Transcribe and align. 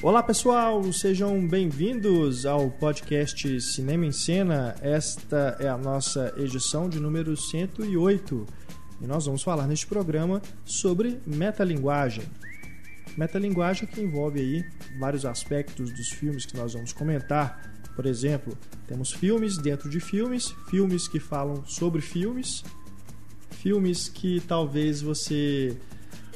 Olá 0.00 0.22
pessoal, 0.22 0.92
sejam 0.92 1.44
bem-vindos 1.44 2.46
ao 2.46 2.70
podcast 2.70 3.60
Cinema 3.60 4.06
em 4.06 4.12
Cena. 4.12 4.76
Esta 4.80 5.56
é 5.58 5.68
a 5.68 5.76
nossa 5.76 6.32
edição 6.36 6.88
de 6.88 7.00
número 7.00 7.36
108 7.36 8.46
e 9.00 9.06
nós 9.08 9.26
vamos 9.26 9.42
falar 9.42 9.66
neste 9.66 9.88
programa 9.88 10.40
sobre 10.64 11.20
metalinguagem. 11.26 12.22
Metalinguagem 13.16 13.88
que 13.88 14.00
envolve 14.00 14.38
aí 14.38 14.64
vários 15.00 15.26
aspectos 15.26 15.90
dos 15.90 16.10
filmes 16.10 16.46
que 16.46 16.56
nós 16.56 16.74
vamos 16.74 16.92
comentar. 16.92 17.60
Por 17.96 18.06
exemplo, 18.06 18.56
temos 18.86 19.10
filmes 19.10 19.58
dentro 19.58 19.90
de 19.90 19.98
filmes, 19.98 20.54
filmes 20.70 21.08
que 21.08 21.18
falam 21.18 21.66
sobre 21.66 22.00
filmes, 22.00 22.62
filmes 23.50 24.08
que 24.08 24.38
talvez 24.46 25.02
você 25.02 25.76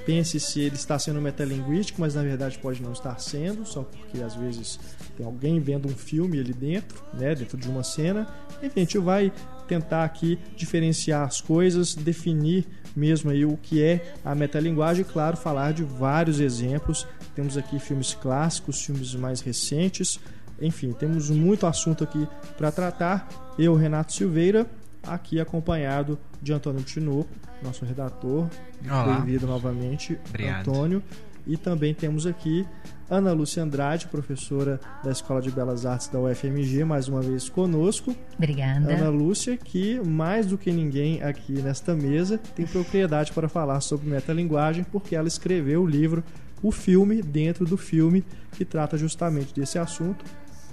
pense 0.04 0.38
se 0.40 0.60
ele 0.60 0.74
está 0.74 0.98
sendo 0.98 1.20
metalinguístico, 1.20 2.00
mas 2.00 2.14
na 2.14 2.22
verdade 2.22 2.58
pode 2.58 2.82
não 2.82 2.92
estar 2.92 3.18
sendo, 3.18 3.64
só 3.64 3.82
porque 3.82 4.22
às 4.22 4.34
vezes 4.34 4.78
tem 5.16 5.24
alguém 5.24 5.60
vendo 5.60 5.88
um 5.88 5.96
filme 5.96 6.38
ali 6.38 6.52
dentro, 6.52 7.02
né, 7.14 7.34
dentro 7.34 7.56
de 7.56 7.68
uma 7.68 7.82
cena. 7.82 8.26
Enfim, 8.62 8.80
a 8.80 8.84
gente 8.84 8.98
vai 8.98 9.32
tentar 9.66 10.04
aqui 10.04 10.38
diferenciar 10.56 11.26
as 11.26 11.40
coisas, 11.40 11.94
definir 11.94 12.66
mesmo 12.94 13.30
aí 13.30 13.44
o 13.44 13.56
que 13.56 13.82
é 13.82 14.14
a 14.24 14.34
metalinguagem, 14.34 15.04
claro, 15.04 15.36
falar 15.36 15.72
de 15.72 15.82
vários 15.82 16.40
exemplos. 16.40 17.06
Temos 17.34 17.56
aqui 17.56 17.78
filmes 17.78 18.14
clássicos, 18.14 18.84
filmes 18.84 19.14
mais 19.14 19.40
recentes, 19.40 20.20
enfim, 20.60 20.92
temos 20.92 21.30
muito 21.30 21.66
assunto 21.66 22.04
aqui 22.04 22.26
para 22.56 22.70
tratar. 22.70 23.28
Eu, 23.58 23.74
Renato 23.74 24.12
Silveira, 24.12 24.66
aqui 25.06 25.40
acompanhado 25.40 26.18
de 26.40 26.52
Antônio 26.52 26.82
Tinoco, 26.82 27.30
nosso 27.62 27.84
redator. 27.84 28.48
Bem-vindo 28.80 29.46
novamente, 29.46 30.18
Obrigado. 30.28 30.70
Antônio. 30.70 31.02
E 31.46 31.56
também 31.56 31.92
temos 31.92 32.24
aqui 32.24 32.64
Ana 33.10 33.32
Lúcia 33.32 33.62
Andrade, 33.62 34.06
professora 34.06 34.80
da 35.02 35.10
Escola 35.10 35.42
de 35.42 35.50
Belas 35.50 35.84
Artes 35.84 36.08
da 36.08 36.20
UFMG, 36.20 36.84
mais 36.84 37.08
uma 37.08 37.20
vez 37.20 37.48
conosco. 37.48 38.14
Obrigada. 38.36 38.94
Ana 38.94 39.08
Lúcia, 39.10 39.56
que 39.56 40.00
mais 40.00 40.46
do 40.46 40.56
que 40.56 40.70
ninguém 40.70 41.22
aqui 41.22 41.52
nesta 41.52 41.94
mesa 41.94 42.38
tem 42.38 42.64
propriedade 42.64 43.32
para 43.32 43.48
falar 43.48 43.80
sobre 43.80 44.08
metalinguagem, 44.08 44.84
porque 44.84 45.16
ela 45.16 45.28
escreveu 45.28 45.82
o 45.82 45.86
livro 45.86 46.22
O 46.62 46.70
Filme 46.70 47.20
Dentro 47.20 47.66
do 47.66 47.76
Filme, 47.76 48.24
que 48.52 48.64
trata 48.64 48.96
justamente 48.96 49.52
desse 49.52 49.78
assunto. 49.78 50.24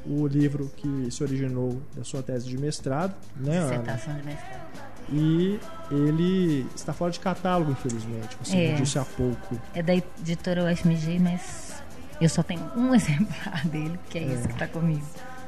O 0.10 0.26
livro 0.26 0.72
que 0.76 1.12
se 1.12 1.22
originou 1.24 1.80
da 1.96 2.04
sua 2.04 2.24
tese 2.24 2.48
de 2.50 2.58
mestrado, 2.58 3.14
né? 3.36 3.62
Dissertação 3.62 4.16
de 4.16 4.24
mestrado. 4.26 4.90
E 5.12 5.60
ele 5.92 6.66
está 6.76 6.94
fora 6.94 7.12
de 7.12 7.20
catálogo, 7.20 7.72
infelizmente. 7.72 8.36
Você 8.44 8.58
É. 8.58 8.72
me 8.74 8.78
disse 8.82 8.98
há 8.98 9.06
pouco. 9.06 9.60
É 9.74 9.84
da 9.84 9.94
editora 9.96 10.64
UFMG, 10.72 11.20
mas 11.20 11.82
eu 12.20 12.28
só 12.30 12.42
tenho 12.44 12.62
um 12.76 12.94
exemplar 12.96 13.66
dele, 13.68 14.00
que 14.10 14.18
é, 14.18 14.24
esse 14.34 14.48
que 14.48 14.54
está 14.54 14.68
comigo. 14.68 15.06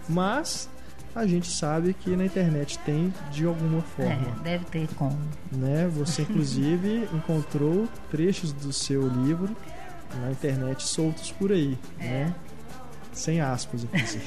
Mas 0.07 0.69
a 1.15 1.25
gente 1.27 1.51
sabe 1.51 1.93
que 1.93 2.15
na 2.15 2.25
internet 2.25 2.77
tem 2.79 3.13
de 3.31 3.45
alguma 3.45 3.81
forma. 3.81 4.11
É, 4.13 4.43
deve 4.43 4.65
ter 4.65 4.87
como. 4.95 5.17
né? 5.51 5.87
Você 5.95 6.21
inclusive 6.29 7.07
encontrou 7.13 7.87
trechos 8.11 8.51
do 8.53 8.71
seu 8.71 9.07
livro 9.07 9.55
na 10.21 10.31
internet 10.31 10.83
soltos 10.83 11.31
por 11.31 11.51
aí, 11.51 11.77
né? 11.99 12.33
Sem 13.13 13.41
aspas, 13.41 13.83
inclusive. 13.83 14.23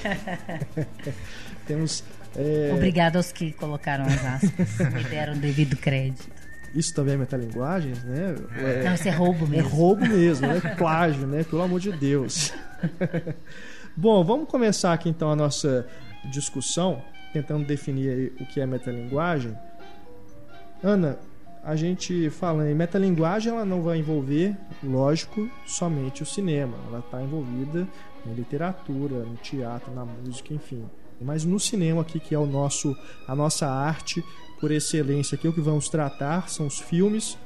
Temos 1.67 2.05
é, 2.37 2.71
Obrigada 2.75 3.19
aos 3.19 3.31
que 3.33 3.53
colocaram 3.53 4.05
as 4.05 4.25
aspas, 4.25 4.79
me 4.93 5.05
deram 5.05 5.35
devido 5.39 5.77
crédito. 5.77 6.29
isso 6.75 6.93
também 6.93 7.15
é 7.15 7.17
metalinguagem, 7.17 7.93
né? 8.05 8.35
É, 8.57 8.83
Não, 8.85 8.95
isso 8.95 9.09
é 9.09 9.13
roubo 9.13 9.45
é 9.47 9.49
mesmo. 9.49 9.69
roubo 9.69 10.07
mesmo, 10.07 10.47
né? 10.47 10.61
Plágio, 10.77 11.27
né? 11.27 11.45
Pelo 11.45 11.63
amor 11.63 11.81
de 11.81 11.93
Deus. 11.93 12.53
Bom, 13.97 14.25
vamos 14.25 14.49
começar 14.49 14.93
aqui 14.93 15.09
então 15.09 15.31
a 15.31 15.37
nossa 15.37 15.87
discussão, 16.25 17.03
tentando 17.33 17.65
definir 17.65 18.33
o 18.41 18.47
que 18.47 18.61
é 18.61 18.67
metalinguagem. 18.67 19.57
Ana, 20.83 21.19
a 21.63 21.77
gente 21.77 22.29
falando 22.31 22.69
em 22.69 22.75
metalinguagem, 22.75 23.53
ela 23.53 23.65
não 23.65 23.81
vai 23.81 23.99
envolver, 23.99 24.55
lógico, 24.83 25.49
somente 25.67 26.23
o 26.23 26.27
cinema. 26.27 26.77
Ela 26.89 26.99
está 26.99 27.23
envolvida 27.23 27.87
em 28.27 28.35
literatura, 28.35 29.25
no 29.25 29.37
teatro, 29.37 29.93
na 29.95 30.05
música, 30.05 30.53
enfim. 30.53 30.85
Mas 31.21 31.45
no 31.45 31.59
cinema 31.61 32.03
aqui, 32.03 32.19
que 32.19 32.35
é 32.35 32.39
o 32.39 32.47
nosso, 32.47 32.97
a 33.27 33.35
nossa 33.35 33.69
arte 33.69 34.25
por 34.61 34.71
excelência, 34.71 35.37
aqui 35.37 35.47
o 35.47 35.53
que 35.53 35.61
vamos 35.61 35.89
tratar 35.89 36.49
são 36.49 36.67
os 36.67 36.79
filmes. 36.79 37.39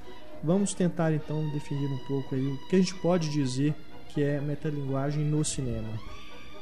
Vamos 0.42 0.72
tentar 0.72 1.12
então 1.12 1.48
definir 1.50 1.90
um 1.90 1.98
pouco 2.06 2.34
aí 2.34 2.46
o 2.46 2.68
que 2.68 2.76
a 2.76 2.78
gente 2.78 2.94
pode 2.96 3.28
dizer 3.30 3.74
que 4.10 4.22
é 4.22 4.40
metalinguagem 4.40 5.24
no 5.24 5.44
cinema. 5.44 5.88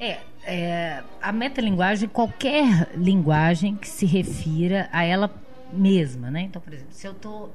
É, 0.00 0.21
é, 0.44 1.03
a 1.21 1.33
metalinguagem, 1.33 2.09
qualquer 2.09 2.91
linguagem 2.97 3.77
que 3.77 3.88
se 3.88 4.04
refira 4.04 4.88
a 4.93 5.04
ela 5.04 5.31
mesma, 5.72 6.31
né? 6.31 6.43
Então, 6.43 6.60
por 6.60 6.72
exemplo, 6.72 6.93
se 6.93 7.06
eu 7.06 7.12
estou 7.12 7.53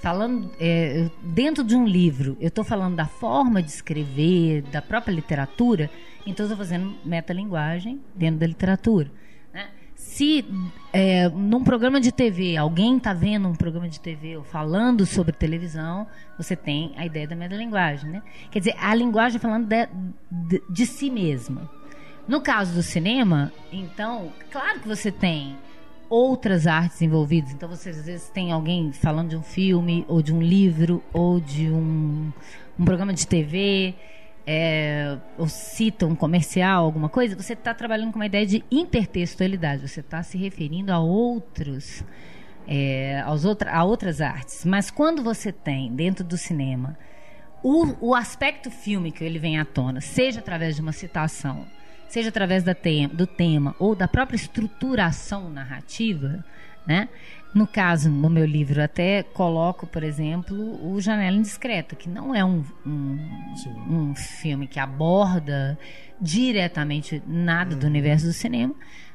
falando 0.00 0.50
é, 0.60 1.10
dentro 1.22 1.64
de 1.64 1.74
um 1.74 1.86
livro, 1.86 2.36
eu 2.40 2.48
estou 2.48 2.64
falando 2.64 2.96
da 2.96 3.06
forma 3.06 3.62
de 3.62 3.70
escrever, 3.70 4.62
da 4.62 4.82
própria 4.82 5.12
literatura, 5.12 5.90
então 6.26 6.44
estou 6.44 6.56
fazendo 6.56 6.94
metalinguagem 7.04 8.00
dentro 8.14 8.40
da 8.40 8.46
literatura. 8.46 9.10
né? 9.52 9.68
Se 9.94 10.44
é, 10.92 11.28
num 11.28 11.64
programa 11.64 12.00
de 12.00 12.12
TV, 12.12 12.56
alguém 12.56 12.96
está 12.96 13.12
vendo 13.12 13.48
um 13.48 13.54
programa 13.54 13.88
de 13.88 14.00
TV 14.00 14.36
ou 14.36 14.44
falando 14.44 15.06
sobre 15.06 15.32
televisão, 15.32 16.06
você 16.36 16.54
tem 16.54 16.92
a 16.96 17.06
ideia 17.06 17.26
da 17.26 17.34
metalinguagem, 17.34 18.10
né? 18.10 18.22
Quer 18.50 18.58
dizer, 18.58 18.76
a 18.78 18.94
linguagem 18.94 19.40
falando 19.40 19.66
de, 19.66 19.88
de, 20.30 20.62
de 20.70 20.86
si 20.86 21.10
mesma. 21.10 21.70
No 22.26 22.40
caso 22.40 22.74
do 22.74 22.82
cinema, 22.82 23.52
então, 23.70 24.32
claro 24.50 24.80
que 24.80 24.88
você 24.88 25.12
tem 25.12 25.56
outras 26.08 26.66
artes 26.66 27.00
envolvidas. 27.02 27.52
Então, 27.52 27.68
você 27.68 27.90
às 27.90 28.06
vezes 28.06 28.28
tem 28.30 28.52
alguém 28.52 28.92
falando 28.92 29.30
de 29.30 29.36
um 29.36 29.42
filme, 29.42 30.04
ou 30.08 30.22
de 30.22 30.32
um 30.32 30.40
livro, 30.40 31.02
ou 31.12 31.40
de 31.40 31.70
um, 31.70 32.32
um 32.78 32.84
programa 32.84 33.12
de 33.12 33.26
TV, 33.26 33.94
é, 34.46 35.16
ou 35.38 35.48
cita 35.48 36.06
um 36.06 36.14
comercial, 36.14 36.84
alguma 36.84 37.08
coisa. 37.08 37.36
Você 37.36 37.54
está 37.54 37.74
trabalhando 37.74 38.12
com 38.12 38.18
uma 38.18 38.26
ideia 38.26 38.46
de 38.46 38.64
intertextualidade. 38.70 39.88
Você 39.88 40.00
está 40.00 40.22
se 40.22 40.36
referindo 40.38 40.92
a 40.92 40.98
outros, 40.98 42.04
é, 42.66 43.20
aos 43.20 43.44
outra, 43.44 43.72
a 43.72 43.84
outras 43.84 44.20
artes. 44.20 44.64
Mas 44.64 44.90
quando 44.90 45.22
você 45.22 45.50
tem 45.50 45.94
dentro 45.94 46.24
do 46.24 46.36
cinema 46.36 46.96
o, 47.64 48.10
o 48.10 48.14
aspecto 48.14 48.70
fílmico 48.70 49.24
ele 49.24 49.38
vem 49.38 49.58
à 49.58 49.64
tona, 49.64 49.98
seja 49.98 50.40
através 50.40 50.76
de 50.76 50.82
uma 50.82 50.92
citação, 50.92 51.66
seja 52.14 52.28
através 52.28 52.62
da 52.62 52.74
te- 52.76 53.08
do 53.08 53.26
tema 53.26 53.74
ou 53.76 53.92
da 53.96 54.06
própria 54.06 54.36
estruturação 54.36 55.50
narrativa, 55.50 56.44
né? 56.86 57.08
No 57.52 57.66
caso, 57.66 58.08
no 58.08 58.30
meu 58.30 58.44
livro, 58.44 58.80
até 58.80 59.22
coloco, 59.22 59.84
por 59.84 60.04
exemplo, 60.04 60.56
o 60.92 61.00
Janela 61.00 61.36
Indiscreta, 61.36 61.96
que 61.96 62.08
não 62.08 62.32
é 62.32 62.44
um, 62.44 62.64
um, 62.86 63.18
um 63.90 64.14
filme 64.14 64.68
que 64.68 64.78
aborda 64.78 65.76
diretamente 66.20 67.20
nada 67.26 67.74
do 67.74 67.86
universo 67.86 68.26
do 68.26 68.32
cinema, 68.32 68.74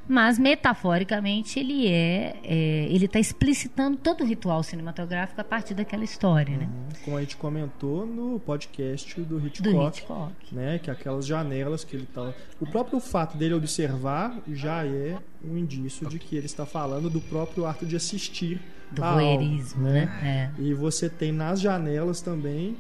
mas 0.10 0.40
metaforicamente 0.40 1.60
ele 1.60 1.88
é, 1.88 2.36
é 2.44 2.88
ele 2.90 3.06
está 3.06 3.20
explicitando 3.20 3.96
todo 3.96 4.24
o 4.24 4.26
ritual 4.26 4.64
cinematográfico 4.64 5.40
a 5.40 5.44
partir 5.44 5.76
daquela 5.76 6.04
história, 6.04 6.58
né? 6.58 6.68
Como 7.06 7.16
a 7.16 7.22
gente 7.22 7.38
comentou 7.38 8.08
no 8.08 8.40
podcast 8.40 9.22
do 9.22 9.38
Hitchcock, 9.46 9.72
Do 9.72 9.88
Hitchcock. 9.88 10.34
né? 10.52 10.80
Que 10.80 10.90
aquelas 10.90 11.28
janelas 11.28 11.84
que 11.84 11.96
ele 11.96 12.08
tá. 12.08 12.34
O 12.60 12.66
próprio 12.66 13.00
fato 13.00 13.38
dele 13.38 13.54
observar 13.54 14.36
já 14.52 14.84
é 14.84 15.16
um 15.46 15.56
indício 15.56 16.10
de 16.10 16.18
que 16.18 16.36
ele 16.36 16.48
está 16.48 16.66
falando 16.66 17.08
do 17.08 17.22
próprio 17.22 17.68
ato 17.68 17.86
de 17.86 17.96
assistir. 17.96 18.60
Do 18.92 19.04
voyeurismo, 19.04 19.84
né? 19.84 20.52
E 20.58 20.74
você 20.74 21.08
tem 21.08 21.32
nas 21.32 21.62
janelas 21.62 22.20
também, 22.20 22.76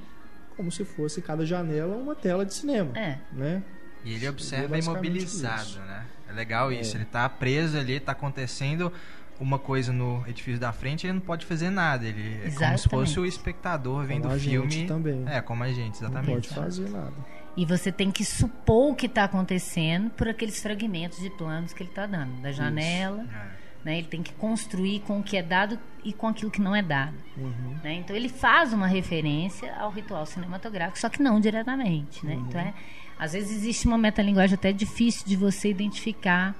como 0.57 0.71
se 0.71 0.83
fosse 0.83 1.21
cada 1.21 1.45
janela 1.45 1.95
uma 1.95 2.15
tela 2.15 2.43
de 2.43 2.55
cinema. 2.55 2.91
É. 2.95 3.01
é. 3.01 3.19
Né? 3.31 3.63
E 4.03 4.13
ele 4.13 4.27
observa 4.27 4.69
basicamente 4.69 5.05
imobilizado, 5.05 5.61
isso. 5.61 5.79
né? 5.81 6.05
É 6.29 6.33
legal 6.33 6.71
isso. 6.71 6.95
Ele 6.95 7.05
tá 7.05 7.27
preso 7.27 7.77
ali, 7.77 7.99
tá 7.99 8.11
acontecendo 8.11 8.91
uma 9.39 9.57
coisa 9.57 9.93
no 9.93 10.23
edifício 10.27 10.59
da 10.59 10.73
frente, 10.73 11.07
ele 11.07 11.13
não 11.13 11.21
pode 11.21 11.45
fazer 11.45 11.69
nada. 11.69 12.05
Ele 12.05 12.41
é 12.43 12.51
como 12.51 12.77
se 12.77 12.89
fosse 12.89 13.19
o 13.19 13.25
espectador 13.25 14.03
vendo 14.03 14.27
o 14.27 14.39
filme. 14.39 14.69
gente 14.69 14.87
também. 14.87 15.23
É, 15.27 15.41
como 15.41 15.63
a 15.63 15.71
gente, 15.71 16.01
Não 16.01 16.09
exatamente. 16.09 16.49
pode 16.49 16.49
fazer 16.49 16.89
nada. 16.89 17.13
E 17.55 17.65
você 17.65 17.91
tem 17.91 18.11
que 18.11 18.23
supor 18.23 18.91
o 18.91 18.95
que 18.95 19.05
está 19.05 19.23
acontecendo 19.23 20.09
por 20.11 20.27
aqueles 20.27 20.61
fragmentos 20.61 21.19
de 21.19 21.29
planos 21.31 21.73
que 21.73 21.83
ele 21.83 21.89
está 21.89 22.05
dando, 22.05 22.41
da 22.41 22.51
janela. 22.51 23.25
É. 23.55 23.59
Né? 23.83 23.99
Ele 23.99 24.07
tem 24.07 24.21
que 24.21 24.33
construir 24.33 24.99
com 25.01 25.19
o 25.19 25.23
que 25.23 25.37
é 25.37 25.41
dado 25.41 25.79
e 26.03 26.11
com 26.11 26.27
aquilo 26.27 26.51
que 26.51 26.61
não 26.61 26.75
é 26.75 26.81
dado. 26.81 27.15
Uhum. 27.37 27.77
né? 27.81 27.93
Então 27.93 28.13
ele 28.13 28.27
faz 28.27 28.73
uma 28.73 28.87
referência 28.87 29.73
ao 29.75 29.89
ritual 29.89 30.25
cinematográfico, 30.25 30.99
só 30.99 31.07
que 31.07 31.21
não 31.21 31.39
diretamente. 31.39 32.25
Né? 32.25 32.33
Então 32.33 32.59
é, 32.59 32.73
às 33.19 33.33
vezes 33.33 33.51
existe 33.57 33.85
uma 33.87 33.97
metalinguagem 33.97 34.55
até 34.55 34.71
difícil 34.71 35.25
de 35.27 35.35
você 35.35 35.69
identificar, 35.69 36.55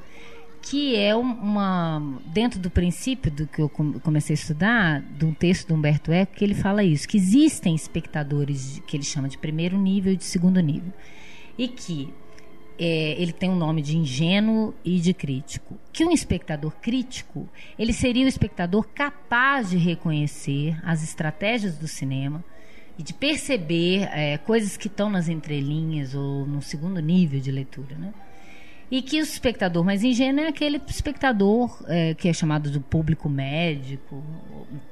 que 0.62 0.96
é 0.98 1.16
um- 1.16 1.22
uma 1.22 2.20
dentro 2.28 2.60
do 2.60 2.70
princípio 2.70 3.32
do 3.32 3.48
que 3.48 3.62
eu 3.62 3.70
com- 3.70 3.94
comecei 4.00 4.34
a 4.34 4.40
estudar, 4.40 5.02
de 5.02 5.26
um 5.26 5.34
texto 5.34 5.70
do 5.70 5.74
Humberto 5.74 6.12
Eco, 6.12 6.36
que 6.36 6.44
ele 6.44 6.54
fala 6.54 6.84
isso, 6.84 7.08
que 7.08 7.16
existem 7.18 7.74
espectadores 7.74 8.82
que 8.86 8.98
ele 8.98 9.04
chama 9.06 9.30
de 9.30 9.38
primeiro 9.38 9.78
nível 9.78 10.12
e 10.14 10.18
de 10.18 10.26
segundo 10.26 10.60
nível. 10.60 10.92
e 11.58 11.68
que 11.68 12.14
é, 12.78 13.22
ele 13.22 13.34
tem 13.34 13.50
um 13.50 13.56
nome 13.58 13.82
de 13.82 13.98
ingênuo 13.98 14.74
e 14.86 14.98
de 15.02 15.14
crítico. 15.14 15.78
Que 15.92 16.06
um 16.06 16.12
espectador 16.12 16.72
crítico, 16.82 17.50
ele 17.78 17.92
seria 17.92 18.24
o 18.24 18.30
espectador 18.30 18.88
capaz 18.96 19.70
de 19.70 19.78
reconhecer 19.78 20.78
as 20.84 21.04
estratégias 21.04 21.78
do 21.78 21.86
cinema 21.86 22.42
e 23.00 23.04
de 23.04 23.14
perceber 23.14 24.10
é, 24.12 24.38
coisas 24.40 24.76
que 24.76 24.88
estão 24.88 25.10
nas 25.10 25.30
entrelinhas 25.30 26.14
ou 26.14 26.46
no 26.46 26.62
segundo 26.62 27.00
nível 27.00 27.40
de 27.40 27.50
leitura, 27.50 27.96
né? 27.96 28.14
E 28.92 29.02
que 29.02 29.22
o 29.22 29.24
espectador 29.24 29.86
mais 29.86 30.04
ingênuo 30.04 30.44
é 30.44 30.48
aquele 30.50 30.82
espectador 30.86 31.82
é, 31.88 32.14
que 32.14 32.28
é 32.28 32.34
chamado 32.34 32.70
do 32.70 32.82
público 32.82 33.30
médico, 33.30 34.22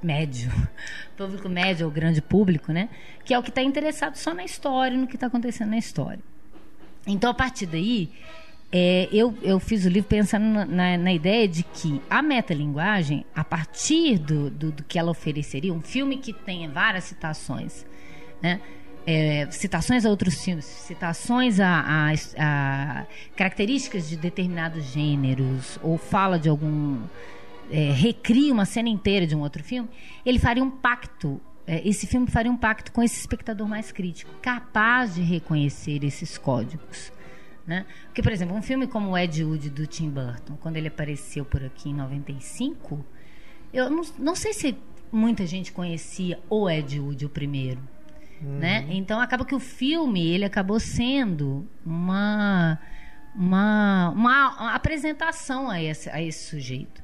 médio, 0.01 0.49
público 1.17 1.49
médio 1.49 1.85
ou 1.85 1.91
grande 1.91 2.21
público, 2.21 2.71
né? 2.71 2.87
Que 3.25 3.33
é 3.33 3.39
o 3.39 3.43
que 3.43 3.49
está 3.49 3.61
interessado 3.61 4.15
só 4.15 4.33
na 4.33 4.45
história, 4.45 4.97
no 4.97 5.05
que 5.05 5.15
está 5.15 5.27
acontecendo 5.27 5.71
na 5.71 5.77
história. 5.77 6.23
Então, 7.05 7.29
a 7.29 7.33
partir 7.33 7.65
daí, 7.65 8.09
é, 8.71 9.07
eu, 9.13 9.33
eu 9.41 9.59
fiz 9.59 9.85
o 9.85 9.89
livro 9.89 10.09
pensando 10.09 10.65
na, 10.65 10.97
na, 10.97 11.13
ideia 11.13 11.47
de 11.47 11.63
que 11.63 12.01
a 12.09 12.21
metalinguagem, 12.21 13.25
a 13.33 13.43
partir 13.43 14.17
do, 14.17 14.49
do, 14.49 14.71
do, 14.71 14.83
que 14.83 14.99
ela 14.99 15.09
ofereceria, 15.09 15.73
um 15.73 15.81
filme 15.81 16.17
que 16.17 16.33
tenha 16.33 16.69
várias 16.69 17.05
citações, 17.05 17.85
né? 18.41 18.59
É, 19.09 19.47
citações 19.51 20.05
a 20.05 20.09
outros 20.09 20.43
filmes, 20.43 20.65
citações 20.65 21.61
a, 21.61 21.79
a, 21.79 22.13
a, 22.37 23.05
características 23.37 24.09
de 24.09 24.17
determinados 24.17 24.83
gêneros, 24.91 25.79
ou 25.81 25.97
fala 25.97 26.37
de 26.37 26.49
algum. 26.49 26.99
É, 27.71 27.91
recria 27.91 28.51
uma 28.53 28.65
cena 28.65 28.89
inteira 28.89 29.25
de 29.25 29.33
um 29.33 29.39
outro 29.39 29.63
filme, 29.63 29.89
ele 30.25 30.39
faria 30.39 30.63
um 30.63 30.69
pacto. 30.69 31.39
É, 31.65 31.87
esse 31.87 32.05
filme 32.05 32.27
faria 32.27 32.51
um 32.51 32.57
pacto 32.57 32.91
com 32.91 33.01
esse 33.01 33.17
espectador 33.17 33.67
mais 33.67 33.93
crítico, 33.93 34.31
capaz 34.41 35.15
de 35.15 35.21
reconhecer 35.21 36.03
esses 36.03 36.37
códigos. 36.37 37.15
Né? 37.67 37.85
Porque, 38.05 38.23
por 38.23 38.31
exemplo, 38.31 38.55
um 38.55 38.61
filme 38.61 38.87
como 38.87 39.11
o 39.11 39.17
Ed 39.17 39.43
Wood 39.43 39.69
do 39.69 39.85
Tim 39.85 40.09
Burton, 40.09 40.55
quando 40.61 40.77
ele 40.77 40.87
apareceu 40.87 41.43
por 41.43 41.61
aqui 41.63 41.89
em 41.89 41.93
95, 41.93 43.05
eu 43.73 43.89
não, 43.89 44.01
não 44.17 44.35
sei 44.35 44.53
se 44.53 44.77
muita 45.11 45.45
gente 45.45 45.73
conhecia 45.73 46.39
o 46.49 46.69
Ed 46.69 46.97
Wood, 46.97 47.25
o 47.25 47.29
primeiro. 47.29 47.81
Uhum. 48.41 48.59
Né? 48.59 48.85
Então 48.89 49.19
acaba 49.19 49.43
que 49.43 49.53
o 49.53 49.59
filme 49.59 50.25
ele 50.25 50.45
acabou 50.45 50.79
sendo 50.79 51.67
uma 51.85 52.79
uma, 53.37 54.09
uma 54.09 54.73
apresentação 54.73 55.69
a 55.69 55.81
esse, 55.81 56.09
a 56.09 56.21
esse 56.21 56.49
sujeito. 56.49 57.03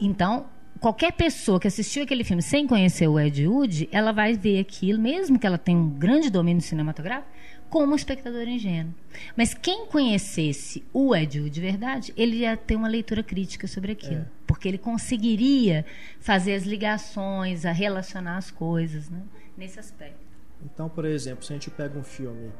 Então, 0.00 0.46
qualquer 0.80 1.12
pessoa 1.12 1.60
que 1.60 1.68
assistiu 1.68 2.02
aquele 2.02 2.24
filme 2.24 2.42
sem 2.42 2.66
conhecer 2.66 3.06
o 3.06 3.20
Ed 3.20 3.46
Wood, 3.46 3.88
ela 3.92 4.10
vai 4.10 4.32
ver 4.32 4.58
aquilo, 4.58 4.98
mesmo 4.98 5.38
que 5.38 5.46
ela 5.46 5.58
tenha 5.58 5.78
um 5.78 5.88
grande 5.88 6.30
domínio 6.30 6.62
cinematográfico, 6.62 7.30
como 7.72 7.96
espectador 7.96 8.46
ingênuo. 8.46 8.94
Mas 9.34 9.54
quem 9.54 9.86
conhecesse 9.86 10.84
o 10.92 11.16
Ed 11.16 11.40
Wood 11.40 11.50
de 11.50 11.60
verdade, 11.60 12.12
ele 12.16 12.36
ia 12.36 12.54
ter 12.54 12.76
uma 12.76 12.86
leitura 12.86 13.22
crítica 13.22 13.66
sobre 13.66 13.92
aquilo. 13.92 14.20
É. 14.20 14.26
Porque 14.46 14.68
ele 14.68 14.76
conseguiria 14.76 15.84
fazer 16.20 16.54
as 16.54 16.64
ligações, 16.64 17.64
a 17.64 17.72
relacionar 17.72 18.36
as 18.36 18.50
coisas. 18.50 19.08
Né? 19.08 19.22
nesse 19.56 19.78
aspecto. 19.78 20.20
Então, 20.64 20.88
por 20.88 21.04
exemplo, 21.04 21.44
se 21.44 21.52
a 21.52 21.56
gente 21.56 21.70
pega 21.70 21.98
um 21.98 22.04
filme 22.04 22.52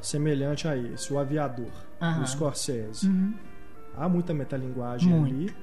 semelhante 0.00 0.68
a 0.68 0.76
esse, 0.76 1.12
O 1.12 1.18
Aviador, 1.18 1.72
uhum. 2.00 2.20
do 2.20 2.26
Scorsese, 2.26 3.06
uhum. 3.06 3.34
há 3.96 4.08
muita 4.08 4.34
metalinguagem 4.34 5.12
ali 5.12 5.54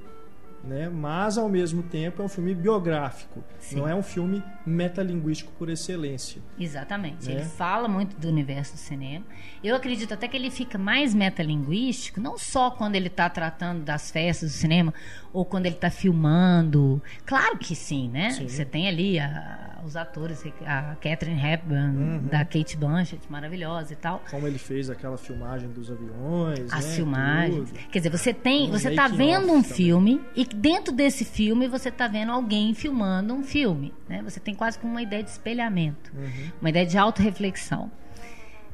né? 0.64 0.90
Mas 0.90 1.38
ao 1.38 1.50
mesmo 1.50 1.84
tempo 1.84 2.22
é 2.22 2.26
um 2.26 2.30
filme 2.30 2.56
biográfico, 2.56 3.44
Sim. 3.60 3.78
não 3.78 3.88
é 3.88 3.94
um 3.94 4.02
filme 4.02 4.42
metalinguístico 4.66 5.52
por 5.58 5.70
excelência. 5.70 6.42
Exatamente. 6.58 7.28
Né? 7.28 7.36
Ele 7.36 7.46
fala 7.46 7.88
muito 7.88 8.16
do 8.16 8.28
universo 8.30 8.74
do 8.74 8.80
cinema. 8.80 9.26
Eu 9.64 9.76
acredito 9.76 10.14
até 10.14 10.28
que 10.28 10.38
ele 10.38 10.50
fica 10.50 10.78
mais 10.78 11.14
metalinguístico, 11.14 12.22
não 12.22 12.38
só 12.38 12.72
quando 12.72 12.96
ele 12.96 13.08
está 13.08 13.30
tratando 13.30 13.84
das 13.84 14.10
festas 14.10 14.52
do 14.52 14.56
cinema 14.56 14.94
ou 15.34 15.44
quando 15.44 15.66
ele 15.66 15.76
está 15.76 15.90
filmando. 15.90 17.02
Claro 17.26 17.58
que 17.58 17.76
sim, 17.76 18.10
né? 18.10 18.32
Sim. 18.32 18.48
Você 18.48 18.64
tem 18.64 18.88
ali 18.88 19.20
a, 19.20 19.82
os 19.84 19.96
atores, 19.96 20.44
a 20.66 20.96
Catherine 20.96 21.42
Hepburn, 21.42 21.98
uhum. 21.98 22.28
da 22.28 22.46
Kate 22.46 22.78
Blanchett, 22.78 23.22
maravilhosa 23.30 23.94
e 23.94 23.96
tal. 23.96 24.22
Como 24.30 24.48
ele 24.48 24.58
fez 24.58 24.90
aquela 24.90 25.18
filmagem 25.18 25.70
dos 25.70 25.92
aviões, 25.92 26.72
As 26.72 26.86
né? 26.86 26.92
filmagens. 26.96 27.70
Tudo. 27.70 27.80
Quer 27.92 28.00
dizer, 28.00 28.10
você 28.10 28.34
tem, 28.34 28.70
você 28.70 28.90
está 28.90 29.08
vendo 29.08 29.52
um 29.52 29.62
também. 29.62 29.64
filme 29.64 30.22
e 30.36 30.46
dentro 30.54 30.94
desse 30.94 31.26
filme 31.26 31.68
você 31.68 31.90
está 31.90 32.08
vendo 32.08 32.32
alguém 32.32 32.74
filmando 32.74 33.34
um 33.34 33.44
filme. 33.44 33.94
Né? 34.08 34.22
Você 34.24 34.40
tem 34.40 34.56
quase 34.56 34.80
como 34.80 34.94
uma 34.94 35.02
ideia 35.02 35.24
de 35.24 35.30
espelhamento, 35.30 36.12
uhum. 36.16 36.52
uma 36.62 36.70
ideia 36.70 36.86
de 36.86 36.98
autorreflexão. 36.98 37.92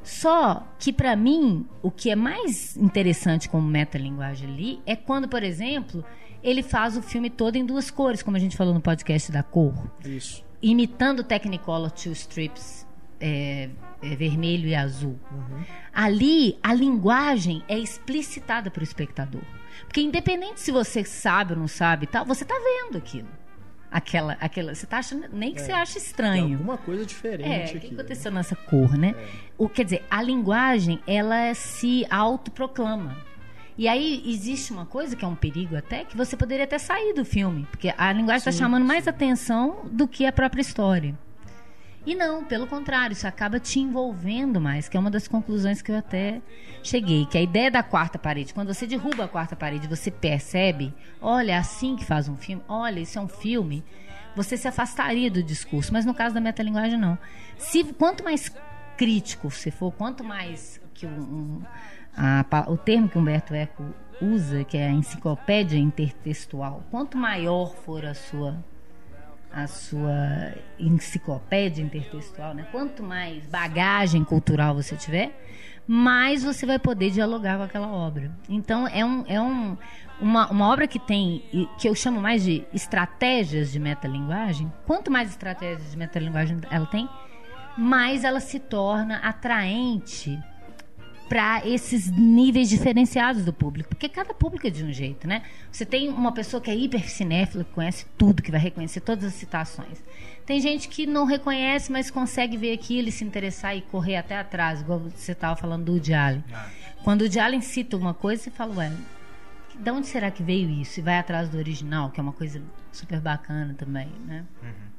Só 0.03 0.65
que, 0.79 0.93
para 0.93 1.15
mim, 1.15 1.65
o 1.81 1.91
que 1.91 2.09
é 2.09 2.15
mais 2.15 2.75
interessante 2.77 3.49
como 3.49 3.67
metalinguagem 3.67 4.49
ali 4.49 4.81
é 4.85 4.95
quando, 4.95 5.27
por 5.27 5.43
exemplo, 5.43 6.03
ele 6.41 6.63
faz 6.63 6.97
o 6.97 7.01
filme 7.01 7.29
todo 7.29 7.55
em 7.57 7.65
duas 7.65 7.91
cores, 7.91 8.23
como 8.23 8.37
a 8.37 8.39
gente 8.39 8.55
falou 8.55 8.73
no 8.73 8.81
podcast 8.81 9.31
da 9.31 9.43
cor. 9.43 9.73
Isso. 10.03 10.43
Imitando 10.61 11.19
o 11.19 11.23
Technicolor 11.23 11.91
Two 11.91 12.13
Strips 12.13 12.87
é, 13.19 13.69
é, 14.01 14.15
vermelho 14.15 14.67
e 14.67 14.75
azul. 14.75 15.19
Uhum. 15.31 15.63
Ali, 15.93 16.57
a 16.63 16.73
linguagem 16.73 17.61
é 17.67 17.77
explicitada 17.77 18.71
para 18.71 18.81
o 18.81 18.83
espectador. 18.83 19.43
Porque 19.85 20.01
independente 20.01 20.59
se 20.59 20.71
você 20.71 21.03
sabe 21.03 21.53
ou 21.53 21.59
não 21.59 21.67
sabe, 21.67 22.07
tal, 22.07 22.25
você 22.25 22.43
está 22.43 22.55
vendo 22.55 22.97
aquilo. 22.97 23.27
Aquela, 23.91 24.33
aquela, 24.39 24.75
você 24.75 24.85
tá 24.85 24.99
achando, 24.99 25.27
nem 25.33 25.51
que 25.51 25.61
é, 25.61 25.63
você 25.63 25.71
ache 25.71 25.97
estranho. 25.97 26.45
Tem 26.45 26.53
alguma 26.53 26.77
coisa 26.77 27.03
diferente 27.05 27.49
é, 27.49 27.63
aqui. 27.65 27.77
O 27.77 27.81
que 27.81 27.93
aconteceu 27.95 28.31
né? 28.31 28.37
nessa 28.37 28.55
cor, 28.55 28.95
né? 28.95 29.15
É. 29.17 29.27
O, 29.57 29.67
quer 29.67 29.83
dizer, 29.83 30.03
a 30.11 30.21
linguagem, 30.21 30.99
ela 31.07 31.53
se 31.55 32.05
autoproclama. 32.09 33.17
E 33.75 33.87
aí 33.87 34.21
existe 34.25 34.71
uma 34.71 34.85
coisa 34.85 35.15
que 35.15 35.25
é 35.25 35.27
um 35.27 35.35
perigo 35.35 35.75
até, 35.75 36.03
que 36.03 36.15
você 36.15 36.35
poderia 36.37 36.65
até 36.65 36.77
sair 36.77 37.13
do 37.13 37.25
filme. 37.25 37.65
Porque 37.71 37.91
a 37.97 38.11
linguagem 38.11 38.39
está 38.39 38.51
chamando 38.51 38.83
sim. 38.83 38.87
mais 38.87 39.07
atenção 39.07 39.85
do 39.89 40.07
que 40.07 40.25
a 40.25 40.31
própria 40.31 40.61
história. 40.61 41.17
E 42.09 42.15
não, 42.15 42.43
pelo 42.43 42.65
contrário, 42.65 43.13
isso 43.13 43.27
acaba 43.27 43.59
te 43.59 43.79
envolvendo 43.79 44.59
mais, 44.59 44.89
que 44.89 44.97
é 44.97 44.99
uma 44.99 45.11
das 45.11 45.27
conclusões 45.27 45.79
que 45.79 45.91
eu 45.91 45.95
até 45.95 46.41
cheguei, 46.81 47.27
que 47.27 47.37
a 47.37 47.41
ideia 47.41 47.69
da 47.69 47.83
quarta 47.83 48.17
parede, 48.17 48.51
quando 48.51 48.73
você 48.73 48.87
derruba 48.87 49.25
a 49.25 49.27
quarta 49.27 49.55
parede, 49.55 49.87
você 49.87 50.09
percebe, 50.09 50.91
olha, 51.21 51.51
é 51.51 51.57
assim 51.57 51.95
que 51.95 52.03
faz 52.03 52.27
um 52.27 52.35
filme, 52.35 52.63
olha, 52.67 52.99
isso 52.99 53.19
é 53.19 53.21
um 53.21 53.27
filme, 53.27 53.83
você 54.35 54.57
se 54.57 54.67
afastaria 54.67 55.29
do 55.29 55.43
discurso, 55.43 55.93
mas 55.93 56.03
no 56.03 56.15
caso 56.15 56.33
da 56.33 56.41
metalinguagem 56.41 56.97
não. 56.97 57.15
Se 57.59 57.83
quanto 57.83 58.23
mais 58.23 58.51
crítico 58.97 59.51
você 59.51 59.69
for, 59.69 59.91
quanto 59.91 60.23
mais 60.23 60.81
que 60.95 61.05
um, 61.05 61.11
um 61.11 61.61
a, 62.17 62.43
o 62.69 62.75
termo 62.75 63.07
que 63.07 63.19
Humberto 63.19 63.53
Eco 63.53 63.85
usa, 64.19 64.63
que 64.63 64.77
é 64.77 64.87
a 64.87 64.91
enciclopédia 64.91 65.77
intertextual, 65.77 66.83
quanto 66.89 67.19
maior 67.19 67.75
for 67.75 68.03
a 68.03 68.15
sua 68.15 68.57
a 69.51 69.67
sua 69.67 70.53
enciclopédia 70.77 71.83
intertextual, 71.83 72.53
né? 72.53 72.67
Quanto 72.71 73.01
mais 73.01 73.45
bagagem 73.45 74.23
cultural 74.23 74.75
você 74.75 74.95
tiver, 74.95 75.31
mais 75.87 76.43
você 76.43 76.65
vai 76.65 76.77
poder 76.77 77.09
dialogar 77.09 77.57
com 77.57 77.63
aquela 77.63 77.87
obra. 77.87 78.31
Então 78.47 78.87
é, 78.87 79.03
um, 79.03 79.23
é 79.27 79.41
um, 79.41 79.75
uma, 80.21 80.49
uma 80.51 80.67
obra 80.69 80.87
que 80.87 80.99
tem, 80.99 81.43
que 81.79 81.89
eu 81.89 81.95
chamo 81.95 82.21
mais 82.21 82.43
de 82.43 82.63
estratégias 82.73 83.71
de 83.71 83.79
metalinguagem. 83.79 84.71
Quanto 84.85 85.09
mais 85.09 85.29
estratégias 85.29 85.91
de 85.91 85.97
metalinguagem 85.97 86.59
ela 86.69 86.85
tem, 86.85 87.09
mais 87.77 88.23
ela 88.23 88.39
se 88.39 88.59
torna 88.59 89.17
atraente 89.17 90.39
para 91.29 91.65
esses 91.65 92.11
níveis 92.11 92.67
diferenciados 92.67 93.45
do 93.45 93.53
público, 93.53 93.89
porque 93.89 94.09
cada 94.09 94.33
público 94.33 94.65
é 94.65 94.69
de 94.71 94.83
um 94.83 94.91
jeito, 94.91 95.27
né? 95.27 95.43
Você 95.71 95.85
tem 95.85 96.09
uma 96.09 96.31
pessoa 96.31 96.59
que 96.59 96.71
é 96.71 96.75
hiper 96.75 97.07
cinéfila, 97.07 97.63
que 97.63 97.71
conhece 97.71 98.07
tudo, 98.17 98.41
que 98.41 98.49
vai 98.49 98.59
reconhecer 98.59 98.99
todas 99.01 99.25
as 99.25 99.33
citações. 99.35 100.03
Tem 100.45 100.59
gente 100.59 100.89
que 100.89 101.05
não 101.05 101.25
reconhece, 101.25 101.91
mas 101.91 102.09
consegue 102.09 102.57
ver 102.57 102.73
aquilo 102.73 103.09
e 103.09 103.11
se 103.11 103.23
interessar 103.23 103.77
e 103.77 103.81
correr 103.81 104.15
até 104.15 104.39
atrás, 104.39 104.81
igual 104.81 104.99
você 104.99 105.33
estava 105.33 105.55
falando 105.55 105.85
do 105.85 105.91
Woody 105.91 106.13
Allen. 106.15 106.43
Ah. 106.51 106.67
Quando 107.03 107.21
o 107.21 107.23
Woody 107.25 107.39
Allen 107.39 107.61
cita 107.61 107.95
uma 107.95 108.15
coisa, 108.15 108.41
você 108.41 108.49
fala, 108.49 108.75
ué, 108.77 108.91
de 109.79 109.91
onde 109.91 110.07
será 110.07 110.31
que 110.31 110.41
veio 110.41 110.67
isso? 110.67 110.99
E 110.99 111.03
vai 111.03 111.19
atrás 111.19 111.47
do 111.47 111.57
original, 111.59 112.09
que 112.09 112.19
é 112.19 112.23
uma 112.23 112.33
coisa 112.33 112.59
super 112.91 113.21
bacana 113.21 113.75
também, 113.77 114.09
né? 114.25 114.43
Uhum. 114.63 114.89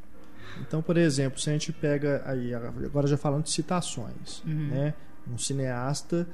Então, 0.60 0.80
por 0.80 0.96
exemplo, 0.96 1.40
se 1.40 1.50
a 1.50 1.52
gente 1.52 1.72
pega 1.72 2.22
aí, 2.24 2.54
agora 2.54 3.08
já 3.08 3.16
falando 3.16 3.44
de 3.44 3.50
citações, 3.50 4.42
uhum. 4.46 4.68
né? 4.68 4.94
Um 5.32 5.38
cineasta 5.38 6.28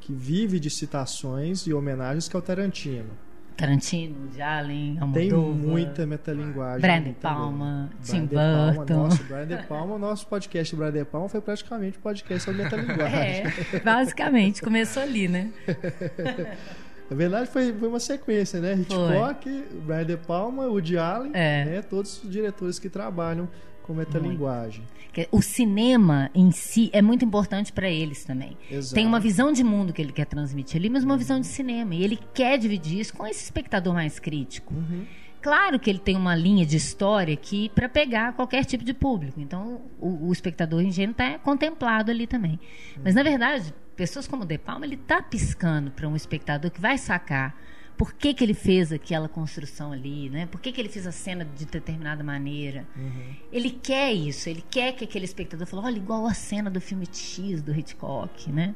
que 0.00 0.12
vive 0.12 0.58
de 0.58 0.70
citações 0.70 1.66
e 1.66 1.72
homenagens 1.72 2.28
que 2.28 2.36
é 2.36 2.38
o 2.38 2.42
Tarantino. 2.42 3.10
Tarantino, 3.58 4.28
de 4.28 4.40
Allen, 4.40 4.98
Almodóvar. 5.00 5.28
Tem 5.28 5.32
muita 5.32 6.06
metalinguagem. 6.06 6.80
Brian 6.80 7.02
De 7.02 7.12
Palma, 7.14 7.90
Tim 8.04 8.20
Burton. 8.20 8.94
Nossa, 8.94 9.22
Brian 9.26 9.46
De 9.46 9.66
Palma, 9.66 9.94
o 9.96 9.98
nosso 9.98 10.28
podcast 10.28 10.76
Brian 10.76 10.92
De 10.92 11.04
Palma 11.04 11.28
foi 11.28 11.40
praticamente 11.40 11.98
um 11.98 12.00
podcast 12.00 12.44
sobre 12.44 12.62
metalinguagem. 12.62 13.18
É, 13.18 13.80
basicamente, 13.82 14.62
começou 14.62 15.02
ali, 15.02 15.26
né? 15.26 15.50
Na 17.10 17.16
verdade, 17.16 17.50
foi, 17.50 17.72
foi 17.72 17.88
uma 17.88 17.98
sequência, 17.98 18.60
né? 18.60 18.74
Hitchcock, 18.74 19.42
foi. 19.42 19.80
Brian 19.80 20.04
De 20.04 20.16
Palma, 20.16 20.66
Woody 20.66 20.96
Allen, 20.96 21.32
é. 21.34 21.64
né? 21.64 21.82
todos 21.82 22.22
os 22.22 22.30
diretores 22.30 22.78
que 22.78 22.88
trabalham 22.88 23.48
com 23.88 23.94
metalinguagem. 23.94 24.84
O 25.32 25.40
cinema 25.40 26.30
em 26.34 26.50
si 26.50 26.90
é 26.92 27.00
muito 27.00 27.24
importante 27.24 27.72
para 27.72 27.88
eles 27.88 28.22
também. 28.22 28.56
Exato. 28.70 28.94
Tem 28.94 29.06
uma 29.06 29.18
visão 29.18 29.50
de 29.50 29.64
mundo 29.64 29.94
que 29.94 30.02
ele 30.02 30.12
quer 30.12 30.26
transmitir 30.26 30.78
ali, 30.78 30.90
mas 30.90 31.02
uma 31.02 31.16
visão 31.16 31.40
de 31.40 31.46
cinema. 31.46 31.94
E 31.94 32.04
ele 32.04 32.18
quer 32.34 32.58
dividir 32.58 33.00
isso 33.00 33.14
com 33.14 33.26
esse 33.26 33.42
espectador 33.42 33.94
mais 33.94 34.18
crítico. 34.18 34.74
Uhum. 34.74 35.06
Claro 35.40 35.78
que 35.78 35.88
ele 35.88 35.98
tem 35.98 36.16
uma 36.16 36.34
linha 36.34 36.66
de 36.66 36.76
história 36.76 37.34
que 37.34 37.70
para 37.70 37.88
pegar 37.88 38.34
qualquer 38.34 38.64
tipo 38.66 38.84
de 38.84 38.92
público. 38.92 39.40
Então, 39.40 39.80
o, 39.98 40.28
o 40.28 40.32
espectador 40.32 40.82
ingênuo 40.82 41.12
está 41.12 41.38
contemplado 41.38 42.10
ali 42.10 42.26
também. 42.26 42.60
Mas, 43.02 43.14
na 43.14 43.22
verdade, 43.22 43.72
pessoas 43.96 44.28
como 44.28 44.42
o 44.42 44.46
De 44.46 44.58
Palma, 44.58 44.84
ele 44.84 44.96
está 44.96 45.22
piscando 45.22 45.90
para 45.90 46.06
um 46.06 46.14
espectador 46.14 46.70
que 46.70 46.80
vai 46.80 46.98
sacar 46.98 47.56
por 47.98 48.12
que, 48.12 48.32
que 48.32 48.44
ele 48.44 48.54
fez 48.54 48.92
aquela 48.92 49.28
construção 49.28 49.90
ali, 49.90 50.30
né? 50.30 50.46
Por 50.46 50.60
que, 50.60 50.70
que 50.70 50.80
ele 50.80 50.88
fez 50.88 51.04
a 51.04 51.10
cena 51.10 51.44
de 51.44 51.66
determinada 51.66 52.22
maneira. 52.22 52.86
Uhum. 52.96 53.34
Ele 53.52 53.70
quer 53.70 54.12
isso, 54.12 54.48
ele 54.48 54.64
quer 54.70 54.92
que 54.92 55.02
aquele 55.02 55.24
espectador 55.24 55.66
fale, 55.66 55.82
olha, 55.84 55.96
igual 55.96 56.24
a 56.24 56.32
cena 56.32 56.70
do 56.70 56.80
filme 56.80 57.06
X, 57.12 57.60
do 57.60 57.76
Hitchcock, 57.76 58.52
né? 58.52 58.72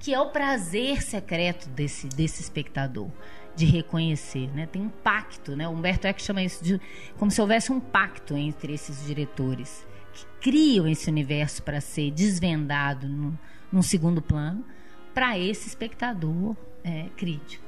Que 0.00 0.14
é 0.14 0.20
o 0.20 0.30
prazer 0.30 1.02
secreto 1.02 1.68
desse, 1.68 2.08
desse 2.08 2.40
espectador 2.40 3.10
de 3.54 3.66
reconhecer, 3.66 4.50
né? 4.54 4.66
Tem 4.66 4.80
um 4.80 4.88
pacto, 4.88 5.54
né? 5.54 5.68
O 5.68 5.72
Humberto 5.72 6.06
Eco 6.06 6.22
chama 6.22 6.42
isso 6.42 6.64
de 6.64 6.80
como 7.18 7.30
se 7.30 7.40
houvesse 7.42 7.70
um 7.70 7.78
pacto 7.78 8.34
entre 8.34 8.72
esses 8.72 9.04
diretores 9.04 9.86
que 10.14 10.24
criam 10.40 10.88
esse 10.88 11.10
universo 11.10 11.62
para 11.62 11.82
ser 11.82 12.10
desvendado 12.10 13.06
num, 13.06 13.36
num 13.70 13.82
segundo 13.82 14.22
plano 14.22 14.64
para 15.12 15.38
esse 15.38 15.68
espectador 15.68 16.56
é, 16.82 17.08
crítico. 17.16 17.63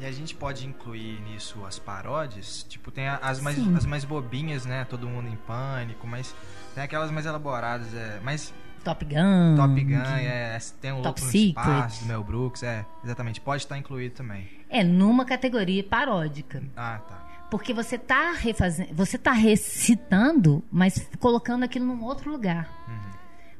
E 0.00 0.04
a 0.06 0.10
gente 0.12 0.34
pode 0.34 0.66
incluir 0.66 1.20
nisso 1.20 1.62
as 1.66 1.78
paródias? 1.78 2.64
Tipo, 2.68 2.90
tem 2.90 3.06
as 3.08 3.38
mais, 3.40 3.58
as 3.76 3.84
mais 3.84 4.04
bobinhas, 4.04 4.64
né? 4.64 4.84
Todo 4.86 5.06
mundo 5.06 5.28
em 5.28 5.36
pânico, 5.36 6.06
mas 6.06 6.34
tem 6.74 6.82
aquelas 6.82 7.10
mais 7.10 7.26
elaboradas, 7.26 7.92
é, 7.94 8.18
mais 8.20 8.52
Top 8.82 9.04
Gun. 9.04 9.56
Top 9.56 9.84
Gun, 9.84 9.94
é, 9.94 10.58
tem 10.80 10.90
um 10.92 11.02
Top 11.02 11.20
Louco 11.20 11.20
no 11.20 11.26
Secret. 11.26 11.48
Espaço, 11.50 12.00
do 12.02 12.06
Mel 12.08 12.24
Brooks, 12.24 12.62
é, 12.62 12.86
exatamente, 13.04 13.42
pode 13.42 13.62
estar 13.62 13.76
incluído 13.76 14.14
também. 14.14 14.48
É 14.70 14.82
numa 14.82 15.26
categoria 15.26 15.84
paródica. 15.84 16.62
Ah, 16.74 16.98
tá. 17.06 17.26
Porque 17.50 17.74
você 17.74 17.96
está 17.96 18.32
refazendo, 18.32 18.94
você 18.94 19.18
tá 19.18 19.32
recitando, 19.32 20.64
mas 20.70 21.10
colocando 21.18 21.64
aquilo 21.64 21.84
num 21.84 22.02
outro 22.04 22.30
lugar. 22.32 22.70
Uhum. 22.88 23.10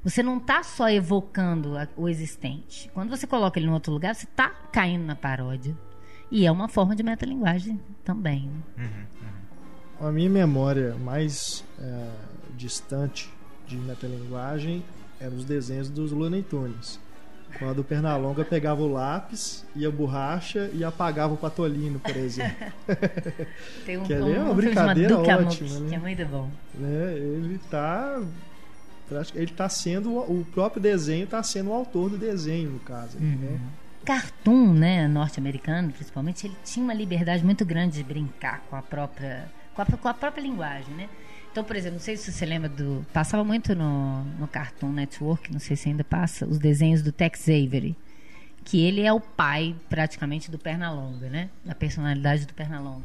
Você 0.05 0.23
não 0.23 0.39
está 0.39 0.63
só 0.63 0.89
evocando 0.89 1.77
a- 1.77 1.87
o 1.97 2.09
existente. 2.09 2.91
Quando 2.95 3.11
você 3.11 3.27
coloca 3.27 3.59
ele 3.59 3.67
em 3.67 3.73
outro 3.73 3.93
lugar, 3.93 4.15
você 4.15 4.25
está 4.25 4.49
caindo 4.73 5.05
na 5.05 5.15
paródia. 5.17 5.77
E 6.31 6.47
é 6.47 6.51
uma 6.53 6.69
forma 6.69 6.95
de 6.95 7.03
metalinguagem 7.03 7.81
também. 8.05 8.49
né? 8.77 8.85
Uhum, 8.85 9.27
uhum. 10.03 10.09
A 10.09 10.13
minha 10.13 10.31
memória 10.31 10.95
mais 10.95 11.65
é, 11.81 12.09
distante 12.57 13.31
de 13.67 13.77
metalinguagem 13.77 14.83
eram 15.21 15.37
os 15.37 15.45
desenhos 15.45 15.89
dos 15.91 16.13
Looney 16.13 16.43
Tunes. 16.43 16.99
Quando 17.59 17.81
o 17.81 17.85
Pernalonga 17.85 18.45
pegava 18.45 18.81
o 18.81 18.87
lápis 18.93 19.67
e 19.75 19.85
a 19.85 19.91
borracha 19.91 20.71
e 20.73 20.85
apagava 20.85 21.35
o 21.35 21.37
patolino, 21.37 21.99
por 21.99 22.17
exemplo. 22.17 22.55
Tem 23.85 23.99
um, 23.99 24.05
Que 24.05 24.13
é 24.15 24.19
uma 24.21 24.29
um 24.29 24.35
chamado 24.37 24.55
brincadeira 24.55 25.15
Amuck, 25.17 25.31
ótima, 25.47 25.81
né? 25.81 25.89
que 25.89 25.95
é 25.95 25.99
muito 25.99 26.27
bom. 26.27 26.49
né? 26.75 27.13
Ele 27.17 27.61
tá 27.69 28.23
ele 29.35 29.51
tá 29.51 29.69
sendo 29.69 30.17
o 30.19 30.47
próprio 30.55 30.81
desenho 30.81 31.25
está 31.25 31.43
sendo 31.43 31.71
o 31.71 31.73
autor 31.73 32.11
do 32.11 32.17
desenho 32.17 32.71
no 32.71 32.79
caso, 32.79 33.19
Uhum. 33.19 33.37
né? 33.41 33.61
Cartoon, 34.05 34.73
né, 34.73 35.07
norte-americano, 35.07 35.93
principalmente, 35.93 36.47
ele 36.47 36.57
tinha 36.65 36.83
uma 36.83 36.95
liberdade 36.95 37.45
muito 37.45 37.65
grande 37.65 37.97
de 37.97 38.05
brincar 38.05 38.61
com 38.69 38.77
a 38.77 38.83
própria 38.83 39.51
com 39.75 39.83
a, 39.83 39.87
com 39.87 40.09
a 40.09 40.15
própria 40.15 40.43
linguagem, 40.43 40.95
né? 40.95 41.09
Então, 41.51 41.65
por 41.65 41.75
exemplo, 41.75 41.95
não 41.95 42.05
sei 42.05 42.17
se 42.17 42.33
você 42.33 42.47
lembra 42.47 42.69
do 42.69 43.05
passava 43.13 43.43
muito 43.45 43.75
no, 43.75 44.25
no 44.39 44.47
Cartoon 44.47 44.93
Network, 44.93 45.53
não 45.53 45.59
sei 45.59 45.77
se 45.77 45.89
ainda 45.89 46.05
passa, 46.05 46.47
os 46.47 46.59
desenhos 46.59 47.03
do 47.03 47.11
Tex 47.11 47.43
Avery, 47.49 47.97
que 48.65 48.85
ele 48.85 49.03
é 49.03 49.13
o 49.13 49.21
pai 49.21 49.75
praticamente 49.89 50.51
do 50.51 50.59
Pernalonga, 50.59 51.29
né? 51.29 51.51
Da 51.65 51.75
personalidade 51.75 52.47
do 52.47 52.55
Pernalonga. 52.55 53.05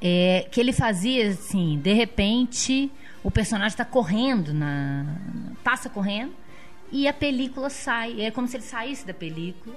É, 0.00 0.46
que 0.50 0.60
ele 0.60 0.72
fazia 0.72 1.30
assim, 1.30 1.78
de 1.78 1.92
repente, 1.94 2.90
o 3.22 3.30
personagem 3.30 3.68
está 3.68 3.84
correndo 3.84 4.52
na 4.52 5.06
passa 5.62 5.88
correndo 5.88 6.43
e 6.94 7.08
a 7.08 7.12
película 7.12 7.68
sai, 7.68 8.22
é 8.22 8.30
como 8.30 8.46
se 8.48 8.56
ele 8.56 8.64
saísse 8.64 9.06
da 9.06 9.12
película. 9.12 9.74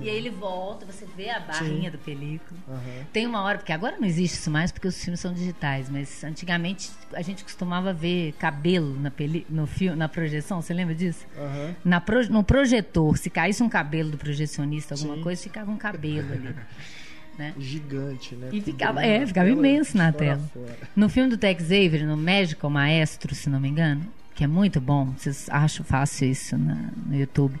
E 0.00 0.08
aí 0.08 0.16
ele 0.16 0.30
volta, 0.30 0.86
você 0.86 1.06
vê 1.16 1.28
a 1.28 1.38
barrinha 1.38 1.90
da 1.90 1.98
película. 1.98 2.58
Aham. 2.66 3.04
Tem 3.12 3.26
uma 3.26 3.42
hora, 3.42 3.58
porque 3.58 3.72
agora 3.74 3.98
não 3.98 4.06
existe 4.08 4.38
isso 4.38 4.50
mais 4.50 4.72
porque 4.72 4.88
os 4.88 4.98
filmes 5.04 5.20
são 5.20 5.34
digitais, 5.34 5.90
mas 5.90 6.24
antigamente 6.24 6.90
a 7.12 7.20
gente 7.20 7.44
costumava 7.44 7.92
ver 7.92 8.32
cabelo 8.38 8.98
na, 8.98 9.10
peli, 9.10 9.46
no 9.50 9.66
filme, 9.66 9.94
na 9.94 10.08
projeção, 10.08 10.62
você 10.62 10.72
lembra 10.72 10.94
disso? 10.94 11.26
Aham. 11.36 11.76
Na 11.84 12.00
pro- 12.00 12.26
no 12.32 12.42
projetor, 12.42 13.18
se 13.18 13.28
caísse 13.28 13.62
um 13.62 13.68
cabelo 13.68 14.10
do 14.12 14.16
projecionista, 14.16 14.94
alguma 14.94 15.16
Sim. 15.16 15.22
coisa, 15.22 15.42
ficava 15.42 15.70
um 15.70 15.76
cabelo 15.76 16.32
ali. 16.32 16.54
né? 17.36 17.52
Gigante, 17.58 18.34
né? 18.34 18.48
E 18.50 18.62
ficava- 18.62 19.04
é, 19.04 19.26
ficava 19.26 19.50
imenso 19.50 19.94
na 19.94 20.10
tela. 20.10 20.40
fora. 20.54 20.78
No 20.96 21.06
filme 21.10 21.28
do 21.28 21.36
Tex 21.36 21.64
Avery, 21.66 22.04
no 22.04 22.16
Magical 22.16 22.70
Maestro, 22.70 23.34
se 23.34 23.50
não 23.50 23.60
me 23.60 23.68
engano, 23.68 24.06
que 24.36 24.44
é 24.44 24.46
muito 24.46 24.80
bom, 24.80 25.06
vocês 25.16 25.48
acham 25.50 25.84
fácil 25.84 26.28
isso 26.30 26.56
na- 26.56 26.90
no 27.06 27.16
YouTube. 27.16 27.58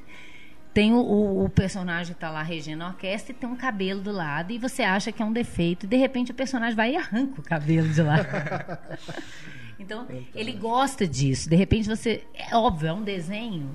Tem 0.74 0.92
o, 0.92 0.98
o- 0.98 1.44
o 1.46 1.48
personagem 1.48 2.12
que 2.14 2.20
tá 2.20 2.30
lá 2.30 2.42
regendo 2.42 2.84
a 2.84 2.88
orquestra 2.88 3.32
e 3.32 3.34
tem 3.34 3.48
um 3.48 3.56
cabelo 3.56 4.00
do 4.02 4.12
lado 4.12 4.52
e 4.52 4.58
você 4.58 4.82
acha 4.82 5.10
que 5.10 5.22
é 5.22 5.24
um 5.24 5.32
defeito 5.32 5.86
e 5.86 5.88
de 5.88 5.96
repente 5.96 6.30
o 6.32 6.34
personagem 6.34 6.76
vai 6.76 6.92
e 6.92 6.96
arranca 6.96 7.40
o 7.40 7.42
cabelo 7.42 7.88
de 7.88 8.02
lá. 8.02 8.16
então, 9.80 10.06
ele 10.34 10.52
gosta 10.52 11.06
disso. 11.08 11.48
De 11.48 11.56
repente 11.56 11.88
você, 11.88 12.22
é 12.34 12.54
óbvio, 12.54 12.88
é 12.88 12.92
um 12.92 13.02
desenho, 13.02 13.70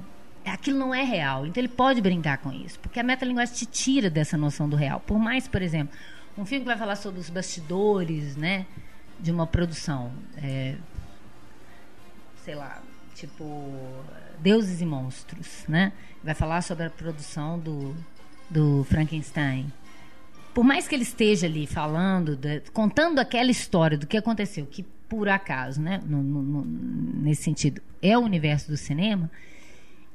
aquilo 0.45 0.77
não 0.77 0.93
é 0.93 1.01
real. 1.03 1.47
Então 1.47 1.59
ele 1.59 1.67
pode 1.69 1.99
brincar 2.01 2.37
com 2.37 2.51
isso, 2.51 2.79
porque 2.79 2.99
a 2.99 3.03
metalinguagem 3.03 3.55
te 3.55 3.65
tira 3.65 4.07
dessa 4.09 4.37
noção 4.37 4.69
do 4.69 4.75
real. 4.75 4.99
Por 4.99 5.17
mais, 5.17 5.47
por 5.47 5.63
exemplo, 5.63 5.97
um 6.37 6.45
filme 6.45 6.61
que 6.63 6.67
vai 6.69 6.77
falar 6.77 6.95
sobre 6.97 7.19
os 7.19 7.31
bastidores, 7.31 8.35
né, 8.35 8.67
de 9.19 9.31
uma 9.31 9.47
produção, 9.47 10.11
é, 10.37 10.75
sei 12.45 12.53
lá, 12.55 12.81
tipo 13.21 13.63
Deuses 14.39 14.81
e 14.81 14.85
Monstros, 14.85 15.63
né? 15.67 15.93
Vai 16.23 16.33
falar 16.33 16.61
sobre 16.61 16.85
a 16.85 16.89
produção 16.89 17.59
do, 17.59 17.95
do 18.49 18.83
Frankenstein. 18.85 19.71
Por 20.53 20.63
mais 20.63 20.87
que 20.87 20.95
ele 20.95 21.03
esteja 21.03 21.45
ali 21.47 21.65
falando, 21.67 22.35
da- 22.35 22.59
contando 22.73 23.19
aquela 23.19 23.51
história 23.51 23.97
do 23.97 24.05
que 24.07 24.17
aconteceu, 24.17 24.65
que 24.65 24.83
por 25.07 25.29
acaso, 25.29 25.81
né, 25.81 26.01
no- 26.05 26.21
no- 26.23 26.65
nesse 26.65 27.43
sentido, 27.43 27.81
é 28.01 28.17
o 28.17 28.21
universo 28.21 28.69
do 28.69 28.77
cinema, 28.77 29.29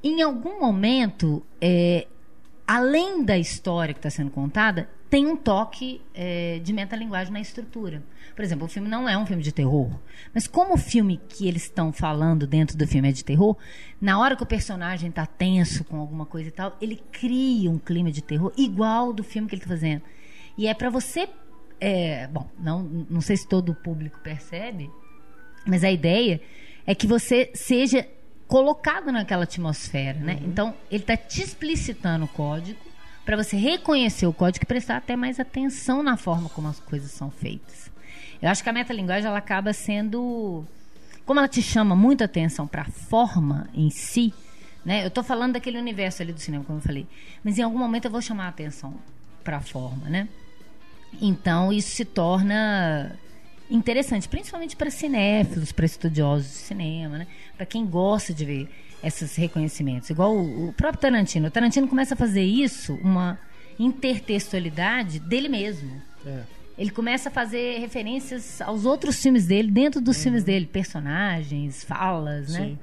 em 0.03 0.23
algum 0.23 0.61
momento, 0.61 1.43
é, 1.61 2.07
além 2.67 3.25
da 3.25 3.39
história 3.39 3.95
que 3.95 3.99
está 3.99 4.11
sendo 4.11 4.31
contada, 4.31 4.89
tem 5.09 5.27
um 5.27 5.37
toque 5.37 6.03
é, 6.13 6.59
de 6.59 6.73
metalinguagem 6.73 7.33
na 7.33 7.41
estrutura. 7.41 8.03
Por 8.35 8.45
exemplo, 8.45 8.67
o 8.67 8.69
filme 8.69 8.89
não 8.89 9.09
é 9.09 9.17
um 9.17 9.25
filme 9.25 9.43
de 9.43 9.53
terror, 9.53 9.89
mas 10.35 10.47
como 10.47 10.75
o 10.75 10.77
filme 10.77 11.21
que 11.29 11.47
eles 11.47 11.63
estão 11.63 11.93
falando 11.93 12.47
dentro 12.47 12.77
do 12.77 12.87
filme 12.87 13.09
é 13.09 13.13
de 13.13 13.25
terror, 13.25 13.57
na 14.01 14.19
hora 14.19 14.37
que 14.37 14.43
o 14.43 14.47
personagem 14.47 15.09
está 15.11 15.25
tenso 15.25 15.85
com 15.85 15.99
alguma 15.99 16.27
coisa 16.27 16.49
e 16.49 16.53
tal, 16.53 16.77
ele 16.81 17.01
cria 17.13 17.71
um 17.71 17.79
clima 17.79 18.11
de 18.11 18.21
terror 18.21 18.53
igual 18.57 19.13
do 19.13 19.23
filme 19.23 19.49
que 19.49 19.55
ele 19.55 19.63
está 19.63 19.73
fazendo. 19.73 20.03
E 20.59 20.67
é 20.67 20.75
para 20.75 20.91
você. 20.91 21.29
é, 21.81 22.27
bom, 22.27 22.51
não, 22.59 22.83
não 23.09 23.21
sei 23.21 23.37
se 23.37 23.47
todo 23.47 23.71
o 23.71 23.75
público 23.75 24.19
percebe, 24.23 24.91
mas 25.67 25.85
a 25.85 25.91
ideia 25.91 26.41
é 26.87 26.95
que 26.95 27.07
você 27.07 27.51
seja 27.55 28.07
colocado 28.47 29.11
naquela 29.11 29.45
atmosfera, 29.45 30.19
né? 30.19 30.39
Então, 30.43 30.75
ele 30.91 31.03
está 31.03 31.17
te 31.17 31.43
explicitando 31.43 32.25
o 32.25 32.29
código 32.29 32.79
para 33.25 33.37
você 33.37 33.57
reconhecer 33.57 34.27
o 34.27 34.33
código 34.33 34.65
e 34.65 34.67
prestar 34.67 34.99
até 34.99 35.17
mais 35.17 35.41
atenção 35.41 36.03
na 36.03 36.17
forma 36.17 36.49
como 36.49 36.69
as 36.69 36.79
coisas 36.79 37.11
são 37.11 37.31
feitas. 37.31 37.91
Eu 38.41 38.49
acho 38.49 38.63
que 38.63 38.69
a 38.69 38.73
metalinguagem 38.73 39.27
ela 39.29 39.39
acaba 39.39 39.73
sendo 39.73 40.65
como 41.25 41.41
ela 41.41 41.49
te 41.49 41.61
chama 41.61 41.97
muito 41.97 42.23
atenção 42.23 42.69
para 42.69 42.83
a 42.83 42.91
forma 42.91 43.69
em 43.75 43.91
si, 43.91 44.33
né? 44.85 45.03
Eu 45.03 45.09
estou 45.09 45.25
falando 45.25 45.55
daquele 45.55 45.77
universo 45.77 46.23
ali 46.23 46.33
do 46.33 46.39
cinema, 46.39 46.63
como 46.63 46.79
eu 46.79 46.83
falei, 46.83 47.05
mas 47.43 47.59
em 47.59 47.63
algum 47.63 47.79
momento 47.79 48.05
eu 48.05 48.11
vou 48.13 48.23
chamar 48.23 48.47
a 48.47 48.49
atenção 48.49 48.95
para 49.43 49.57
a 49.57 49.61
forma, 49.61 50.09
né? 50.09 50.29
Então 51.21 51.73
isso 51.73 51.91
se 51.91 52.05
torna 52.05 53.17
interessante, 53.71 54.29
principalmente 54.29 54.77
para 54.77 54.91
cinéfilos, 54.91 55.73
para 55.73 55.87
estudiosos 55.87 56.47
de 56.47 56.57
cinema, 56.59 57.19
né? 57.19 57.27
Para 57.57 57.67
quem 57.67 57.87
gosta 57.87 58.33
de 58.33 58.45
ver 58.45 58.69
esses 59.03 59.37
reconhecimentos. 59.37 60.11
Igual 60.11 60.35
o, 60.35 60.69
o 60.69 60.73
próprio 60.73 61.01
Tarantino. 61.01 61.49
O 61.49 61.51
Tarantino 61.51 61.89
começa 61.89 62.15
a 62.15 62.17
fazer 62.17 62.43
isso, 62.43 62.95
uma 63.03 63.39
intertextualidade 63.79 65.19
dele 65.21 65.49
mesmo. 65.49 66.01
É. 66.25 66.43
Ele 66.79 66.91
começa 66.91 67.29
a 67.29 67.33
fazer 67.33 67.79
referências 67.79 68.61
aos 68.61 68.85
outros 68.85 69.21
filmes 69.23 69.47
dele, 69.47 69.71
dentro 69.71 70.01
dos 70.01 70.23
filmes 70.23 70.45
dele, 70.45 70.67
personagens, 70.67 71.83
falas, 71.85 72.53
né? 72.53 72.61
Sim. 72.61 72.79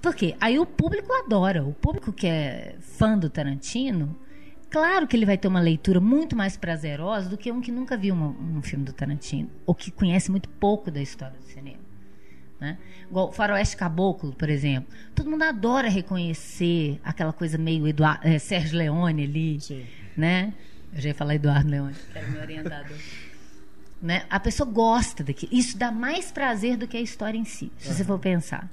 Por 0.00 0.14
quê? 0.14 0.36
Aí 0.40 0.56
o 0.58 0.64
público 0.64 1.12
adora. 1.12 1.64
O 1.64 1.72
público 1.72 2.12
que 2.12 2.28
é 2.28 2.76
fã 2.80 3.18
do 3.18 3.28
Tarantino, 3.28 4.16
claro 4.70 5.06
que 5.06 5.16
ele 5.16 5.26
vai 5.26 5.36
ter 5.38 5.48
uma 5.48 5.60
leitura 5.60 6.00
muito 6.00 6.36
mais 6.36 6.56
prazerosa 6.56 7.28
do 7.28 7.36
que 7.36 7.50
um 7.52 7.60
que 7.60 7.70
nunca 7.72 7.96
viu 7.96 8.14
uma- 8.14 8.28
um 8.28 8.62
filme 8.62 8.84
do 8.84 8.92
Tarantino, 8.92 9.50
ou 9.64 9.74
que 9.74 9.90
conhece 9.90 10.30
muito 10.30 10.48
pouco 10.48 10.90
da 10.90 11.00
história 11.00 11.36
do 11.38 11.44
cinema. 11.44 11.78
Né? 12.60 12.78
Igual 13.10 13.32
Faroeste 13.32 13.76
Caboclo, 13.76 14.32
por 14.32 14.48
exemplo. 14.48 14.88
Todo 15.14 15.30
mundo 15.30 15.42
adora 15.42 15.88
reconhecer 15.90 16.98
aquela 17.04 17.32
coisa 17.32 17.58
meio 17.58 17.86
Eduardo, 17.86 18.26
é, 18.26 18.38
Sérgio 18.38 18.78
Leone 18.78 19.24
ali. 19.24 19.60
Sim. 19.60 19.84
Né? 20.16 20.54
Eu 20.94 21.00
já 21.02 21.08
ia 21.10 21.14
falar 21.14 21.34
Eduardo 21.34 21.68
Leone, 21.68 21.94
que 22.12 22.18
era 22.18 22.26
meu 22.28 22.40
orientador. 22.40 22.96
né? 24.00 24.24
A 24.30 24.40
pessoa 24.40 24.68
gosta 24.70 25.22
daquilo. 25.22 25.52
Isso 25.54 25.76
dá 25.76 25.92
mais 25.92 26.32
prazer 26.32 26.78
do 26.78 26.88
que 26.88 26.96
a 26.96 27.00
história 27.00 27.36
em 27.36 27.44
si, 27.44 27.70
se 27.78 27.92
você 27.92 28.02
for 28.04 28.18
pensar. 28.18 28.70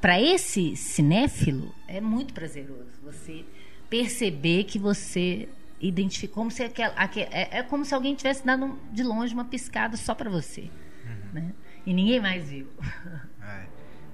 Para 0.00 0.18
esse 0.20 0.74
cinéfilo, 0.76 1.74
é 1.88 2.00
muito 2.00 2.32
prazeroso 2.32 2.86
você 3.02 3.44
perceber 3.90 4.64
que 4.64 4.78
você 4.78 5.48
identificou 5.80 6.36
como 6.36 6.50
se 6.50 6.62
aquela, 6.62 6.94
aquel, 6.94 7.28
é, 7.30 7.58
é, 7.58 7.62
como 7.62 7.84
se 7.84 7.94
alguém 7.94 8.14
tivesse 8.14 8.46
dado 8.46 8.78
de 8.92 9.02
longe 9.02 9.34
uma 9.34 9.44
piscada 9.44 9.96
só 9.96 10.14
para 10.14 10.30
você, 10.30 10.70
uhum. 11.04 11.32
né? 11.32 11.52
E 11.84 11.92
ninguém 11.92 12.20
mais 12.20 12.48
viu. 12.48 12.68
É. 13.42 13.66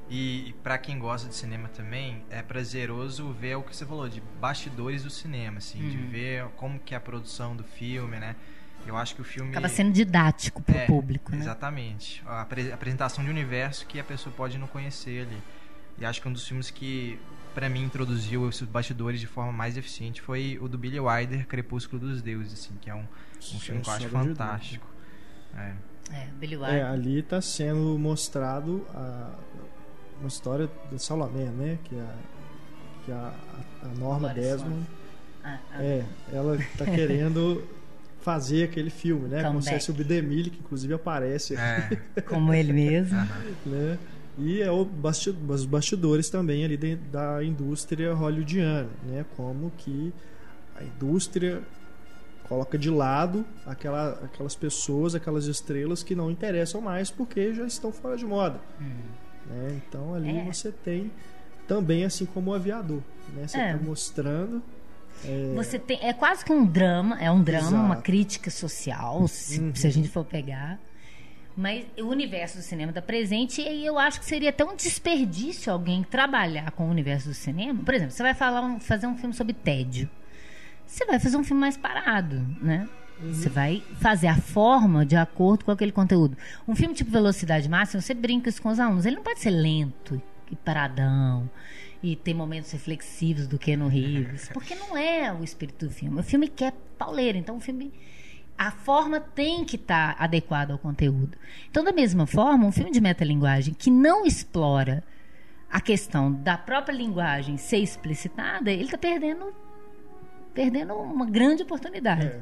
E, 0.08 0.48
e 0.48 0.52
para 0.62 0.78
quem 0.78 0.98
gosta 0.98 1.28
de 1.28 1.34
cinema 1.34 1.68
também, 1.68 2.22
é 2.30 2.40
prazeroso 2.40 3.32
ver 3.32 3.56
o 3.56 3.62
que 3.62 3.76
você 3.76 3.84
falou 3.84 4.08
de 4.08 4.22
bastidores 4.40 5.02
do 5.02 5.10
cinema, 5.10 5.58
assim, 5.58 5.82
uhum. 5.82 5.90
de 5.90 5.96
ver 5.98 6.44
como 6.56 6.78
que 6.78 6.94
é 6.94 6.96
a 6.96 7.00
produção 7.00 7.54
do 7.54 7.64
filme, 7.64 8.18
né? 8.18 8.36
Eu 8.86 8.96
acho 8.96 9.16
que 9.16 9.20
o 9.20 9.24
filme 9.24 9.50
acaba 9.50 9.68
sendo 9.68 9.92
didático 9.92 10.62
para 10.62 10.76
o 10.76 10.78
é, 10.78 10.86
público, 10.86 11.32
né? 11.32 11.38
Exatamente. 11.38 12.22
A 12.24 12.42
apresentação 12.42 13.24
de 13.24 13.28
universo 13.28 13.84
que 13.86 13.98
a 13.98 14.04
pessoa 14.04 14.32
pode 14.34 14.56
não 14.56 14.68
conhecer 14.68 15.26
ali. 15.26 15.42
E 15.98 16.04
acho 16.04 16.22
que 16.22 16.28
um 16.28 16.32
dos 16.32 16.46
filmes 16.46 16.70
que 16.70 17.18
para 17.56 17.70
mim 17.70 17.84
introduziu 17.84 18.46
esses 18.50 18.68
bastidores 18.68 19.18
de 19.18 19.26
forma 19.26 19.50
mais 19.50 19.78
eficiente 19.78 20.20
foi 20.20 20.58
o 20.60 20.68
do 20.68 20.76
Billy 20.76 21.00
Wilder, 21.00 21.46
Crepúsculo 21.46 21.98
dos 21.98 22.20
Deuses, 22.20 22.52
assim, 22.52 22.74
que 22.82 22.90
é 22.90 22.94
um, 22.94 22.98
um 23.54 23.58
filme 23.58 23.80
que 23.80 23.88
eu 23.88 23.94
acho 23.94 24.08
fantástico. 24.10 24.86
É. 25.56 25.72
é, 26.12 26.26
Billy 26.38 26.54
Wilder. 26.54 26.74
É, 26.74 26.82
ali 26.82 27.20
está 27.20 27.40
sendo 27.40 27.98
mostrado 27.98 28.86
a, 28.94 29.30
uma 30.20 30.28
história 30.28 30.70
do 30.90 30.98
Salomé, 30.98 31.46
né? 31.46 31.78
Que 31.84 31.98
a, 31.98 32.14
que 33.06 33.12
a, 33.12 33.32
a 33.84 33.88
Norma 33.98 34.34
Desmond, 34.34 34.86
ah, 35.42 35.58
ah. 35.70 35.82
é, 35.82 36.04
ela 36.30 36.56
está 36.56 36.84
querendo 36.94 37.66
fazer 38.20 38.64
aquele 38.64 38.90
filme, 38.90 39.28
né? 39.28 39.42
Como 39.42 39.62
se 39.62 39.72
fosse 39.72 39.90
o 39.90 39.94
Bidemille, 39.94 40.50
que 40.50 40.58
inclusive 40.58 40.92
aparece. 40.92 41.56
É. 41.56 41.88
Como 42.28 42.52
ele 42.52 42.74
mesmo. 42.74 43.16
né? 43.64 43.98
E 44.38 44.60
é 44.60 44.70
o 44.70 44.84
bastidor, 44.84 45.54
os 45.54 45.64
bastidores 45.64 46.28
também 46.28 46.64
ali 46.64 46.76
de, 46.76 46.96
da 46.96 47.42
indústria 47.42 48.12
hollywoodiana, 48.12 48.90
né? 49.04 49.24
Como 49.36 49.72
que 49.78 50.12
a 50.76 50.84
indústria 50.84 51.62
coloca 52.44 52.78
de 52.78 52.90
lado 52.90 53.44
aquela, 53.64 54.10
aquelas 54.24 54.54
pessoas, 54.54 55.14
aquelas 55.14 55.46
estrelas 55.46 56.02
que 56.02 56.14
não 56.14 56.30
interessam 56.30 56.80
mais 56.80 57.10
porque 57.10 57.54
já 57.54 57.66
estão 57.66 57.90
fora 57.90 58.16
de 58.16 58.24
moda. 58.24 58.60
Hum. 58.80 59.00
Né? 59.46 59.80
Então 59.88 60.14
ali 60.14 60.36
é. 60.36 60.44
você 60.44 60.70
tem 60.70 61.10
também 61.66 62.04
assim 62.04 62.26
como 62.26 62.50
o 62.50 62.54
aviador, 62.54 63.00
né? 63.34 63.48
Você 63.48 63.56
está 63.56 63.60
é. 63.60 63.76
mostrando 63.76 64.62
é... 65.24 65.54
Você 65.54 65.78
tem 65.78 65.98
é 66.02 66.12
quase 66.12 66.44
que 66.44 66.52
um 66.52 66.64
drama, 66.64 67.18
é 67.20 67.30
um 67.30 67.42
drama, 67.42 67.68
Exato. 67.68 67.82
uma 67.82 67.96
crítica 67.96 68.50
social, 68.50 69.26
se, 69.28 69.60
uhum. 69.60 69.74
se 69.74 69.86
a 69.86 69.90
gente 69.90 70.08
for 70.08 70.24
pegar. 70.24 70.78
Mas 71.56 71.86
o 71.98 72.04
universo 72.04 72.58
do 72.58 72.62
cinema 72.62 72.90
está 72.90 73.00
presente 73.00 73.62
e 73.62 73.86
eu 73.86 73.98
acho 73.98 74.20
que 74.20 74.26
seria 74.26 74.54
um 74.60 74.76
desperdício 74.76 75.72
alguém 75.72 76.02
trabalhar 76.02 76.70
com 76.72 76.86
o 76.86 76.90
universo 76.90 77.28
do 77.28 77.34
cinema. 77.34 77.82
Por 77.82 77.94
exemplo, 77.94 78.12
você 78.12 78.22
vai 78.22 78.34
falar, 78.34 78.78
fazer 78.80 79.06
um 79.06 79.16
filme 79.16 79.34
sobre 79.34 79.54
tédio. 79.54 80.10
Você 80.86 81.06
vai 81.06 81.18
fazer 81.18 81.36
um 81.36 81.44
filme 81.44 81.60
mais 81.60 81.76
parado, 81.76 82.46
né? 82.60 82.86
Você 83.20 83.48
vai 83.48 83.82
fazer 83.98 84.26
a 84.26 84.36
forma 84.36 85.06
de 85.06 85.16
acordo 85.16 85.64
com 85.64 85.70
aquele 85.70 85.90
conteúdo. 85.90 86.36
Um 86.68 86.76
filme 86.76 86.94
tipo 86.94 87.10
Velocidade 87.10 87.66
Máxima, 87.68 88.02
você 88.02 88.12
brinca 88.12 88.50
isso 88.50 88.60
com 88.60 88.68
os 88.68 88.78
alunos. 88.78 89.06
Ele 89.06 89.16
não 89.16 89.22
pode 89.22 89.40
ser 89.40 89.50
lento 89.50 90.20
e 90.50 90.56
paradão 90.56 91.50
e 92.02 92.14
ter 92.14 92.34
momentos 92.34 92.70
reflexivos 92.70 93.46
do 93.46 93.58
Keanu 93.58 93.88
Reeves, 93.88 94.50
porque 94.52 94.74
não 94.74 94.96
é 94.96 95.32
o 95.32 95.42
espírito 95.42 95.86
do 95.86 95.90
filme. 95.90 96.20
O 96.20 96.22
filme 96.22 96.46
quer 96.46 96.74
pauleira, 96.98 97.38
então 97.38 97.56
o 97.56 97.60
filme 97.60 97.90
a 98.56 98.70
forma 98.70 99.20
tem 99.20 99.64
que 99.64 99.76
estar 99.76 100.16
tá 100.16 100.24
adequada 100.24 100.72
ao 100.72 100.78
conteúdo. 100.78 101.36
Então, 101.70 101.84
da 101.84 101.92
mesma 101.92 102.26
forma, 102.26 102.66
um 102.66 102.72
filme 102.72 102.90
de 102.90 103.00
metalinguagem 103.00 103.74
que 103.74 103.90
não 103.90 104.24
explora 104.24 105.04
a 105.70 105.80
questão 105.80 106.32
da 106.32 106.56
própria 106.56 106.94
linguagem 106.94 107.56
ser 107.56 107.78
explicitada, 107.78 108.70
ele 108.70 108.84
está 108.84 108.96
perdendo, 108.96 109.52
perdendo 110.54 110.94
uma 110.94 111.26
grande 111.26 111.62
oportunidade. 111.62 112.26
É. 112.26 112.40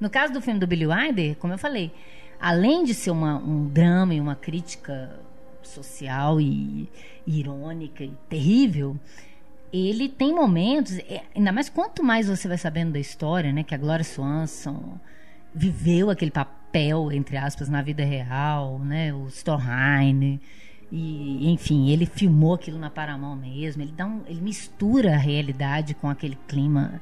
No 0.00 0.10
caso 0.10 0.32
do 0.32 0.40
filme 0.40 0.58
do 0.58 0.66
Billy 0.66 0.86
Wilder, 0.86 1.36
como 1.36 1.52
eu 1.52 1.58
falei, 1.58 1.92
além 2.40 2.84
de 2.84 2.94
ser 2.94 3.10
uma, 3.10 3.36
um 3.36 3.68
drama 3.68 4.14
e 4.14 4.20
uma 4.20 4.34
crítica 4.34 5.20
social 5.62 6.40
e, 6.40 6.88
e 7.26 7.38
irônica 7.38 8.02
e 8.02 8.12
terrível, 8.28 8.98
ele 9.72 10.08
tem 10.08 10.34
momentos, 10.34 10.98
é, 10.98 11.22
ainda 11.34 11.52
mais 11.52 11.68
quanto 11.68 12.02
mais 12.02 12.28
você 12.28 12.46
vai 12.48 12.58
sabendo 12.58 12.92
da 12.92 12.98
história, 12.98 13.52
né, 13.52 13.62
que 13.62 13.74
a 13.74 13.78
Gloria 13.78 14.04
Swanson 14.04 14.98
viveu 15.54 16.10
aquele 16.10 16.30
papel, 16.30 17.12
entre 17.12 17.36
aspas, 17.36 17.68
na 17.68 17.80
vida 17.80 18.04
real, 18.04 18.78
né? 18.78 19.14
O 19.14 19.28
Storheim. 19.28 20.40
E, 20.90 21.50
enfim, 21.50 21.90
ele 21.90 22.06
filmou 22.06 22.54
aquilo 22.54 22.78
na 22.78 22.90
Paramount 22.90 23.36
mesmo. 23.36 23.82
Ele, 23.82 23.92
dá 23.92 24.06
um, 24.06 24.22
ele 24.26 24.40
mistura 24.40 25.14
a 25.14 25.18
realidade 25.18 25.94
com 25.94 26.08
aquele 26.08 26.38
clima 26.48 27.00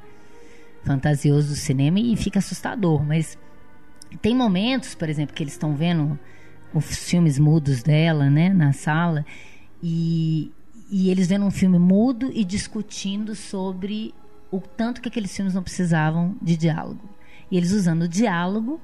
fantasioso 0.83 1.49
do 1.49 1.55
cinema 1.55 1.99
e 1.99 2.15
fica 2.15 2.39
assustador. 2.39 3.03
Mas 3.03 3.37
tem 4.21 4.35
momentos, 4.35 4.95
por 4.95 5.09
exemplo, 5.09 5.35
que 5.35 5.43
eles 5.43 5.53
estão 5.53 5.75
vendo 5.75 6.17
os 6.73 7.09
filmes 7.09 7.37
mudos 7.37 7.83
dela, 7.83 8.29
né, 8.29 8.49
na 8.49 8.73
sala, 8.73 9.25
e, 9.81 10.51
e 10.89 11.09
eles 11.09 11.27
vendo 11.27 11.45
um 11.45 11.51
filme 11.51 11.77
mudo 11.77 12.31
e 12.33 12.43
discutindo 12.43 13.35
sobre 13.35 14.13
o 14.51 14.59
tanto 14.59 15.01
que 15.01 15.07
aqueles 15.07 15.35
filmes 15.35 15.53
não 15.53 15.61
precisavam 15.61 16.35
de 16.41 16.57
diálogo. 16.57 17.12
E 17.49 17.57
eles 17.57 17.71
usando 17.71 18.03
o 18.03 18.07
diálogo 18.07 18.81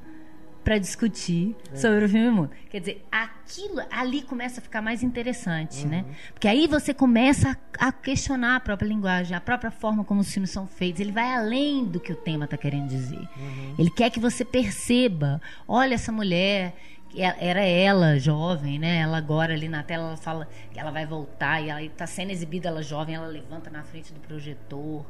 para 0.63 0.78
discutir 0.78 1.56
é. 1.74 1.78
sobre 1.78 2.06
o 2.06 2.10
filme 2.10 2.30
mudo. 2.30 2.52
Quer 2.69 2.80
dizer, 2.80 3.06
aquilo 3.12 3.82
ali 3.89 4.22
começa 4.22 4.60
a 4.60 4.63
ficar 4.63 4.82
mais 4.82 5.02
interessante, 5.02 5.88
né? 5.88 6.02
uhum. 6.02 6.10
né? 6.10 6.15
Porque 6.34 6.48
aí 6.48 6.67
você 6.67 6.93
começa 6.93 7.58
a, 7.80 7.88
a, 7.88 7.91
questionar 7.91 8.58
a 8.58 8.60
própria 8.60 8.88
linguagem, 8.88 9.36
a 9.36 9.41
própria 9.41 9.72
forma 9.72 10.04
como 10.04 10.22
os 10.22 10.32
filmes 10.32 10.52
são 10.52 10.67
feitos. 10.67 11.02
Ele 11.02 11.12
vai 11.12 11.34
além 11.34 11.86
do 11.86 12.00
que 12.00 12.12
o 12.12 12.15
tema 12.15 12.45
está 12.45 12.58
querendo 12.58 12.88
dizer. 12.88 13.17
Uhum. 13.17 13.76
Ele 13.80 13.89
quer 13.89 14.10
que 14.10 14.19
você 14.19 14.45
perceba, 14.45 15.41
olha 15.67 15.95
essa 15.95 16.12
mulher 16.12 16.76
é, 17.15 17.50
era 17.50 17.62
ela 17.62 18.19
jovem, 18.19 18.78
né? 18.78 18.98
Ela 18.98 19.17
agora 19.17 19.54
ali 19.54 19.67
na 19.67 19.82
tela 19.82 20.10
ela 20.10 20.17
fala 20.17 20.48
que 20.72 20.80
ela 20.80 20.91
vai 20.91 21.06
voltar 21.06 21.62
e 21.62 21.69
ela 21.69 21.82
está 21.82 22.06
sendo 22.06 22.32
exibida 22.32 22.67
ela 22.67 22.84
jovem, 22.84 23.15
ela 23.15 23.28
levanta 23.28 23.69
na 23.69 23.84
frente 23.84 24.13
do 24.13 24.19
projetor. 24.19 25.06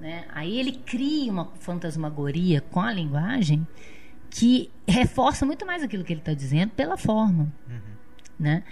Né? 0.00 0.24
Aí 0.34 0.58
ele 0.58 0.72
cria 0.72 1.30
uma 1.32 1.46
fantasmagoria 1.60 2.60
com 2.60 2.80
a 2.80 2.92
linguagem 2.92 3.66
que 4.28 4.70
reforça 4.86 5.46
muito 5.46 5.64
mais 5.64 5.82
aquilo 5.82 6.04
que 6.04 6.12
ele 6.12 6.20
está 6.20 6.34
dizendo 6.34 6.70
pela 6.70 6.96
forma. 6.96 7.52
Uhum. 7.68 7.80
Né? 8.38 8.62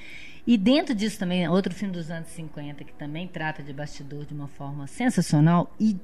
E 0.46 0.58
dentro 0.58 0.94
disso 0.94 1.18
também, 1.18 1.48
outro 1.48 1.72
filme 1.74 1.94
dos 1.94 2.10
anos 2.10 2.28
50 2.28 2.84
que 2.84 2.92
também 2.92 3.26
trata 3.26 3.62
de 3.62 3.72
bastidor 3.72 4.26
de 4.26 4.34
uma 4.34 4.46
forma 4.46 4.86
sensacional 4.86 5.74
e 5.80 5.96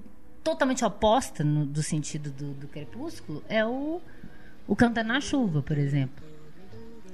totalmente 0.43 0.85
oposta 0.85 1.45
no, 1.45 1.67
do 1.67 1.83
sentido 1.83 2.31
do, 2.31 2.55
do 2.55 2.69
Crepúsculo 2.69 3.45
é 3.49 3.65
o, 3.65 4.01
o 4.67 4.75
Cantando 4.75 5.09
na 5.09 5.21
Chuva, 5.21 5.63
por 5.63 5.77
exemplo. 5.77 6.30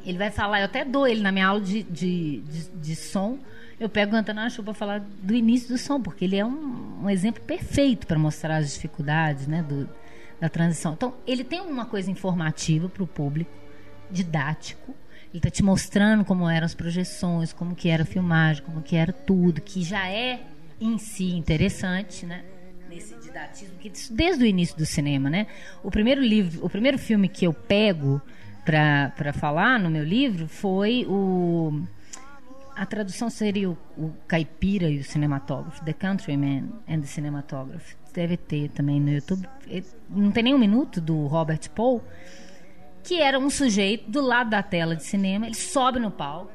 Ele 0.07 0.19
vai 0.19 0.31
falar, 0.31 0.61
eu 0.61 0.66
até 0.66 0.85
dou 0.85 1.07
ele 1.07 1.21
na 1.21 1.33
minha 1.33 1.49
aula 1.49 1.61
de, 1.61 1.83
de, 1.83 2.40
de, 2.40 2.69
de 2.69 2.97
som, 2.97 3.38
eu 3.79 3.88
pego 3.88 4.14
o 4.14 4.19
Antônio 4.19 4.42
Achu 4.42 4.62
para 4.62 4.73
falar 4.73 5.01
do 5.01 5.35
início 5.35 5.69
do 5.69 5.77
som, 5.77 6.01
porque 6.01 6.25
ele 6.25 6.37
é 6.37 6.45
um, 6.45 7.03
um 7.03 7.11
exemplo 7.11 7.42
perfeito 7.42 8.07
para 8.07 8.19
mostrar 8.19 8.57
as 8.57 8.73
dificuldades 8.73 9.47
né, 9.47 9.62
do, 9.62 9.88
da 10.40 10.49
transição. 10.49 10.95
Então, 10.95 11.14
ele 11.27 11.45
tem 11.45 11.61
uma 11.61 11.85
coisa 11.85 12.11
informativa 12.11 12.88
para 12.88 13.03
o 13.03 13.07
público, 13.07 13.51
didático. 14.11 14.95
Ele 15.29 15.38
está 15.38 15.51
te 15.51 15.62
mostrando 15.62 16.25
como 16.25 16.49
eram 16.49 16.64
as 16.64 16.75
projeções, 16.75 17.53
como 17.53 17.75
que 17.75 17.88
era 17.88 18.05
a 18.05 18.07
filmagem, 18.07 18.62
como 18.62 18.81
que 18.81 18.97
era 18.97 19.12
tudo, 19.12 19.61
que 19.61 19.83
já 19.83 20.09
é 20.09 20.40
em 20.81 20.97
si 20.97 21.33
interessante, 21.33 22.25
né? 22.25 22.45
Nesse 22.88 23.14
didatismo, 23.16 23.77
que 23.79 23.92
desde 24.11 24.45
o 24.45 24.47
início 24.47 24.77
do 24.77 24.87
cinema, 24.87 25.29
né? 25.29 25.49
O 25.83 25.90
primeiro 25.90 26.23
livro, 26.23 26.64
o 26.64 26.71
primeiro 26.71 26.97
filme 26.97 27.29
que 27.29 27.45
eu 27.45 27.53
pego 27.53 28.23
para 28.67 29.33
falar 29.33 29.79
no 29.79 29.89
meu 29.89 30.03
livro 30.03 30.49
foi 30.49 31.07
o 31.09 31.83
a 32.75 32.85
tradução 32.85 33.31
seria 33.31 33.71
o, 33.71 33.79
o, 33.97 34.13
caipira 34.29 34.91
e 34.91 34.99
o 34.99 35.05
cinematógrafo, 35.05 35.83
The 35.83 35.95
Countryman 35.95 36.69
and 36.87 37.01
the 37.01 37.07
Cinematograph. 37.07 37.95
Deve 38.13 38.37
ter 38.37 38.69
também 38.69 39.01
no 39.01 39.11
YouTube. 39.11 39.49
Não 40.11 40.31
tem 40.31 40.43
nem 40.43 40.55
um 40.55 40.59
minuto 40.59 41.01
do 41.01 41.27
Robert 41.27 41.71
Paul, 41.75 42.05
que 43.03 43.23
era 43.23 43.39
um 43.39 43.49
sujeito 43.49 44.11
do 44.11 44.21
lado 44.21 44.51
da 44.51 44.63
tela 44.63 44.95
de 44.95 45.05
cinema. 45.05 45.47
Ele 45.47 45.55
sobe 45.55 45.99
no 45.99 46.11
palco 46.11 46.53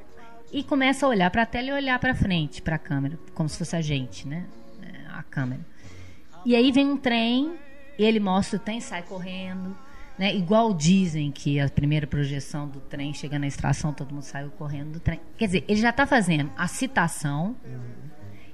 e 0.53 0.63
começa 0.63 1.07
a 1.07 1.09
olhar 1.09 1.31
para 1.31 1.41
a 1.41 1.45
tela 1.45 1.69
e 1.69 1.71
olhar 1.71 1.97
para 1.97 2.13
frente, 2.13 2.61
para 2.61 2.75
a 2.75 2.79
câmera, 2.79 3.17
como 3.33 3.49
se 3.49 3.57
fosse 3.57 3.75
a 3.75 3.81
gente, 3.81 4.27
né? 4.27 4.45
É, 4.83 5.17
a 5.17 5.23
câmera. 5.23 5.65
E 6.45 6.55
aí 6.55 6.71
vem 6.71 6.87
um 6.87 6.97
trem, 6.97 7.55
ele 7.97 8.19
mostra 8.19 8.57
o 8.57 8.59
trem, 8.59 8.79
sai 8.79 9.01
correndo 9.01 9.75
Né? 10.17 10.35
Igual 10.35 10.73
dizem 10.73 11.31
que 11.31 11.59
a 11.59 11.69
primeira 11.69 12.05
projeção 12.05 12.67
do 12.67 12.79
trem 12.79 13.13
chega 13.13 13.39
na 13.39 13.47
extração, 13.47 13.93
todo 13.93 14.13
mundo 14.13 14.23
saiu 14.23 14.49
correndo 14.51 14.93
do 14.93 14.99
trem. 14.99 15.19
Quer 15.37 15.45
dizer, 15.45 15.65
ele 15.67 15.81
já 15.81 15.89
está 15.89 16.05
fazendo 16.05 16.51
a 16.57 16.67
citação, 16.67 17.55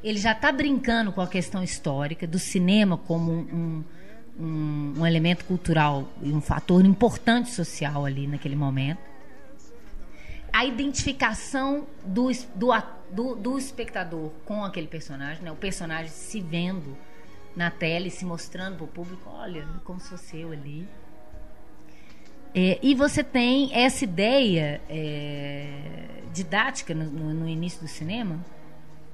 ele 0.04 0.18
já 0.18 0.32
está 0.32 0.52
brincando 0.52 1.12
com 1.12 1.22
a 1.22 1.28
questão 1.28 1.64
histórica 1.64 2.26
do 2.26 2.40
cinema 2.40 2.98
como 2.98 3.32
um, 3.32 3.84
um, 4.40 4.94
um 4.98 5.06
elemento 5.06 5.46
cultural 5.46 6.08
e 6.22 6.32
um 6.32 6.42
fator 6.42 6.86
importante 6.86 7.50
social 7.50 8.06
ali 8.06 8.28
naquele 8.28 8.56
momento. 8.56 9.02
A 10.54 10.66
identificação 10.66 11.86
do, 12.06 12.30
do, 12.56 12.72
do, 13.12 13.36
do 13.36 13.58
espectador 13.58 14.32
com 14.46 14.64
aquele 14.64 14.88
personagem, 14.88 15.44
né? 15.44 15.52
o 15.52 15.56
personagem 15.56 16.10
se 16.10 16.40
vendo 16.40 16.98
na 17.56 17.70
tela 17.70 18.08
e 18.08 18.12
se 18.12 18.24
mostrando 18.24 18.78
para 18.78 18.86
o 18.86 18.88
público, 18.88 19.30
olha, 19.30 19.68
como 19.84 20.00
fosse 20.00 20.38
eu 20.38 20.52
ali. 20.52 20.88
É, 22.60 22.80
e 22.82 22.96
você 22.96 23.24
tem 23.24 23.70
essa 23.72 24.04
ideia 24.04 24.82
é, 24.90 25.70
didática 26.34 26.96
no, 26.96 27.32
no, 27.32 27.48
início 27.48 27.80
do 27.80 27.88
cinema. 27.88 28.44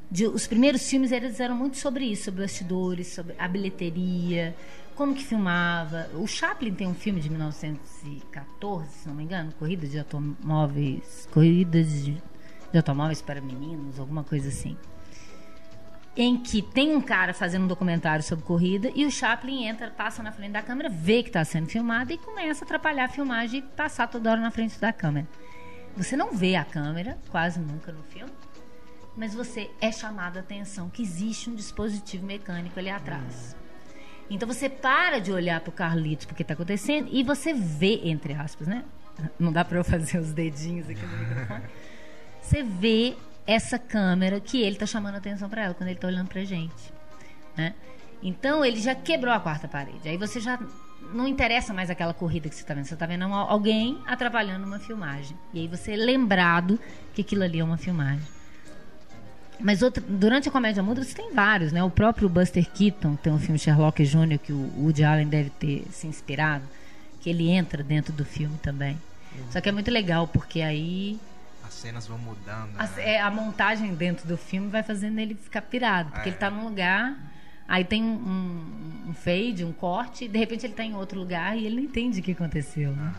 De, 0.09 0.25
os 0.25 0.47
primeiros 0.47 0.89
filmes 0.89 1.11
eles 1.11 1.41
eram 1.41 1.53
muito 1.53 1.75
sobre 1.75 2.05
isso, 2.05 2.23
sobre 2.23 2.43
bastidores, 2.43 3.07
sobre 3.07 3.35
a 3.37 3.45
bilheteria, 3.45 4.55
como 4.95 5.13
que 5.13 5.25
filmava. 5.25 6.09
O 6.13 6.25
Chaplin 6.25 6.73
tem 6.73 6.87
um 6.87 6.93
filme 6.93 7.19
de 7.19 7.29
1914, 7.29 8.89
se 8.89 9.07
não 9.09 9.13
me 9.13 9.23
engano, 9.23 9.51
Corrida 9.59 9.85
de 9.87 9.99
Automóveis, 9.99 11.27
Corridas 11.29 12.01
de, 12.01 12.13
de 12.71 12.77
Automóveis 12.77 13.21
para 13.21 13.41
Meninos, 13.41 13.99
alguma 13.99 14.23
coisa 14.23 14.47
assim 14.47 14.77
em 16.15 16.37
que 16.37 16.61
tem 16.61 16.95
um 16.95 17.01
cara 17.01 17.33
fazendo 17.33 17.63
um 17.63 17.67
documentário 17.67 18.23
sobre 18.23 18.45
corrida 18.45 18.91
e 18.93 19.05
o 19.05 19.11
Chaplin 19.11 19.65
entra, 19.65 19.89
passa 19.89 20.21
na 20.21 20.31
frente 20.31 20.51
da 20.51 20.61
câmera, 20.61 20.89
vê 20.89 21.23
que 21.23 21.29
está 21.29 21.43
sendo 21.43 21.67
filmado 21.67 22.13
e 22.13 22.17
começa 22.17 22.63
a 22.63 22.65
atrapalhar 22.65 23.05
a 23.05 23.09
filmagem 23.09 23.59
e 23.59 23.61
passar 23.61 24.07
toda 24.07 24.29
hora 24.29 24.39
na 24.39 24.51
frente 24.51 24.79
da 24.79 24.93
câmera. 24.93 25.27
Você 25.97 26.15
não 26.15 26.31
vê 26.31 26.55
a 26.55 26.63
câmera 26.63 27.17
quase 27.29 27.59
nunca 27.59 27.91
no 27.91 28.03
filme, 28.03 28.31
mas 29.17 29.33
você 29.33 29.71
é 29.81 29.91
chamado 29.91 30.37
a 30.37 30.39
atenção 30.41 30.89
que 30.89 31.01
existe 31.01 31.49
um 31.49 31.55
dispositivo 31.55 32.25
mecânico 32.25 32.79
ali 32.79 32.89
atrás. 32.89 33.55
Então 34.29 34.47
você 34.47 34.69
para 34.69 35.19
de 35.19 35.31
olhar 35.31 35.59
para 35.61 35.69
o 35.69 35.73
Carlitos 35.73 36.25
porque 36.25 36.43
está 36.43 36.53
acontecendo 36.53 37.09
e 37.11 37.23
você 37.23 37.53
vê, 37.53 38.01
entre 38.03 38.33
aspas, 38.33 38.67
né? 38.67 38.83
Não 39.39 39.51
dá 39.51 39.65
para 39.65 39.77
eu 39.77 39.83
fazer 39.83 40.17
os 40.17 40.31
dedinhos 40.31 40.89
aqui 40.89 41.05
no 41.05 41.17
microfone. 41.17 41.63
Você 42.41 42.63
vê 42.63 43.15
essa 43.45 43.77
câmera 43.77 44.39
que 44.39 44.61
ele 44.61 44.75
está 44.75 44.85
chamando 44.85 45.15
atenção 45.15 45.49
para 45.49 45.63
ela 45.63 45.73
quando 45.73 45.89
ele 45.89 45.97
está 45.97 46.07
olhando 46.07 46.27
para 46.27 46.43
gente, 46.43 46.93
né? 47.55 47.73
Então 48.21 48.63
ele 48.63 48.79
já 48.79 48.95
quebrou 48.95 49.33
a 49.33 49.39
quarta 49.39 49.67
parede. 49.67 50.07
Aí 50.07 50.17
você 50.17 50.39
já 50.39 50.57
não 51.13 51.27
interessa 51.27 51.73
mais 51.73 51.89
aquela 51.89 52.13
corrida 52.13 52.47
que 52.47 52.55
você 52.55 52.61
está 52.61 52.73
vendo. 52.73 52.85
Você 52.85 52.93
está 52.93 53.05
vendo 53.05 53.25
alguém 53.25 54.01
atrapalhando 54.07 54.65
uma 54.65 54.79
filmagem. 54.79 55.37
E 55.53 55.59
aí 55.59 55.67
você 55.67 55.93
é 55.93 55.97
lembrado 55.97 56.79
que 57.13 57.21
aquilo 57.21 57.43
ali 57.43 57.59
é 57.59 57.63
uma 57.63 57.77
filmagem. 57.77 58.25
Mas 59.59 59.81
outra, 59.81 60.03
durante 60.07 60.49
a 60.49 60.51
comédia 60.51 60.81
muda 60.81 61.03
você 61.03 61.13
tem 61.13 61.33
vários, 61.33 61.71
né? 61.71 61.83
O 61.83 61.89
próprio 61.89 62.27
Buster 62.27 62.69
Keaton 62.69 63.15
tem 63.15 63.31
um 63.31 63.39
filme 63.39 63.59
Sherlock 63.59 64.03
Jr. 64.03 64.39
que 64.39 64.51
o 64.51 64.71
Woody 64.77 65.03
Allen 65.03 65.27
deve 65.27 65.49
ter 65.51 65.85
se 65.91 66.07
inspirado, 66.07 66.65
que 67.21 67.29
ele 67.29 67.49
entra 67.49 67.83
dentro 67.83 68.11
do 68.11 68.25
filme 68.25 68.57
também. 68.57 68.99
Uhum. 69.35 69.51
Só 69.51 69.61
que 69.61 69.69
é 69.69 69.71
muito 69.71 69.91
legal 69.91 70.27
porque 70.27 70.61
aí 70.61 71.19
cenas 71.83 72.07
vão 72.07 72.17
mudando. 72.17 72.75
A, 72.77 72.87
né? 72.87 73.11
é, 73.15 73.21
a 73.21 73.29
montagem 73.29 73.93
dentro 73.93 74.25
do 74.27 74.37
filme 74.37 74.69
vai 74.69 74.81
fazendo 74.81 75.19
ele 75.19 75.35
ficar 75.35 75.61
pirado. 75.61 76.11
Porque 76.11 76.29
é. 76.29 76.29
ele 76.29 76.35
está 76.35 76.49
num 76.49 76.63
lugar, 76.63 77.17
aí 77.67 77.83
tem 77.83 78.01
um, 78.01 79.09
um, 79.09 79.13
fade, 79.13 79.65
um 79.65 79.73
corte, 79.73 80.25
e 80.25 80.27
de 80.29 80.39
repente 80.39 80.65
ele 80.65 80.73
está 80.73 80.83
em 80.83 80.95
outro 80.95 81.19
lugar 81.19 81.57
e 81.57 81.65
ele 81.65 81.75
não 81.75 81.83
entende 81.83 82.21
o 82.21 82.23
que 82.23 82.31
aconteceu. 82.31 82.91
Né? 82.91 83.13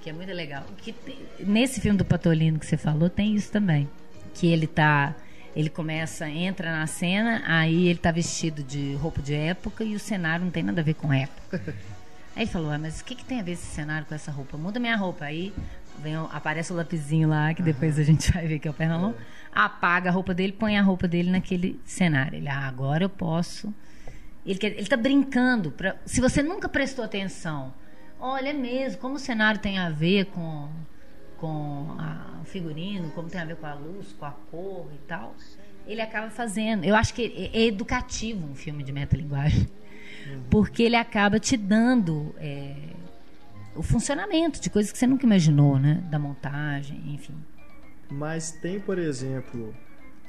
Que 0.00 0.10
é 0.10 0.12
muito 0.12 0.32
legal. 0.32 0.64
Que, 0.78 0.94
nesse 1.38 1.80
filme 1.80 1.96
do 1.96 2.04
Patolino 2.04 2.58
que 2.58 2.66
você 2.66 2.76
falou, 2.76 3.08
tem 3.08 3.34
isso 3.34 3.50
também. 3.50 3.88
Que 4.34 4.48
ele 4.48 4.66
tá. 4.66 5.14
Ele 5.54 5.70
começa, 5.70 6.28
entra 6.28 6.70
na 6.70 6.86
cena, 6.86 7.42
aí 7.46 7.86
ele 7.88 7.98
tá 7.98 8.10
vestido 8.10 8.62
de 8.62 8.94
roupa 8.96 9.22
de 9.22 9.32
época 9.32 9.82
e 9.84 9.94
o 9.94 9.98
cenário 9.98 10.44
não 10.44 10.52
tem 10.52 10.62
nada 10.62 10.82
a 10.82 10.84
ver 10.84 10.92
com 10.92 11.10
época. 11.10 11.62
Aí 12.36 12.42
ele 12.42 12.50
falou, 12.50 12.70
ah, 12.70 12.76
mas 12.76 13.00
o 13.00 13.04
que, 13.06 13.14
que 13.14 13.24
tem 13.24 13.40
a 13.40 13.42
ver 13.42 13.52
esse 13.52 13.64
cenário 13.64 14.06
com 14.06 14.14
essa 14.14 14.30
roupa? 14.30 14.58
Muda 14.58 14.78
minha 14.78 14.94
roupa. 14.94 15.24
Aí 15.24 15.54
vem, 16.02 16.14
aparece 16.32 16.72
o 16.72 16.76
lapisinho 16.76 17.28
lá, 17.28 17.52
que 17.54 17.62
depois 17.62 17.98
a 17.98 18.02
gente 18.02 18.30
vai 18.32 18.46
ver 18.46 18.58
que 18.58 18.68
é 18.68 18.70
o 18.70 18.74
Pernalão. 18.74 19.10
É. 19.10 19.36
Apaga 19.52 20.10
a 20.10 20.12
roupa 20.12 20.34
dele, 20.34 20.52
põe 20.52 20.76
a 20.76 20.82
roupa 20.82 21.08
dele 21.08 21.30
naquele 21.30 21.80
cenário. 21.84 22.36
Ele, 22.36 22.48
ah, 22.48 22.66
agora 22.66 23.04
eu 23.04 23.08
posso. 23.08 23.72
Ele, 24.44 24.58
quer, 24.58 24.72
ele 24.72 24.86
tá 24.86 24.96
brincando. 24.96 25.70
Pra, 25.70 25.96
se 26.04 26.20
você 26.20 26.42
nunca 26.42 26.68
prestou 26.68 27.04
atenção, 27.04 27.72
olha 28.20 28.50
é 28.50 28.52
mesmo, 28.52 29.00
como 29.00 29.16
o 29.16 29.18
cenário 29.18 29.60
tem 29.60 29.78
a 29.78 29.90
ver 29.90 30.26
com, 30.26 30.68
com 31.38 31.96
a, 31.98 32.40
o 32.42 32.44
figurino, 32.44 33.10
como 33.10 33.28
tem 33.28 33.40
a 33.40 33.44
ver 33.44 33.56
com 33.56 33.66
a 33.66 33.74
luz, 33.74 34.12
com 34.12 34.26
a 34.26 34.30
cor 34.50 34.88
e 34.94 34.98
tal. 35.08 35.34
Ele 35.86 36.00
acaba 36.00 36.30
fazendo. 36.30 36.84
Eu 36.84 36.94
acho 36.94 37.14
que 37.14 37.50
é, 37.54 37.58
é 37.58 37.66
educativo 37.66 38.46
um 38.46 38.54
filme 38.54 38.84
de 38.84 38.92
metalinguagem. 38.92 39.68
Uhum. 40.26 40.42
Porque 40.50 40.82
ele 40.82 40.96
acaba 40.96 41.40
te 41.40 41.56
dando. 41.56 42.34
É, 42.38 42.74
o 43.76 43.82
funcionamento 43.82 44.60
de 44.60 44.70
coisas 44.70 44.92
que 44.92 44.98
você 44.98 45.06
nunca 45.06 45.24
imaginou, 45.24 45.78
né? 45.78 46.02
Da 46.10 46.18
montagem, 46.18 47.00
enfim. 47.14 47.34
Mas 48.10 48.52
tem, 48.52 48.80
por 48.80 48.98
exemplo, 48.98 49.74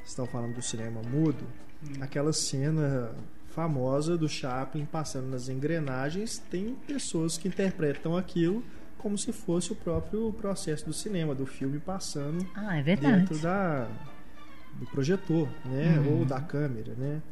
estão 0.04 0.26
falando 0.26 0.54
do 0.54 0.62
cinema 0.62 1.00
mudo, 1.02 1.46
hum. 1.82 2.02
aquela 2.02 2.32
cena 2.32 3.12
famosa 3.48 4.16
do 4.16 4.28
Chaplin 4.28 4.84
passando 4.84 5.28
nas 5.28 5.48
engrenagens, 5.48 6.38
tem 6.50 6.76
pessoas 6.86 7.36
que 7.36 7.48
interpretam 7.48 8.16
aquilo 8.16 8.62
como 8.98 9.16
se 9.16 9.32
fosse 9.32 9.72
o 9.72 9.76
próprio 9.76 10.32
processo 10.32 10.84
do 10.84 10.92
cinema, 10.92 11.34
do 11.34 11.46
filme 11.46 11.78
passando 11.78 12.46
ah, 12.54 12.76
é 12.78 12.82
dentro 12.82 13.38
da, 13.38 13.88
do 14.74 14.86
projetor, 14.86 15.48
né? 15.64 15.98
Uhum. 16.00 16.18
Ou 16.18 16.24
da 16.24 16.40
câmera, 16.40 16.94
né? 16.94 17.22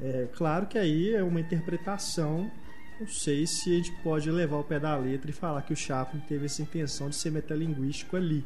É 0.00 0.28
claro 0.34 0.66
que 0.66 0.76
aí 0.76 1.14
é 1.14 1.22
uma 1.22 1.40
interpretação 1.40 2.50
não 3.00 3.06
sei 3.06 3.46
se 3.46 3.72
a 3.72 3.76
gente 3.76 3.92
pode 4.02 4.30
levar 4.30 4.56
o 4.56 4.64
pé 4.64 4.78
da 4.78 4.96
letra 4.96 5.30
e 5.30 5.34
falar 5.34 5.62
que 5.62 5.72
o 5.72 5.76
Chaplin 5.76 6.20
teve 6.20 6.46
essa 6.46 6.62
intenção 6.62 7.08
de 7.08 7.16
ser 7.16 7.30
metalinguístico 7.30 8.16
ali. 8.16 8.44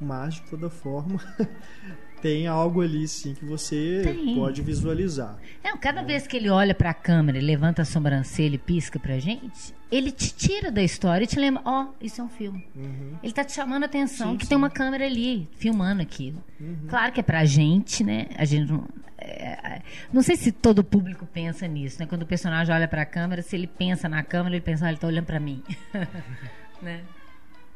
Mas, 0.00 0.34
de 0.34 0.42
toda 0.42 0.70
forma, 0.70 1.20
tem 2.20 2.46
algo 2.46 2.80
ali 2.80 3.06
sim 3.06 3.34
que 3.34 3.44
você 3.44 4.02
tem. 4.04 4.34
pode 4.34 4.62
visualizar. 4.62 5.38
É, 5.62 5.76
cada 5.76 6.02
vez 6.02 6.26
que 6.26 6.36
ele 6.36 6.50
olha 6.50 6.74
para 6.74 6.90
a 6.90 6.94
câmera, 6.94 7.40
levanta 7.40 7.82
a 7.82 7.84
sobrancelha 7.84 8.54
e 8.54 8.58
pisca 8.58 8.98
pra 8.98 9.18
gente, 9.18 9.74
ele 9.90 10.10
te 10.10 10.34
tira 10.34 10.70
da 10.70 10.82
história 10.82 11.24
e 11.24 11.26
te 11.26 11.38
lembra, 11.38 11.62
ó, 11.64 11.84
oh, 11.84 12.04
isso 12.04 12.20
é 12.20 12.24
um 12.24 12.28
filme. 12.28 12.66
Uhum. 12.74 13.14
Ele 13.22 13.32
tá 13.32 13.44
te 13.44 13.52
chamando 13.52 13.84
a 13.84 13.86
atenção 13.86 14.32
sim, 14.32 14.36
que 14.36 14.44
sim. 14.44 14.50
tem 14.50 14.58
uma 14.58 14.70
câmera 14.70 15.06
ali 15.06 15.48
filmando 15.56 16.02
aquilo. 16.02 16.42
Uhum. 16.60 16.86
Claro 16.88 17.12
que 17.12 17.20
é 17.20 17.22
pra 17.22 17.44
gente, 17.44 18.04
né? 18.04 18.26
A 18.36 18.44
gente 18.44 18.70
não, 18.70 18.84
é, 19.18 19.82
não 20.12 20.22
sei 20.22 20.36
se 20.36 20.52
todo 20.52 20.84
público 20.84 21.26
pensa 21.26 21.66
nisso, 21.66 21.98
né? 22.00 22.06
Quando 22.06 22.22
o 22.22 22.26
personagem 22.26 22.74
olha 22.74 22.86
para 22.86 23.02
a 23.02 23.06
câmera, 23.06 23.42
se 23.42 23.56
ele 23.56 23.66
pensa 23.66 24.08
na 24.08 24.22
câmera, 24.22 24.56
ele 24.56 24.64
pensa, 24.64 24.86
ah, 24.86 24.88
ele 24.88 24.96
está 24.96 25.06
olhando 25.06 25.26
para 25.26 25.40
mim, 25.40 25.62
né? 26.82 27.02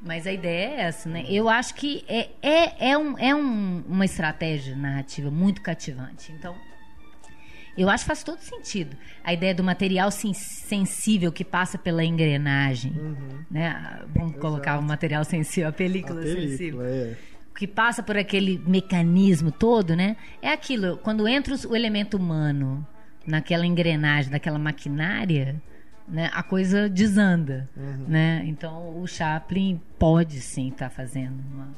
Mas 0.05 0.27
a 0.27 0.33
ideia 0.33 0.69
é 0.69 0.81
essa, 0.81 1.09
né? 1.09 1.25
Eu 1.29 1.49
acho 1.49 1.75
que 1.75 2.05
é, 2.09 2.31
é, 2.43 2.91
é, 2.91 2.99
um, 2.99 3.17
é 3.19 3.35
um, 3.35 3.85
uma 3.87 4.05
estratégia 4.05 4.75
narrativa 4.75 5.31
muito 5.31 5.63
cativante. 5.63 6.33
Então, 6.33 6.57
eu 7.79 7.89
acho 7.89 8.05
que 8.05 8.09
faz 8.09 8.25
todo 8.25 8.41
sentido. 8.41 8.97
A 9.23 9.33
ideia 9.33 9.55
do 9.55 9.63
material 9.63 10.11
sensível 10.11 11.31
que 11.31 11.45
passa 11.45 11.79
pela 11.79 12.05
engrenagem, 12.05 12.93
uhum. 12.93 13.45
né? 13.51 14.01
Vamos 14.15 14.33
Exato. 14.33 14.41
colocar 14.41 14.79
o 14.79 14.83
material 14.83 15.25
sensível, 15.25 15.71
a 15.71 15.73
película, 15.73 16.21
a 16.21 16.23
película 16.23 16.49
sensível. 16.49 16.83
É 16.83 17.17
que 17.55 17.67
passa 17.67 18.03
por 18.03 18.17
aquele 18.17 18.59
mecanismo 18.67 19.53
todo, 19.53 19.95
né? 19.95 20.17
É 20.41 20.51
aquilo, 20.51 20.97
quando 20.99 21.29
entra 21.29 21.55
o 21.69 21.77
elemento 21.77 22.17
humano 22.17 22.87
naquela 23.27 23.65
engrenagem, 23.65 24.31
daquela 24.31 24.59
maquinária, 24.59 25.63
né, 26.09 26.31
a 26.33 26.43
coisa 26.43 26.89
desanda, 26.89 27.69
uhum. 27.77 28.05
né? 28.09 28.43
Então 28.47 29.01
o 29.01 29.07
Chaplin 29.07 29.81
pode 29.99 30.41
sim 30.41 30.69
estar 30.69 30.89
tá 30.89 30.95
fazendo 30.95 31.41
uma, 31.53 31.69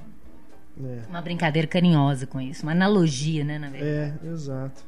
é. 0.88 1.02
uma 1.08 1.20
brincadeira 1.22 1.68
carinhosa 1.68 2.26
com 2.26 2.40
isso, 2.40 2.62
uma 2.62 2.72
analogia, 2.72 3.44
né, 3.44 3.58
na 3.58 3.68
verdade. 3.68 4.18
É, 4.24 4.28
exato. 4.28 4.84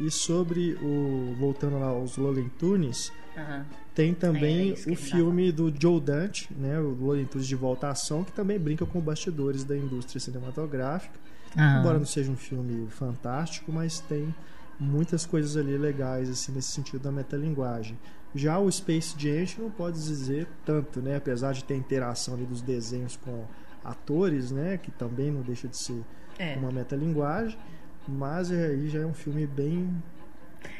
E 0.00 0.10
sobre 0.10 0.74
o 0.80 1.34
voltando 1.38 1.78
lá 1.78 1.88
aos 1.88 2.16
Logan 2.16 2.48
Tunes, 2.58 3.12
uhum. 3.36 3.64
Tem 3.98 4.14
também 4.14 4.70
é, 4.86 4.92
o 4.92 4.94
filme 4.94 5.50
do 5.50 5.74
Joe 5.76 6.00
Dante, 6.00 6.48
né, 6.56 6.78
o 6.78 6.90
Lorentudes 6.90 7.48
de 7.48 7.56
Volta 7.56 7.88
à 7.88 7.90
Ação, 7.90 8.22
que 8.22 8.30
também 8.30 8.56
brinca 8.56 8.86
com 8.86 9.00
bastidores 9.00 9.64
da 9.64 9.76
indústria 9.76 10.20
cinematográfica. 10.20 11.18
Ah. 11.56 11.78
Embora 11.80 11.98
não 11.98 12.06
seja 12.06 12.30
um 12.30 12.36
filme 12.36 12.88
fantástico, 12.90 13.72
mas 13.72 13.98
tem 13.98 14.32
muitas 14.78 15.26
coisas 15.26 15.56
ali 15.56 15.76
legais 15.76 16.30
assim 16.30 16.52
nesse 16.52 16.70
sentido 16.70 17.00
da 17.00 17.10
metalinguagem. 17.10 17.98
Já 18.34 18.58
o 18.58 18.70
Space 18.70 19.14
Jam 19.18 19.64
não 19.64 19.70
pode 19.70 19.96
dizer 19.96 20.46
tanto, 20.64 21.00
né, 21.00 21.16
apesar 21.16 21.52
de 21.52 21.64
ter 21.64 21.76
interação 21.76 22.34
ali 22.34 22.44
dos 22.44 22.60
desenhos 22.60 23.16
com 23.16 23.44
atores, 23.84 24.50
né, 24.50 24.76
que 24.76 24.90
também 24.90 25.30
não 25.30 25.40
deixa 25.40 25.66
de 25.66 25.76
ser 25.76 26.02
é. 26.38 26.56
uma 26.56 26.70
metalinguagem, 26.70 27.58
mas 28.06 28.50
aí 28.50 28.88
já 28.88 29.00
é 29.00 29.06
um 29.06 29.14
filme 29.14 29.46
bem 29.46 29.90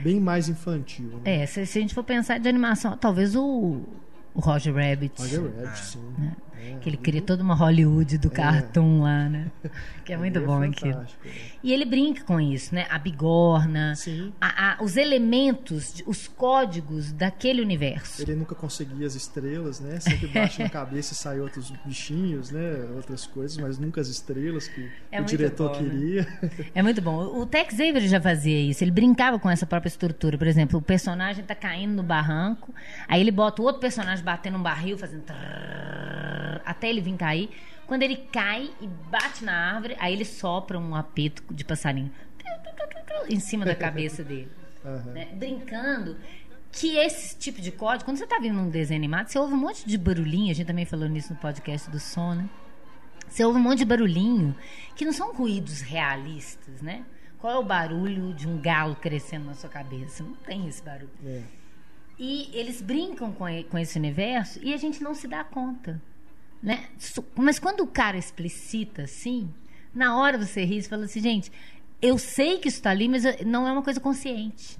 bem 0.01 0.21
mais 0.21 0.49
infantil. 0.49 1.07
Né? 1.25 1.43
É, 1.43 1.47
se, 1.47 1.65
se, 1.65 1.79
a 1.79 1.81
gente 1.81 1.95
for 1.95 2.05
pensar 2.05 2.39
de 2.39 2.49
animação, 2.49 2.97
talvez 2.97 3.35
o, 3.35 3.81
o 4.35 4.41
Roger 4.41 4.75
Rabbit. 4.75 5.21
Roger 5.21 5.43
Rabbit, 5.43 5.79
sim. 5.79 6.15
Né? 6.19 6.37
É, 6.61 6.77
que 6.81 6.89
ele 6.89 6.97
cria 6.97 7.23
toda 7.23 7.43
uma 7.43 7.55
Hollywood 7.55 8.19
do 8.19 8.31
cartoon 8.31 9.03
lá, 9.03 9.29
né? 9.29 9.47
Que 10.05 10.13
é 10.13 10.17
muito 10.17 10.39
é 10.39 10.43
bom 10.43 10.63
aquilo. 10.63 10.93
fantástico, 10.95 11.27
né? 11.27 11.33
E 11.63 11.73
ele 11.73 11.85
brinca 11.85 12.25
com 12.25 12.41
isso, 12.41 12.75
né? 12.75 12.87
A 12.91 12.99
bigorna, 12.99 13.93
a- 14.41 14.73
a- 14.79 14.83
os 14.83 14.97
elementos, 14.97 16.03
os 16.07 16.27
códigos 16.29 17.13
daquele 17.13 17.61
universo. 17.63 18.23
Ele 18.23 18.35
nunca 18.35 18.55
conseguia 18.55 19.07
as 19.07 19.15
estrelas, 19.15 19.81
né? 19.81 20.01
Sempre 20.01 20.29
baixa 20.29 20.63
na 20.63 20.69
cabeça 20.71 21.13
e 21.13 21.17
sai 21.17 21.41
outros 21.41 21.71
bichinhos, 21.85 22.51
né? 22.51 22.87
Outras 22.97 23.27
coisas, 23.27 23.57
mas 23.59 23.79
nunca 23.79 24.01
as 24.01 24.09
estrelas 24.09 24.67
que 24.69 24.89
É 25.13 25.21
o 25.21 25.25
diretor 25.25 25.73
bom, 25.73 25.83
né? 25.83 25.91
queria. 25.91 26.27
É 26.75 26.83
muito 26.83 27.01
bom. 27.03 27.19
O 27.41 27.47
Tex 27.47 27.75
Avery 27.75 28.09
já 28.09 28.21
fazia 28.21 28.59
isso. 28.61 28.83
Ele 28.83 28.91
brincava 28.91 29.39
com 29.39 29.49
essa 29.51 29.67
própria 29.67 29.89
estrutura. 29.89 30.37
Por 30.39 30.47
exemplo, 30.47 30.79
o 30.79 30.83
personagem 30.83 31.45
tá 31.45 31.55
caindo 31.55 31.93
no 31.95 32.03
barranco, 32.03 32.75
aí 33.07 33.21
ele 33.21 33.31
bota 33.31 33.61
o 33.61 33.65
outro 33.65 33.81
personagem 33.81 34.25
batendo 34.25 34.57
um 34.57 34.63
barril, 34.63 34.97
fazendo 34.97 35.23
trrr, 35.23 35.37
até 36.71 36.89
ele 36.89 37.01
vir 37.01 37.17
cair. 37.17 37.51
Quando 37.87 38.03
ele 38.03 38.17
cai 38.17 38.71
e 38.81 38.87
bate 38.87 39.45
na 39.45 39.75
árvore, 39.75 39.97
aí 39.99 40.13
ele 40.13 40.25
sopra 40.25 40.79
um 40.79 40.95
apito 40.95 41.43
de 41.53 41.65
passarinho 41.65 42.13
em 43.29 43.41
cima 43.41 43.65
da 43.65 43.75
cabeça 43.75 44.25
dele. 44.25 44.51
Aham. 44.85 45.13
né? 45.13 45.29
Brincando 45.35 46.17
que 46.73 46.97
esse 46.97 47.37
tipo 47.37 47.61
de 47.61 47.73
código, 47.73 48.05
quando 48.05 48.19
você 48.19 48.27
tá 48.27 48.39
vendo 48.39 48.59
um 48.61 48.71
desenho 48.71 48.99
animado, 48.99 49.29
você 49.29 49.39
ouve 49.39 49.55
um 49.55 49.59
monte 49.59 49.87
de 49.87 49.99
barulhinho, 49.99 50.51
a 50.51 50.55
gente 50.55 50.67
também 50.67 50.85
falou 50.85 51.09
nisso 51.09 51.33
no 51.33 51.39
podcast 51.39 51.91
do 51.91 51.99
som, 51.99 52.35
né? 52.35 52.49
Você 53.29 53.45
ouve 53.45 53.59
um 53.59 53.63
monte 53.63 53.79
de 53.79 53.85
barulhinho 53.85 54.57
que 54.97 55.05
não 55.05 55.13
são 55.13 55.35
ruídos 55.35 55.81
realistas, 55.81 56.81
né? 56.81 57.05
Qual 57.39 57.53
é 57.53 57.59
o 57.59 57.63
barulho 57.63 58.33
de 58.35 58.49
um 58.49 58.61
galo 58.61 58.97
crescendo 58.97 59.47
na 59.47 59.55
sua 59.55 59.71
cabeça? 59.71 60.23
Não 60.23 60.35
tem 60.35 60.67
esse 60.67 60.83
barulho. 60.83 61.11
É. 61.25 61.43
E 62.19 62.51
eles 62.53 62.83
brincam 62.83 63.31
com, 63.33 63.45
com 63.65 63.79
esse 63.79 63.99
universo 63.99 64.59
e 64.63 64.75
a 64.75 64.77
gente 64.77 65.03
não 65.03 65.15
se 65.15 65.29
dá 65.29 65.45
conta. 65.45 66.01
Né? 66.63 66.85
Mas 67.37 67.59
quando 67.59 67.81
o 67.81 67.87
cara 67.87 68.17
explicita 68.17 69.03
assim, 69.03 69.49
na 69.95 70.17
hora 70.19 70.39
você 70.39 70.65
ri 70.65 70.79
e 70.79 70.83
fala 70.83 71.05
assim, 71.05 71.21
gente, 71.21 71.53
eu 72.01 72.19
sei 72.19 72.59
que 72.59 72.69
isso 72.69 72.79
está 72.79 72.91
ali, 72.91 73.09
mas 73.09 73.25
não 73.45 73.67
é 73.67 73.73
uma 73.73 73.83
coisa 73.83 74.01
consciente. 74.01 74.79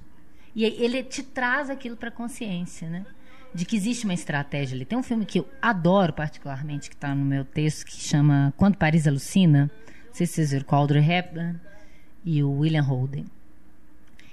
E 0.55 0.65
ele 0.65 1.03
te 1.03 1.23
traz 1.23 1.69
aquilo 1.69 1.95
para 1.95 2.11
consciência, 2.11 2.89
né? 2.89 3.05
De 3.53 3.65
que 3.65 3.75
existe 3.75 4.05
uma 4.05 4.13
estratégia 4.13 4.75
ali. 4.75 4.85
Tem 4.85 4.97
um 4.97 5.03
filme 5.03 5.25
que 5.25 5.39
eu 5.39 5.49
adoro 5.61 6.13
particularmente, 6.13 6.89
que 6.89 6.95
está 6.95 7.15
no 7.15 7.25
meu 7.25 7.45
texto, 7.45 7.85
que 7.85 7.95
chama 7.95 8.53
Quando 8.57 8.77
Paris 8.77 9.07
Alucina. 9.07 9.71
Não 10.07 10.13
sei 10.13 10.25
se 10.25 10.33
vocês 10.33 10.51
viram, 10.51 10.65
com 10.65 10.75
a 10.75 10.79
Audrey 10.79 11.03
Hepburn 11.03 11.59
e 12.25 12.43
o 12.43 12.51
William 12.59 12.81
Holden 12.81 13.25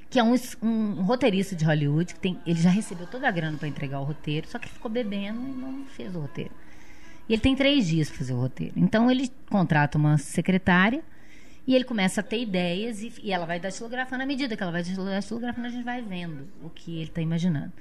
que 0.08 0.20
é 0.20 0.22
um, 0.22 0.34
um 0.62 1.02
roteirista 1.02 1.54
de 1.54 1.64
Hollywood, 1.64 2.14
que 2.14 2.20
tem, 2.20 2.38
ele 2.46 2.58
já 2.58 2.70
recebeu 2.70 3.06
toda 3.06 3.28
a 3.28 3.30
grana 3.30 3.58
para 3.58 3.68
entregar 3.68 4.00
o 4.00 4.04
roteiro, 4.04 4.48
só 4.48 4.58
que 4.58 4.68
ficou 4.68 4.90
bebendo 4.90 5.40
e 5.40 5.52
não 5.52 5.84
fez 5.86 6.14
o 6.14 6.20
roteiro. 6.20 6.52
E 7.28 7.32
ele 7.32 7.42
tem 7.42 7.56
três 7.56 7.86
dias 7.88 8.08
para 8.08 8.18
fazer 8.18 8.32
o 8.32 8.40
roteiro. 8.40 8.74
Então 8.76 9.10
ele 9.10 9.30
contrata 9.50 9.98
uma 9.98 10.16
secretária 10.18 11.02
e 11.66 11.74
ele 11.74 11.84
começa 11.84 12.20
a 12.20 12.24
ter 12.24 12.40
ideias 12.40 13.02
e, 13.02 13.12
e 13.22 13.32
ela 13.32 13.44
vai 13.44 13.58
datilografando 13.58 14.22
à 14.22 14.26
medida 14.26 14.56
que 14.56 14.62
ela 14.62 14.70
vai 14.70 14.82
datilografando, 14.82 15.66
a 15.66 15.70
gente 15.70 15.84
vai 15.84 16.00
vendo 16.00 16.48
o 16.62 16.70
que 16.70 16.96
ele 16.96 17.08
está 17.08 17.20
imaginando. 17.20 17.72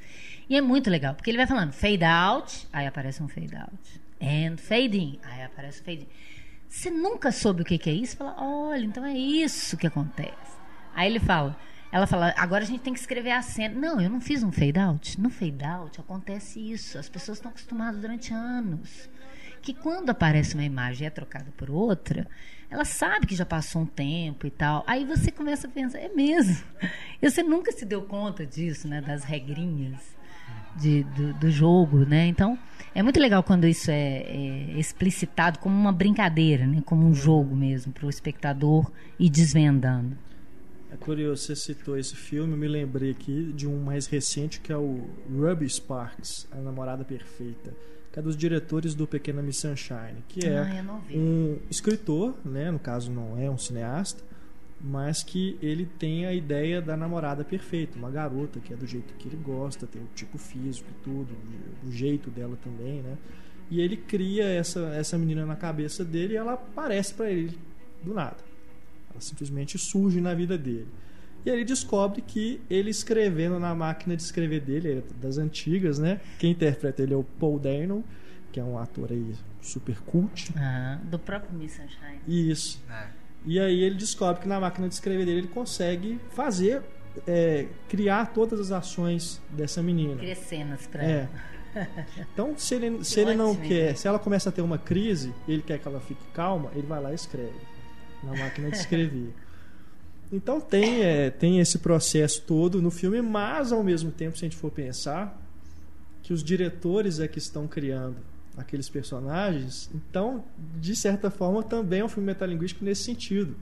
E 0.49 0.55
é 0.55 0.61
muito 0.61 0.89
legal, 0.89 1.13
porque 1.13 1.29
ele 1.29 1.37
vai 1.37 1.45
falando 1.45 1.71
fade 1.71 2.03
out, 2.03 2.67
aí 2.73 2.87
aparece 2.87 3.21
um 3.21 3.27
fade 3.27 3.55
out. 3.55 4.01
And 4.21 4.57
fade 4.57 4.97
in, 4.97 5.19
aí 5.23 5.43
aparece 5.43 5.81
um 5.81 5.85
fade 5.85 6.01
in. 6.01 6.07
Você 6.67 6.89
nunca 6.89 7.31
soube 7.31 7.61
o 7.61 7.65
que, 7.65 7.77
que 7.77 7.89
é 7.89 7.93
isso? 7.93 8.17
Fala, 8.17 8.35
olha, 8.39 8.83
então 8.83 9.05
é 9.05 9.13
isso 9.13 9.77
que 9.77 9.85
acontece. 9.85 10.57
Aí 10.95 11.09
ele 11.09 11.19
fala, 11.19 11.55
ela 11.91 12.07
fala, 12.07 12.33
agora 12.37 12.63
a 12.63 12.67
gente 12.67 12.81
tem 12.81 12.93
que 12.93 12.99
escrever 12.99 13.31
a 13.31 13.41
cena. 13.41 13.73
Não, 13.79 14.01
eu 14.01 14.09
não 14.09 14.19
fiz 14.19 14.43
um 14.43 14.51
fade 14.51 14.79
out. 14.79 15.21
No 15.21 15.29
fade 15.29 15.63
out 15.63 15.99
acontece 15.99 16.59
isso. 16.59 16.97
As 16.97 17.07
pessoas 17.07 17.37
estão 17.37 17.51
acostumadas 17.51 18.01
durante 18.01 18.33
anos. 18.33 19.09
Que 19.65 19.73
quando 19.73 20.11
aparece 20.11 20.53
uma 20.53 20.63
imagem 20.63 21.05
e 21.05 21.07
é 21.07 21.09
trocada 21.09 21.47
por 21.57 21.71
outra, 21.71 22.27
ela 22.69 22.85
sabe 22.85 23.25
que 23.25 23.35
já 23.35 23.45
passou 23.45 23.81
um 23.81 23.85
tempo 23.85 24.45
e 24.45 24.51
tal. 24.51 24.83
Aí 24.85 25.03
você 25.03 25.31
começa 25.31 25.65
a 25.67 25.69
pensar, 25.69 25.99
é 25.99 26.09
mesmo. 26.09 26.63
E 27.21 27.29
você 27.31 27.41
nunca 27.41 27.71
se 27.71 27.83
deu 27.83 28.03
conta 28.03 28.45
disso, 28.45 28.87
né? 28.87 29.01
Das 29.01 29.23
regrinhas 29.23 29.99
de- 30.75 31.03
do, 31.03 31.33
do 31.33 31.49
jogo, 31.49 32.05
né? 32.05 32.27
Então, 32.27 32.59
é 32.93 33.01
muito 33.01 33.19
legal 33.19 33.41
quando 33.41 33.65
isso 33.65 33.89
é, 33.89 34.19
é 34.19 34.77
explicitado 34.77 35.57
como 35.57 35.75
uma 35.75 35.91
brincadeira, 35.91 36.67
né? 36.67 36.83
Como 36.85 37.07
um 37.07 37.13
jogo 37.15 37.55
mesmo, 37.55 37.91
para 37.91 38.05
o 38.05 38.09
espectador 38.09 38.91
ir 39.17 39.31
desvendando. 39.31 40.15
É 40.91 40.97
curioso, 40.97 41.41
você 41.43 41.55
citou 41.55 41.97
esse 41.97 42.15
filme, 42.15 42.53
eu 42.53 42.57
me 42.57 42.67
lembrei 42.67 43.09
aqui 43.11 43.51
de 43.55 43.67
um 43.67 43.81
mais 43.83 44.05
recente 44.05 44.59
que 44.59 44.71
é 44.71 44.77
o 44.77 45.09
Ruby 45.27 45.67
Sparks, 45.67 46.47
A 46.51 46.57
Namorada 46.57 47.03
Perfeita, 47.03 47.73
que 48.15 48.19
é 48.19 48.21
dos 48.21 48.37
diretores 48.37 48.95
do 48.95 49.05
Pequena 49.05 49.41
Miss 49.41 49.57
Sunshine, 49.57 50.23
que 50.29 50.47
é 50.47 50.57
Ah, 50.57 50.99
um 51.13 51.57
escritor, 51.69 52.33
né, 52.45 52.71
no 52.71 52.79
caso 52.79 53.11
não 53.11 53.37
é 53.37 53.49
um 53.49 53.57
cineasta, 53.57 54.23
mas 54.79 55.21
que 55.21 55.57
ele 55.61 55.85
tem 55.85 56.25
a 56.25 56.33
ideia 56.33 56.81
da 56.81 56.95
namorada 56.95 57.43
perfeita, 57.43 57.97
uma 57.99 58.09
garota 58.09 58.61
que 58.61 58.71
é 58.71 58.77
do 58.77 58.87
jeito 58.87 59.13
que 59.15 59.27
ele 59.27 59.35
gosta, 59.35 59.85
tem 59.85 60.01
o 60.01 60.07
tipo 60.15 60.37
físico 60.37 60.87
e 60.89 61.03
tudo, 61.03 61.35
o 61.85 61.91
jeito 61.91 62.29
dela 62.29 62.57
também, 62.63 63.01
né? 63.01 63.17
E 63.69 63.81
ele 63.81 63.97
cria 63.97 64.45
essa, 64.45 64.79
essa 64.95 65.17
menina 65.17 65.45
na 65.45 65.57
cabeça 65.57 66.05
dele 66.05 66.35
e 66.35 66.37
ela 66.37 66.53
aparece 66.53 67.13
para 67.13 67.29
ele 67.29 67.57
do 68.01 68.13
nada. 68.13 68.37
Ela 69.11 69.19
simplesmente 69.19 69.77
surge 69.77 70.21
na 70.21 70.33
vida 70.33 70.57
dele. 70.57 70.87
E 71.45 71.51
aí 71.51 71.57
ele 71.57 71.65
descobre 71.65 72.21
que 72.21 72.59
ele 72.67 72.89
escrevendo 72.89 73.59
na 73.59 73.75
máquina 73.75 74.15
de 74.15 74.23
escrever 74.23 74.61
dele, 74.61 74.97
é 74.97 75.21
das 75.21 75.37
antigas, 75.37 75.99
né? 75.99 76.19
Quem 76.39 76.51
interpreta 76.51 77.03
ele 77.03 77.13
é 77.13 77.17
o 77.17 77.23
Paul 77.23 77.59
Dano, 77.59 78.03
que 78.51 78.59
é 78.59 78.63
um 78.63 78.79
ator 78.79 79.11
aí 79.11 79.35
super 79.61 79.99
cult. 80.01 80.51
Ah, 80.57 80.99
do 81.03 81.19
próprio 81.19 81.53
Miss 81.55 81.73
Sunshine. 81.73 82.19
Isso. 82.27 82.81
É. 82.89 83.07
E 83.45 83.59
aí 83.59 83.81
ele 83.81 83.95
descobre 83.95 84.41
que 84.41 84.47
na 84.47 84.59
máquina 84.59 84.87
de 84.87 84.95
escrever 84.95 85.23
dele 85.23 85.39
ele 85.39 85.47
consegue 85.47 86.19
fazer, 86.31 86.81
é, 87.27 87.67
criar 87.87 88.33
todas 88.33 88.59
as 88.59 88.71
ações 88.71 89.39
dessa 89.51 89.83
menina. 89.83 90.15
Cria 90.15 90.35
cenas 90.35 90.87
pra 90.87 91.03
É. 91.03 91.29
Então, 92.33 92.57
se 92.57 92.73
ele, 92.73 93.03
se 93.03 93.19
ele 93.19 93.35
não 93.35 93.53
quer, 93.53 93.97
se 93.97 94.07
ela 94.07 94.17
começa 94.17 94.47
a 94.47 94.51
ter 94.51 94.61
uma 94.61 94.77
crise, 94.77 95.33
ele 95.45 95.61
quer 95.61 95.77
que 95.77 95.85
ela 95.85 95.99
fique 95.99 96.23
calma, 96.33 96.71
ele 96.73 96.87
vai 96.87 97.01
lá 97.01 97.11
e 97.11 97.15
escreve 97.15 97.59
na 98.23 98.31
máquina 98.31 98.69
de 98.69 98.77
escrever. 98.77 99.33
Então 100.31 100.59
tem, 100.59 101.03
é, 101.03 101.29
tem 101.29 101.59
esse 101.59 101.79
processo 101.79 102.41
todo 102.41 102.81
no 102.81 102.91
filme, 102.91 103.21
mas 103.21 103.71
ao 103.71 103.83
mesmo 103.83 104.11
tempo, 104.11 104.37
se 104.37 104.45
a 104.45 104.47
gente 104.47 104.57
for 104.57 104.71
pensar, 104.71 105.39
que 106.23 106.33
os 106.33 106.43
diretores 106.43 107.19
é 107.19 107.27
que 107.27 107.37
estão 107.37 107.67
criando 107.67 108.17
aqueles 108.57 108.89
personagens, 108.89 109.89
então, 109.93 110.43
de 110.79 110.95
certa 110.95 111.29
forma, 111.29 111.61
também 111.61 111.99
é 111.99 112.05
um 112.05 112.09
filme 112.09 112.25
metalinguístico 112.25 112.83
nesse 112.83 113.03
sentido. 113.03 113.55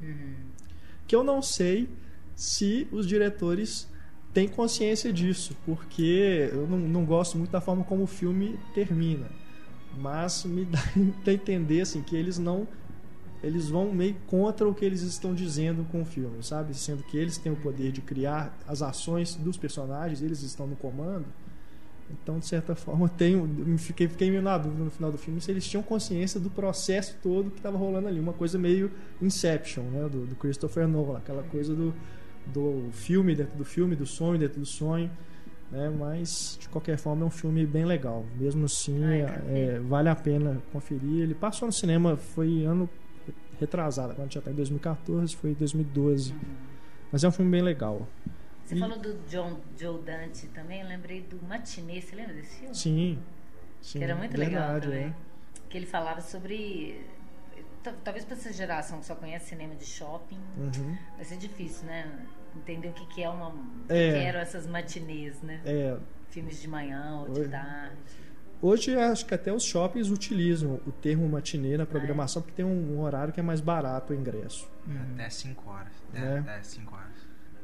Que 1.08 1.15
eu 1.15 1.23
não 1.23 1.41
sei 1.41 1.89
se 2.36 2.88
os 2.91 3.06
diretores 3.08 3.88
têm 4.34 4.47
consciência 4.47 5.12
disso, 5.12 5.56
porque 5.65 6.49
eu 6.52 6.67
não, 6.67 6.80
não 6.80 7.06
gosto 7.06 7.38
muito 7.38 7.52
da 7.52 7.62
forma 7.62 7.84
como 7.84 8.04
o 8.04 8.08
filme 8.08 8.60
termina. 8.73 9.30
Mas 9.97 10.43
me 10.45 10.65
dá 10.65 10.80
a 11.28 11.34
entender 11.34 11.82
assim, 11.82 12.02
que 12.02 12.15
eles 12.15 12.39
não. 12.39 12.67
Eles 13.43 13.69
vão 13.69 13.93
meio 13.93 14.15
contra 14.25 14.67
o 14.67 14.73
que 14.73 14.86
eles 14.86 15.01
estão 15.01 15.34
dizendo 15.34 15.86
com 15.91 16.01
o 16.01 16.06
filme, 16.06 16.41
sabe? 16.41 16.73
Sendo 16.73 17.03
que 17.03 17.17
eles 17.17 17.38
têm 17.38 17.51
o 17.51 17.56
poder 17.58 17.91
de 17.91 18.01
criar 18.01 18.58
as 18.65 18.82
ações 18.82 19.36
dos 19.36 19.58
personagens, 19.58 20.21
eles 20.21 20.41
estão 20.41 20.65
no 20.65 20.77
comando. 20.77 21.25
Então, 22.10 22.39
de 22.39 22.45
certa 22.45 22.73
forma, 22.75 23.10
tenho, 23.10 23.45
fiquei, 23.77 24.08
fiquei 24.08 24.29
meio 24.29 24.41
na 24.41 24.58
dúvida 24.58 24.84
no 24.84 24.91
final 24.91 25.12
do 25.12 25.17
filme 25.17 25.41
se 25.41 25.51
eles 25.51 25.67
tinham 25.67 25.84
consciência 25.84 26.39
do 26.39 26.49
processo 26.49 27.17
todo 27.21 27.51
que 27.51 27.58
estava 27.58 27.77
rolando 27.77 28.08
ali. 28.08 28.19
Uma 28.19 28.34
coisa 28.34 28.58
meio 28.58 28.89
Inception, 29.21 29.84
né? 29.84 30.08
Do, 30.10 30.25
do 30.25 30.36
Christopher 30.36 30.88
Nolan, 30.88 31.17
aquela 31.17 31.43
coisa 31.43 31.75
do, 31.75 31.93
do 32.45 32.89
filme 32.93 33.36
dentro 33.36 33.58
do 33.58 33.65
filme, 33.65 33.93
do 33.93 34.06
sonho 34.06 34.39
dentro 34.39 34.62
do 34.62 34.65
sonho. 34.65 35.12
Né? 35.69 35.89
Mas, 35.89 36.58
de 36.62 36.69
qualquer 36.69 36.97
forma, 36.97 37.23
é 37.23 37.25
um 37.25 37.32
filme 37.32 37.65
bem 37.65 37.84
legal. 37.84 38.25
Mesmo 38.39 38.65
assim, 38.65 39.03
Ai, 39.03 39.21
é- 39.21 39.25
quero 39.25 39.43
é, 39.49 39.79
vale 39.79 40.08
a 40.08 40.15
pena 40.15 40.62
conferir. 40.71 41.23
Ele 41.23 41.34
passou 41.34 41.65
no 41.65 41.73
cinema, 41.73 42.15
foi 42.15 42.63
ano 42.63 42.89
retrasado, 43.63 44.13
quando 44.15 44.32
já 44.32 44.39
está 44.39 44.52
em 44.52 44.56
2014, 44.56 45.36
foi 45.36 45.52
em 45.52 45.54
2012. 45.54 46.36
Mas 47.12 47.23
é 47.23 47.28
um 47.28 47.32
filme 47.32 47.52
bem 47.52 47.62
legal. 47.62 48.08
Você 48.65 48.76
E- 48.76 48.80
falou 48.80 48.97
do 48.97 49.13
John, 49.28 49.60
Joe 49.78 50.02
Dante 50.02 50.47
também, 50.47 50.82
eu 50.82 50.88
lembrei 50.88 51.21
do 51.21 51.41
Matinê, 51.45 52.02
você 52.02 52.15
lembra 52.15 52.34
desse 52.34 52.56
filme? 52.60 52.76
Sim. 52.76 53.19
sim 53.82 53.99
que 53.99 54.04
era 54.04 54.15
muito 54.15 54.38
legal 54.38 54.80
também. 54.80 55.06
é. 55.08 55.13
Que 55.69 55.78
ele 55.78 55.86
falava 55.86 56.21
sobre. 56.21 57.02
Talvez 58.04 58.23
para 58.23 58.36
essa 58.38 58.54
geração 58.54 58.99
que 59.02 59.06
só 59.06 59.13
conhece 59.15 59.49
cinema 59.49 59.76
de 59.76 59.86
shopping, 59.86 60.39
Uhum. 60.58 60.97
vai 61.17 61.26
ser 61.26 61.36
difícil, 61.38 61.86
né? 61.86 62.10
Entender 62.56 62.88
o 62.89 62.93
que, 62.93 63.06
que 63.08 63.23
é 63.23 63.30
uma. 63.30 63.49
o 63.49 63.56
É. 63.89 64.12
que 64.12 64.17
eram 64.26 64.39
essas 64.39 64.65
matinês, 64.67 65.41
né? 65.41 65.60
É, 65.65 65.97
Filmes 66.30 66.62
de 66.62 66.67
manhã 66.67 67.19
ou 67.19 67.30
de 67.34 67.41
Oi. 67.41 67.47
tarde. 67.49 67.95
Hoje 68.65 68.95
acho 68.95 69.26
que 69.26 69.34
até 69.34 69.52
os 69.52 69.62
shoppings 69.63 70.10
utilizam 70.10 70.80
o 70.88 70.91
termo 70.91 71.28
matinê 71.28 71.76
na 71.76 71.86
programação 71.86 72.41
porque 72.41 72.56
tem 72.56 72.63
um, 72.65 73.02
horário 73.02 73.34
que 73.34 73.39
é 73.41 73.43
mais 73.43 73.60
barato 73.60 74.13
o 74.13 74.15
ingresso. 74.15 74.71
Até 75.15 75.30
5 75.30 75.69
horas. 75.69 75.91
É, 76.13 76.19
Né? 76.21 76.39
até 76.39 76.63
5 76.63 76.95
horas. 76.95 77.12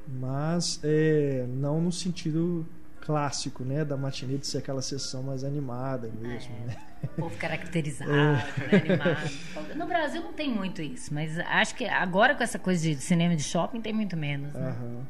Mas 0.06 0.78
é, 0.84 1.46
não 1.48 1.80
no 1.80 1.92
sentido 1.92 2.68
clássico, 3.00 3.64
né, 3.64 3.86
da 3.86 3.96
matinê 3.96 4.38
de 4.38 4.46
ser 4.46 4.58
aquela 4.58 4.82
sessão 4.82 5.24
mais 5.24 5.46
animada 5.46 6.10
mesmo, 6.20 6.54
É. 6.54 6.66
né? 6.68 6.78
O 7.04 7.08
povo 7.22 7.38
caracterizado, 7.38 8.12
É. 8.12 8.34
né, 8.34 8.44
animado. 8.74 9.76
No 9.78 9.88
Brasil 9.88 10.22
não 10.22 10.34
tem 10.34 10.52
muito 10.54 10.82
isso, 10.82 11.14
mas 11.14 11.40
acho 11.40 11.76
que 11.76 11.86
agora 11.86 12.36
com 12.36 12.44
essa 12.44 12.60
coisa 12.60 12.82
de 12.82 12.96
cinema 12.98 13.38
de 13.38 13.44
shopping 13.44 13.80
tem 13.80 13.94
muito 13.94 14.18
menos. 14.18 14.54
Né? 14.54 14.68
Aham. 14.70 15.06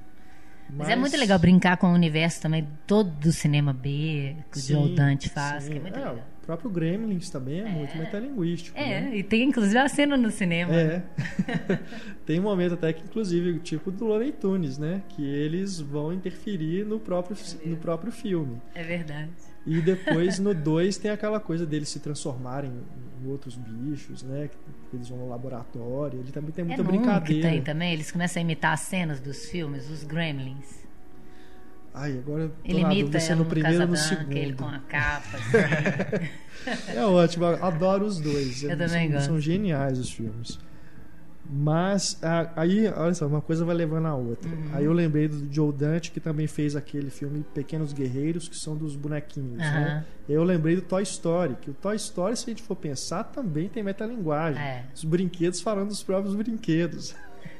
Mas, 0.75 0.89
é 0.89 0.95
muito 0.95 1.17
legal 1.17 1.37
brincar 1.39 1.77
com 1.77 1.87
o 1.87 1.93
universo 1.93 2.41
também 2.41 2.67
todo 2.85 3.09
do 3.09 3.31
cinema 3.31 3.73
B 3.73 4.35
que 4.51 4.57
o 4.57 4.61
Sim, 4.61 4.73
Joe 4.73 4.95
Dante 4.95 5.29
faz, 5.29 5.63
sim. 5.63 5.71
que 5.71 5.77
é 5.77 5.81
muito 5.81 5.95
É, 5.95 5.99
legal. 5.99 6.15
O 6.41 6.45
próprio 6.49 6.69
Gremlins 6.71 7.29
também 7.29 7.59
é, 7.61 7.65
muito 7.69 7.95
metalinguístico. 7.97 8.75
né? 8.77 9.09
É, 9.11 9.17
e 9.17 9.21
tem 9.23 9.43
inclusive 9.43 9.77
a 9.77 9.87
cena 9.87 10.17
no 10.17 10.31
cinema. 10.31 10.73
É. 10.73 11.03
Tem 12.25 12.39
um 12.39 12.43
momento 12.43 12.73
até 12.75 12.91
que, 12.93 13.03
inclusive, 13.03 13.59
tipo 13.59 13.91
do 13.91 14.05
Looney 14.05 14.31
Tunes, 14.31 14.77
né? 14.77 15.01
Que 15.09 15.23
eles 15.23 15.79
vão 15.79 16.13
interferir 16.13 16.85
no 16.85 16.99
próprio, 16.99 17.35
no 17.65 17.77
próprio 17.77 18.11
filme. 18.11 18.59
É 18.75 18.83
verdade. 18.83 19.29
E 19.69 19.81
depois 19.81 20.39
no 20.39 20.51
2 20.51 20.97
tem 20.97 21.11
aquela 21.11 21.39
coisa 21.39 21.63
deles 21.63 21.89
se 21.89 21.99
transformarem 21.99 22.71
em 23.23 23.29
outros 23.29 23.55
bichos, 23.55 24.23
né? 24.23 24.49
Que 24.89 24.95
eles 24.95 25.07
vão 25.07 25.19
no 25.19 25.29
laboratório. 25.29 26.19
Ele 26.19 26.31
também 26.31 26.51
tem 26.51 26.65
muita 26.65 26.81
é 26.81 26.83
um 26.83 26.87
que 26.87 26.91
brincadeira. 26.91 27.49
tem 27.49 27.61
também, 27.61 27.93
eles 27.93 28.11
começam 28.11 28.39
a 28.39 28.43
imitar 28.43 28.73
as 28.73 28.79
cenas 28.79 29.19
dos 29.19 29.45
filmes, 29.45 29.87
os 29.87 30.03
Gremlins. 30.03 30.79
Ai, 31.93 32.17
agora 32.17 32.51
Ele 32.63 32.81
imita 32.81 33.17
dúvida 33.17 33.17
é 33.19 33.35
no 33.35 33.45
primeiro 33.45 33.81
ou 33.81 33.87
no 33.89 33.97
segundo. 33.97 34.31
ele 34.31 34.53
com 34.53 34.65
a 34.65 34.79
capa, 34.79 35.37
assim. 35.37 36.29
É 36.95 37.05
ótimo, 37.05 37.45
adoro 37.45 38.05
os 38.05 38.19
dois. 38.19 38.63
Eu 38.63 38.69
são, 38.69 38.77
também 38.77 39.11
gosto. 39.11 39.25
São 39.25 39.39
geniais 39.39 39.97
os 39.97 40.11
filmes. 40.11 40.59
Mas 41.51 42.17
a- 42.23 42.51
aí, 42.55 42.87
olha 42.87 43.13
só, 43.15 43.25
uma 43.25 43.41
coisa 43.41 43.65
vai 43.65 43.75
levando 43.75 44.05
a 44.05 44.13
outra. 44.13 44.47
Uhum. 44.49 44.69
Aí 44.71 44.85
eu 44.85 44.93
lembrei 44.93 45.27
do 45.27 45.51
Joe 45.51 45.73
Dante, 45.73 46.11
que 46.11 46.19
também 46.19 46.45
fez 46.45 46.75
aquele 46.75 47.09
filme 47.09 47.43
Pequenos 47.55 47.91
Guerreiros, 47.91 48.47
que 48.47 48.55
são 48.55 48.77
dos 48.77 48.95
bonequinhos. 48.95 49.57
Né? 49.57 49.65
Aham. 49.67 50.05
Eu 50.29 50.43
lembrei 50.43 50.75
do 50.75 50.83
Toy 50.83 51.01
Story, 51.01 51.55
que 51.59 51.71
o 51.71 51.73
Toy 51.73 51.95
Story, 51.95 52.37
se 52.37 52.43
a 52.45 52.49
gente 52.49 52.61
for 52.61 52.75
pensar, 52.75 53.23
também 53.23 53.67
tem 53.67 53.81
metalinguagem. 53.81 54.61
É. 54.61 54.85
Os 54.93 55.03
brinquedos 55.03 55.59
falando 55.59 55.87
dos 55.87 56.03
próprios 56.03 56.35
brinquedos. 56.35 57.15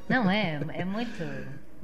Não, 0.08 0.30
é, 0.30 0.60
é 0.74 0.84
muito. 0.84 1.10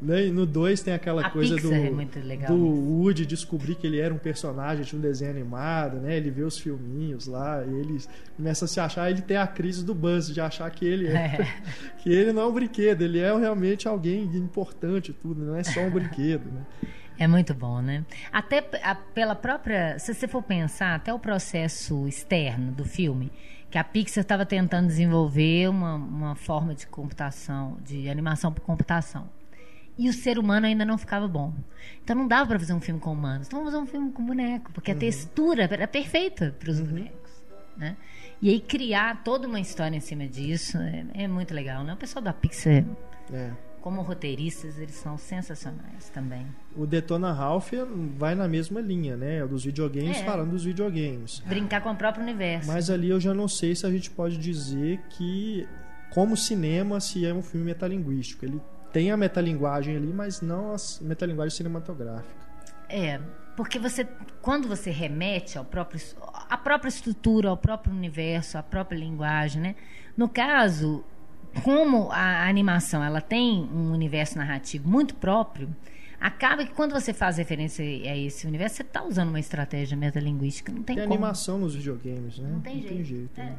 Né? 0.01 0.27
E 0.27 0.31
no 0.31 0.45
2 0.45 0.83
tem 0.83 0.93
aquela 0.93 1.27
A 1.27 1.31
coisa 1.31 1.57
do, 1.57 1.73
é 1.73 1.91
legal 2.23 2.55
do. 2.55 2.67
Woody 2.67 3.25
descobrir 3.25 3.77
que 3.77 3.87
ele 3.87 3.99
era 3.99 4.13
um 4.13 4.19
personagem 4.19 4.85
de 4.85 4.95
um 4.95 5.01
desenho 5.01 5.31
animado, 5.31 5.97
né? 5.97 6.17
Ele 6.17 6.31
vê 6.31 6.43
os 6.43 6.59
filminhos 6.59 7.27
lá 7.27 7.65
e 7.65 7.73
ele 7.73 7.99
começa 8.37 8.67
a 8.67 8.69
se 8.69 8.79
achar, 8.79 9.11
ele 9.11 9.23
tem 9.23 9.39
a 9.39 9.47
crise 9.47 9.83
do 9.83 9.95
Buzz 9.95 10.27
de 10.27 10.41
achar 10.41 10.71
que 10.71 10.85
ele 10.85 11.09
é, 11.09 11.13
É. 11.13 11.49
que 11.99 12.11
ele 12.11 12.31
não 12.33 12.43
é 12.43 12.47
um 12.47 12.53
brinquedo, 12.53 13.03
ele 13.03 13.21
é 13.21 13.35
realmente 13.35 13.89
alguém 13.89 14.25
importante, 14.37 15.15
tudo, 15.15 15.43
não 15.43 15.57
é 15.57 15.65
só 15.65 15.81
um 15.81 15.91
brinquedo, 15.91 16.45
né? 16.45 16.61
É 17.19 17.27
muito 17.27 17.55
bom, 17.55 17.81
né? 17.81 18.05
Até 18.31 18.61
pela 18.61 19.35
própria. 19.35 19.99
Se 19.99 20.13
você 20.13 20.29
for 20.29 20.43
pensar, 20.43 20.95
até 20.95 21.15
o 21.15 21.19
processo 21.19 22.07
externo 22.07 22.73
do 22.73 22.85
filme, 22.85 23.33
que 23.71 23.79
a 23.79 23.85
Pixar 23.85 24.23
estava 24.23 24.45
tentando 24.45 24.87
desenvolver 24.87 25.69
uma, 25.69 25.95
uma 25.95 26.35
forma 26.35 26.75
de 26.75 26.87
computação, 26.87 27.79
de 27.83 28.09
animação 28.09 28.53
por 28.53 28.61
computação. 28.63 29.29
E 29.99 30.09
o 30.09 30.13
ser 30.13 30.39
humano 30.39 30.67
ainda 30.67 30.85
não 30.85 30.99
ficava 30.99 31.27
bom. 31.27 31.55
Então 32.05 32.15
não 32.15 32.29
dava 32.29 32.47
para 32.49 32.59
fazer 32.59 32.75
um 32.75 32.81
filme 32.81 33.01
com 33.01 33.13
humanos. 33.13 33.47
Então 33.47 33.61
vamos 33.61 33.73
fazer 33.73 33.83
um 33.83 33.87
filme 33.87 34.13
com 34.13 34.25
boneco, 34.25 34.71
porque 34.73 34.91
a 34.91 34.95
textura 34.95 35.63
era 35.65 35.89
perfeita 35.89 36.55
para 36.59 36.71
os 36.71 36.81
bonecos. 36.81 37.31
Né? 37.77 37.97
E 38.41 38.51
aí 38.51 38.61
criar 38.61 39.23
toda 39.23 39.47
uma 39.47 39.61
história 39.61 39.97
em 39.97 40.01
cima 40.01 40.27
disso 40.27 40.77
é, 40.79 41.05
é 41.15 41.29
muito 41.29 41.53
legal, 41.55 41.85
né? 41.85 41.93
O 41.93 41.97
pessoal 41.97 42.23
da 42.23 42.33
Pixar, 42.33 42.85
É. 43.33 43.51
como 43.83 44.01
roteiristas, 44.03 44.79
eles 44.79 44.95
são 44.95 45.17
sensacionais 45.19 46.09
também. 46.11 46.47
O 46.75 46.87
Detona 46.87 47.33
Ralph 47.33 47.73
vai 48.19 48.35
na 48.35 48.49
mesma 48.49 48.81
linha, 48.81 49.15
né? 49.17 49.47
Dos 49.47 49.65
videogames 49.65 50.19
É. 50.19 50.25
falando 50.25 50.51
dos 50.53 50.65
videogames. 50.65 51.41
Brincar 51.47 51.83
com 51.83 51.91
o 51.91 51.97
próprio 51.97 52.23
universo. 52.23 52.69
Mas 52.71 52.89
ali 52.91 53.09
eu 53.11 53.21
já 53.21 53.33
não 53.35 53.47
sei 53.49 53.75
se 53.75 53.87
a 53.87 53.91
gente 53.91 54.11
pode 54.11 54.37
dizer 54.39 54.99
que, 55.11 55.67
como 56.11 56.35
cinema, 56.37 56.99
se 57.01 57.25
é 57.27 57.33
um 57.35 57.43
filme 57.43 57.67
metalinguístico. 57.67 58.45
Ele 58.45 58.61
tem 58.93 59.11
a 59.11 59.17
metalinguagem 59.17 59.97
ali, 59.97 60.13
mas 60.13 60.41
não 60.41 60.73
a 60.73 60.77
metalinguagem 61.03 61.57
cinematográfica. 61.57 62.47
É, 62.89 63.21
porque 63.57 63.79
você, 63.79 64.07
quando 64.43 64.69
você 64.69 64.91
remete 64.91 65.57
ao 65.57 65.65
próprio, 65.65 66.01
à 66.49 66.59
própria 66.59 66.89
estrutura, 66.89 67.49
ao 67.49 67.57
próprio 67.57 67.93
universo, 67.93 68.59
à 68.59 68.63
própria 68.63 68.99
linguagem, 68.99 69.63
né? 69.63 69.75
No 70.17 70.29
caso, 70.29 71.03
como 71.63 72.11
a 72.13 72.47
animação 72.47 73.03
ela 73.03 73.21
tem 73.21 73.69
um 73.73 73.93
universo 73.93 74.37
narrativo 74.39 74.89
muito 74.89 75.15
próprio, 75.15 75.75
acaba 76.21 76.65
que 76.65 76.75
quando 76.75 76.93
você 76.93 77.13
faz 77.13 77.39
referência 77.39 77.85
a 77.85 78.17
esse 78.17 78.47
universo, 78.47 78.77
você 78.77 78.83
está 78.83 79.03
usando 79.03 79.31
uma 79.31 79.41
estratégia 79.41 79.97
metalinguística, 79.97 80.71
não 80.71 80.83
tem, 80.83 80.97
Tem 80.97 81.05
como. 81.05 81.15
animação 81.15 81.59
nos 81.59 81.75
videogames, 81.75 82.39
né? 82.39 82.51
Não 82.51 82.61
tem 82.61 83.05
jeito. 83.05 83.41
É. 83.41 83.45
né? 83.45 83.59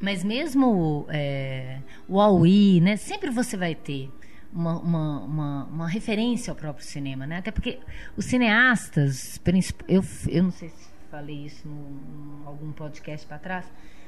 Mas 0.00 0.22
mesmo 0.22 1.06
é, 1.08 1.80
o 2.08 2.20
Aui, 2.20 2.80
né? 2.80 2.96
Sempre 2.96 3.30
você 3.30 3.56
vai 3.56 3.74
ter 3.74 4.10
uma, 4.52 4.78
uma, 4.78 5.20
uma, 5.20 5.64
uma 5.64 5.88
referência 5.88 6.50
ao 6.50 6.56
próprio 6.56 6.84
cinema, 6.84 7.26
né? 7.26 7.38
Até 7.38 7.50
porque 7.50 7.78
os 8.16 8.24
cineastas, 8.24 9.40
eu, 9.86 10.04
eu 10.28 10.42
não 10.42 10.50
sei 10.50 10.68
se 10.70 10.88
falei 11.10 11.46
isso 11.46 11.66
em 11.66 12.46
algum 12.46 12.72
podcast 12.72 13.26
para 13.26 13.38
trás, 13.38 13.66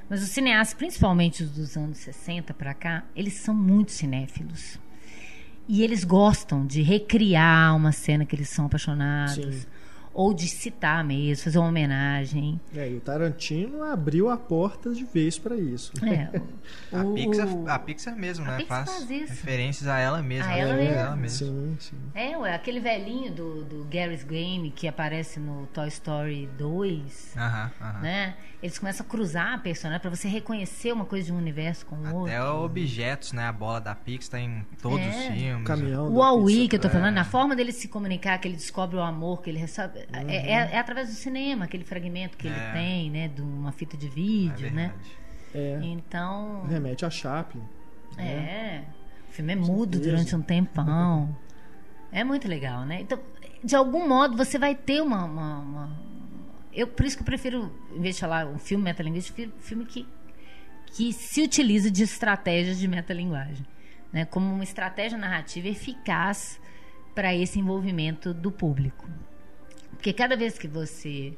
mas 0.09 0.23
os 0.23 0.29
cineastas, 0.31 0.75
principalmente 0.75 1.43
os 1.45 1.51
dos 1.51 1.77
anos 1.77 1.99
60 1.99 2.53
para 2.55 2.75
cá, 2.75 3.05
eles 3.15 3.35
são 3.35 3.55
muito 3.55 3.93
cinéfilos. 3.93 4.79
E 5.69 5.83
eles 5.83 6.03
gostam 6.03 6.67
de 6.67 6.83
recriar 6.83 7.77
uma 7.77 7.93
cena 7.93 8.27
que 8.27 8.35
eles 8.35 8.49
são 8.49 8.67
apaixonados. 8.67 9.55
Sim. 9.55 9.67
Ou 10.13 10.35
de 10.35 10.49
citar 10.49 11.05
mesmo, 11.05 11.45
fazer 11.45 11.59
uma 11.59 11.69
homenagem. 11.69 12.61
É, 12.75 12.91
e 12.91 12.97
o 12.97 13.01
Tarantino 13.01 13.83
abriu 13.85 14.29
a 14.29 14.37
porta 14.37 14.93
de 14.93 15.05
vez 15.05 15.39
para 15.39 15.55
isso. 15.57 15.93
É, 16.05 16.29
A 16.93 17.05
o- 17.05 17.15
Pixar, 17.15 17.47
o- 17.49 17.69
a 17.69 17.79
Pixar 17.79 18.17
mesmo, 18.17 18.45
a 18.45 18.49
né? 18.53 18.57
Pixar 18.59 18.85
faz, 18.87 18.99
faz 18.99 19.11
isso. 19.11 19.29
referências 19.33 19.89
a 19.89 19.99
ela 19.99 20.21
mesma. 20.23 20.51
A 20.53 20.57
ela 20.57 20.73
referências 20.75 20.89
mesma. 20.97 21.03
a 21.03 21.07
ela 21.07 21.17
mesma. 21.17 21.47
Sim, 21.47 21.77
sim. 21.79 21.97
É, 22.15 22.37
ué, 22.37 22.55
aquele 22.55 22.81
velhinho 22.81 23.33
do, 23.33 23.65
do 23.65 23.85
Gary's 23.85 24.25
Game 24.25 24.71
que 24.73 24.89
aparece 24.89 25.39
no 25.39 25.67
Toy 25.69 25.87
Story 25.89 26.49
2, 26.59 27.35
Aham, 27.37 27.71
aham. 27.81 28.01
né? 28.01 28.35
Eles 28.63 28.79
começam 28.79 29.07
a 29.07 29.09
cruzar 29.09 29.55
a 29.55 29.59
personagem 29.59 30.01
pra 30.03 30.11
você 30.11 30.29
reconhecer 30.29 30.93
uma 30.93 31.07
coisa 31.07 31.27
de 31.27 31.33
um 31.33 31.39
universo 31.39 31.87
com 31.87 31.97
o 31.97 32.15
outro. 32.15 32.25
Até 32.27 32.43
objetos, 32.45 33.33
né? 33.33 33.45
A 33.47 33.53
bola 33.53 33.81
da 33.81 33.95
Pixar 33.95 34.33
tá 34.33 34.41
em 34.41 34.67
todos 34.83 35.01
É. 35.01 35.09
os 35.09 35.17
filmes. 35.39 35.63
O 35.63 35.65
caminhão. 35.65 36.13
O 36.13 36.23
Aui 36.23 36.69
que 36.69 36.77
eu 36.77 36.81
tô 36.81 36.91
falando, 36.91 37.17
É. 37.17 37.21
a 37.21 37.25
forma 37.25 37.57
dele 37.57 37.73
se 37.73 37.89
comunicar, 37.89 38.37
que 38.39 38.47
ele 38.47 38.57
descobre 38.57 38.97
o 38.97 39.01
amor 39.01 39.41
que 39.41 39.49
ele 39.49 39.59
recebe, 39.59 40.01
é, 40.13 40.37
é- 40.37 40.73
é 40.75 40.79
através 40.79 41.09
do 41.09 41.15
cinema, 41.15 41.65
aquele 41.65 41.85
fragmento 41.85 42.37
que 42.37 42.49
ele 42.49 42.57
É. 42.57 42.73
tem, 42.73 43.11
né? 43.11 43.29
De 43.29 43.41
uma 43.41 43.73
fita 43.73 43.97
de 43.97 44.09
É 44.09 44.11
vídeo, 44.11 44.71
né? 44.73 44.93
É, 45.55 45.79
Então, 45.83 46.65
remete 46.69 47.05
a 47.07 47.11
Chaplin. 47.11 47.63
né? 48.17 48.25
É. 48.25 48.85
O 49.31 49.33
filme 49.33 49.53
é 49.55 49.57
mudo 49.57 49.95
certeza. 49.95 50.11
durante 50.11 50.37
um 50.37 50.43
tempão. 50.43 51.35
É 52.13 52.23
muito 52.23 52.47
legal, 52.47 52.85
né? 52.85 53.01
Então, 53.01 53.19
de 53.65 53.75
algum 53.75 54.07
modo, 54.07 54.37
você 54.37 54.59
vai 54.59 54.75
ter 54.75 55.01
uma. 55.01 55.25
uma- 55.25 55.59
uma- 55.61 56.10
Eu, 56.73 56.87
por 56.87 57.05
isso 57.05 57.17
que 57.17 57.23
eu 57.23 57.27
prefiro, 57.27 57.73
em 57.95 58.01
vez 58.01 58.17
de 58.17 58.21
falar 58.21 58.47
um 58.47 58.59
filme 58.59 58.85
metalinguístico, 58.85 59.43
um 59.43 59.61
filme 59.61 59.85
que, 59.85 60.07
que 60.87 61.13
se 61.13 61.43
utiliza 61.43 61.91
de 61.91 62.03
estratégias 62.03 62.79
de 62.79 62.87
metalinguagem. 62.87 63.67
Né? 64.13 64.25
Como 64.25 64.53
uma 64.53 64.65
estratégia 64.65 65.19
narrativa 65.19 65.69
eficaz 65.69 66.61
para 67.15 67.35
esse 67.35 67.59
envolvimento 67.59 68.33
do 68.33 68.51
público. 68.51 69.09
Porque 69.91 70.13
cada 70.13 70.37
vez 70.37 70.59
que 70.59 70.69
você 70.69 71.37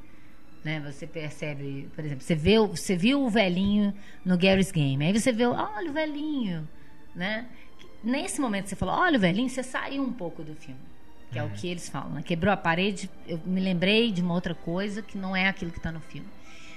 né, 0.64 0.80
você 0.80 1.06
percebe, 1.06 1.88
por 1.94 2.04
exemplo, 2.04 2.22
você 2.22 2.34
vê, 2.34 2.58
você 2.58 2.96
viu 2.96 3.22
o 3.22 3.28
velhinho 3.28 3.92
no 4.24 4.38
Gary's 4.38 4.70
Game, 4.70 5.04
aí 5.04 5.12
você 5.12 5.32
vê, 5.32 5.44
olha 5.44 5.90
o 5.90 5.92
velhinho, 5.92 6.68
né? 7.14 7.48
Nesse 8.02 8.40
momento 8.40 8.68
você 8.68 8.76
falou, 8.76 8.94
olha 8.94 9.16
o 9.16 9.20
velhinho, 9.20 9.48
você 9.48 9.62
saiu 9.62 10.02
um 10.02 10.12
pouco 10.12 10.42
do 10.42 10.54
filme, 10.54 10.80
que 11.32 11.38
é 11.38 11.42
o 11.42 11.48
que 11.48 11.66
eles 11.66 11.88
falam, 11.88 12.10
né? 12.10 12.22
Quebrou 12.22 12.52
a 12.52 12.56
parede, 12.56 13.10
eu 13.26 13.40
me 13.46 13.60
lembrei 13.60 14.12
de 14.12 14.20
uma 14.20 14.34
outra 14.34 14.54
coisa 14.54 15.00
que 15.00 15.16
não 15.16 15.34
é 15.34 15.48
aquilo 15.48 15.70
que 15.70 15.78
está 15.78 15.90
no 15.90 16.00
filme. 16.00 16.28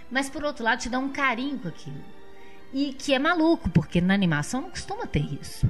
Mas 0.10 0.30
por 0.30 0.44
outro 0.46 0.64
lado, 0.64 0.80
te 0.80 0.88
dá 0.88 0.98
um 0.98 1.10
carinho 1.10 1.60
com 1.60 1.68
aquilo. 1.68 2.02
E 2.74 2.94
que 2.94 3.14
é 3.14 3.20
maluco, 3.20 3.70
porque 3.70 4.00
na 4.00 4.14
animação 4.14 4.62
não 4.62 4.70
costuma 4.70 5.06
ter 5.06 5.26
isso. 5.42 5.70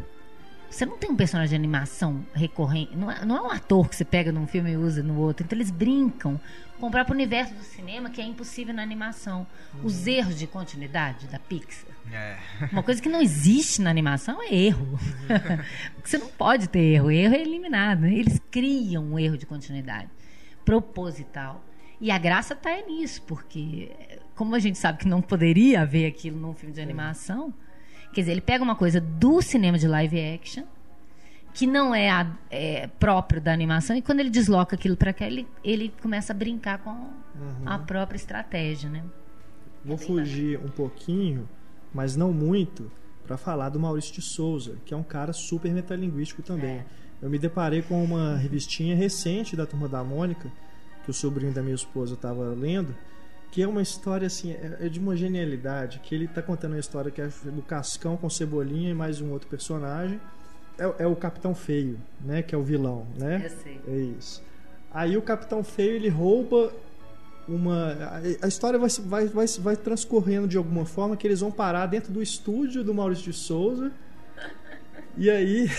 Você 0.76 0.86
não 0.86 0.98
tem 0.98 1.10
um 1.10 1.16
personagem 1.16 1.52
de 1.52 1.56
animação 1.56 2.26
recorrente. 2.34 2.98
Não 2.98 3.10
é, 3.10 3.24
não 3.24 3.38
é 3.38 3.42
um 3.44 3.50
ator 3.50 3.88
que 3.88 3.96
você 3.96 4.04
pega 4.04 4.30
num 4.30 4.46
filme 4.46 4.72
e 4.72 4.76
usa 4.76 5.02
no 5.02 5.18
outro. 5.18 5.46
Então 5.46 5.56
eles 5.56 5.72
brincam 5.72 6.38
com 6.78 6.88
o 6.88 6.92
próprio 6.92 7.16
universo 7.16 7.54
do 7.54 7.64
cinema, 7.64 8.10
que 8.10 8.20
é 8.20 8.26
impossível 8.26 8.74
na 8.74 8.84
animação. 8.84 9.48
Os 9.82 10.06
erros 10.06 10.38
de 10.38 10.46
continuidade 10.46 11.28
da 11.28 11.40
Pixar. 11.40 11.96
É. 12.12 12.38
Uma 12.74 12.84
coisa 12.84 13.02
que 13.02 13.08
não 13.08 13.22
existe 13.22 13.82
na 13.82 13.90
animação 13.90 14.44
é 14.44 14.54
erro. 14.54 15.00
Porque 15.96 16.10
você 16.12 16.18
não 16.18 16.28
pode 16.28 16.68
ter 16.68 16.82
erro. 16.82 17.10
Erro 17.10 17.36
é 17.36 17.40
eliminado. 17.40 18.06
Eles 18.06 18.42
criam 18.52 19.02
um 19.02 19.18
erro 19.18 19.38
de 19.38 19.46
continuidade 19.46 20.10
proposital. 20.66 21.64
E 22.02 22.12
a 22.12 22.18
graça 22.18 22.54
está 22.54 22.76
nisso, 22.82 23.22
porque 23.22 23.94
como 24.36 24.54
a 24.54 24.60
gente 24.60 24.78
sabe 24.78 24.98
que 24.98 25.08
não 25.08 25.22
poderia 25.22 25.84
haver 25.84 26.06
aquilo 26.06 26.38
num 26.38 26.54
filme 26.54 26.76
de 26.76 26.82
animação, 26.82 27.54
quer 28.16 28.22
dizer, 28.22 28.32
ele 28.32 28.41
pega 28.41 28.63
uma 28.63 28.76
coisa 28.76 29.01
do 29.01 29.41
cinema 29.41 29.78
de 29.78 29.88
live 29.88 30.18
action, 30.20 30.63
que 31.53 31.68
não 31.68 31.93
é, 31.93 32.09
a, 32.09 32.32
é, 32.49 32.88
próprio 32.99 33.41
da 33.41 33.51
animação, 33.51 33.95
e 33.95 34.01
quando 34.01 34.22
ele 34.22 34.30
desloca 34.30 34.76
aquilo 34.76 34.95
para 34.95 35.11
cá, 35.13 35.28
ele, 35.28 35.45
ele 35.63 35.93
começa 36.01 36.32
a 36.32 36.36
brincar 36.36 36.80
com 36.80 36.91
uhum. 36.91 37.11
a 37.66 37.78
própria 37.78 38.16
estratégia, 38.16 38.89
né? 38.89 39.03
Vou 39.84 39.97
fugir 39.97 40.57
um 40.59 40.70
pouquinho, 40.70 41.47
mas 41.93 42.16
não 42.16 42.32
muito, 42.32 42.89
para 43.28 43.38
falar 43.38 43.70
do 43.70 43.80
Maurício 43.80 44.13
de 44.13 44.22
Souza, 44.22 44.78
que 44.86 44.93
é 44.93 44.97
um 44.97 45.03
cara 45.03 45.34
super 45.34 45.72
metalinguístico 45.72 46.41
também. 46.41 46.78
É. 46.78 46.86
Eu 47.22 47.30
me 47.30 47.38
deparei 47.38 47.82
com 47.82 48.03
uma 48.03 48.38
revistinha 48.38 48.95
recente 48.95 49.55
da 49.55 49.66
Turma 49.66 49.89
da 49.89 50.03
Mônica, 50.03 50.51
que 51.03 51.11
o 51.11 51.13
sobrinho 51.13 51.53
da 51.53 51.61
minha 51.61 51.76
esposa 51.76 52.16
estava 52.16 52.43
lendo, 52.49 52.95
que 53.56 53.62
é 53.62 53.68
uma 53.68 53.82
história 53.82 54.28
assim, 54.28 54.51
é, 54.51 54.80
é 54.82 54.89
de 54.89 54.99
uma 54.99 55.16
genialidade, 55.16 56.01
que 56.03 56.14
ele 56.14 56.26
está 56.26 56.41
contando 56.41 56.74
uma 56.74 56.80
história 56.80 57.10
que 57.10 57.22
é 57.22 57.30
do 57.45 57.62
Cascão 57.62 58.18
com 58.18 58.30
Cebolinha 58.30 58.89
e 58.89 58.93
mais 58.93 59.22
um 59.22 59.32
outro 59.32 59.47
personagem 59.47 60.20
é, 60.78 61.03
é, 61.03 61.08
o 61.08 61.16
Capitão 61.16 61.56
Feio, 61.56 61.97
né? 62.20 62.41
Que 62.41 62.53
é 62.53 62.58
o 62.58 62.62
vilão, 62.62 63.08
né? 63.18 63.43
Eu 63.45 63.49
sei. 63.64 63.80
É 63.88 63.95
isso. 64.20 64.43
Aí 64.91 65.16
o 65.16 65.22
Capitão 65.22 65.64
Feio 65.64 65.93
ele 65.93 66.10
rouba 66.10 66.74
uma. 67.47 67.95
A 68.41 68.47
história 68.49 68.78
vai, 68.78 68.89
vai, 68.89 69.28
vai, 69.28 69.47
vai 69.47 69.78
transcorrendo 69.78 70.49
de 70.49 70.58
alguma 70.58 70.86
forma 70.86 71.16
que 71.16 71.26
eles 71.26 71.39
vão 71.39 71.49
parar 71.49 71.86
dentro 71.86 72.12
do 72.12 72.22
estúdio 72.22 72.84
do 72.84 72.93
Maurício 72.93 73.32
de 73.32 73.38
Souza. 73.38 73.89
E 75.16 75.30
aí 75.30 75.72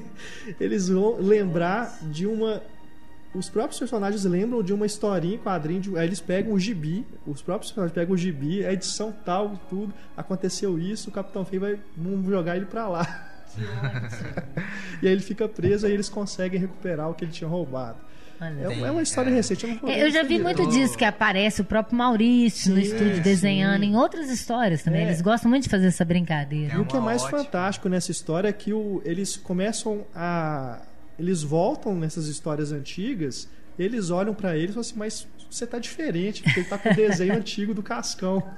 eles 0.60 0.90
vão 0.90 1.16
lembrar 1.16 1.98
de 2.02 2.26
uma. 2.26 2.62
Os 3.34 3.48
próprios 3.48 3.78
personagens 3.78 4.24
lembram 4.24 4.62
de 4.62 4.72
uma 4.72 4.84
historinha 4.84 5.36
em 5.36 5.38
quadrinho. 5.38 5.80
De... 5.80 5.98
Aí 5.98 6.06
eles 6.06 6.20
pegam 6.20 6.52
o 6.52 6.58
gibi, 6.58 7.06
os 7.26 7.40
próprios 7.40 7.70
personagens 7.70 7.94
pegam 7.94 8.14
o 8.14 8.18
gibi, 8.18 8.64
a 8.64 8.72
edição 8.72 9.14
tal, 9.24 9.58
tudo. 9.70 9.92
Aconteceu 10.16 10.78
isso, 10.78 11.08
o 11.08 11.12
Capitão 11.12 11.44
Feio 11.44 11.60
vai. 11.60 11.78
Jogar 12.28 12.56
ele 12.56 12.66
pra 12.66 12.88
lá. 12.88 13.28
e 15.02 15.06
aí 15.06 15.12
ele 15.12 15.22
fica 15.22 15.48
preso 15.48 15.86
e 15.86 15.92
eles 15.92 16.08
conseguem 16.08 16.60
recuperar 16.60 17.10
o 17.10 17.14
que 17.14 17.24
ele 17.24 17.32
tinha 17.32 17.48
roubado. 17.48 17.98
É, 18.40 18.86
é, 18.86 18.90
uma 18.90 19.02
história 19.02 19.30
é. 19.30 19.34
recente. 19.34 19.78
Eu, 19.82 19.88
é, 19.88 20.02
eu 20.02 20.10
já 20.10 20.24
vi 20.24 20.38
muito 20.38 20.66
disso, 20.68 20.98
que 20.98 21.04
aparece 21.04 21.60
o 21.60 21.64
próprio 21.64 21.96
Maurício 21.96 22.64
sim, 22.64 22.72
no 22.72 22.80
estúdio 22.80 23.22
desenhando, 23.22 23.82
sim. 23.82 23.90
em 23.90 23.96
outras 23.96 24.28
histórias 24.30 24.82
também. 24.82 25.02
É. 25.02 25.06
Eles 25.06 25.20
gostam 25.20 25.48
muito 25.48 25.64
de 25.64 25.68
fazer 25.68 25.86
essa 25.86 26.04
brincadeira. 26.04 26.74
e 26.74 26.78
o 26.78 26.84
que 26.84 26.96
é 26.96 27.00
mais 27.00 27.22
ótima. 27.22 27.44
fantástico 27.44 27.88
nessa 27.88 28.10
história 28.10 28.48
é 28.48 28.52
que 28.52 28.72
o, 28.72 29.00
eles 29.04 29.36
começam 29.36 30.04
a. 30.14 30.80
Eles 31.22 31.42
voltam 31.42 31.94
nessas 31.94 32.26
histórias 32.26 32.72
antigas, 32.72 33.48
eles 33.78 34.10
olham 34.10 34.34
para 34.34 34.56
ele 34.56 34.66
e 34.66 34.68
falam 34.68 34.80
assim: 34.80 34.98
Mas 34.98 35.26
você 35.48 35.64
tá 35.66 35.78
diferente, 35.78 36.42
porque 36.42 36.60
ele 36.60 36.68
tá 36.68 36.76
com 36.76 36.90
o 36.90 36.94
desenho 36.94 37.34
antigo 37.38 37.72
do 37.72 37.82
Cascão. 37.82 38.42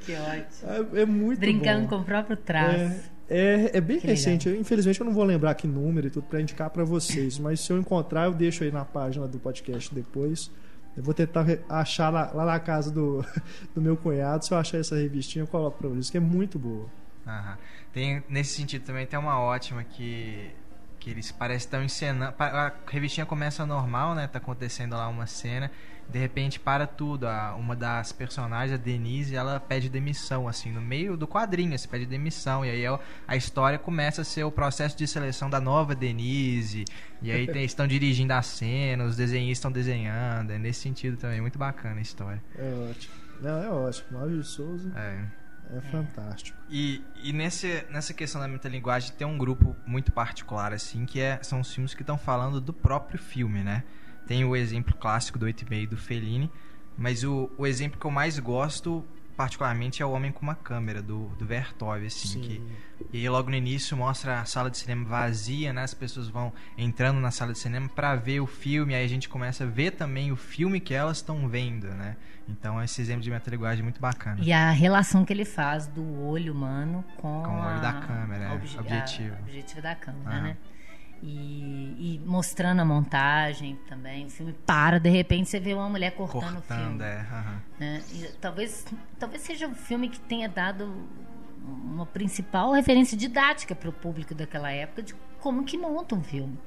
Que 0.00 0.14
ótimo. 0.14 0.96
É, 0.96 1.02
é 1.02 1.04
muito 1.04 1.38
Brincando 1.38 1.82
bom. 1.82 1.88
com 1.88 1.96
o 1.96 2.04
próprio 2.04 2.34
traço. 2.34 3.10
É, 3.28 3.76
é 3.76 3.80
bem 3.80 4.00
que 4.00 4.06
recente. 4.06 4.48
Eu, 4.48 4.58
infelizmente 4.58 4.98
eu 4.98 5.04
não 5.04 5.12
vou 5.12 5.22
lembrar 5.22 5.54
que 5.54 5.66
número 5.66 6.06
e 6.06 6.10
tudo 6.10 6.24
para 6.26 6.40
indicar 6.40 6.70
para 6.70 6.82
vocês, 6.82 7.38
mas 7.38 7.60
se 7.60 7.70
eu 7.70 7.78
encontrar 7.78 8.24
eu 8.24 8.32
deixo 8.32 8.64
aí 8.64 8.72
na 8.72 8.86
página 8.86 9.28
do 9.28 9.38
podcast 9.38 9.94
depois. 9.94 10.50
Eu 10.96 11.02
vou 11.02 11.12
tentar 11.12 11.46
achar 11.68 12.08
lá, 12.08 12.32
lá 12.32 12.44
na 12.46 12.58
casa 12.58 12.90
do, 12.90 13.24
do 13.74 13.82
meu 13.82 13.96
cunhado. 13.98 14.44
Se 14.44 14.52
eu 14.52 14.58
achar 14.58 14.78
essa 14.78 14.96
revistinha, 14.96 15.42
eu 15.42 15.46
coloco 15.46 15.78
para 15.78 15.88
vocês, 15.90 16.08
que 16.08 16.16
é 16.16 16.20
muito 16.20 16.58
boa. 16.58 16.86
Aham. 17.26 17.58
Tem, 17.92 18.22
nesse 18.28 18.54
sentido 18.54 18.82
também 18.84 19.06
tem 19.06 19.18
uma 19.18 19.38
ótima 19.38 19.84
que 19.84 20.50
que 21.00 21.10
eles 21.10 21.32
parecem 21.32 21.66
estar 21.66 21.82
encenando. 21.82 22.34
A 22.38 22.72
revistinha 22.86 23.26
começa 23.26 23.64
normal, 23.66 24.14
né? 24.14 24.28
Tá 24.28 24.38
acontecendo 24.38 24.92
lá 24.92 25.08
uma 25.08 25.26
cena 25.26 25.70
de 26.10 26.18
repente 26.18 26.58
para 26.58 26.86
tudo. 26.86 27.26
A, 27.26 27.54
uma 27.54 27.74
das 27.74 28.12
personagens, 28.12 28.78
a 28.78 28.82
Denise, 28.82 29.34
ela 29.34 29.58
pede 29.58 29.88
demissão, 29.88 30.46
assim, 30.48 30.70
no 30.70 30.80
meio 30.80 31.16
do 31.16 31.26
quadrinho, 31.26 31.78
se 31.78 31.88
pede 31.88 32.04
demissão. 32.04 32.64
E 32.64 32.70
aí 32.70 32.86
a, 32.86 32.98
a 33.26 33.36
história 33.36 33.78
começa 33.78 34.22
a 34.22 34.24
ser 34.24 34.44
o 34.44 34.50
processo 34.50 34.96
de 34.96 35.06
seleção 35.06 35.48
da 35.48 35.60
nova 35.60 35.94
Denise. 35.94 36.84
E 37.22 37.30
aí 37.30 37.46
tem, 37.46 37.64
estão 37.64 37.86
dirigindo 37.86 38.32
a 38.32 38.42
cena, 38.42 39.04
os 39.04 39.16
desenhistas 39.16 39.58
estão 39.58 39.72
desenhando. 39.72 40.50
É 40.50 40.58
nesse 40.58 40.80
sentido 40.80 41.16
também, 41.16 41.40
muito 41.40 41.58
bacana 41.58 41.98
a 41.98 42.02
história. 42.02 42.42
É 42.58 42.90
ótimo. 42.90 43.14
Não, 43.40 43.62
é 43.62 43.70
ótimo. 43.70 44.18
Mário 44.18 44.42
Souza. 44.44 44.92
É. 44.96 45.39
É 45.72 45.80
fantástico. 45.80 46.58
E, 46.68 47.02
e 47.22 47.32
nesse, 47.32 47.84
nessa 47.90 48.12
questão 48.12 48.40
da 48.40 48.48
metalinguagem 48.48 49.12
tem 49.12 49.26
um 49.26 49.38
grupo 49.38 49.76
muito 49.86 50.10
particular, 50.10 50.72
assim, 50.72 51.06
que 51.06 51.20
é, 51.20 51.40
são 51.42 51.60
os 51.60 51.72
filmes 51.72 51.94
que 51.94 52.02
estão 52.02 52.18
falando 52.18 52.60
do 52.60 52.72
próprio 52.72 53.18
filme, 53.18 53.62
né? 53.62 53.84
Tem 54.26 54.44
o 54.44 54.56
exemplo 54.56 54.94
clássico 54.96 55.38
do 55.38 55.46
8,5 55.46 55.88
do 55.88 55.96
Fellini, 55.96 56.50
mas 56.96 57.24
o, 57.24 57.50
o 57.56 57.66
exemplo 57.66 57.98
que 57.98 58.06
eu 58.06 58.10
mais 58.10 58.38
gosto 58.38 59.04
particularmente 59.40 60.02
é 60.02 60.04
o 60.04 60.10
Homem 60.10 60.30
com 60.30 60.42
uma 60.42 60.54
Câmera, 60.54 61.00
do, 61.00 61.28
do 61.38 61.46
Vertov, 61.46 62.04
assim, 62.04 62.28
Sim. 62.28 62.40
que 62.42 62.62
e 63.10 63.20
aí 63.20 63.28
logo 63.30 63.48
no 63.48 63.56
início 63.56 63.96
mostra 63.96 64.38
a 64.38 64.44
sala 64.44 64.70
de 64.70 64.76
cinema 64.76 65.08
vazia, 65.08 65.72
né? 65.72 65.82
As 65.82 65.94
pessoas 65.94 66.28
vão 66.28 66.52
entrando 66.76 67.18
na 67.20 67.30
sala 67.30 67.54
de 67.54 67.58
cinema 67.58 67.88
para 67.88 68.14
ver 68.16 68.40
o 68.40 68.46
filme, 68.46 68.94
aí 68.94 69.02
a 69.02 69.08
gente 69.08 69.30
começa 69.30 69.64
a 69.64 69.66
ver 69.66 69.92
também 69.92 70.30
o 70.30 70.36
filme 70.36 70.78
que 70.78 70.92
elas 70.92 71.16
estão 71.16 71.48
vendo, 71.48 71.86
né? 71.86 72.18
Então 72.46 72.82
esse 72.82 73.00
exemplo 73.00 73.22
de 73.22 73.30
metalinguagem 73.30 73.80
é 73.80 73.82
muito 73.82 73.98
bacana. 73.98 74.36
E 74.42 74.52
a 74.52 74.72
relação 74.72 75.24
que 75.24 75.32
ele 75.32 75.46
faz 75.46 75.86
do 75.86 76.20
olho 76.22 76.52
humano 76.52 77.02
com, 77.16 77.42
com 77.42 77.50
o 77.50 77.60
olho 77.60 77.78
a... 77.78 77.80
da 77.80 77.92
câmera, 77.94 78.44
é, 78.44 78.52
obje... 78.52 78.78
objetivo. 78.78 79.36
A... 79.36 79.40
objetivo 79.40 79.80
da 79.80 79.94
câmera, 79.94 80.36
uhum. 80.36 80.42
né? 80.42 80.56
E, 81.22 82.16
e, 82.16 82.22
mostrando 82.24 82.80
a 82.80 82.84
montagem 82.84 83.78
também. 83.86 84.26
O 84.26 84.30
filme 84.30 84.54
para, 84.64 84.98
de 84.98 85.10
repente 85.10 85.50
você 85.50 85.60
vê 85.60 85.74
uma 85.74 85.88
mulher 85.88 86.12
cortando, 86.12 86.54
cortando 86.54 86.58
o 86.58 86.82
filme. 86.82 87.04
É, 87.04 87.18
uhum. 87.18 87.60
né? 87.78 88.02
talvez, 88.40 88.86
talvez 89.18 89.42
seja 89.42 89.66
um 89.66 89.74
filme 89.74 90.08
que 90.08 90.18
tenha 90.20 90.48
dado 90.48 91.06
uma 91.62 92.06
principal 92.06 92.72
referência 92.72 93.16
didática 93.16 93.74
para 93.74 93.90
o 93.90 93.92
público 93.92 94.34
daquela 94.34 94.70
época 94.70 95.02
de 95.02 95.14
como 95.40 95.64
que 95.64 95.76
monta 95.76 96.14
um 96.14 96.22
filme. 96.22 96.58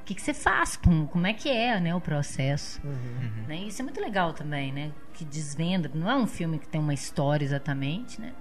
O 0.00 0.04
que, 0.08 0.14
que 0.14 0.22
você 0.22 0.32
faz, 0.32 0.74
com, 0.74 1.06
como 1.06 1.26
é 1.26 1.34
que 1.34 1.50
é 1.50 1.78
né, 1.78 1.94
o 1.94 2.00
processo. 2.00 2.80
Uhum. 2.82 3.44
Né? 3.46 3.56
Isso 3.56 3.82
é 3.82 3.84
muito 3.84 4.00
legal 4.00 4.32
também, 4.32 4.72
né? 4.72 4.90
Que 5.12 5.22
desvenda. 5.22 5.90
Não 5.92 6.10
é 6.10 6.16
um 6.16 6.26
filme 6.26 6.58
que 6.58 6.66
tem 6.66 6.80
uma 6.80 6.94
história 6.94 7.44
exatamente, 7.44 8.18
né? 8.18 8.32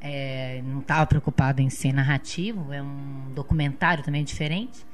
É, 0.00 0.62
não 0.62 0.80
estava 0.80 1.06
preocupado 1.06 1.62
em 1.62 1.70
ser 1.70 1.92
narrativo, 1.92 2.72
é 2.72 2.82
um 2.82 3.32
documentário 3.34 4.04
também 4.04 4.22
diferente, 4.22 4.84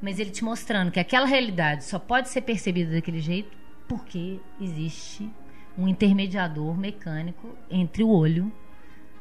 mas 0.00 0.18
ele 0.18 0.30
te 0.30 0.44
mostrando 0.44 0.90
que 0.90 0.98
aquela 0.98 1.26
realidade 1.26 1.84
só 1.84 1.98
pode 1.98 2.28
ser 2.28 2.42
percebida 2.42 2.92
daquele 2.92 3.20
jeito 3.20 3.56
porque 3.86 4.40
existe 4.60 5.30
um 5.76 5.86
intermediador 5.86 6.76
mecânico 6.76 7.56
entre 7.70 8.02
o 8.02 8.08
olho 8.08 8.52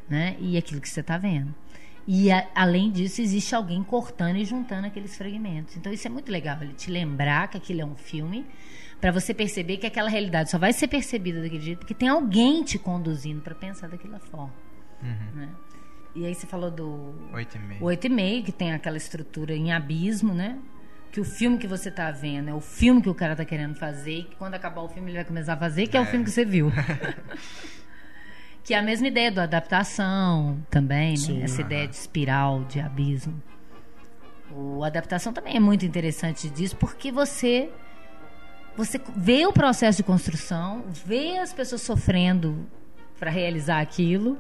né, 0.09 0.35
e 0.39 0.57
aquilo 0.57 0.81
que 0.81 0.89
você 0.89 1.01
está 1.01 1.17
vendo. 1.17 1.53
E 2.07 2.31
a, 2.31 2.47
além 2.55 2.91
disso, 2.91 3.21
existe 3.21 3.53
alguém 3.53 3.83
cortando 3.83 4.37
e 4.37 4.43
juntando 4.43 4.87
aqueles 4.87 5.15
fragmentos. 5.15 5.77
Então 5.77 5.93
isso 5.93 6.07
é 6.07 6.09
muito 6.09 6.31
legal, 6.31 6.57
ele 6.61 6.73
te 6.73 6.89
lembrar 6.89 7.47
que 7.47 7.57
aquilo 7.57 7.81
é 7.81 7.85
um 7.85 7.95
filme, 7.95 8.45
para 8.99 9.11
você 9.11 9.33
perceber 9.33 9.77
que 9.77 9.87
aquela 9.87 10.09
realidade 10.09 10.49
só 10.49 10.57
vai 10.57 10.73
ser 10.73 10.87
percebida 10.87 11.41
daquele 11.41 11.61
jeito 11.61 11.79
porque 11.79 11.93
tem 11.93 12.07
alguém 12.07 12.63
te 12.63 12.77
conduzindo 12.77 13.41
para 13.41 13.55
pensar 13.55 13.87
daquela 13.87 14.19
forma. 14.19 14.53
Uhum. 15.01 15.41
Né? 15.41 15.49
E 16.13 16.25
aí 16.25 16.35
você 16.35 16.45
falou 16.45 16.69
do 16.69 17.13
8,5. 17.33 18.09
meio 18.09 18.43
que 18.43 18.51
tem 18.51 18.73
aquela 18.73 18.97
estrutura 18.97 19.53
em 19.53 19.71
abismo, 19.71 20.33
né? 20.33 20.59
Que 21.11 21.19
o 21.19 21.25
filme 21.25 21.57
que 21.57 21.67
você 21.67 21.89
está 21.89 22.11
vendo 22.11 22.49
é 22.49 22.53
o 22.53 22.61
filme 22.61 23.01
que 23.01 23.09
o 23.09 23.15
cara 23.15 23.33
está 23.33 23.45
querendo 23.45 23.75
fazer 23.75 24.19
e 24.19 24.23
que 24.23 24.35
quando 24.35 24.53
acabar 24.55 24.81
o 24.81 24.89
filme 24.89 25.09
ele 25.09 25.17
vai 25.17 25.25
começar 25.25 25.53
a 25.53 25.57
fazer, 25.57 25.87
que 25.87 25.97
é, 25.97 25.99
é 25.99 26.03
o 26.03 26.05
filme 26.05 26.25
que 26.25 26.31
você 26.31 26.45
viu. 26.45 26.71
que 28.63 28.73
é 28.73 28.77
a 28.77 28.81
mesma 28.81 29.07
ideia 29.07 29.31
da 29.31 29.43
adaptação 29.43 30.61
também, 30.69 31.11
né? 31.11 31.17
Sim, 31.17 31.43
Essa 31.43 31.61
ideia 31.61 31.87
de 31.87 31.95
espiral, 31.95 32.63
de 32.65 32.79
abismo. 32.79 33.41
O 34.53 34.83
adaptação 34.83 35.31
também 35.31 35.55
é 35.55 35.59
muito 35.59 35.85
interessante 35.85 36.49
disso, 36.49 36.75
porque 36.75 37.11
você 37.11 37.69
você 38.75 38.99
vê 39.15 39.45
o 39.45 39.51
processo 39.51 39.97
de 39.97 40.03
construção, 40.03 40.85
vê 41.05 41.37
as 41.37 41.53
pessoas 41.53 41.81
sofrendo 41.81 42.65
para 43.19 43.29
realizar 43.29 43.81
aquilo 43.81 44.37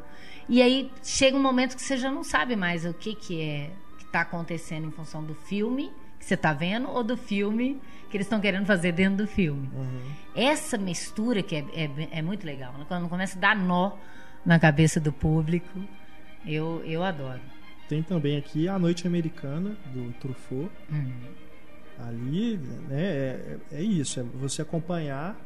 e 0.51 0.61
aí 0.61 0.91
chega 1.01 1.37
um 1.37 1.41
momento 1.41 1.77
que 1.77 1.81
você 1.81 1.95
já 1.95 2.11
não 2.11 2.25
sabe 2.25 2.57
mais 2.57 2.85
o 2.85 2.93
que, 2.93 3.15
que 3.15 3.41
é 3.41 3.71
que 3.97 4.03
está 4.03 4.19
acontecendo 4.19 4.85
em 4.85 4.91
função 4.91 5.23
do 5.23 5.33
filme 5.33 5.89
que 6.19 6.25
você 6.25 6.33
está 6.33 6.51
vendo 6.51 6.89
ou 6.89 7.03
do 7.05 7.15
filme 7.15 7.81
que 8.09 8.17
eles 8.17 8.25
estão 8.25 8.41
querendo 8.41 8.65
fazer 8.65 8.91
dentro 8.91 9.23
do 9.23 9.27
filme. 9.27 9.69
Uhum. 9.73 10.01
Essa 10.35 10.77
mistura 10.77 11.41
que 11.41 11.55
é, 11.55 11.65
é, 11.73 12.19
é, 12.19 12.21
muito 12.21 12.45
legal. 12.45 12.73
Né? 12.73 12.85
Quando 12.85 13.07
começa 13.07 13.37
a 13.37 13.41
dar 13.41 13.55
nó 13.55 13.93
na 14.45 14.59
cabeça 14.59 14.99
do 14.99 15.13
público, 15.13 15.79
eu, 16.45 16.83
eu 16.85 17.01
adoro. 17.01 17.39
Tem 17.87 18.03
também 18.03 18.37
aqui 18.37 18.67
A 18.67 18.77
Noite 18.77 19.07
Americana, 19.07 19.77
do 19.93 20.11
Truffaut. 20.19 20.69
Uhum. 20.91 21.13
Ali, 21.97 22.57
né, 22.57 23.01
é, 23.01 23.57
é 23.71 23.81
isso, 23.81 24.19
é 24.19 24.23
você 24.23 24.61
acompanhar 24.61 25.39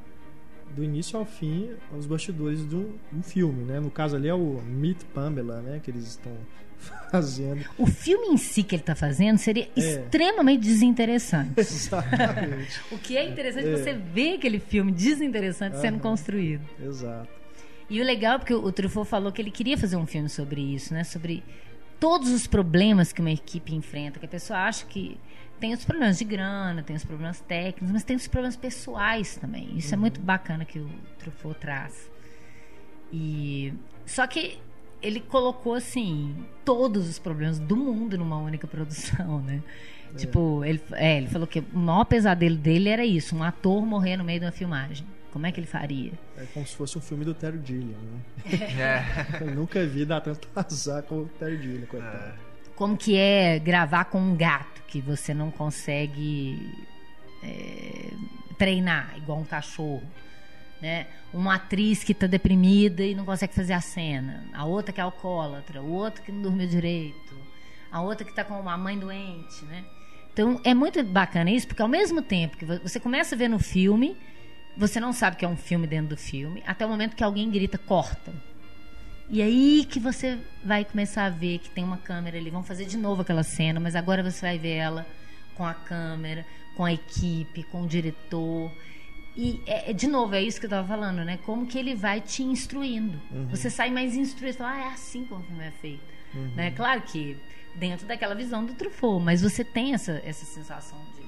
do 0.76 0.84
início 0.84 1.18
ao 1.18 1.26
fim 1.26 1.70
os 1.98 2.06
bastidores 2.06 2.68
de 2.68 2.76
um, 2.76 3.24
filme, 3.24 3.64
né? 3.64 3.80
No 3.80 3.90
caso 3.90 4.16
ali 4.16 4.28
é 4.28 4.34
o 4.34 4.62
Meet 4.62 5.04
Pamela, 5.14 5.62
né? 5.62 5.80
Que 5.84 5.92
eles 5.92 6.08
estão 6.08 6.32
fazendo. 7.12 7.66
O 7.78 7.86
filme 7.86 8.28
em 8.28 8.38
si 8.38 8.64
que 8.64 8.76
ele 8.76 8.82
está 8.82 8.96
fazendo 8.96 9.38
seria 9.38 9.70
é. 9.76 9.80
extremamente 9.80 10.62
desinteressante. 10.62 11.54
Exatamente. 11.60 12.82
o 12.92 12.98
que 12.98 13.18
é 13.18 13.28
interessante 13.28 13.68
é. 13.68 13.78
você 13.78 13.94
ver 13.94 14.36
aquele 14.36 14.60
filme 14.60 14.92
desinteressante 14.92 15.80
sendo 15.80 16.00
construído. 16.00 16.64
Exato. 16.84 17.30
E 17.90 18.02
o 18.02 18.04
legal 18.04 18.36
é 18.36 18.38
porque 18.40 18.54
o 18.54 18.72
Truffaut 18.72 19.08
falou 19.08 19.32
que 19.32 19.42
ele 19.42 19.52
queria 19.52 19.78
fazer 19.78 19.96
um 19.96 20.08
filme 20.08 20.28
sobre 20.28 20.60
isso, 20.60 20.94
né? 20.94 21.04
Sobre 21.04 21.44
todos 22.00 22.32
os 22.32 22.48
problemas 22.48 23.14
que 23.14 23.22
uma 23.22 23.32
equipe 23.32 23.74
enfrenta, 23.74 24.20
que 24.20 24.26
a 24.26 24.30
pessoa 24.30 24.60
acha 24.60 24.86
que 24.86 25.18
tem 25.60 25.74
os 25.74 25.86
problemas 25.86 26.18
de 26.18 26.26
grana, 26.26 26.84
tem 26.84 26.96
os 26.96 27.06
problemas 27.06 27.40
técnicos, 27.42 27.92
mas 27.92 28.04
tem 28.04 28.16
os 28.16 28.28
problemas 28.28 28.56
pessoais 28.56 29.36
também. 29.38 29.78
Isso 29.78 29.90
uhum. 29.90 30.00
é 30.00 30.02
muito 30.02 30.20
bacana 30.20 30.66
que 30.66 30.80
o 30.80 30.90
Truffaut 31.18 31.60
traz. 31.60 32.10
E 33.12 33.74
só 34.06 34.28
que 34.28 34.60
ele 35.02 35.20
colocou 35.20 35.74
assim 35.74 36.36
todos 36.64 37.08
os 37.08 37.20
problemas 37.20 37.60
do 37.60 37.76
mundo 37.76 38.18
numa 38.18 38.38
única 38.38 38.68
produção, 38.68 39.40
né? 39.42 39.62
É. 40.14 40.18
Tipo, 40.18 40.64
ele, 40.64 40.82
é, 40.94 41.18
ele 41.18 41.28
falou 41.28 41.48
que 41.48 41.60
o 41.60 41.78
maior 41.78 42.06
pesadelo 42.06 42.56
dele 42.56 42.90
era 42.90 43.06
isso, 43.06 43.36
um 43.36 43.44
ator 43.44 43.86
morrer 43.86 44.18
no 44.18 44.24
meio 44.24 44.40
de 44.40 44.46
uma 44.46 44.52
filmagem. 44.52 45.06
Como 45.32 45.46
é 45.46 45.52
que 45.52 45.60
ele 45.60 45.68
faria? 45.68 46.14
É 46.38 46.46
como 46.54 46.66
se 46.66 46.74
fosse 46.76 46.98
um 46.98 47.02
filme 47.02 47.26
do 47.26 47.34
Terry 47.34 47.60
Gilliam, 47.64 47.98
né? 48.00 48.22
É. 48.80 49.44
Eu 49.44 49.54
nunca 49.54 49.86
vi 49.86 50.06
dar 50.06 50.22
tanto 50.22 50.48
azar 50.56 51.04
como 51.04 51.24
o 51.24 51.28
Terry 51.28 51.62
Gilliam, 51.62 51.86
coitado. 51.88 52.16
É. 52.16 52.45
Como 52.76 52.98
que 52.98 53.16
é 53.18 53.60
gravar 53.60 54.06
com 54.06 54.20
um 54.20 54.36
gato 54.36 54.82
que 54.88 55.02
você 55.02 55.34
não 55.34 55.50
consegue 55.50 56.74
é, 57.44 58.12
treinar, 58.58 59.14
igual 59.18 59.40
um 59.40 59.46
cachorro 59.46 60.04
né? 60.82 61.08
Uma 61.34 61.56
atriz 61.56 62.04
que 62.04 62.12
está 62.12 62.28
deprimida 62.28 63.04
e 63.04 63.16
não 63.16 63.26
consegue 63.26 63.54
fazer 63.54 63.74
a 63.74 63.82
cena, 63.82 64.46
a 64.54 64.66
outra 64.66 64.94
que 64.94 65.00
é 65.00 65.04
alcoólatra, 65.04 65.82
o 65.82 65.92
outro 65.92 66.22
que 66.22 66.32
não 66.32 66.42
dormiu 66.42 66.68
direito, 66.68 67.36
a 67.92 68.02
outra 68.02 68.24
que 68.24 68.32
está 68.32 68.44
com 68.44 68.60
uma 68.60 68.78
mãe 68.78 68.98
doente, 68.98 69.66
né? 69.66 69.84
Então 70.32 70.60
é 70.64 70.74
muito 70.74 71.02
bacana 71.04 71.50
isso, 71.50 71.68
porque 71.68 71.82
ao 71.82 71.88
mesmo 71.88 72.22
tempo 72.22 72.58
que 72.58 72.66
você 72.66 73.00
começa 73.00 73.36
a 73.36 73.38
ver 73.38 73.48
no 73.48 73.58
filme, 73.58 74.18
você 74.78 75.00
não 75.00 75.14
sabe 75.14 75.38
que 75.38 75.46
é 75.46 75.48
um 75.48 75.56
filme 75.56 75.88
dentro 75.88 76.10
do 76.10 76.18
filme, 76.18 76.62
até 76.68 76.86
o 76.86 76.90
momento 76.90 77.16
que 77.16 77.24
alguém 77.24 77.50
grita 77.50 77.78
corta. 77.78 78.34
E 79.30 79.42
aí 79.42 79.86
que 79.90 80.00
você 80.00 80.38
vai 80.64 80.86
começar 80.86 81.26
a 81.26 81.30
ver 81.30 81.60
que 81.60 81.70
tem 81.70 81.84
uma 81.84 81.98
câmera 81.98 82.38
ali, 82.38 82.50
vão 82.50 82.64
fazer 82.64 82.86
de 82.86 82.98
novo 82.98 83.22
aquela 83.22 83.44
cena, 83.44 83.80
mas 83.80 83.96
agora 83.96 84.24
você 84.24 84.42
vai 84.42 84.58
ver 84.58 84.76
ela 84.76 85.06
com 85.56 85.66
a 85.66 85.74
câmera, 85.74 86.46
com 86.76 86.86
a 86.86 86.94
equipe, 86.94 87.64
com 87.64 87.84
o 87.84 87.88
diretor. 87.88 88.72
E, 89.36 89.62
é, 89.66 89.92
é, 89.92 89.94
de 89.94 90.08
novo, 90.08 90.36
é 90.36 90.42
isso 90.42 90.60
que 90.60 90.66
eu 90.66 90.70
estava 90.70 90.88
falando, 90.88 91.26
né? 91.26 91.38
Como 91.46 91.66
que 91.66 91.78
ele 91.78 91.96
vai 91.96 92.22
te 92.22 92.44
instruindo. 92.44 93.20
Uhum. 93.32 93.48
Você 93.48 93.70
sai 93.70 93.90
mais 93.90 94.16
instruído. 94.16 94.58
Fala, 94.58 94.72
ah, 94.72 94.82
é 94.82 94.88
assim 94.94 95.26
como 95.26 95.42
o 95.42 95.44
filme 95.44 95.64
é 95.64 95.72
feito. 95.72 96.04
Uhum. 96.34 96.52
Né? 96.56 96.72
Claro 96.72 97.02
que 97.02 97.38
dentro 97.76 98.08
daquela 98.08 98.36
visão 98.36 98.66
do 98.66 98.74
Truffaut, 98.74 99.24
mas 99.24 99.42
você 99.42 99.64
tem 99.64 99.94
essa, 99.94 100.22
essa 100.24 100.46
sensação 100.46 100.98
de, 101.16 101.22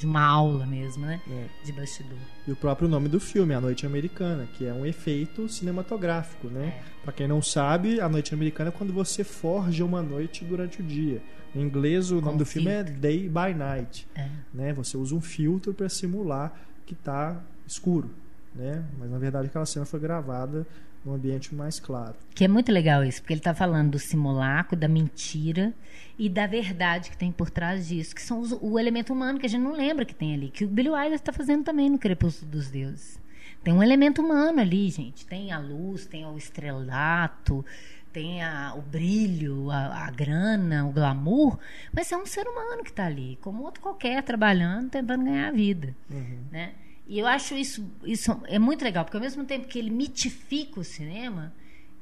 de 0.00 0.06
uma 0.06 0.22
aula 0.22 0.64
mesmo, 0.64 1.04
né? 1.04 1.20
É. 1.30 1.46
De 1.62 1.72
bastidor. 1.72 2.16
E 2.48 2.50
o 2.50 2.56
próprio 2.56 2.88
nome 2.88 3.06
do 3.06 3.20
filme, 3.20 3.52
A 3.52 3.60
Noite 3.60 3.84
Americana, 3.84 4.48
que 4.54 4.64
é 4.64 4.72
um 4.72 4.86
efeito 4.86 5.46
cinematográfico, 5.46 6.48
né? 6.48 6.68
É. 6.68 6.82
Para 7.02 7.12
quem 7.12 7.28
não 7.28 7.42
sabe, 7.42 8.00
A 8.00 8.08
Noite 8.08 8.32
Americana 8.32 8.70
é 8.70 8.72
quando 8.72 8.94
você 8.94 9.22
forja 9.22 9.84
uma 9.84 10.02
noite 10.02 10.42
durante 10.42 10.80
o 10.80 10.82
dia. 10.82 11.22
Em 11.54 11.60
inglês, 11.60 12.10
o 12.10 12.18
nome 12.18 12.38
do 12.38 12.46
filme 12.46 12.70
é 12.70 12.82
Day 12.82 13.28
by 13.28 13.54
Night. 13.54 14.08
É. 14.14 14.26
Né? 14.54 14.72
Você 14.72 14.96
usa 14.96 15.14
um 15.14 15.20
filtro 15.20 15.74
para 15.74 15.88
simular 15.90 16.58
que 16.86 16.94
está 16.94 17.38
escuro, 17.66 18.10
né? 18.54 18.82
Mas 18.98 19.10
na 19.10 19.18
verdade 19.18 19.48
aquela 19.48 19.66
cena 19.66 19.84
foi 19.84 20.00
gravada 20.00 20.66
num 21.04 21.14
ambiente 21.14 21.54
mais 21.54 21.80
claro. 21.80 22.14
Que 22.34 22.44
é 22.44 22.48
muito 22.48 22.70
legal 22.70 23.04
isso, 23.04 23.20
porque 23.20 23.32
ele 23.32 23.40
está 23.40 23.54
falando 23.54 23.92
do 23.92 23.98
simulacro, 23.98 24.76
da 24.76 24.88
mentira 24.88 25.72
e 26.18 26.28
da 26.28 26.46
verdade 26.46 27.10
que 27.10 27.16
tem 27.16 27.32
por 27.32 27.50
trás 27.50 27.88
disso, 27.88 28.14
que 28.14 28.22
são 28.22 28.40
os, 28.40 28.52
o 28.60 28.78
elemento 28.78 29.12
humano 29.12 29.38
que 29.38 29.46
a 29.46 29.48
gente 29.48 29.62
não 29.62 29.72
lembra 29.72 30.04
que 30.04 30.14
tem 30.14 30.34
ali, 30.34 30.50
que 30.50 30.64
o 30.64 30.68
Billy 30.68 30.90
Wilder 30.90 31.14
está 31.14 31.32
fazendo 31.32 31.64
também 31.64 31.88
no 31.88 31.98
Crepúsculo 31.98 32.50
dos 32.50 32.70
Deuses. 32.70 33.18
Tem 33.62 33.74
um 33.74 33.82
elemento 33.82 34.22
humano 34.22 34.60
ali, 34.60 34.88
gente. 34.88 35.26
Tem 35.26 35.52
a 35.52 35.58
luz, 35.58 36.06
tem 36.06 36.24
o 36.24 36.36
estrelato, 36.36 37.64
tem 38.12 38.42
a, 38.42 38.74
o 38.74 38.80
brilho, 38.80 39.70
a, 39.70 40.06
a, 40.06 40.10
grana, 40.10 40.86
o 40.86 40.92
glamour, 40.92 41.58
mas 41.92 42.10
é 42.10 42.16
um 42.16 42.26
ser 42.26 42.46
humano 42.46 42.82
que 42.82 42.90
está 42.90 43.06
ali, 43.06 43.38
como 43.40 43.62
outro 43.62 43.80
qualquer, 43.80 44.22
trabalhando, 44.22 44.90
tentando 44.90 45.24
ganhar 45.24 45.48
a 45.48 45.52
vida. 45.52 45.94
Uhum. 46.10 46.44
Né? 46.50 46.72
E 47.10 47.18
eu 47.18 47.26
acho 47.26 47.56
isso, 47.56 47.84
isso 48.04 48.40
é 48.46 48.56
muito 48.56 48.84
legal, 48.84 49.04
porque 49.04 49.16
ao 49.16 49.20
mesmo 49.20 49.44
tempo 49.44 49.66
que 49.66 49.76
ele 49.76 49.90
mitifica 49.90 50.78
o 50.78 50.84
cinema, 50.84 51.52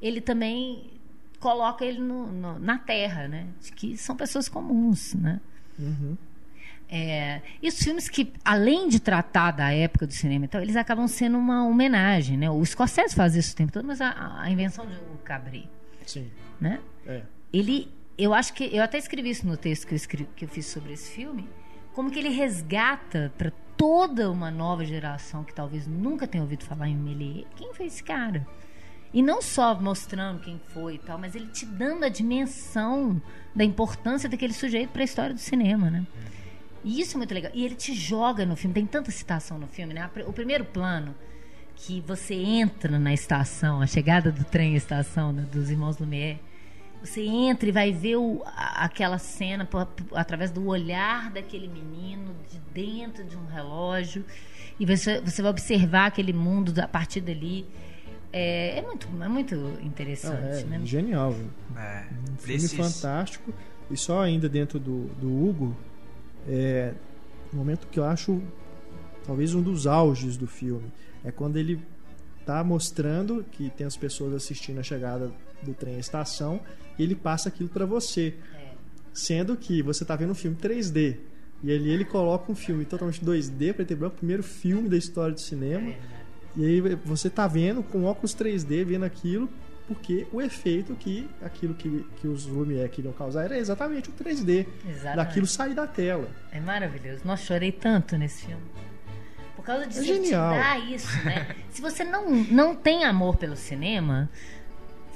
ele 0.02 0.20
também 0.20 0.90
coloca 1.40 1.82
ele 1.82 1.98
no, 1.98 2.26
no, 2.26 2.58
na 2.58 2.76
terra, 2.76 3.26
né? 3.26 3.46
De 3.58 3.72
que 3.72 3.96
são 3.96 4.14
pessoas 4.14 4.50
comuns, 4.50 5.14
né? 5.14 5.40
Uhum. 5.78 6.14
É, 6.90 7.40
e 7.62 7.68
os 7.68 7.78
filmes 7.78 8.06
que, 8.10 8.34
além 8.44 8.86
de 8.86 9.00
tratar 9.00 9.52
da 9.52 9.72
época 9.72 10.06
do 10.06 10.12
cinema 10.12 10.44
então, 10.44 10.60
eles 10.60 10.76
acabam 10.76 11.08
sendo 11.08 11.38
uma 11.38 11.66
homenagem, 11.66 12.36
né? 12.36 12.50
O 12.50 12.62
Scorsese 12.62 13.14
faz 13.14 13.34
isso 13.34 13.54
o 13.54 13.56
tempo 13.56 13.72
todo, 13.72 13.86
mas 13.86 14.02
a, 14.02 14.42
a 14.42 14.50
invenção 14.50 14.86
de 14.86 14.92
o 14.92 15.16
Cabri 15.24 15.70
Sim. 16.04 16.30
Né? 16.60 16.80
É. 17.06 17.22
Ele, 17.50 17.90
eu 18.18 18.34
acho 18.34 18.52
que 18.52 18.76
eu 18.76 18.82
até 18.82 18.98
escrevi 18.98 19.30
isso 19.30 19.46
no 19.46 19.56
texto 19.56 19.86
que 19.86 19.94
eu, 19.94 19.96
escrevi, 19.96 20.28
que 20.36 20.44
eu 20.44 20.48
fiz 20.50 20.66
sobre 20.66 20.92
esse 20.92 21.10
filme, 21.10 21.48
como 21.94 22.10
que 22.10 22.18
ele 22.18 22.28
resgata 22.28 23.32
para 23.38 23.50
toda 23.78 24.28
uma 24.30 24.50
nova 24.50 24.84
geração 24.84 25.44
que 25.44 25.54
talvez 25.54 25.86
nunca 25.86 26.26
tenha 26.26 26.42
ouvido 26.42 26.64
falar 26.64 26.88
em 26.88 26.96
Méliès, 26.96 27.46
quem 27.56 27.72
foi 27.72 27.86
esse 27.86 28.02
cara? 28.02 28.44
E 29.14 29.22
não 29.22 29.40
só 29.40 29.74
mostrando 29.80 30.40
quem 30.40 30.60
foi 30.68 30.96
e 30.96 30.98
tal, 30.98 31.16
mas 31.16 31.34
ele 31.34 31.46
te 31.46 31.64
dando 31.64 32.04
a 32.04 32.08
dimensão 32.10 33.22
da 33.54 33.64
importância 33.64 34.28
daquele 34.28 34.52
sujeito 34.52 34.90
para 34.90 35.02
a 35.02 35.04
história 35.04 35.32
do 35.32 35.40
cinema, 35.40 35.90
né? 35.90 36.06
E 36.84 37.00
isso 37.00 37.16
é 37.16 37.18
muito 37.18 37.32
legal. 37.32 37.50
E 37.54 37.64
ele 37.64 37.74
te 37.74 37.94
joga 37.94 38.44
no 38.44 38.56
filme, 38.56 38.74
tem 38.74 38.84
tanta 38.84 39.10
citação 39.10 39.58
no 39.58 39.66
filme, 39.66 39.94
né? 39.94 40.10
O 40.26 40.32
primeiro 40.32 40.64
plano 40.64 41.14
que 41.74 42.00
você 42.00 42.34
entra 42.34 42.98
na 42.98 43.14
estação, 43.14 43.80
a 43.80 43.86
chegada 43.86 44.32
do 44.32 44.44
trem 44.44 44.74
à 44.74 44.76
estação 44.76 45.32
né, 45.32 45.46
dos 45.50 45.70
irmãos 45.70 45.96
Lumière, 45.98 46.40
você 47.08 47.22
entra 47.22 47.68
e 47.68 47.72
vai 47.72 47.92
ver 47.92 48.16
o, 48.16 48.42
aquela 48.44 49.18
cena 49.18 49.64
por, 49.64 49.88
através 50.12 50.50
do 50.50 50.66
olhar 50.66 51.30
daquele 51.30 51.66
menino 51.66 52.34
de 52.50 52.58
dentro 52.72 53.24
de 53.24 53.36
um 53.36 53.46
relógio 53.46 54.24
e 54.78 54.86
você, 54.86 55.20
você 55.20 55.42
vai 55.42 55.50
observar 55.50 56.06
aquele 56.06 56.32
mundo 56.32 56.78
a 56.80 56.86
partir 56.86 57.20
dali. 57.20 57.66
É, 58.32 58.78
é 58.78 58.82
muito, 58.82 59.08
é 59.20 59.28
muito 59.28 59.54
interessante, 59.82 60.60
é, 60.60 60.64
né? 60.64 60.80
Genial. 60.84 61.34
É, 61.76 62.04
um 62.12 62.36
filme 62.36 62.60
desses... 62.60 62.74
fantástico. 62.74 63.52
E 63.90 63.96
só 63.96 64.20
ainda 64.20 64.48
dentro 64.48 64.78
do, 64.78 65.06
do 65.14 65.28
Hugo, 65.28 65.74
é, 66.46 66.92
um 67.52 67.56
momento 67.56 67.86
que 67.88 67.98
eu 67.98 68.04
acho 68.04 68.42
talvez 69.24 69.54
um 69.54 69.62
dos 69.62 69.86
auges 69.86 70.36
do 70.36 70.46
filme 70.46 70.92
é 71.24 71.32
quando 71.32 71.56
ele 71.56 71.82
está 72.40 72.62
mostrando 72.62 73.44
que 73.50 73.70
tem 73.70 73.86
as 73.86 73.96
pessoas 73.96 74.34
assistindo 74.34 74.78
a 74.78 74.82
chegada 74.82 75.30
do 75.62 75.74
trem 75.74 75.96
à 75.96 75.98
estação 75.98 76.60
e 76.98 77.02
ele 77.02 77.14
passa 77.14 77.48
aquilo 77.48 77.68
para 77.68 77.86
você. 77.86 78.34
É. 78.54 78.68
Sendo 79.12 79.56
que 79.56 79.82
você 79.82 80.04
está 80.04 80.16
vendo 80.16 80.30
um 80.30 80.34
filme 80.34 80.56
3D. 80.56 81.16
E 81.62 81.72
ali 81.72 81.90
ele 81.90 82.04
coloca 82.04 82.50
um 82.50 82.54
filme 82.54 82.84
totalmente 82.84 83.24
2D, 83.24 83.74
preto 83.74 83.92
e 83.92 83.96
branco, 83.96 84.16
primeiro 84.16 84.42
filme 84.42 84.88
da 84.88 84.96
história 84.96 85.34
do 85.34 85.40
cinema. 85.40 85.92
E 86.56 86.64
aí 86.64 86.80
você 87.04 87.28
está 87.28 87.46
vendo 87.46 87.82
com 87.82 88.04
óculos 88.04 88.34
3D, 88.34 88.84
vendo 88.84 89.04
aquilo, 89.04 89.48
porque 89.86 90.26
o 90.32 90.40
efeito 90.40 90.94
que 90.94 91.28
aquilo 91.42 91.74
que, 91.74 92.06
que 92.20 92.28
os 92.28 92.46
Lumière 92.46 92.88
queriam 92.88 93.12
causar 93.12 93.44
era 93.44 93.58
exatamente 93.58 94.08
o 94.08 94.12
3D. 94.12 94.66
Exatamente. 94.88 95.16
Daquilo 95.16 95.46
sair 95.46 95.74
da 95.74 95.86
tela. 95.86 96.28
É 96.52 96.60
maravilhoso. 96.60 97.22
Nossa, 97.24 97.44
chorei 97.44 97.72
tanto 97.72 98.16
nesse 98.16 98.46
filme 98.46 98.62
causa 99.68 99.86
de 99.86 99.98
é 99.98 100.02
genial. 100.02 100.54
isso, 100.88 101.24
né? 101.24 101.54
Se 101.70 101.82
você 101.82 102.02
não, 102.02 102.30
não 102.30 102.74
tem 102.74 103.04
amor 103.04 103.36
pelo 103.36 103.54
cinema, 103.54 104.30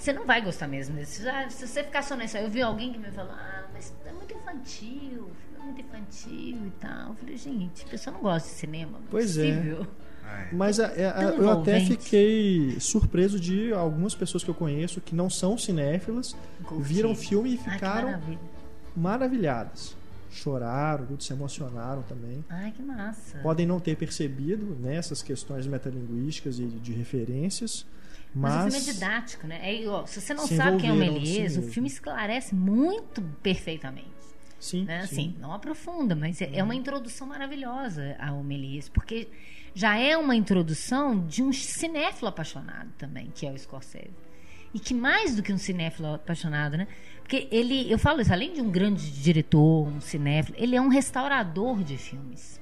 você 0.02 0.12
não 0.12 0.26
vai 0.26 0.42
gostar 0.42 0.66
mesmo 0.66 0.96
desse. 0.96 1.26
Ah, 1.28 1.48
se 1.48 1.66
você 1.66 1.84
ficar 1.84 2.02
só 2.02 2.16
nisso, 2.16 2.36
eu 2.36 2.50
vi 2.50 2.60
alguém 2.60 2.92
que 2.92 2.98
me 2.98 3.10
falou, 3.12 3.32
ah, 3.32 3.64
mas 3.72 3.94
é 4.04 4.12
muito 4.12 4.34
infantil, 4.34 5.30
é 5.54 5.62
muito 5.62 5.80
infantil 5.80 6.66
e 6.66 6.72
tal. 6.80 7.10
Eu 7.10 7.14
falei, 7.14 7.36
gente, 7.36 7.84
a 7.84 7.88
pessoa 7.88 8.14
não 8.14 8.20
gosta 8.20 8.48
de 8.48 8.54
cinema. 8.56 8.98
Não 8.98 9.06
é 9.06 9.10
pois 9.10 9.38
é. 9.38 9.54
Possível. 9.54 9.86
é. 10.26 10.48
Mas 10.52 10.80
a, 10.80 10.88
a, 10.88 11.22
eu 11.22 11.50
até 11.50 11.78
fiquei 11.78 12.80
surpreso 12.80 13.38
de 13.38 13.72
algumas 13.72 14.12
pessoas 14.12 14.42
que 14.42 14.50
eu 14.50 14.54
conheço 14.54 15.00
que 15.00 15.14
não 15.14 15.30
são 15.30 15.56
cinéfilas, 15.56 16.34
viram 16.80 17.12
o 17.12 17.16
filme 17.16 17.54
e 17.54 17.56
ficaram 17.56 18.20
maravilhadas 18.96 19.96
choraram, 20.32 21.04
tudo, 21.04 21.22
se 21.22 21.30
emocionaram 21.30 22.02
também. 22.04 22.42
Ai, 22.48 22.72
que 22.72 22.82
massa. 22.82 23.38
Podem 23.40 23.66
não 23.66 23.78
ter 23.78 23.94
percebido 23.96 24.64
né, 24.80 24.96
essas 24.96 25.22
questões 25.22 25.66
metalinguísticas 25.66 26.58
e 26.58 26.64
de 26.64 26.92
referências. 26.92 27.84
Mas, 28.34 28.54
mas 28.54 28.74
o 28.74 28.76
filme 28.76 28.90
é 28.90 28.92
didático, 28.92 29.46
né? 29.46 29.60
É, 29.62 29.86
ó, 29.88 30.06
se 30.06 30.20
você 30.20 30.32
não 30.32 30.46
sabe 30.46 30.78
quem 30.78 30.90
é 30.90 30.92
o 30.92 30.96
Méliès, 30.96 31.56
o 31.58 31.62
filme 31.62 31.88
esclarece 31.88 32.54
muito 32.54 33.20
perfeitamente. 33.42 34.10
Sim, 34.58 34.84
né? 34.84 35.00
sim. 35.00 35.04
Assim, 35.04 35.36
não 35.40 35.52
aprofunda, 35.52 36.14
mas 36.14 36.40
é, 36.40 36.50
é 36.54 36.62
uma 36.62 36.74
introdução 36.74 37.26
maravilhosa 37.26 38.16
ao 38.18 38.42
Méliès, 38.42 38.88
porque 38.88 39.28
já 39.74 39.98
é 39.98 40.16
uma 40.16 40.36
introdução 40.36 41.26
de 41.26 41.42
um 41.42 41.52
cinéfilo 41.52 42.28
apaixonado 42.28 42.90
também, 42.96 43.30
que 43.34 43.44
é 43.46 43.50
o 43.50 43.58
Scorsese. 43.58 44.10
E 44.72 44.78
que 44.78 44.94
mais 44.94 45.36
do 45.36 45.42
que 45.42 45.52
um 45.52 45.58
cinéfilo 45.58 46.14
apaixonado, 46.14 46.76
né? 46.76 46.86
Porque 47.20 47.48
ele, 47.50 47.90
eu 47.90 47.98
falo 47.98 48.20
isso, 48.20 48.32
além 48.32 48.54
de 48.54 48.60
um 48.62 48.70
grande 48.70 49.10
diretor, 49.10 49.86
um 49.86 50.00
cinéfilo, 50.00 50.56
ele 50.58 50.76
é 50.76 50.80
um 50.80 50.88
restaurador 50.88 51.82
de 51.82 51.98
filmes. 51.98 52.61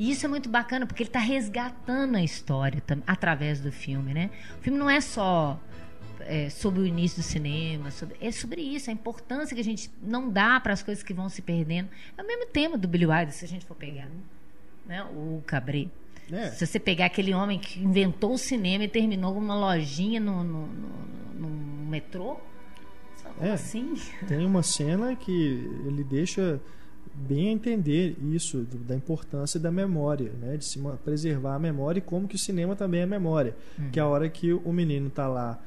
E 0.00 0.10
isso 0.10 0.24
é 0.24 0.28
muito 0.30 0.48
bacana, 0.48 0.86
porque 0.86 1.02
ele 1.02 1.10
está 1.10 1.18
resgatando 1.18 2.16
a 2.16 2.22
história 2.24 2.82
através 3.06 3.60
do 3.60 3.70
filme, 3.70 4.14
né? 4.14 4.30
O 4.58 4.62
filme 4.62 4.78
não 4.78 4.88
é 4.88 4.98
só 4.98 5.60
é, 6.20 6.48
sobre 6.48 6.80
o 6.80 6.86
início 6.86 7.18
do 7.18 7.22
cinema, 7.22 7.90
sobre, 7.90 8.16
é 8.18 8.30
sobre 8.32 8.62
isso, 8.62 8.88
a 8.88 8.92
importância 8.94 9.54
que 9.54 9.60
a 9.60 9.64
gente 9.64 9.90
não 10.02 10.30
dá 10.30 10.58
para 10.58 10.72
as 10.72 10.82
coisas 10.82 11.04
que 11.04 11.12
vão 11.12 11.28
se 11.28 11.42
perdendo. 11.42 11.90
É 12.16 12.22
o 12.22 12.26
mesmo 12.26 12.46
tema 12.46 12.78
do 12.78 12.88
Billy 12.88 13.04
Wilder, 13.04 13.30
se 13.34 13.44
a 13.44 13.48
gente 13.48 13.66
for 13.66 13.74
pegar, 13.76 14.08
né? 14.86 15.02
O 15.04 15.42
Cabret. 15.46 15.90
É. 16.32 16.48
Se 16.50 16.66
você 16.66 16.78
pegar 16.80 17.04
aquele 17.06 17.34
homem 17.34 17.58
que 17.58 17.78
inventou 17.82 18.32
o 18.32 18.38
cinema 18.38 18.84
e 18.84 18.88
terminou 18.88 19.36
uma 19.36 19.54
lojinha 19.54 20.18
no, 20.18 20.42
no, 20.42 20.66
no, 20.66 20.88
no 21.40 21.86
metrô, 21.90 22.38
como 23.36 23.46
É. 23.46 23.52
assim? 23.52 23.94
Tem 24.26 24.46
uma 24.46 24.62
cena 24.62 25.14
que 25.14 25.32
ele 25.86 26.02
deixa 26.04 26.58
bem 27.14 27.48
a 27.48 27.52
entender 27.52 28.16
isso, 28.32 28.66
da 28.86 28.94
importância 28.94 29.58
da 29.60 29.70
memória, 29.70 30.32
né? 30.40 30.56
de 30.56 30.64
se 30.64 30.78
preservar 31.04 31.54
a 31.54 31.58
memória 31.58 31.98
e 31.98 32.02
como 32.02 32.26
que 32.28 32.36
o 32.36 32.38
cinema 32.38 32.74
também 32.76 33.00
é 33.02 33.06
memória. 33.06 33.54
Que 33.92 33.98
é 33.98 34.02
a 34.02 34.06
hora 34.06 34.28
que 34.28 34.52
o 34.52 34.72
menino 34.72 35.08
está 35.08 35.26
lá 35.28 35.58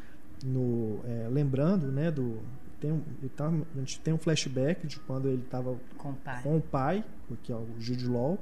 no, 0.44 1.00
é, 1.06 1.28
lembrando, 1.32 1.88
né, 1.92 2.12
do, 2.12 2.38
tem, 2.80 2.92
um- 2.92 3.02
tá- 3.36 3.48
a 3.50 3.80
gente 3.80 4.00
tem 4.00 4.14
um 4.14 4.18
flashback 4.18 4.86
de 4.88 5.00
quando 5.00 5.28
ele 5.30 5.42
estava 5.44 5.76
Compare. 5.98 6.44
com 6.44 6.58
o 6.58 6.62
pai, 6.62 7.04
que 7.44 7.52
é 7.52 7.56
o 7.56 7.66
Jude 7.80 8.08
Law, 8.08 8.38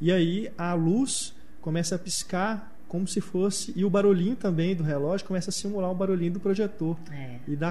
e 0.00 0.10
aí 0.12 0.50
a 0.56 0.72
luz 0.74 1.34
começa 1.60 1.94
a 1.94 1.98
piscar 1.98 2.72
como 2.88 3.06
se 3.08 3.20
fosse 3.20 3.72
e 3.76 3.84
o 3.84 3.90
barulhinho 3.90 4.36
também 4.36 4.74
do 4.74 4.82
relógio 4.82 5.26
começa 5.26 5.50
a 5.50 5.52
simular 5.52 5.90
o 5.90 5.94
barulhinho 5.94 6.32
do 6.34 6.40
projetor 6.40 6.96
É, 7.10 7.38
e 7.48 7.56
da, 7.56 7.70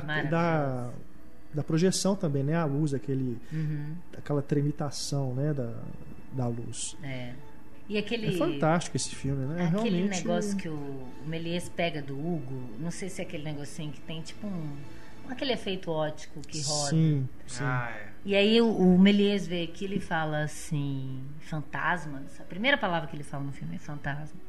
da 1.54 1.64
projeção 1.64 2.16
também, 2.16 2.43
né? 2.43 2.56
A 2.56 2.66
luz, 2.66 2.93
aquele, 2.93 3.38
Uhum, 3.51 3.95
aquela 4.18 4.41
tremitação, 4.41 5.34
né? 5.34 5.54
Da, 5.54 5.74
da 6.32 6.47
luz. 6.47 6.95
é. 7.04 7.34
E 7.89 7.97
aquele. 7.97 8.28
É 8.28 8.32
fantástico 8.38 8.95
esse 8.95 9.14
filme, 9.14 9.45
né? 9.45 9.66
Aquele 9.68 9.89
Realmente. 9.89 10.18
negócio 10.26 10.56
que 10.56 10.70
o, 10.70 10.74
o 10.74 11.28
Méliès 11.28 11.68
pega 11.68 12.01
do 12.01 12.14
Hugo, 12.18 12.70
não 12.80 12.89
sei 12.89 13.10
se 13.10 13.22
é 13.22 13.26
aquele 13.26 13.43
negocinho 13.43 13.91
que 13.91 13.99
tem 13.99 14.22
tipo 14.22 14.47
um. 14.47 14.70
aquele 15.30 15.51
efeito 15.51 15.91
ótico 15.91 16.39
que 16.47 16.62
roda. 16.62 16.89
Sim, 16.91 17.28
sim. 17.45 17.62
Ah, 17.64 17.91
é. 17.93 18.08
E 18.24 18.36
aí 18.38 18.62
o, 18.62 18.70
o 18.70 18.97
Méliès 18.97 19.45
vê 19.45 19.64
aquilo 19.64 19.95
e 19.95 19.99
fala 19.99 20.43
assim, 20.43 21.22
fantasmas. 21.41 22.39
A 22.39 22.43
primeira 22.43 22.78
palavra 22.78 23.10
que 23.10 23.18
ele 23.18 23.24
fala 23.24 23.43
no 23.43 23.51
filme 23.51 23.76
é 23.76 23.80
fantasma. 23.80 24.39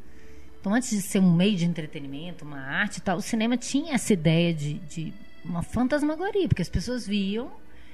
Então, 0.60 0.72
antes 0.72 0.90
de 0.90 1.02
ser 1.02 1.18
um 1.18 1.32
meio 1.34 1.56
de 1.56 1.64
entretenimento, 1.66 2.44
uma 2.44 2.60
arte 2.60 2.98
e 2.98 3.00
tal, 3.02 3.18
o 3.18 3.20
cinema 3.20 3.56
tinha 3.56 3.94
essa 3.94 4.12
ideia 4.12 4.54
de, 4.54 4.74
de 4.74 5.12
uma 5.44 5.62
fantasmagoria, 5.62 6.48
porque 6.48 6.62
as 6.62 6.68
pessoas 6.68 7.06
viam 7.06 7.52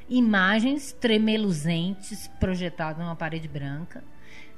imagens 0.09 0.92
tremeluzentes 0.92 2.28
projetadas 2.40 3.03
numa 3.03 3.16
parede 3.16 3.48
branca. 3.48 4.03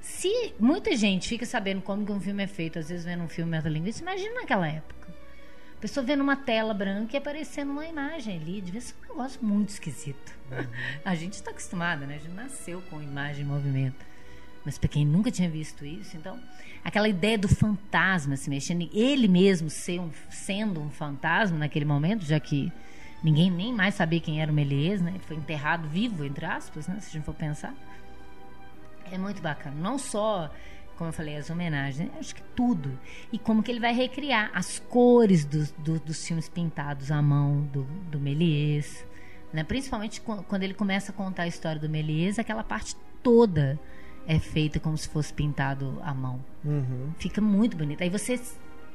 Se 0.01 0.55
muita 0.59 0.97
gente 0.97 1.28
fica 1.28 1.47
sabendo 1.47 1.80
como 1.82 2.05
que 2.05 2.12
um 2.12 2.20
filme 2.20 2.43
é 2.43 2.47
feito, 2.47 2.78
às 2.78 2.88
vezes 2.88 3.05
vendo 3.05 3.22
um 3.22 3.28
filme 3.28 3.51
metalinguístico, 3.51 4.09
imagina 4.09 4.40
naquela 4.40 4.66
época. 4.66 5.14
A 5.76 5.80
pessoa 5.82 6.05
vendo 6.05 6.20
uma 6.20 6.36
tela 6.36 6.72
branca 6.72 7.16
e 7.16 7.18
aparecendo 7.18 7.70
uma 7.70 7.86
imagem 7.86 8.40
ali, 8.40 8.61
devia 8.61 8.80
ser 8.80 8.95
um 9.05 9.09
negócio 9.09 9.45
muito 9.45 9.70
esquisito. 9.70 10.32
A 11.05 11.14
gente 11.14 11.34
está 11.34 11.51
acostumada, 11.51 12.07
né? 12.07 12.16
A 12.16 12.18
gente 12.18 12.34
nasceu 12.34 12.80
com 12.82 13.03
imagem 13.03 13.45
em 13.45 13.49
movimento. 13.49 14.05
Mas 14.64 14.78
para 14.78 14.88
quem 14.88 15.05
nunca 15.05 15.30
tinha 15.30 15.51
visto 15.51 15.84
isso, 15.84 16.16
então, 16.16 16.38
aquela 16.85 17.09
ideia 17.09 17.39
do 17.39 17.49
fantasma 17.49 18.37
se 18.37 18.49
mexendo, 18.51 18.89
ele 18.93 19.28
mesmo 19.28 19.68
um- 20.01 20.11
sendo 20.30 20.80
um 20.80 20.91
fantasma 20.91 21.59
naquele 21.59 21.85
momento, 21.85 22.24
já 22.24 22.39
que 22.41 22.72
ninguém 23.22 23.51
nem 23.51 23.72
mais 23.72 23.95
sabia 23.95 24.20
quem 24.20 24.41
era 24.43 24.51
o 24.51 24.55
Méliès, 24.55 25.01
né? 25.01 25.11
Ele 25.14 25.20
foi 25.24 25.37
enterrado 25.37 25.89
vivo, 25.89 26.24
entre 26.24 26.45
aspas, 26.45 26.87
né? 26.89 26.99
Se 27.01 27.09
a 27.09 27.12
gente 27.12 27.24
for 27.24 27.35
pensar. 27.35 27.74
É 29.11 29.18
muito 29.18 29.43
bacana. 29.43 29.76
Não 29.78 29.99
só, 29.99 30.51
como 30.97 31.11
eu 31.11 31.12
falei, 31.12 31.37
as 31.37 31.51
homenagens, 31.51 32.09
né? 32.09 32.11
acho 32.18 32.35
que 32.35 32.43
tudo. 32.57 32.99
E 33.33 33.39
como 33.39 33.62
que 33.62 33.70
ele 33.70 33.80
vai 33.80 33.93
recriar 33.95 34.51
as 34.55 34.78
cores 34.78 35.45
dos, 35.45 35.70
do- 35.72 36.01
dos 36.01 36.26
filmes 36.26 36.49
pintados 36.49 37.11
à 37.11 37.20
mão 37.20 37.61
do, 37.72 37.83
do 38.11 38.18
Méliès. 38.18 39.05
Né? 39.53 39.62
Principalmente 39.64 40.20
qu- 40.20 40.43
quando 40.49 40.62
ele 40.62 40.72
começa 40.74 41.12
a 41.12 41.14
contar 41.14 41.43
a 41.43 41.47
história 41.47 41.80
do 41.80 41.89
Méliès, 41.89 42.39
aquela 42.39 42.64
parte 42.64 42.97
toda 43.22 43.78
é 44.26 44.38
feita 44.38 44.78
como 44.78 44.96
se 44.96 45.08
fosse 45.08 45.32
pintado 45.32 45.98
à 46.02 46.14
mão. 46.14 46.44
Uhum. 46.64 47.12
Fica 47.18 47.40
muito 47.40 47.76
bonito. 47.76 48.02
Aí 48.02 48.10
você, 48.10 48.40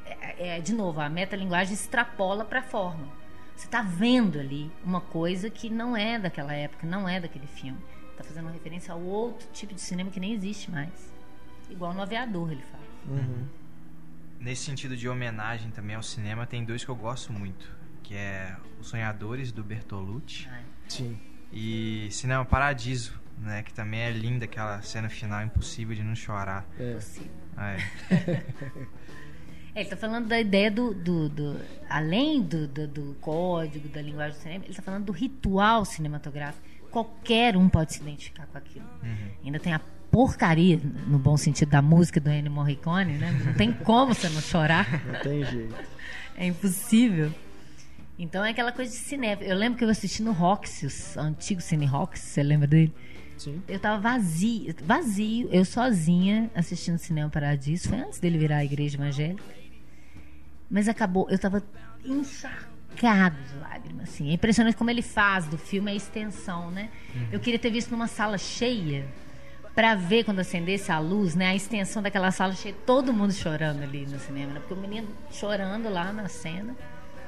é, 0.05 0.57
é, 0.57 0.61
de 0.61 0.73
novo, 0.73 0.99
a 0.99 1.09
metalinguagem 1.09 1.73
extrapola 1.73 2.45
para 2.45 2.59
a 2.59 2.63
forma. 2.63 3.07
Você 3.55 3.65
está 3.65 3.81
vendo 3.81 4.39
ali 4.39 4.71
uma 4.83 5.01
coisa 5.01 5.49
que 5.49 5.69
não 5.69 5.97
é 5.97 6.19
daquela 6.19 6.53
época, 6.53 6.85
não 6.85 7.09
é 7.09 7.19
daquele 7.19 7.47
filme. 7.47 7.79
Está 8.11 8.23
fazendo 8.23 8.45
uma 8.45 8.51
referência 8.51 8.93
a 8.93 8.95
outro 8.95 9.47
tipo 9.51 9.73
de 9.73 9.81
cinema 9.81 10.11
que 10.11 10.19
nem 10.19 10.33
existe 10.33 10.69
mais. 10.71 11.13
Igual 11.69 11.93
no 11.93 12.01
Aviador 12.01 12.51
ele 12.51 12.61
fala. 12.61 12.83
Uhum. 13.07 13.45
Nesse 14.39 14.63
sentido 14.63 14.95
de 14.95 15.09
homenagem 15.09 15.71
também 15.71 15.95
ao 15.95 16.03
cinema, 16.03 16.45
tem 16.45 16.63
dois 16.63 16.85
que 16.85 16.89
eu 16.89 16.95
gosto 16.95 17.33
muito, 17.33 17.69
que 18.03 18.15
é 18.15 18.55
Os 18.79 18.87
Sonhadores 18.87 19.51
do 19.51 19.63
Bertolucci 19.63 20.47
Ai, 20.49 20.63
Sim. 20.87 21.19
e 21.51 22.07
Cinema 22.11 22.45
Paradiso, 22.45 23.19
né, 23.37 23.63
que 23.63 23.73
também 23.73 23.99
é 24.01 24.11
linda 24.11 24.45
aquela 24.45 24.81
cena 24.81 25.09
final 25.09 25.43
impossível 25.43 25.95
de 25.95 26.03
não 26.03 26.15
chorar. 26.15 26.65
É. 26.79 26.93
possível. 26.95 27.31
Ah, 27.55 27.71
é. 27.73 27.77
É, 29.75 29.81
ele 29.81 29.83
está 29.89 29.95
falando 29.95 30.27
da 30.27 30.39
ideia 30.41 30.71
do. 30.71 30.91
do- 30.91 31.29
do- 31.29 31.59
além 31.87 32.41
do, 32.41 32.67
do, 32.67 32.87
do 32.87 33.15
código, 33.21 33.87
da 33.89 34.01
linguagem 34.01 34.35
do 34.35 34.41
cinema, 34.41 34.63
ele 34.63 34.71
está 34.71 34.81
falando 34.81 35.05
do 35.05 35.11
ritual 35.11 35.85
cinematográfico. 35.85 36.65
Qualquer 36.89 37.55
um 37.55 37.69
pode 37.69 37.93
se 37.93 38.01
identificar 38.01 38.47
com 38.47 38.57
aquilo. 38.57 38.87
Ainda 39.45 39.59
tem 39.59 39.73
a 39.73 39.79
porcaria, 40.09 40.81
no 41.05 41.19
bom 41.19 41.37
sentido 41.37 41.69
da 41.69 41.79
música 41.79 42.19
do 42.19 42.27
Ennio 42.27 42.51
Morricone, 42.51 43.19
né? 43.19 43.31
Não 43.45 43.53
tem 43.53 43.71
como 43.71 44.15
você 44.15 44.27
não 44.29 44.41
chorar. 44.41 45.05
Não 45.05 45.19
tem 45.19 45.45
jeito. 45.45 45.75
É 46.35 46.47
impossível. 46.47 47.31
Então 48.17 48.43
é 48.43 48.49
aquela 48.49 48.71
coisa 48.71 48.91
de 48.91 48.97
cinema. 48.97 49.43
Eu 49.43 49.55
lembro 49.55 49.77
que 49.77 49.83
eu 49.85 49.89
assisti 49.89 50.23
no 50.23 50.31
Roxy, 50.31 50.87
o 50.87 51.19
antigo 51.21 51.61
Cine 51.61 51.85
Roxy, 51.85 52.23
você 52.25 52.41
lembra 52.41 52.65
dele? 52.65 52.95
Sim. 53.37 53.61
Eu 53.67 53.79
tava 53.79 53.99
vazio, 54.01 54.73
vazio, 54.83 55.49
eu 55.51 55.63
sozinha 55.63 56.49
assistindo 56.55 56.97
Cinema 56.97 57.29
Paradiso. 57.29 57.89
Foi 57.89 57.99
antes 57.99 58.19
dele 58.19 58.37
virar 58.37 58.57
a 58.57 58.65
igreja 58.65 58.97
evangélica. 58.97 59.43
Mas 60.69 60.87
acabou, 60.87 61.27
eu 61.29 61.39
tava 61.39 61.63
encharcado 62.03 63.37
de 63.41 63.59
lágrimas, 63.59 64.09
assim. 64.09 64.29
É 64.29 64.33
impressionante 64.33 64.75
como 64.75 64.89
ele 64.89 65.01
faz 65.01 65.45
do 65.45 65.57
filme 65.57 65.91
a 65.91 65.95
extensão, 65.95 66.71
né? 66.71 66.89
Eu 67.31 67.39
queria 67.39 67.59
ter 67.59 67.69
visto 67.69 67.91
numa 67.91 68.07
sala 68.07 68.37
cheia 68.37 69.05
pra 69.75 69.93
ver 69.93 70.23
quando 70.23 70.39
acendesse 70.39 70.91
a 70.91 70.99
luz, 70.99 71.35
né? 71.35 71.47
A 71.47 71.55
extensão 71.55 72.01
daquela 72.01 72.31
sala 72.31 72.53
cheia, 72.53 72.75
todo 72.85 73.13
mundo 73.13 73.31
chorando 73.31 73.83
ali 73.83 74.05
no 74.07 74.19
cinema, 74.19 74.53
né? 74.53 74.59
Porque 74.59 74.73
o 74.73 74.77
menino 74.77 75.07
chorando 75.31 75.87
lá 75.89 76.11
na 76.11 76.27
cena, 76.27 76.75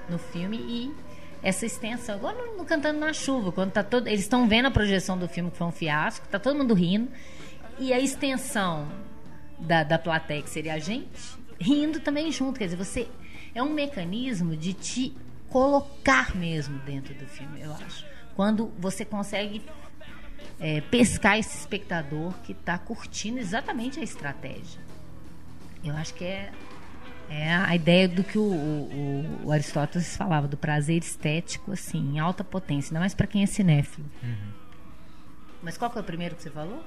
no 0.09 0.17
filme 0.17 0.57
e 0.57 1.08
essa 1.41 1.65
extensão, 1.65 2.19
no, 2.19 2.57
no 2.57 2.65
Cantando 2.65 2.99
na 2.99 3.13
Chuva, 3.13 3.51
quando 3.51 3.71
tá 3.71 3.83
todo, 3.83 4.07
eles 4.07 4.21
estão 4.21 4.47
vendo 4.47 4.67
a 4.67 4.71
projeção 4.71 5.17
do 5.17 5.27
filme 5.27 5.49
que 5.51 5.57
foi 5.57 5.67
um 5.67 5.71
fiasco, 5.71 6.27
tá 6.27 6.37
todo 6.37 6.57
mundo 6.57 6.73
rindo 6.73 7.09
e 7.79 7.93
a 7.93 7.99
extensão 7.99 8.87
da, 9.57 9.83
da 9.83 9.97
plateia, 9.97 10.41
que 10.41 10.49
seria 10.49 10.73
a 10.73 10.79
gente, 10.79 11.09
rindo 11.59 11.99
também 11.99 12.31
junto. 12.31 12.59
Quer 12.59 12.65
dizer, 12.65 12.77
você. 12.77 13.07
É 13.55 13.63
um 13.63 13.73
mecanismo 13.73 14.55
de 14.55 14.73
te 14.73 15.17
colocar 15.49 16.35
mesmo 16.35 16.77
dentro 16.79 17.15
do 17.15 17.25
filme, 17.25 17.61
eu 17.61 17.73
acho. 17.73 18.05
Quando 18.35 18.71
você 18.77 19.03
consegue 19.03 19.63
é, 20.59 20.81
pescar 20.81 21.39
esse 21.39 21.57
espectador 21.57 22.33
que 22.43 22.51
está 22.51 22.77
curtindo 22.77 23.39
exatamente 23.39 23.99
a 23.99 24.03
estratégia. 24.03 24.79
Eu 25.83 25.95
acho 25.95 26.13
que 26.13 26.25
é, 26.25 26.51
é 27.29 27.53
a 27.53 27.75
ideia 27.75 28.07
do 28.07 28.23
que 28.23 28.37
o, 28.37 28.41
o- 28.41 29.41
o 29.45 29.51
Aristóteles 29.51 30.15
falava, 30.17 30.47
do 30.47 30.57
prazer 30.57 30.97
estético, 30.97 31.71
assim, 31.71 32.15
em 32.15 32.19
alta 32.19 32.43
potência, 32.43 32.89
ainda 32.91 32.99
mais 32.99 33.13
para 33.13 33.27
quem 33.27 33.43
é 33.43 33.45
cinéfilo. 33.45 34.05
Mas 35.61 35.77
qual 35.77 35.91
é 35.95 35.99
o 35.99 36.03
primeiro 36.03 36.35
que 36.35 36.43
você 36.43 36.49
falou? 36.49 36.83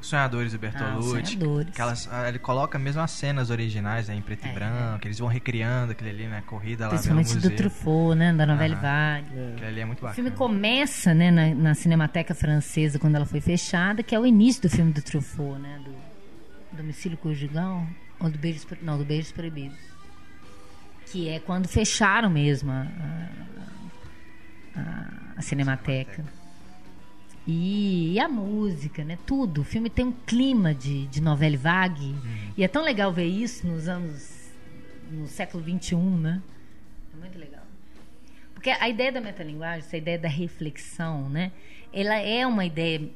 Sonhadores 0.00 0.52
do 0.52 0.58
Bertolucci. 0.58 1.08
Sonhadores. 1.36 1.68
Aquelas, 1.70 2.08
ah, 2.12 2.28
ele 2.28 2.38
coloca 2.38 2.78
mesmo 2.78 3.00
as 3.00 3.10
cenas 3.10 3.48
originais 3.48 4.08
né, 4.08 4.14
em 4.14 4.20
preto 4.20 4.44
É. 4.46 4.50
e 4.50 4.52
branco, 4.52 5.06
eles 5.06 5.18
vão 5.18 5.28
recriando 5.28 5.92
aquele 5.92 6.10
ali, 6.10 6.26
né? 6.26 6.42
Corrida 6.46 6.84
lá 6.84 6.90
Principalmente 6.90 7.38
do. 7.38 7.50
Truffaut, 7.50 8.14
né? 8.14 8.30
Da 8.34 8.44
novela 8.44 8.74
Aham. 8.74 8.82
Vague. 8.82 9.38
É. 9.38 9.52
Aquele 9.52 9.66
ali 9.66 9.80
é 9.80 9.84
muito 9.86 9.98
O 10.00 10.02
bacana. 10.02 10.14
filme 10.14 10.30
começa 10.32 11.14
né, 11.14 11.30
na, 11.30 11.54
na 11.54 11.74
Cinemateca 11.74 12.34
Francesa, 12.34 12.98
quando 12.98 13.14
ela 13.14 13.24
foi 13.24 13.40
fechada, 13.40 14.02
que 14.02 14.14
é 14.14 14.20
o 14.20 14.26
início 14.26 14.60
do 14.62 14.68
filme 14.68 14.92
do 14.92 15.00
Truffaut, 15.00 15.58
né? 15.58 15.80
Do 15.82 16.76
Domicílio 16.76 17.16
Conjugal, 17.16 17.86
ou 18.20 18.30
do 18.30 18.38
Beijos, 18.38 18.66
não, 18.82 18.96
do 18.98 19.04
Beijos 19.04 19.32
Proibidos. 19.32 19.78
Que 21.06 21.28
é 21.28 21.38
quando 21.38 21.68
fecharam 21.68 22.30
mesmo 22.30 22.70
a, 22.72 22.82
a, 24.76 24.80
a- 24.80 25.34
a 25.36 25.42
Cinemateca. 25.42 26.24
E, 27.46 28.12
e 28.14 28.20
a 28.20 28.28
música, 28.28 29.04
né? 29.04 29.18
Tudo. 29.26 29.60
O 29.60 29.64
filme 29.64 29.90
tem 29.90 30.06
um 30.06 30.12
clima 30.12 30.74
de, 30.74 31.06
de 31.08 31.20
novela 31.20 31.56
vague. 31.56 32.14
E 32.56 32.64
é 32.64 32.68
tão 32.68 32.82
legal 32.82 33.12
ver 33.12 33.26
isso 33.26 33.66
nos 33.66 33.86
anos... 33.86 34.50
no 35.10 35.26
século 35.28 35.62
XXI, 35.62 35.96
né? 35.96 36.42
É 37.12 37.16
muito 37.20 37.38
legal. 37.38 37.62
Porque 38.54 38.70
a 38.70 38.88
ideia 38.88 39.12
da 39.12 39.20
metalinguagem, 39.20 39.80
essa 39.80 39.96
ideia 39.96 40.18
da 40.18 40.28
reflexão, 40.28 41.28
né? 41.28 41.52
Ela 41.92 42.14
é 42.16 42.46
uma 42.46 42.64
ideia 42.64 43.10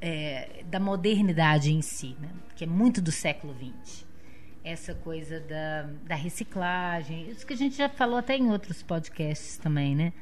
é, 0.00 0.62
da 0.66 0.78
modernidade 0.78 1.72
em 1.72 1.80
si, 1.80 2.14
né? 2.20 2.28
Que 2.54 2.64
é 2.64 2.66
muito 2.66 3.00
do 3.00 3.10
século 3.10 3.54
XX. 3.54 4.04
Essa 4.64 4.94
coisa 4.94 5.40
da, 5.40 5.88
da 6.06 6.14
reciclagem, 6.14 7.30
isso 7.30 7.46
que 7.46 7.54
a 7.54 7.56
gente 7.56 7.76
já 7.76 7.88
falou 7.88 8.18
até 8.18 8.36
em 8.36 8.50
outros 8.50 8.82
podcasts 8.82 9.56
também, 9.56 9.94
né? 9.94 10.12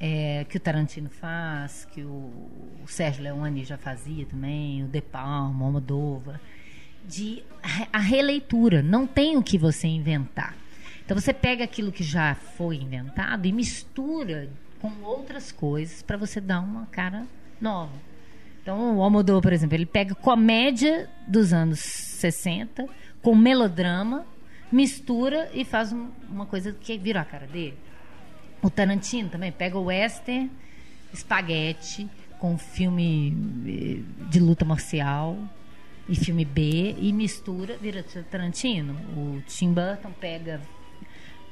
É, 0.00 0.44
que 0.48 0.56
o 0.56 0.60
Tarantino 0.60 1.08
faz, 1.08 1.84
que 1.92 2.02
o, 2.02 2.32
o 2.82 2.86
Sérgio 2.86 3.22
Leone 3.22 3.64
já 3.64 3.76
fazia 3.76 4.26
também, 4.26 4.82
o 4.82 4.88
De 4.88 5.00
Palma, 5.00 5.62
o 5.62 5.66
Almodóvar, 5.66 6.40
de 7.06 7.44
a 7.92 7.98
releitura, 7.98 8.82
não 8.82 9.06
tem 9.06 9.36
o 9.36 9.42
que 9.42 9.56
você 9.56 9.86
inventar. 9.86 10.56
Então 11.04 11.18
você 11.18 11.32
pega 11.32 11.62
aquilo 11.62 11.92
que 11.92 12.02
já 12.02 12.34
foi 12.34 12.76
inventado 12.76 13.46
e 13.46 13.52
mistura 13.52 14.48
com 14.80 14.90
outras 15.02 15.52
coisas 15.52 16.02
para 16.02 16.16
você 16.16 16.40
dar 16.40 16.60
uma 16.60 16.86
cara 16.86 17.24
nova. 17.60 17.92
Então 18.60 18.96
o 18.96 19.02
Almodóvar, 19.02 19.42
por 19.42 19.52
exemplo, 19.52 19.76
ele 19.76 19.86
pega 19.86 20.14
comédia 20.14 21.08
dos 21.28 21.52
anos 21.52 21.80
60 21.80 22.88
com 23.22 23.34
melodrama, 23.34 24.26
mistura 24.70 25.48
e 25.54 25.64
faz 25.64 25.92
um, 25.92 26.08
uma 26.28 26.44
coisa 26.44 26.72
que 26.72 26.98
vira 26.98 27.20
a 27.20 27.24
cara 27.24 27.46
dele. 27.46 27.78
O 28.60 28.68
Tarantino 28.68 29.28
também 29.28 29.50
pega 29.50 29.78
o 29.78 29.84
western, 29.84 30.50
espaguete, 31.12 32.08
com 32.38 32.58
filme 32.58 33.32
eh, 33.66 34.28
de 34.28 34.40
luta 34.40 34.64
marcial 34.64 35.38
e 36.08 36.16
filme 36.16 36.44
B 36.44 36.96
e 36.98 37.12
mistura, 37.12 37.76
vira 37.76 38.04
Tarantino. 38.30 38.94
O 39.16 39.42
Tim 39.46 39.72
Burton 39.72 40.10
pega 40.20 40.60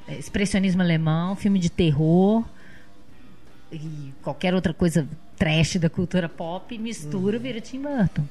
eh, 0.07 0.17
expressionismo 0.17 0.81
alemão, 0.81 1.35
filme 1.35 1.59
de 1.59 1.69
terror 1.69 2.43
e 3.71 4.13
qualquer 4.21 4.53
outra 4.53 4.73
coisa 4.73 5.07
trash 5.37 5.77
da 5.77 5.89
cultura 5.89 6.27
pop, 6.27 6.77
mistura, 6.77 7.37
uhum. 7.37 7.43
vira 7.43 7.61
Tim 7.61 7.81
Burton. 7.81 8.25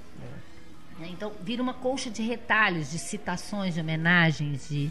É. 1.03 1.09
Então, 1.09 1.33
vira 1.43 1.63
uma 1.63 1.75
colcha 1.75 2.11
de 2.11 2.23
retalhos, 2.23 2.91
de 2.91 2.99
citações, 2.99 3.75
de 3.75 3.81
homenagens, 3.81 4.69
de, 4.69 4.91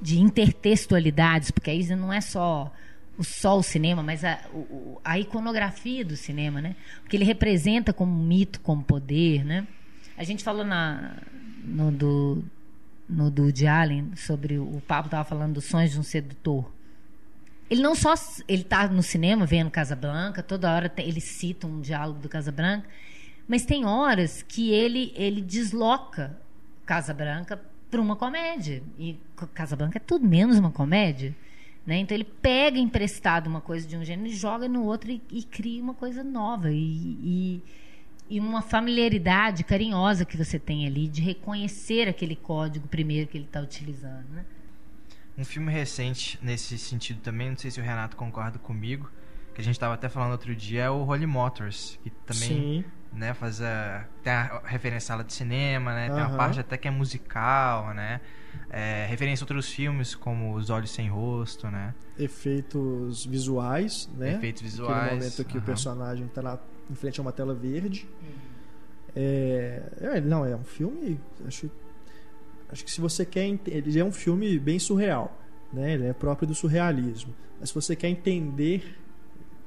de 0.00 0.20
intertextualidades, 0.20 1.50
porque 1.50 1.70
aí 1.70 1.84
não 1.94 2.12
é 2.12 2.20
só 2.20 2.72
o 3.18 3.24
só 3.24 3.58
o 3.58 3.62
cinema, 3.62 4.02
mas 4.02 4.24
a, 4.24 4.40
o, 4.52 5.00
a 5.04 5.18
iconografia 5.18 6.04
do 6.04 6.16
cinema, 6.16 6.62
né? 6.62 6.74
Porque 7.02 7.16
ele 7.16 7.24
representa 7.24 7.92
como 7.92 8.12
mito, 8.12 8.60
como 8.60 8.82
poder, 8.82 9.44
né? 9.44 9.66
A 10.16 10.24
gente 10.24 10.42
falou 10.42 10.64
na, 10.64 11.16
no 11.64 11.90
do 11.90 12.44
no 13.08 13.30
do 13.30 13.42
Woody 13.42 13.66
Allen 13.66 14.12
sobre 14.16 14.58
o 14.58 14.82
Pablo 14.86 15.08
estava 15.08 15.24
falando 15.24 15.54
dos 15.54 15.64
sonhos 15.64 15.92
de 15.92 16.00
um 16.00 16.02
sedutor. 16.02 16.72
Ele 17.68 17.82
não 17.82 17.94
só 17.94 18.14
ele 18.48 18.62
está 18.62 18.88
no 18.88 19.02
cinema 19.02 19.44
vendo 19.46 19.70
Casablanca, 19.70 20.42
toda 20.42 20.72
hora 20.72 20.88
tem, 20.88 21.06
ele 21.06 21.20
cita 21.20 21.66
um 21.66 21.80
diálogo 21.80 22.20
do 22.20 22.28
Casablanca, 22.28 22.88
mas 23.46 23.64
tem 23.64 23.84
horas 23.84 24.42
que 24.42 24.72
ele 24.72 25.12
ele 25.16 25.40
desloca 25.40 26.36
Casablanca 26.84 27.60
para 27.90 28.00
uma 28.00 28.16
comédia. 28.16 28.82
E 28.98 29.18
Casablanca 29.54 29.98
é 29.98 30.00
tudo 30.00 30.26
menos 30.26 30.58
uma 30.58 30.70
comédia. 30.70 31.36
Né? 31.86 31.98
Então 31.98 32.16
ele 32.16 32.24
pega 32.24 32.78
emprestado 32.78 33.48
uma 33.48 33.60
coisa 33.60 33.86
de 33.86 33.96
um 33.96 34.04
gênero 34.04 34.28
e 34.28 34.34
joga 34.34 34.68
no 34.68 34.84
outro 34.84 35.10
e, 35.10 35.20
e 35.30 35.42
cria 35.42 35.82
uma 35.82 35.94
coisa 35.94 36.24
nova. 36.24 36.70
E, 36.70 36.76
e, 36.78 37.62
e, 38.30 38.40
uma 38.40 38.62
familiaridade 38.62 39.64
carinhosa 39.64 40.24
que 40.24 40.36
você 40.36 40.58
tem 40.58 40.86
ali 40.86 41.08
de 41.08 41.20
reconhecer 41.20 42.08
aquele 42.08 42.36
código 42.36 42.88
primeiro 42.88 43.28
que 43.28 43.36
ele 43.36 43.44
está 43.44 43.60
utilizando. 43.60 44.28
Né? 44.30 44.44
Um 45.36 45.44
filme 45.44 45.72
recente 45.72 46.38
nesse 46.40 46.78
sentido 46.78 47.20
também, 47.20 47.50
não 47.50 47.58
sei 47.58 47.70
se 47.70 47.80
o 47.80 47.82
Renato 47.82 48.16
concorda 48.16 48.58
comigo, 48.58 49.10
que 49.54 49.60
a 49.60 49.64
gente 49.64 49.74
estava 49.74 49.94
até 49.94 50.08
falando 50.08 50.32
outro 50.32 50.54
dia, 50.54 50.84
é 50.84 50.90
o 50.90 51.04
Holy 51.04 51.26
Motors, 51.26 51.98
que 52.02 52.10
também 52.10 52.48
Sim. 52.48 52.84
Né, 53.12 53.34
faz 53.34 53.60
a, 53.60 54.06
tem 54.22 54.32
a 54.32 54.62
referência 54.64 55.06
à 55.06 55.08
sala 55.08 55.24
de 55.24 55.32
cinema, 55.32 55.94
né, 55.94 56.08
uhum. 56.08 56.14
tem 56.14 56.24
uma 56.24 56.36
parte 56.36 56.60
até 56.60 56.76
que 56.76 56.88
é 56.88 56.90
musical, 56.90 57.92
né? 57.94 58.20
É, 58.70 59.06
referência 59.06 59.42
a 59.42 59.44
outros 59.44 59.68
filmes, 59.68 60.14
como 60.14 60.54
Os 60.54 60.70
Olhos 60.70 60.90
Sem 60.90 61.08
Rosto, 61.08 61.68
né? 61.70 61.94
Efeitos 62.18 63.24
visuais, 63.26 64.08
né? 64.14 64.34
Efeitos 64.34 64.62
visuais. 64.62 64.96
Aquele 64.96 65.16
momento 65.16 65.44
que 65.44 65.56
uhum. 65.56 65.62
o 65.62 65.66
personagem 65.66 66.26
está 66.26 66.58
em 66.90 66.94
frente 66.94 67.20
a 67.20 67.22
uma 67.22 67.32
tela 67.32 67.54
verde. 67.54 68.08
É, 69.14 69.82
é, 70.00 70.20
não, 70.20 70.44
é 70.44 70.56
um 70.56 70.64
filme. 70.64 71.20
Acho, 71.46 71.70
acho 72.70 72.84
que 72.84 72.90
se 72.90 73.00
você 73.00 73.24
quer. 73.24 73.46
Ele 73.66 73.98
é 73.98 74.04
um 74.04 74.12
filme 74.12 74.58
bem 74.58 74.78
surreal. 74.78 75.38
Né? 75.72 75.94
Ele 75.94 76.06
é 76.06 76.12
próprio 76.12 76.46
do 76.46 76.54
surrealismo. 76.54 77.34
Mas 77.58 77.70
se 77.70 77.74
você 77.74 77.94
quer 77.94 78.08
entender 78.08 79.01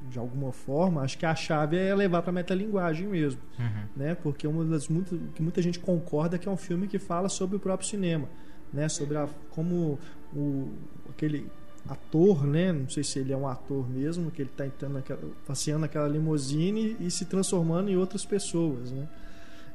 de 0.09 0.19
alguma 0.19 0.51
forma, 0.51 1.01
acho 1.01 1.17
que 1.17 1.25
a 1.25 1.35
chave 1.35 1.77
é 1.77 1.93
levar 1.93 2.21
para 2.21 2.31
a 2.31 2.33
metalinguagem 2.33 3.07
mesmo, 3.07 3.41
uhum. 3.59 3.83
né? 3.95 4.15
Porque 4.15 4.47
uma 4.47 4.63
das 4.65 4.87
muito 4.87 5.17
que 5.33 5.41
muita 5.41 5.61
gente 5.61 5.79
concorda 5.79 6.37
que 6.37 6.47
é 6.47 6.51
um 6.51 6.57
filme 6.57 6.87
que 6.87 6.99
fala 6.99 7.29
sobre 7.29 7.57
o 7.57 7.59
próprio 7.59 7.87
cinema 7.87 8.27
né, 8.75 8.89
sobre 8.89 9.17
a, 9.17 9.27
como 9.51 9.97
o, 10.33 10.69
aquele 11.09 11.49
ator, 11.87 12.45
né, 12.45 12.73
não 12.73 12.89
sei 12.89 13.03
se 13.03 13.19
ele 13.19 13.31
é 13.31 13.37
um 13.37 13.47
ator 13.47 13.89
mesmo, 13.89 14.29
que 14.29 14.41
ele 14.41 14.49
está 14.49 14.65
entrando 14.65 14.93
naquela, 14.93 15.21
passeando 15.47 15.81
naquela 15.81 16.07
limusine 16.07 16.97
e 16.99 17.09
se 17.09 17.25
transformando 17.25 17.89
em 17.89 17.95
outras 17.95 18.25
pessoas, 18.25 18.91
né? 18.91 19.07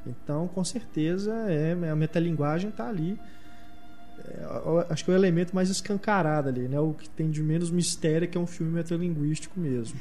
Então, 0.07 0.49
com 0.49 0.64
certeza, 0.64 1.33
é, 1.49 1.72
a 1.91 1.95
metalinguagem 1.95 2.70
está 2.70 2.89
ali. 2.89 3.18
É, 4.18 4.87
acho 4.89 5.05
que 5.05 5.11
é 5.11 5.14
o 5.14 5.16
elemento 5.16 5.55
mais 5.55 5.68
escancarado 5.68 6.49
ali, 6.49 6.68
né? 6.68 6.81
O 6.81 6.95
que 6.95 7.09
tem 7.11 7.31
de 7.31 7.43
menos 7.43 7.70
mistério 7.70 8.26
que 8.26 8.37
é 8.37 8.41
um 8.41 8.47
filme 8.47 8.72
metalinguístico 8.72 9.61
mesmo. 9.61 10.01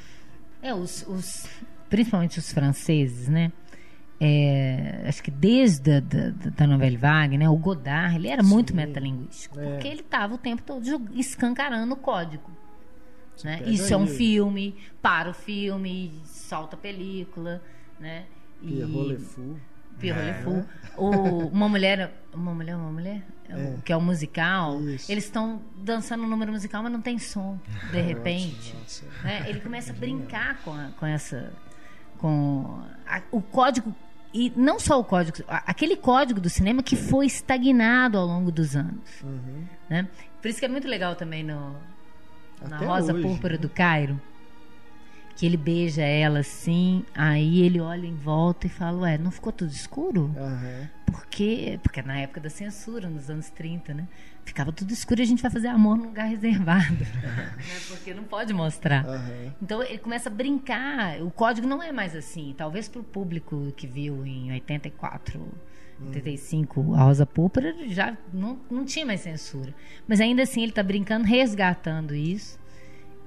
É, 0.62 0.74
os, 0.74 1.06
os 1.08 1.48
principalmente 1.90 2.40
os 2.40 2.52
franceses, 2.52 3.28
né? 3.28 3.52
é, 4.20 5.06
acho 5.08 5.24
que 5.24 5.32
desde 5.32 5.94
a 5.94 6.00
da, 6.02 6.30
da 6.32 6.68
novela 6.68 6.98
Wagner, 6.98 7.40
né, 7.40 7.50
o 7.50 7.56
Godard, 7.56 8.16
ele 8.16 8.28
era 8.28 8.44
Sim, 8.44 8.50
muito 8.50 8.76
metalinguístico, 8.76 9.60
é. 9.60 9.72
porque 9.72 9.88
ele 9.88 10.02
estava 10.02 10.36
o 10.36 10.38
tempo 10.38 10.62
todo 10.62 10.84
escancarando 11.14 11.94
o 11.94 11.98
código. 11.98 12.52
Né? 13.44 13.64
Isso 13.68 13.94
é 13.94 13.98
um 13.98 14.06
filme, 14.06 14.76
para 15.02 15.30
o 15.30 15.34
filme, 15.34 16.12
solta 16.26 16.76
a 16.76 16.80
película, 16.80 17.62
né? 17.98 18.26
Pierrot 18.60 19.08
Le 19.08 19.18
Fou. 19.18 19.56
Pierrot 20.00 20.24
é. 20.24 20.44
Ou 20.98 21.48
uma 21.48 21.70
mulher, 21.70 22.12
uma 22.34 22.54
mulher, 22.54 22.76
uma 22.76 22.92
mulher, 22.92 23.22
é. 23.50 23.76
que 23.86 23.94
é 23.94 23.96
o 23.96 24.00
um 24.00 24.04
musical. 24.04 24.82
Isso. 24.82 25.12
Eles 25.12 25.24
estão 25.24 25.62
dançando 25.78 26.24
um 26.24 26.28
número 26.28 26.52
musical, 26.52 26.84
mas 26.84 26.92
não 26.92 27.02
tem 27.02 27.18
som, 27.18 27.58
de 27.92 28.02
repente. 28.02 28.76
Né? 29.24 29.46
Ele 29.48 29.62
começa 29.62 29.92
a 29.92 29.96
brincar 29.96 30.58
com, 30.64 30.72
a, 30.72 30.90
com 31.00 31.06
essa, 31.06 31.54
com 32.18 32.84
a, 33.08 33.22
o 33.32 33.42
código 33.42 33.96
e 34.34 34.52
não 34.56 34.80
só 34.80 35.00
o 35.00 35.04
código, 35.04 35.38
aquele 35.48 35.96
código 35.96 36.40
do 36.40 36.50
cinema 36.50 36.84
que 36.84 36.96
foi 36.96 37.26
estagnado 37.26 38.18
ao 38.18 38.26
longo 38.26 38.52
dos 38.52 38.76
anos. 38.76 39.22
Uhum. 39.24 39.66
Né? 39.90 40.08
Por 40.42 40.50
isso 40.50 40.60
que 40.60 40.66
é 40.66 40.70
muito 40.70 40.88
legal 40.88 41.16
também 41.16 41.44
no, 41.44 41.76
na 42.68 42.78
Rosa 42.78 43.14
hoje, 43.14 43.24
Púrpura 43.24 43.54
né? 43.54 43.60
do 43.60 43.70
Cairo, 43.70 44.22
que 45.40 45.46
ele 45.46 45.56
beija 45.56 46.02
ela 46.04 46.40
assim, 46.40 47.06
aí 47.16 47.62
ele 47.62 47.80
olha 47.80 48.06
em 48.06 48.14
volta 48.14 48.68
e 48.68 48.70
fala, 48.70 49.04
ué, 49.04 49.18
não 49.18 49.32
ficou 49.32 49.54
tudo 49.54 49.72
escuro? 49.72 50.36
Uhum. 50.36 50.88
Por 51.06 51.26
quê? 51.28 51.80
Porque 51.82 52.02
na 52.02 52.20
época 52.20 52.42
da 52.42 52.50
censura, 52.50 53.10
nos 53.10 53.30
anos 53.30 53.50
30, 53.50 53.94
né? 53.94 54.08
ficava 54.44 54.72
tudo 54.74 54.92
escuro 54.92 55.22
e 55.22 55.24
a 55.24 55.26
gente 55.26 55.42
vai 55.42 55.50
fazer 55.50 55.70
amor 55.70 55.98
num 55.98 56.08
lugar 56.08 56.28
reservado. 56.28 56.92
né? 56.94 57.56
Porque 57.88 58.14
não 58.14 58.26
pode 58.26 58.54
mostrar. 58.54 59.06
Uhum. 59.06 59.52
Então 59.62 59.82
ele 59.82 60.00
começa 60.00 60.28
a 60.28 60.32
brincar. 60.32 61.22
O 61.22 61.32
código 61.32 61.66
não 61.66 61.82
é 61.82 61.94
mais 61.94 62.14
assim. 62.14 62.54
Talvez 62.58 62.90
para 62.90 63.00
o 63.00 63.04
público 63.04 63.72
que 63.78 63.88
viu 63.88 64.26
em 64.26 64.52
84, 64.52 65.40
85 66.06 66.82
uhum. 66.82 66.96
a 66.96 67.04
Rosa 67.04 67.26
Púrpura, 67.26 67.74
já 67.88 68.18
não, 68.34 68.60
não 68.70 68.84
tinha 68.84 69.06
mais 69.06 69.22
censura. 69.22 69.74
Mas 70.06 70.20
ainda 70.20 70.44
assim 70.44 70.64
ele 70.64 70.72
está 70.72 70.84
brincando, 70.84 71.26
resgatando 71.26 72.14
isso. 72.14 72.60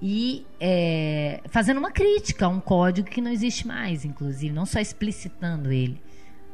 E 0.05 0.45
é, 0.59 1.41
fazendo 1.47 1.79
uma 1.79 1.93
crítica 1.93 2.47
a 2.47 2.49
um 2.49 2.59
código 2.59 3.09
que 3.09 3.21
não 3.21 3.31
existe 3.31 3.69
mais, 3.69 4.05
inclusive, 4.05 4.53
não 4.53 4.67
só 4.67 4.81
explicitando 4.81 5.71
ele. 5.71 6.03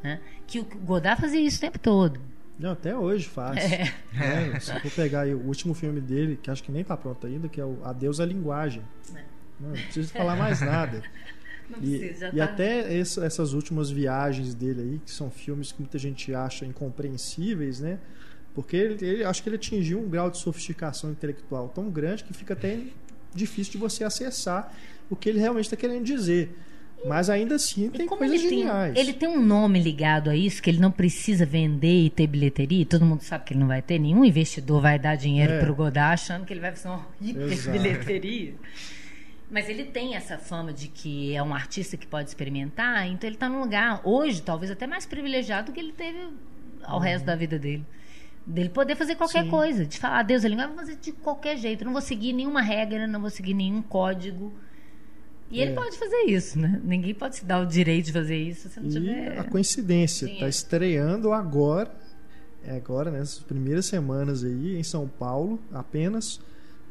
Né? 0.03 0.21
Que 0.45 0.59
o 0.59 0.63
Godard 0.63 1.19
fazia 1.19 1.41
isso 1.41 1.57
o 1.57 1.61
tempo 1.61 1.79
todo. 1.79 2.21
Não, 2.59 2.73
até 2.73 2.95
hoje 2.95 3.27
faz. 3.27 3.57
É. 3.57 3.91
Né? 4.13 4.59
Se 4.59 4.79
for 4.79 4.91
pegar 4.91 5.25
o 5.27 5.47
último 5.47 5.73
filme 5.73 5.99
dele, 5.99 6.37
que 6.39 6.51
acho 6.51 6.61
que 6.61 6.71
nem 6.71 6.83
está 6.83 6.95
pronto 6.95 7.25
ainda, 7.25 7.49
que 7.49 7.59
é 7.59 7.65
o 7.65 7.79
Adeus 7.83 8.19
à 8.19 8.25
Linguagem. 8.25 8.83
É. 9.15 9.23
Não, 9.59 9.69
não 9.69 9.73
preciso 9.73 10.13
falar 10.13 10.35
mais 10.35 10.61
nada. 10.61 11.01
Não 11.69 11.77
e, 11.83 11.99
precisa, 11.99 12.29
e 12.29 12.37
tá... 12.37 12.43
até 12.45 12.97
essas 12.97 13.53
últimas 13.53 13.91
viagens 13.91 14.55
dele 14.55 14.81
aí, 14.81 14.99
que 15.05 15.11
são 15.11 15.29
filmes 15.29 15.71
que 15.71 15.79
muita 15.79 15.99
gente 15.99 16.33
acha 16.33 16.65
incompreensíveis, 16.65 17.79
né? 17.79 17.99
Porque 18.55 18.75
ele, 18.75 19.05
ele 19.05 19.23
acho 19.23 19.43
que 19.43 19.49
ele 19.49 19.57
atingiu 19.57 19.99
um 19.99 20.09
grau 20.09 20.31
de 20.31 20.39
sofisticação 20.39 21.11
intelectual 21.11 21.69
tão 21.69 21.91
grande 21.91 22.23
que 22.23 22.33
fica 22.33 22.53
até 22.53 22.79
difícil 23.33 23.73
de 23.73 23.77
você 23.77 24.03
acessar 24.03 24.73
o 25.09 25.15
que 25.15 25.29
ele 25.29 25.39
realmente 25.39 25.65
está 25.65 25.75
querendo 25.75 26.03
dizer. 26.03 26.55
Mas 27.05 27.29
ainda 27.29 27.55
assim 27.55 27.89
tem 27.89 28.05
coisas 28.05 28.41
ele 28.41 28.49
geniais. 28.49 28.93
Tem, 28.93 29.01
ele 29.01 29.13
tem 29.13 29.29
um 29.29 29.41
nome 29.41 29.81
ligado 29.81 30.29
a 30.29 30.35
isso, 30.35 30.61
que 30.61 30.69
ele 30.69 30.79
não 30.79 30.91
precisa 30.91 31.45
vender 31.45 32.05
e 32.05 32.09
ter 32.09 32.27
bilheteria. 32.27 32.85
Todo 32.85 33.05
mundo 33.05 33.21
sabe 33.21 33.45
que 33.45 33.53
ele 33.53 33.61
não 33.61 33.67
vai 33.67 33.81
ter. 33.81 33.97
Nenhum 33.99 34.25
investidor 34.25 34.81
vai 34.81 34.99
dar 34.99 35.15
dinheiro 35.15 35.53
é. 35.53 35.59
para 35.59 35.71
o 35.71 35.75
Godard 35.75 36.13
achando 36.21 36.45
que 36.45 36.51
ele 36.51 36.59
vai 36.59 36.71
fazer 36.71 36.89
uma 36.89 37.07
hiper 37.21 37.71
bilheteria. 37.71 38.53
Mas 39.49 39.69
ele 39.69 39.85
tem 39.85 40.15
essa 40.15 40.37
fama 40.37 40.73
de 40.73 40.89
que 40.89 41.33
é 41.33 41.41
um 41.41 41.55
artista 41.55 41.97
que 41.97 42.05
pode 42.05 42.29
experimentar, 42.29 43.07
então 43.07 43.27
ele 43.27 43.35
está 43.35 43.49
num 43.49 43.61
lugar, 43.61 43.99
hoje, 44.03 44.43
talvez 44.43 44.69
até 44.69 44.85
mais 44.85 45.07
privilegiado 45.07 45.71
do 45.71 45.73
que 45.73 45.79
ele 45.79 45.91
teve 45.91 46.19
ao 46.83 46.97
uhum. 46.97 47.03
resto 47.03 47.25
da 47.25 47.35
vida 47.35 47.57
dele. 47.57 47.83
Dele 48.49 48.69
poder 48.69 48.95
fazer 48.95 49.13
qualquer 49.15 49.43
Sim. 49.43 49.49
coisa, 49.49 49.85
de 49.85 49.99
falar, 49.99 50.23
Deus, 50.23 50.43
eu 50.43 50.49
vou 50.55 50.75
fazer 50.75 50.95
de 50.95 51.11
qualquer 51.11 51.55
jeito, 51.55 51.81
eu 51.81 51.85
não 51.85 51.91
vou 51.93 52.01
seguir 52.01 52.33
nenhuma 52.33 52.61
regra, 52.61 53.05
não 53.05 53.21
vou 53.21 53.29
seguir 53.29 53.53
nenhum 53.53 53.79
código. 53.79 54.51
E 55.51 55.61
ele 55.61 55.71
É. 55.71 55.75
pode 55.75 55.97
fazer 55.99 56.23
isso, 56.27 56.57
né? 56.59 56.81
Ninguém 56.83 57.13
pode 57.13 57.35
se 57.37 57.45
dar 57.45 57.59
o 57.61 57.65
direito 57.67 58.05
de 58.07 58.11
fazer 58.11 58.37
isso 58.37 58.67
se 58.69 58.79
não 58.79 58.87
E 58.87 58.91
tiver. 58.91 59.39
a 59.39 59.43
coincidência, 59.43 60.25
está 60.25 60.45
é. 60.47 60.49
estreando 60.49 61.31
agora, 61.31 61.91
é 62.63 62.75
agora, 62.75 63.11
nessas 63.11 63.39
primeiras 63.39 63.85
semanas 63.85 64.43
aí, 64.43 64.75
em 64.77 64.83
São 64.83 65.07
Paulo, 65.07 65.59
apenas, 65.71 66.39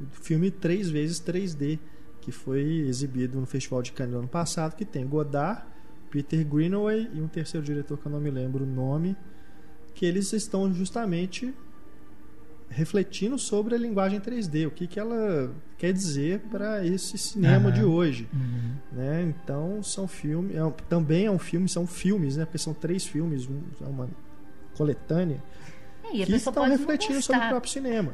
o 0.01 0.07
filme 0.23 0.53
três 0.53 0.89
vezes 0.89 1.19
3D, 1.21 1.79
que 2.21 2.31
foi 2.31 2.63
exibido 2.87 3.41
no 3.41 3.47
Festival 3.47 3.83
de 3.83 3.91
Cannes 3.91 4.13
no 4.13 4.21
ano 4.21 4.29
passado, 4.29 4.77
que 4.77 4.85
tem 4.85 5.05
Godard, 5.07 5.63
Peter 6.11 6.45
Greenaway 6.47 7.11
e 7.15 7.21
um 7.21 7.27
terceiro 7.29 7.67
diretor 7.67 7.99
que 7.99 8.07
eu 8.07 8.13
não 8.13 8.21
me 8.21 8.31
lembro 8.31 8.63
o 8.65 8.67
nome, 8.67 9.17
que 9.99 10.07
eles 10.07 10.33
estão 10.33 10.73
justamente 10.73 11.53
refletindo 12.71 13.37
sobre 13.39 13.75
a 13.75 13.79
linguagem 13.79 14.21
3D, 14.21 14.67
o 14.67 14.71
que, 14.71 14.87
que 14.87 15.01
ela 15.01 15.51
quer 15.77 15.93
dizer 15.93 16.41
para 16.51 16.87
esse 16.87 17.17
cinema 17.19 17.69
Aham. 17.69 17.73
de 17.73 17.85
hoje 17.85 18.29
Uhum. 18.33 18.75
né? 18.93 19.23
Então 19.23 19.83
são 19.83 20.07
filmes, 20.07 20.55
é 20.55 20.61
também 20.89 21.27
é 21.27 21.31
um 21.31 21.39
filme, 21.39 21.69
são 21.69 21.87
filmes, 21.87 22.37
né? 22.37 22.45
Porque 22.45 22.59
são 22.59 22.75
três 22.75 23.05
filmes, 23.07 23.47
um- 23.49 23.61
é 23.81 23.87
uma 23.89 24.09
coletânea 24.77 25.43
É, 26.05 26.25
que 26.25 26.33
estão 26.33 26.65
refletindo 26.65 27.21
sobre 27.23 27.45
o 27.45 27.49
próprio 27.49 27.73
cinema. 27.73 28.13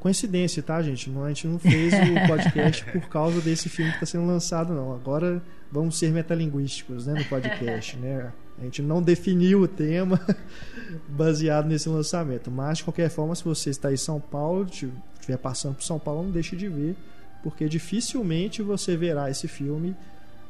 Coincidência, 0.00 0.62
tá, 0.62 0.80
gente? 0.80 1.10
Não, 1.10 1.24
a 1.24 1.28
gente 1.28 1.46
não 1.48 1.58
fez 1.58 1.92
o 1.92 1.96
podcast 2.28 2.84
por 2.92 3.08
causa 3.08 3.40
desse 3.40 3.68
filme 3.68 3.90
que 3.90 3.96
está 3.96 4.06
sendo 4.06 4.26
lançado, 4.26 4.72
não. 4.72 4.94
Agora 4.94 5.42
vamos 5.70 5.98
ser 5.98 6.12
metalinguísticos, 6.12 7.06
né, 7.06 7.14
no 7.14 7.24
podcast, 7.24 7.96
né? 7.96 8.32
A 8.60 8.64
gente 8.64 8.82
não 8.82 9.00
definiu 9.02 9.62
o 9.62 9.68
tema 9.68 10.20
baseado 11.08 11.66
nesse 11.66 11.88
lançamento, 11.88 12.50
mas 12.50 12.78
de 12.78 12.84
qualquer 12.84 13.08
forma, 13.10 13.34
se 13.34 13.44
você 13.44 13.70
está 13.70 13.92
em 13.92 13.96
São 13.96 14.20
Paulo, 14.20 14.64
estiver 14.64 15.36
passando 15.40 15.74
por 15.76 15.82
São 15.84 15.98
Paulo, 15.98 16.24
não 16.24 16.30
deixe 16.30 16.56
de 16.56 16.68
ver, 16.68 16.96
porque 17.42 17.68
dificilmente 17.68 18.62
você 18.62 18.96
verá 18.96 19.30
esse 19.30 19.46
filme 19.46 19.94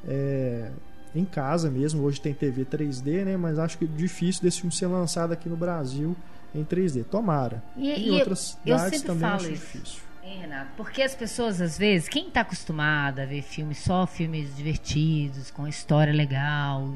é, 0.06 0.70
em 1.14 1.24
casa 1.24 1.70
mesmo. 1.70 2.02
Hoje 2.02 2.20
tem 2.20 2.32
TV 2.32 2.64
3D, 2.64 3.24
né? 3.24 3.36
Mas 3.36 3.58
acho 3.58 3.76
que 3.78 3.84
é 3.84 3.88
difícil 3.88 4.42
desse 4.42 4.60
filme 4.60 4.74
ser 4.74 4.86
lançado 4.86 5.32
aqui 5.32 5.48
no 5.48 5.56
Brasil 5.56 6.16
em 6.54 6.64
3D. 6.64 7.04
Tomara. 7.04 7.62
E- 7.76 7.90
em 7.90 8.06
e 8.06 8.10
outras 8.12 8.56
eu 8.64 8.78
cidades 8.78 9.02
também 9.02 9.28
acho 9.28 9.50
isso. 9.50 9.52
difícil. 9.52 10.00
Hein, 10.28 10.40
Renato? 10.40 10.72
Porque 10.76 11.00
as 11.00 11.14
pessoas, 11.14 11.58
às 11.58 11.78
vezes, 11.78 12.06
quem 12.06 12.28
está 12.28 12.42
acostumado 12.42 13.20
a 13.20 13.24
ver 13.24 13.40
filmes, 13.40 13.78
só 13.78 14.06
filmes 14.06 14.54
divertidos, 14.54 15.50
com 15.50 15.66
história 15.66 16.12
legal, 16.12 16.92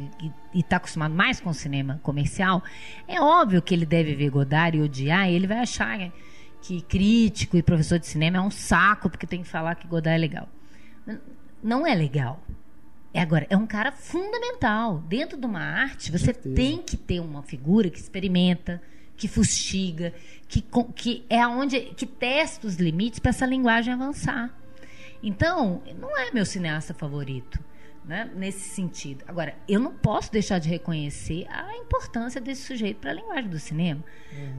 e 0.53 0.61
está 0.61 0.77
acostumado 0.77 1.15
mais 1.15 1.41
com 1.41 1.51
cinema 1.55 1.99
comercial, 2.03 2.63
é 3.09 3.19
óbvio 3.19 3.63
que 3.63 3.73
ele 3.73 3.87
deve 3.87 4.15
ver 4.15 4.29
Godard 4.29 4.77
e 4.77 4.83
odiar, 4.83 5.31
e 5.31 5.35
ele 5.35 5.47
vai 5.47 5.61
achar 5.61 6.13
que 6.61 6.83
crítico 6.83 7.57
e 7.57 7.63
professor 7.63 7.99
de 7.99 8.07
cinema 8.07 8.37
é 8.37 8.41
um 8.43 8.51
saco, 8.51 9.09
porque 9.09 9.27
tem 9.27 9.43
que 9.43 9.49
falar 9.49 9.77
que 9.77 9.89
Godard 9.89 10.17
é 10.17 10.19
legal. 10.19 10.49
Não 11.63 11.87
é 11.87 11.95
legal. 11.95 12.39
É 13.15 13.21
agora, 13.23 13.47
é 13.49 13.57
um 13.57 13.67
cara 13.67 13.93
fundamental. 13.93 14.99
Dentro 15.09 15.39
de 15.39 15.47
uma 15.47 15.61
arte, 15.61 16.13
você 16.13 16.35
tem 16.35 16.83
que 16.83 16.99
ter 16.99 17.21
uma 17.21 17.43
figura 17.43 17.89
que 17.89 17.99
experimenta, 17.99 18.81
que 19.17 19.29
fustiga, 19.29 20.13
que, 20.53 20.65
que 20.95 21.25
é 21.31 21.47
onde 21.47 21.81
que 21.81 22.05
testa 22.05 22.67
os 22.67 22.77
limites 22.77 23.19
para 23.19 23.31
essa 23.31 23.47
linguagem 23.47 23.95
avançar. 23.95 24.55
Então, 25.23 25.83
não 25.99 26.19
é 26.19 26.31
meu 26.31 26.45
cineasta 26.45 26.93
favorito, 26.93 27.59
né? 28.05 28.31
Nesse 28.37 28.69
sentido. 28.69 29.25
Agora, 29.27 29.55
eu 29.67 29.81
não 29.81 29.93
posso 29.93 30.31
deixar 30.31 30.59
de 30.59 30.69
reconhecer 30.69 31.47
a 31.49 31.75
importância 31.77 32.41
desse 32.41 32.67
sujeito 32.67 32.99
para 32.99 33.13
a 33.13 33.15
linguagem 33.15 33.49
do 33.49 33.59
cinema, 33.59 34.05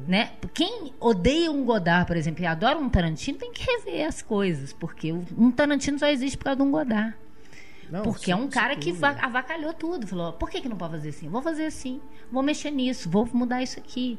né? 0.08 0.32
Quem 0.54 0.94
odeia 1.00 1.52
um 1.52 1.64
Godard, 1.64 2.08
por 2.08 2.18
exemplo, 2.18 2.42
e 2.42 2.48
adora 2.48 2.80
um 2.80 2.90
Tarantino, 2.90 3.38
tem 3.38 3.52
que 3.52 3.64
rever 3.64 4.08
as 4.08 4.22
coisas, 4.22 4.74
porque 4.74 5.12
um 5.12 5.52
Tarantino 5.52 6.00
só 6.00 6.08
existe 6.08 6.38
por 6.38 6.46
causa 6.46 6.58
de 6.58 6.64
um 6.64 6.72
Godard. 6.72 7.14
Não, 7.92 8.02
Porque 8.02 8.32
é 8.32 8.36
um 8.36 8.48
cara 8.48 8.76
que 8.76 8.92
avacalhou 9.22 9.74
tudo. 9.74 10.08
Falou, 10.08 10.34
por 10.34 10.50
que, 10.50 10.62
que 10.62 10.70
não 10.70 10.78
pode 10.78 10.94
fazer 10.94 11.10
assim? 11.10 11.30
Vou 11.30 11.42
fazer 11.44 11.66
assim, 11.66 12.02
vou 12.32 12.42
mexer 12.42 12.72
nisso, 12.72 13.08
vou 13.08 13.30
mudar 13.32 13.62
isso 13.62 13.78
aqui. 13.78 14.18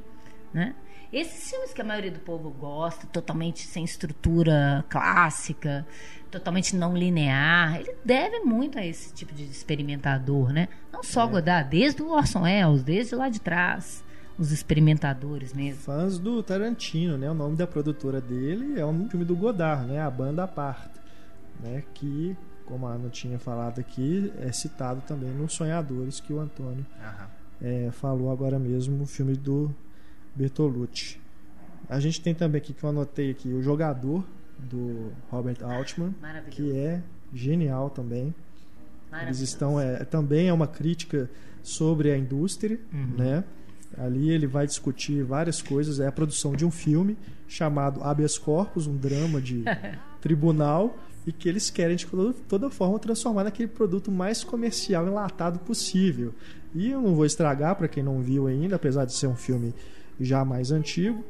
Né? 0.54 0.72
Esses 1.12 1.50
filmes 1.50 1.72
que 1.72 1.80
a 1.80 1.84
maioria 1.84 2.12
do 2.12 2.20
povo 2.20 2.48
gosta, 2.48 3.08
totalmente 3.08 3.66
sem 3.66 3.84
estrutura 3.84 4.84
clássica, 4.88 5.84
totalmente 6.30 6.76
não 6.76 6.96
linear, 6.96 7.80
ele 7.80 7.94
deve 8.04 8.40
muito 8.40 8.78
a 8.78 8.86
esse 8.86 9.12
tipo 9.12 9.34
de 9.34 9.44
experimentador, 9.44 10.52
né? 10.52 10.68
Não 10.92 11.02
só 11.02 11.26
Godard, 11.26 11.68
desde 11.68 12.02
o 12.02 12.10
Orson 12.10 12.42
Welles, 12.42 12.82
desde 12.84 13.14
lá 13.16 13.28
de 13.28 13.40
trás, 13.40 14.04
os 14.38 14.52
experimentadores 14.52 15.52
mesmo. 15.52 15.82
Fãs 15.82 16.18
do 16.18 16.42
Tarantino, 16.42 17.18
né? 17.18 17.30
O 17.30 17.34
nome 17.34 17.56
da 17.56 17.66
produtora 17.66 18.20
dele 18.20 18.78
é 18.78 18.86
um 18.86 19.08
filme 19.08 19.24
do 19.24 19.36
Godard, 19.36 19.86
né? 19.86 20.00
A 20.00 20.10
Banda 20.10 20.44
Aparta, 20.44 21.00
né? 21.60 21.84
Que, 21.94 22.36
como 22.64 22.86
a 22.86 22.92
Ana 22.92 23.08
tinha 23.08 23.38
falado 23.38 23.80
aqui, 23.80 24.32
é 24.38 24.50
citado 24.52 25.00
também 25.02 25.30
nos 25.30 25.52
Sonhadores 25.52 26.20
que 26.20 26.32
o 26.32 26.40
Antônio 26.40 26.86
é, 27.60 27.90
falou 27.92 28.32
agora 28.32 28.58
mesmo, 28.58 29.02
o 29.02 29.06
filme 29.06 29.34
do 29.36 29.72
Bertolucci. 30.34 31.18
A 31.88 32.00
gente 32.00 32.20
tem 32.20 32.34
também 32.34 32.60
aqui 32.60 32.72
que 32.72 32.82
eu 32.82 32.90
anotei 32.90 33.30
aqui 33.30 33.48
o 33.52 33.62
jogador 33.62 34.24
do 34.58 35.12
Robert 35.30 35.58
Altman, 35.62 36.14
que 36.50 36.76
é 36.76 37.02
genial 37.32 37.90
também. 37.90 38.22
Eles 38.26 38.34
Maravilhoso. 39.10 39.44
estão 39.44 39.80
é, 39.80 40.04
também 40.04 40.48
é 40.48 40.52
uma 40.52 40.66
crítica 40.66 41.30
sobre 41.62 42.10
a 42.10 42.16
indústria, 42.18 42.78
Uhum. 42.92 43.14
né? 43.16 43.44
Ali 43.96 44.30
ele 44.30 44.46
vai 44.46 44.66
discutir 44.66 45.22
várias 45.22 45.62
coisas. 45.62 46.00
É 46.00 46.06
a 46.08 46.12
produção 46.12 46.52
de 46.52 46.64
um 46.66 46.70
filme 46.70 47.16
chamado 47.46 48.02
Habeas 48.02 48.36
Corpus, 48.36 48.88
um 48.88 48.96
drama 48.96 49.40
de 49.40 49.62
tribunal, 50.20 50.98
e 51.26 51.32
que 51.32 51.48
eles 51.48 51.70
querem 51.70 51.94
de 51.96 52.04
toda, 52.06 52.34
toda 52.48 52.70
forma 52.70 52.98
transformar 52.98 53.44
naquele 53.44 53.68
produto 53.68 54.10
mais 54.10 54.42
comercial 54.42 55.06
enlatado 55.06 55.60
possível. 55.60 56.34
E 56.74 56.90
eu 56.90 57.00
não 57.00 57.14
vou 57.14 57.24
estragar 57.24 57.76
para 57.76 57.86
quem 57.86 58.02
não 58.02 58.20
viu 58.20 58.46
ainda, 58.48 58.74
apesar 58.76 59.04
de 59.04 59.14
ser 59.14 59.28
um 59.28 59.36
filme 59.36 59.72
já 60.20 60.44
mais 60.44 60.70
antigo. 60.70 61.24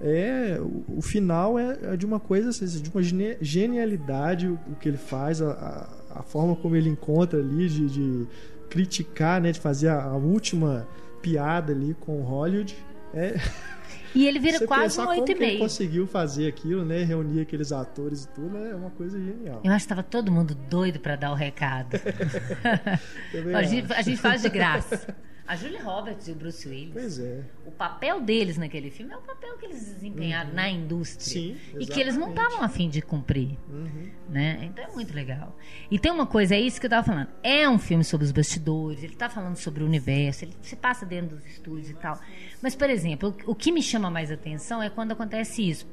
É, 0.00 0.58
o, 0.88 1.02
final 1.02 1.58
é, 1.58 1.78
é 1.82 1.96
de 1.96 2.06
uma 2.06 2.18
coisa, 2.18 2.48
assim, 2.48 2.66
de 2.80 2.88
uma 2.88 3.02
genialidade 3.40 4.48
o, 4.48 4.58
que 4.80 4.88
ele 4.88 4.96
faz, 4.96 5.42
a, 5.42 5.88
a, 6.10 6.22
forma 6.22 6.56
como 6.56 6.74
ele 6.74 6.88
encontra 6.88 7.38
ali 7.38 7.68
de, 7.68 7.86
de 7.86 8.26
criticar, 8.70 9.42
né, 9.42 9.52
de 9.52 9.60
fazer 9.60 9.88
a, 9.88 10.02
a 10.04 10.16
última 10.16 10.88
piada 11.20 11.72
ali 11.72 11.94
com 12.00 12.22
Hollywood. 12.22 12.74
É, 13.12 13.34
E 14.14 14.26
ele 14.26 14.38
vira 14.38 14.58
você 14.58 14.66
quase 14.66 15.00
um 15.00 15.08
oito 15.08 15.30
e 15.30 15.32
ele 15.32 15.40
meio. 15.40 15.58
conseguiu 15.58 16.06
fazer 16.06 16.48
aquilo, 16.48 16.84
né, 16.84 17.04
reunir 17.04 17.42
aqueles 17.42 17.70
atores 17.70 18.24
e 18.24 18.28
tudo, 18.28 18.56
é 18.56 18.74
uma 18.74 18.90
coisa 18.90 19.18
genial. 19.18 19.60
Eu 19.62 19.70
acho 19.72 19.86
que 19.86 19.92
estava 19.92 20.02
todo 20.02 20.32
mundo 20.32 20.54
doido 20.54 20.98
para 20.98 21.16
dar 21.16 21.30
o 21.30 21.34
recado. 21.34 21.96
A, 23.54 23.62
gente, 23.62 23.92
a 23.92 24.02
gente 24.02 24.16
faz 24.16 24.42
de 24.42 24.48
graça. 24.48 25.14
A 25.50 25.56
Julie 25.56 25.78
Roberts 25.80 26.28
e 26.28 26.30
o 26.30 26.34
Bruce 26.36 26.68
Willis. 26.68 26.92
Pois 26.92 27.18
é. 27.18 27.42
O 27.66 27.72
papel 27.72 28.20
deles 28.20 28.56
naquele 28.56 28.88
filme 28.88 29.12
é 29.12 29.16
o 29.16 29.20
papel 29.20 29.58
que 29.58 29.66
eles 29.66 29.84
desempenharam 29.84 30.52
na 30.54 30.70
indústria. 30.70 31.40
Uhum. 31.50 31.56
Sim, 31.72 31.78
e 31.80 31.86
que 31.86 32.00
eles 32.00 32.16
não 32.16 32.30
estavam 32.30 32.62
afim 32.62 32.88
de 32.88 33.02
cumprir. 33.02 33.58
Uhum. 33.68 34.08
Né? 34.28 34.60
Então 34.62 34.84
é 34.84 34.88
muito 34.92 35.12
legal. 35.12 35.56
E 35.90 35.98
tem 35.98 36.12
uma 36.12 36.24
coisa, 36.24 36.54
é 36.54 36.60
isso 36.60 36.78
que 36.78 36.86
eu 36.86 36.90
tava 36.90 37.04
falando. 37.04 37.28
É 37.42 37.68
um 37.68 37.80
filme 37.80 38.04
sobre 38.04 38.24
os 38.24 38.30
bastidores, 38.30 39.02
ele 39.02 39.16
tá 39.16 39.28
falando 39.28 39.56
sobre 39.56 39.82
o 39.82 39.86
universo, 39.86 40.44
ele 40.44 40.54
se 40.62 40.76
passa 40.76 41.04
dentro 41.04 41.34
dos 41.36 41.44
estúdios 41.44 41.90
e 41.90 41.94
tal. 41.94 42.16
Mas, 42.62 42.76
por 42.76 42.88
exemplo, 42.88 43.34
o, 43.44 43.50
o 43.50 43.54
que 43.56 43.72
me 43.72 43.82
chama 43.82 44.08
mais 44.08 44.30
atenção 44.30 44.80
é 44.80 44.88
quando 44.88 45.10
acontece 45.10 45.68
isso. 45.68 45.84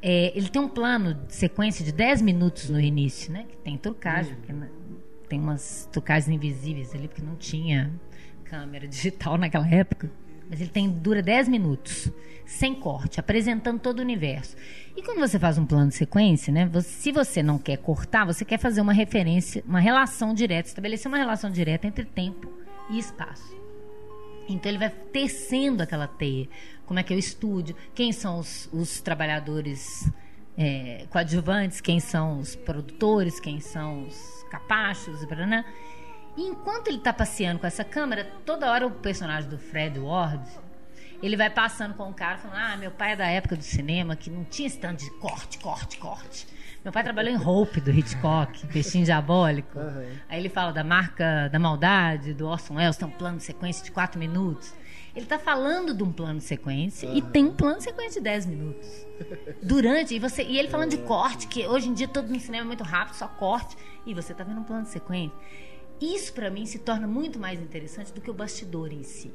É, 0.00 0.32
ele 0.34 0.48
tem 0.48 0.62
um 0.62 0.68
plano 0.70 1.12
de 1.26 1.34
sequência 1.34 1.84
de 1.84 1.92
10 1.92 2.22
minutos 2.22 2.70
no 2.70 2.80
início, 2.80 3.30
né? 3.30 3.44
Que 3.46 3.56
tem 3.58 3.76
trucagem, 3.76 4.34
porque 4.36 4.54
na- 4.54 4.68
tem 5.28 5.38
umas 5.40 5.86
trucagens 5.92 6.28
invisíveis 6.34 6.94
ali, 6.94 7.08
porque 7.08 7.20
não 7.22 7.34
tinha 7.36 7.92
câmera 8.48 8.86
digital 8.86 9.36
naquela 9.38 9.68
época. 9.68 10.10
Mas 10.48 10.60
ele 10.60 10.70
tem 10.70 10.88
dura 10.88 11.20
10 11.22 11.48
minutos, 11.48 12.10
sem 12.44 12.74
corte, 12.74 13.18
apresentando 13.18 13.80
todo 13.80 13.98
o 13.98 14.02
universo. 14.02 14.56
E 14.96 15.02
quando 15.02 15.18
você 15.18 15.38
faz 15.38 15.58
um 15.58 15.66
plano 15.66 15.88
de 15.88 15.96
sequência, 15.96 16.52
né? 16.52 16.70
se 16.82 17.10
você 17.10 17.42
não 17.42 17.58
quer 17.58 17.76
cortar, 17.78 18.24
você 18.24 18.44
quer 18.44 18.58
fazer 18.58 18.80
uma 18.80 18.92
referência, 18.92 19.62
uma 19.66 19.80
relação 19.80 20.32
direta, 20.32 20.68
estabelecer 20.68 21.08
uma 21.08 21.18
relação 21.18 21.50
direta 21.50 21.86
entre 21.86 22.04
tempo 22.04 22.48
e 22.88 22.98
espaço. 22.98 23.56
Então 24.48 24.70
ele 24.70 24.78
vai 24.78 24.90
tecendo 24.90 25.82
aquela 25.82 26.06
teia. 26.06 26.48
Como 26.86 27.00
é 27.00 27.02
que 27.02 27.12
é 27.12 27.16
o 27.16 27.18
estúdio? 27.18 27.74
Quem 27.94 28.12
são 28.12 28.38
os, 28.38 28.68
os 28.72 29.00
trabalhadores 29.00 30.08
é, 30.56 31.04
coadjuvantes? 31.10 31.80
Quem 31.80 31.98
são 31.98 32.38
os 32.38 32.54
produtores? 32.54 33.40
Quem 33.40 33.60
são 33.60 34.06
os 34.06 34.44
capachos? 34.50 35.22
E, 35.22 35.26
paraná. 35.26 35.64
E 36.36 36.42
enquanto 36.42 36.88
ele 36.88 36.98
está 36.98 37.12
passeando 37.12 37.58
com 37.58 37.66
essa 37.66 37.84
câmera, 37.84 38.24
toda 38.44 38.70
hora 38.70 38.86
o 38.86 38.90
personagem 38.90 39.48
do 39.48 39.58
Fred 39.58 39.98
Ward 39.98 40.44
ele 41.22 41.36
vai 41.36 41.50
passando 41.50 41.94
com 41.94 42.08
o 42.08 42.14
cara 42.14 42.38
falando: 42.38 42.58
Ah, 42.58 42.76
meu 42.76 42.90
pai 42.90 43.12
é 43.12 43.16
da 43.16 43.26
época 43.26 43.56
do 43.56 43.62
cinema 43.62 44.16
que 44.16 44.30
não 44.30 44.44
tinha 44.44 44.66
esse 44.66 44.78
tanto 44.78 45.04
de 45.04 45.10
corte, 45.12 45.58
corte, 45.58 45.98
corte. 45.98 46.46
Meu 46.84 46.92
pai 46.92 47.02
trabalhou 47.02 47.32
em 47.32 47.36
Hope 47.36 47.80
do 47.80 47.90
Hitchcock, 47.90 48.66
Peixinho 48.68 49.04
Diabólico. 49.04 49.78
Aham. 49.78 50.04
Aí 50.28 50.38
ele 50.38 50.48
fala 50.48 50.72
da 50.72 50.84
marca 50.84 51.48
da 51.48 51.58
maldade, 51.58 52.32
do 52.32 52.46
Orson 52.46 52.74
Welles, 52.74 52.96
tem 52.96 53.08
um 53.08 53.10
plano 53.10 53.38
de 53.38 53.44
sequência 53.44 53.84
de 53.84 53.90
quatro 53.90 54.18
minutos. 54.18 54.72
Ele 55.14 55.24
está 55.24 55.38
falando 55.38 55.94
de 55.94 56.02
um 56.02 56.12
plano 56.12 56.38
de 56.38 56.44
sequência 56.44 57.06
e 57.06 57.22
tem 57.22 57.46
um 57.46 57.54
plano 57.54 57.78
de 57.78 57.84
sequência 57.84 58.20
de 58.20 58.24
10 58.24 58.46
minutos. 58.46 58.86
Durante, 59.62 60.14
e, 60.14 60.18
você, 60.18 60.42
e 60.42 60.58
ele 60.58 60.68
falando 60.68 60.90
de 60.90 60.98
corte, 60.98 61.46
que 61.46 61.66
hoje 61.66 61.88
em 61.88 61.94
dia 61.94 62.06
todo 62.06 62.28
no 62.28 62.38
cinema 62.38 62.64
é 62.64 62.66
muito 62.66 62.84
rápido, 62.84 63.14
só 63.14 63.26
corte, 63.26 63.74
e 64.04 64.12
você 64.12 64.32
está 64.32 64.44
vendo 64.44 64.60
um 64.60 64.62
plano 64.62 64.82
de 64.82 64.90
sequência. 64.90 65.34
Isso 66.00 66.32
para 66.32 66.50
mim 66.50 66.66
se 66.66 66.78
torna 66.78 67.06
muito 67.06 67.38
mais 67.38 67.60
interessante 67.60 68.12
do 68.12 68.20
que 68.20 68.30
o 68.30 68.34
bastidor 68.34 68.92
em 68.92 69.02
si. 69.02 69.32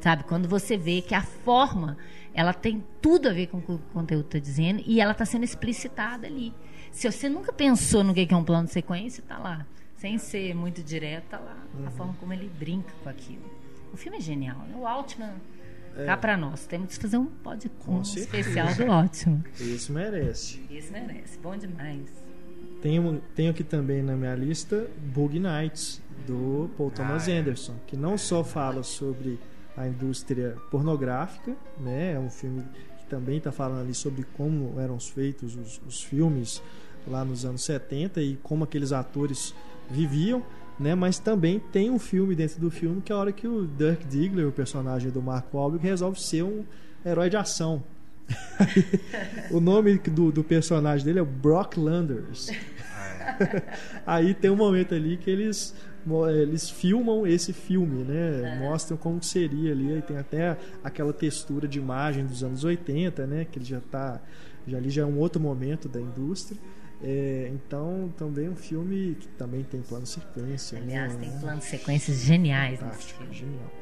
Sabe? 0.00 0.24
Quando 0.24 0.48
você 0.48 0.76
vê 0.76 1.02
que 1.02 1.14
a 1.14 1.22
forma, 1.22 1.96
ela 2.32 2.52
tem 2.52 2.82
tudo 3.02 3.28
a 3.28 3.32
ver 3.32 3.48
com 3.48 3.58
o 3.58 3.62
que 3.62 3.72
o 3.72 3.78
conteúdo 3.92 4.26
está 4.26 4.38
dizendo 4.38 4.82
e 4.86 5.00
ela 5.00 5.12
está 5.12 5.24
sendo 5.26 5.44
explicitada 5.44 6.26
ali. 6.26 6.54
Se 6.90 7.10
você 7.10 7.28
nunca 7.28 7.52
pensou 7.52 8.02
no 8.02 8.14
que 8.14 8.26
é 8.28 8.36
um 8.36 8.44
plano 8.44 8.66
de 8.66 8.72
sequência, 8.72 9.20
está 9.20 9.38
lá. 9.38 9.66
Sem 9.96 10.16
ser 10.16 10.54
muito 10.54 10.82
direto, 10.82 11.24
tá 11.24 11.38
lá. 11.38 11.56
Uhum. 11.74 11.86
A 11.86 11.90
forma 11.90 12.14
como 12.18 12.32
ele 12.32 12.50
brinca 12.58 12.90
com 13.02 13.08
aquilo. 13.08 13.44
O 13.92 13.96
filme 13.96 14.16
é 14.16 14.20
genial. 14.20 14.58
Né? 14.60 14.74
O 14.74 14.86
Altman, 14.86 15.34
é. 15.96 16.06
cá 16.06 16.16
para 16.16 16.36
nós. 16.36 16.66
Temos 16.66 16.96
que 16.96 17.02
fazer 17.02 17.18
um, 17.18 17.26
pode, 17.26 17.70
um 17.86 18.00
especial 18.00 18.74
do 18.74 18.90
Altman. 18.90 19.44
Isso 19.60 19.92
merece. 19.92 20.60
Isso 20.70 20.90
merece. 20.90 21.38
Bom 21.38 21.56
demais. 21.56 22.08
Tenho, 22.82 23.20
tenho 23.34 23.50
aqui 23.50 23.62
também 23.62 24.02
na 24.02 24.16
minha 24.16 24.34
lista 24.34 24.86
Bug 25.12 25.38
Nights, 25.38 26.00
do 26.26 26.70
Paul 26.76 26.90
Thomas 26.90 27.28
ah, 27.28 27.32
é. 27.32 27.38
Anderson, 27.38 27.74
que 27.86 27.96
não 27.96 28.16
só 28.16 28.44
fala 28.44 28.82
sobre 28.82 29.38
a 29.76 29.86
indústria 29.86 30.56
pornográfica, 30.70 31.56
né? 31.78 32.12
É 32.12 32.18
um 32.18 32.30
filme 32.30 32.62
que 32.98 33.06
também 33.06 33.38
está 33.38 33.52
falando 33.52 33.80
ali 33.80 33.94
sobre 33.94 34.24
como 34.36 34.78
eram 34.78 34.98
feitos 34.98 35.56
os, 35.56 35.80
os 35.86 36.02
filmes 36.02 36.62
lá 37.06 37.24
nos 37.24 37.44
anos 37.44 37.62
70 37.64 38.20
e 38.22 38.36
como 38.42 38.64
aqueles 38.64 38.92
atores 38.92 39.54
viviam, 39.88 40.42
né? 40.78 40.94
Mas 40.94 41.18
também 41.18 41.58
tem 41.58 41.90
um 41.90 41.98
filme 41.98 42.34
dentro 42.34 42.60
do 42.60 42.70
filme 42.70 43.00
que 43.00 43.12
é 43.12 43.14
a 43.14 43.18
hora 43.18 43.32
que 43.32 43.46
o 43.46 43.66
Dirk 43.66 44.06
Diggler, 44.06 44.48
o 44.48 44.52
personagem 44.52 45.10
do 45.10 45.22
Mark 45.22 45.52
Wahlberg, 45.52 45.86
resolve 45.86 46.20
ser 46.20 46.42
um 46.42 46.64
herói 47.04 47.30
de 47.30 47.36
ação. 47.36 47.82
o 49.50 49.60
nome 49.60 49.98
do, 49.98 50.30
do, 50.30 50.44
personagem 50.44 51.04
dele 51.04 51.18
é 51.20 51.24
Brock 51.24 51.76
Landers. 51.76 52.50
Ah, 52.94 53.44
é. 53.44 53.62
Aí 54.06 54.34
tem 54.34 54.50
um 54.50 54.56
momento 54.56 54.94
ali 54.94 55.16
que 55.16 55.30
eles 55.30 55.74
eles 56.30 56.70
filmam 56.70 57.26
esse 57.26 57.52
filme, 57.52 58.04
né? 58.04 58.58
Mostram 58.58 58.96
como 58.96 59.22
seria 59.22 59.72
ali, 59.72 59.98
e 59.98 60.02
tem 60.02 60.16
até 60.16 60.56
aquela 60.82 61.12
textura 61.12 61.68
de 61.68 61.78
imagem 61.78 62.24
dos 62.24 62.42
anos 62.42 62.64
80, 62.64 63.26
né? 63.26 63.46
Que 63.50 63.58
ele 63.58 63.66
já 63.66 63.80
tá 63.80 64.20
já 64.66 64.78
ali 64.78 64.90
já 64.90 65.02
é 65.02 65.04
um 65.04 65.18
outro 65.18 65.40
momento 65.40 65.88
da 65.88 66.00
indústria. 66.00 66.58
É, 67.02 67.50
então, 67.52 68.12
também 68.16 68.48
um 68.48 68.56
filme 68.56 69.16
que 69.18 69.28
também 69.28 69.62
tem 69.62 69.80
plano 69.80 70.06
sequência. 70.06 70.78
Aliás, 70.78 71.14
né? 71.14 71.28
tem 71.28 71.40
planos 71.40 71.64
sequências 71.64 72.18
geniais 72.18 72.78
Fantástico, 72.78 73.24
genial. 73.32 73.72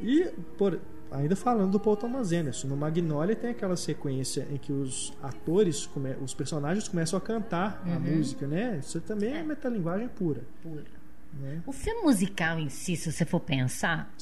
E, 0.00 0.24
por, 0.56 0.80
ainda 1.10 1.36
falando 1.36 1.72
do 1.72 1.80
Paul 1.80 1.96
Thomas 1.96 2.32
Anderson, 2.32 2.68
no 2.68 2.76
Magnolia 2.76 3.34
tem 3.34 3.50
aquela 3.50 3.76
sequência 3.76 4.46
em 4.50 4.56
que 4.56 4.72
os 4.72 5.12
atores, 5.22 5.88
os 6.22 6.34
personagens 6.34 6.88
começam 6.88 7.16
a 7.16 7.20
cantar 7.20 7.82
uhum. 7.86 7.96
a 7.96 7.98
música, 7.98 8.46
né? 8.46 8.78
Isso 8.80 9.00
também 9.00 9.32
é, 9.32 9.38
é 9.38 9.42
metalinguagem 9.42 10.08
pura. 10.08 10.42
Pura. 10.62 10.84
Né? 11.32 11.62
O 11.66 11.72
filme 11.72 12.02
musical 12.02 12.58
em 12.58 12.68
si, 12.68 12.96
se 12.96 13.12
você 13.12 13.24
for 13.24 13.40
pensar, 13.40 14.12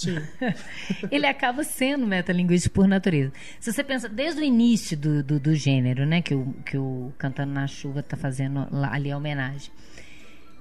ele 1.10 1.26
acaba 1.26 1.62
sendo 1.62 2.06
metalinguístico 2.06 2.74
por 2.74 2.88
natureza. 2.88 3.32
Se 3.60 3.72
você 3.72 3.84
pensa 3.84 4.08
desde 4.08 4.40
o 4.40 4.44
início 4.44 4.96
do, 4.96 5.22
do, 5.22 5.40
do 5.40 5.54
gênero, 5.54 6.04
né, 6.04 6.20
que 6.20 6.34
o, 6.34 6.52
que 6.64 6.76
o 6.76 7.12
Cantando 7.16 7.52
na 7.52 7.66
Chuva 7.66 8.00
está 8.00 8.16
fazendo 8.16 8.66
lá, 8.70 8.92
ali 8.92 9.10
a 9.10 9.16
homenagem, 9.16 9.70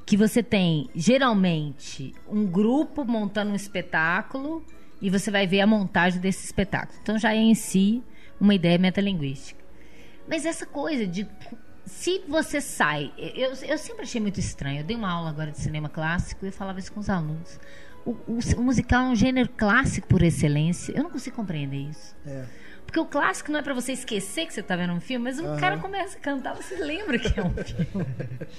que 0.05 0.15
você 0.15 0.43
tem 0.43 0.87
geralmente 0.95 2.13
um 2.29 2.45
grupo 2.45 3.03
montando 3.03 3.51
um 3.51 3.55
espetáculo 3.55 4.63
e 5.01 5.09
você 5.09 5.29
vai 5.29 5.45
ver 5.45 5.61
a 5.61 5.67
montagem 5.67 6.19
desse 6.19 6.45
espetáculo. 6.45 6.97
Então 7.01 7.17
já 7.17 7.33
é 7.33 7.37
em 7.37 7.55
si 7.55 8.03
uma 8.39 8.53
ideia 8.53 8.77
metalinguística. 8.77 9.63
Mas 10.27 10.45
essa 10.45 10.65
coisa 10.65 11.05
de 11.05 11.27
se 11.85 12.23
você 12.27 12.59
sai. 12.59 13.11
Eu, 13.17 13.51
eu 13.63 13.77
sempre 13.77 14.03
achei 14.03 14.19
muito 14.19 14.39
estranho. 14.39 14.79
Eu 14.79 14.83
dei 14.83 14.95
uma 14.95 15.11
aula 15.11 15.29
agora 15.29 15.51
de 15.51 15.59
cinema 15.59 15.87
clássico 15.87 16.45
e 16.45 16.49
eu 16.49 16.51
falava 16.51 16.79
isso 16.79 16.91
com 16.91 16.99
os 16.99 17.09
alunos. 17.09 17.59
O, 18.05 18.11
o, 18.11 18.39
o 18.57 18.61
musical 18.61 19.05
é 19.05 19.09
um 19.09 19.15
gênero 19.15 19.49
clássico 19.49 20.07
por 20.07 20.21
excelência. 20.21 20.93
Eu 20.95 21.03
não 21.03 21.09
consigo 21.09 21.35
compreender 21.35 21.89
isso. 21.89 22.15
É. 22.25 22.45
Porque 22.85 22.99
o 22.99 23.05
clássico 23.05 23.51
não 23.51 23.59
é 23.59 23.61
para 23.63 23.73
você 23.73 23.91
esquecer 23.91 24.45
que 24.45 24.53
você 24.53 24.59
está 24.59 24.75
vendo 24.75 24.93
um 24.93 24.99
filme, 24.99 25.25
mas 25.25 25.39
o 25.39 25.43
uhum. 25.43 25.57
cara 25.57 25.77
começa 25.79 26.17
a 26.17 26.21
cantar, 26.21 26.55
você 26.55 26.75
lembra 26.75 27.17
que 27.17 27.39
é 27.39 27.43
um 27.43 27.51
filme. 27.51 28.05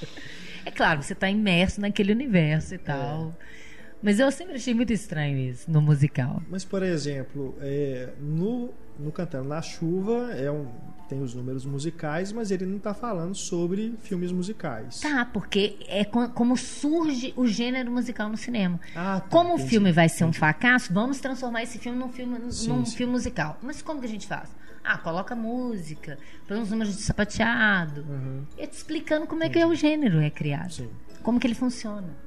é 0.67 0.71
claro, 0.71 1.03
você 1.03 1.13
está 1.13 1.31
imerso 1.31 1.81
naquele 1.81 2.13
universo 2.13 2.75
e 2.75 2.79
tal. 2.79 3.35
É. 3.41 3.66
Mas 4.03 4.21
eu 4.21 4.31
sempre 4.31 4.57
achei 4.57 4.75
muito 4.75 4.93
estranho 4.93 5.39
isso 5.39 5.71
no 5.71 5.81
musical. 5.81 6.43
Mas, 6.49 6.65
por 6.65 6.83
exemplo, 6.83 7.57
é, 7.61 8.11
no, 8.21 8.71
no 8.99 9.11
Cantando 9.11 9.49
na 9.49 9.63
Chuva 9.63 10.33
é 10.33 10.51
um, 10.51 10.67
tem 11.09 11.23
os 11.23 11.35
números 11.35 11.65
musicais, 11.65 12.33
mas 12.33 12.51
ele 12.51 12.67
não 12.67 12.77
está 12.77 12.93
falando 12.93 13.35
sobre 13.35 13.95
filmes 14.01 14.33
musicais. 14.33 15.01
Tá, 15.01 15.25
porque 15.25 15.77
é 15.89 16.05
como 16.05 16.57
surge 16.57 17.33
o 17.37 17.47
gênero 17.47 17.91
musical 17.91 18.29
no 18.29 18.37
cinema. 18.37 18.79
Ah, 18.95 19.21
tá, 19.21 19.29
como 19.29 19.51
entendi, 19.51 19.65
o 19.65 19.69
filme 19.69 19.93
vai 19.93 20.09
ser 20.09 20.25
um 20.25 20.33
fracasso, 20.33 20.93
vamos 20.93 21.19
transformar 21.21 21.63
esse 21.63 21.79
filme 21.79 21.99
num 21.99 22.09
filme, 22.09 22.39
num 22.39 22.51
sim. 22.51 22.85
filme 22.97 23.13
musical. 23.13 23.59
Mas 23.63 23.83
como 23.83 24.01
que 24.01 24.07
a 24.07 24.11
gente 24.11 24.27
faz? 24.27 24.49
Ah, 24.85 24.99
coloca 24.99 25.35
música, 25.35 26.19
põe 26.47 26.59
uns 26.59 26.71
números 26.71 26.97
de 26.97 27.03
sapateado. 27.03 28.03
Uhum. 28.03 28.45
E 28.57 28.67
te 28.67 28.77
explicando 28.77 29.27
como 29.27 29.43
é 29.43 29.49
que 29.49 29.59
é 29.59 29.67
o 29.67 29.75
gênero 29.75 30.21
é 30.21 30.31
criado. 30.31 30.73
Sim. 30.73 30.91
Como 31.23 31.41
que 31.41 31.47
ele 31.47 31.55
funciona. 31.57 32.26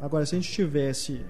Agora, 0.00 0.24
se 0.24 0.34
a 0.34 0.38
gente 0.38 0.50
tivesse 0.50 1.24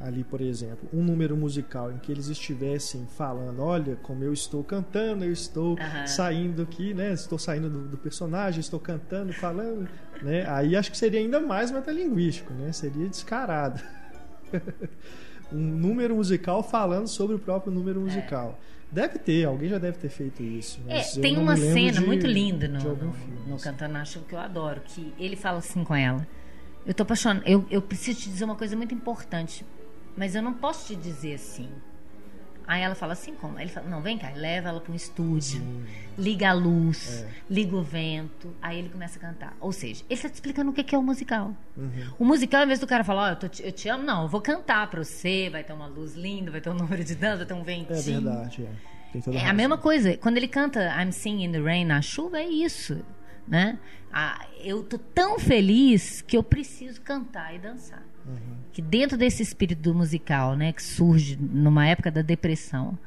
ali, 0.00 0.22
por 0.22 0.40
exemplo, 0.40 0.88
um 0.92 1.02
número 1.02 1.36
musical 1.36 1.90
em 1.90 1.98
que 1.98 2.12
eles 2.12 2.28
estivessem 2.28 3.06
falando, 3.16 3.60
olha 3.60 3.96
como 3.96 4.22
eu 4.22 4.32
estou 4.32 4.62
cantando, 4.62 5.24
eu 5.24 5.32
estou 5.32 5.70
uhum. 5.70 6.06
saindo 6.06 6.62
aqui, 6.62 6.94
né? 6.94 7.12
Estou 7.12 7.38
saindo 7.38 7.68
do, 7.68 7.88
do, 7.88 7.98
personagem, 7.98 8.60
estou 8.60 8.78
cantando, 8.78 9.32
falando, 9.32 9.88
né? 10.22 10.48
Aí 10.48 10.76
acho 10.76 10.90
que 10.90 10.96
seria 10.96 11.18
ainda 11.18 11.40
mais 11.40 11.70
metalinguístico, 11.70 12.52
né? 12.52 12.70
Seria 12.72 13.08
descarado. 13.08 13.82
um 15.52 15.58
número 15.58 16.14
musical 16.14 16.62
falando 16.62 17.08
sobre 17.08 17.34
o 17.34 17.38
próprio 17.38 17.72
número 17.72 18.00
musical. 18.00 18.58
É. 18.74 18.78
Deve 18.90 19.18
ter, 19.18 19.44
alguém 19.44 19.68
já 19.68 19.78
deve 19.78 19.98
ter 19.98 20.08
feito 20.08 20.42
isso. 20.42 20.80
É, 20.88 21.02
tem 21.20 21.36
uma 21.36 21.56
cena 21.56 21.92
de, 21.92 22.06
muito 22.06 22.26
linda 22.26 22.66
no, 22.66 22.78
no, 22.78 23.14
no 23.46 23.58
Cantando 23.58 23.92
na 23.92 24.04
Chuva 24.04 24.24
que 24.26 24.34
eu 24.34 24.38
adoro, 24.38 24.80
que 24.82 25.12
ele 25.18 25.36
fala 25.36 25.58
assim 25.58 25.84
com 25.84 25.94
ela. 25.94 26.26
Eu 26.88 26.94
tô 26.94 27.04
apaixonada. 27.04 27.48
Eu, 27.48 27.64
eu 27.70 27.80
preciso 27.80 28.18
te 28.18 28.30
dizer 28.30 28.44
uma 28.44 28.56
coisa 28.56 28.74
muito 28.74 28.92
importante 28.92 29.64
mas 30.18 30.34
eu 30.34 30.42
não 30.42 30.52
posso 30.52 30.88
te 30.88 30.96
dizer 30.96 31.34
assim. 31.34 31.68
Aí 32.66 32.82
ela 32.82 32.96
fala 32.96 33.12
assim 33.14 33.34
como? 33.34 33.56
Aí 33.56 33.64
ele 33.64 33.70
fala, 33.70 33.88
não, 33.88 34.02
vem 34.02 34.18
cá, 34.18 34.30
leva 34.34 34.68
ela 34.68 34.80
para 34.80 34.92
um 34.92 34.94
estúdio, 34.94 35.60
Sim. 35.60 35.84
liga 36.18 36.50
a 36.50 36.52
luz, 36.52 37.22
é. 37.22 37.28
liga 37.48 37.74
o 37.74 37.82
vento, 37.82 38.52
aí 38.60 38.78
ele 38.80 38.90
começa 38.90 39.16
a 39.16 39.22
cantar. 39.22 39.56
Ou 39.58 39.72
seja, 39.72 40.04
ele 40.10 40.14
está 40.14 40.28
te 40.28 40.34
explicando 40.34 40.70
o 40.70 40.74
que 40.74 40.94
é 40.94 40.98
o 40.98 41.02
musical. 41.02 41.54
Uhum. 41.74 42.12
O 42.18 42.24
musical, 42.26 42.60
ao 42.60 42.64
invés 42.64 42.80
do 42.80 42.86
cara 42.86 43.04
falar, 43.04 43.38
oh, 43.40 43.44
eu, 43.44 43.48
te, 43.48 43.64
eu, 43.64 43.72
te, 43.72 43.88
amo, 43.88 44.04
não, 44.04 44.24
eu 44.24 44.28
vou 44.28 44.42
cantar 44.42 44.90
para 44.90 45.02
você, 45.02 45.48
vai 45.48 45.64
ter 45.64 45.72
uma 45.72 45.86
luz 45.86 46.14
linda, 46.14 46.50
vai 46.50 46.60
ter 46.60 46.68
um 46.68 46.74
número 46.74 47.02
de 47.02 47.14
dança, 47.14 47.38
vai 47.38 47.46
ter 47.46 47.54
um 47.54 47.62
ventinho. 47.62 47.96
É 47.96 48.02
verdade, 48.02 48.68
é. 49.32 49.36
é 49.36 49.48
a 49.48 49.54
mesma 49.54 49.78
coisa. 49.78 50.14
Quando 50.18 50.36
ele 50.36 50.48
canta 50.48 50.94
I'm 51.00 51.12
Singing 51.12 51.44
in 51.44 51.52
the 51.52 51.60
Rain 51.60 51.86
na 51.86 52.02
chuva, 52.02 52.38
é 52.38 52.46
isso. 52.46 53.02
Né? 53.48 53.78
Ah, 54.12 54.46
eu 54.60 54.82
tô 54.82 54.98
tão 54.98 55.38
feliz 55.38 56.22
que 56.22 56.36
eu 56.36 56.42
preciso 56.42 57.00
cantar 57.00 57.54
e 57.54 57.58
dançar. 57.58 58.02
Uhum. 58.26 58.58
Que 58.72 58.82
dentro 58.82 59.16
desse 59.16 59.42
espírito 59.42 59.94
musical, 59.94 60.54
né, 60.54 60.72
que 60.72 60.82
surge 60.82 61.36
numa 61.36 61.86
época 61.86 62.10
da 62.10 62.20
depressão, 62.20 62.98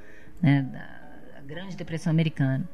né, 0.41 0.63
da 0.63 1.41
grande 1.41 1.75
depressão 1.75 2.09
americana, 2.09 2.67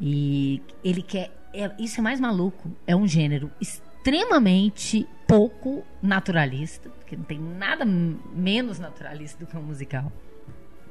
e 0.00 0.62
ele 0.84 1.02
quer, 1.02 1.30
é, 1.52 1.70
isso 1.78 2.00
é 2.00 2.02
mais 2.02 2.20
maluco, 2.20 2.70
é 2.86 2.94
um 2.94 3.06
gênero 3.06 3.50
extremamente 3.60 5.06
pouco 5.26 5.84
naturalista, 6.00 6.88
porque 6.90 7.16
não 7.16 7.24
tem 7.24 7.40
nada 7.40 7.84
menos 7.84 8.78
naturalista 8.78 9.44
do 9.44 9.50
que 9.50 9.56
um 9.56 9.62
musical, 9.62 10.12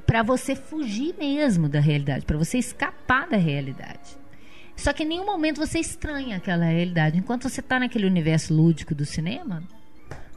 para 0.06 0.22
você 0.22 0.54
fugir 0.54 1.14
mesmo 1.18 1.68
da 1.68 1.80
realidade, 1.80 2.26
para 2.26 2.36
você 2.36 2.58
escapar 2.58 3.28
da 3.28 3.36
realidade. 3.36 4.16
Só 4.76 4.92
que 4.92 5.02
em 5.02 5.06
nenhum 5.06 5.24
momento 5.24 5.58
você 5.58 5.78
estranha 5.78 6.36
aquela 6.36 6.66
realidade. 6.66 7.18
Enquanto 7.18 7.48
você 7.48 7.60
está 7.60 7.80
naquele 7.80 8.06
universo 8.06 8.54
lúdico 8.54 8.94
do 8.94 9.04
cinema, 9.04 9.62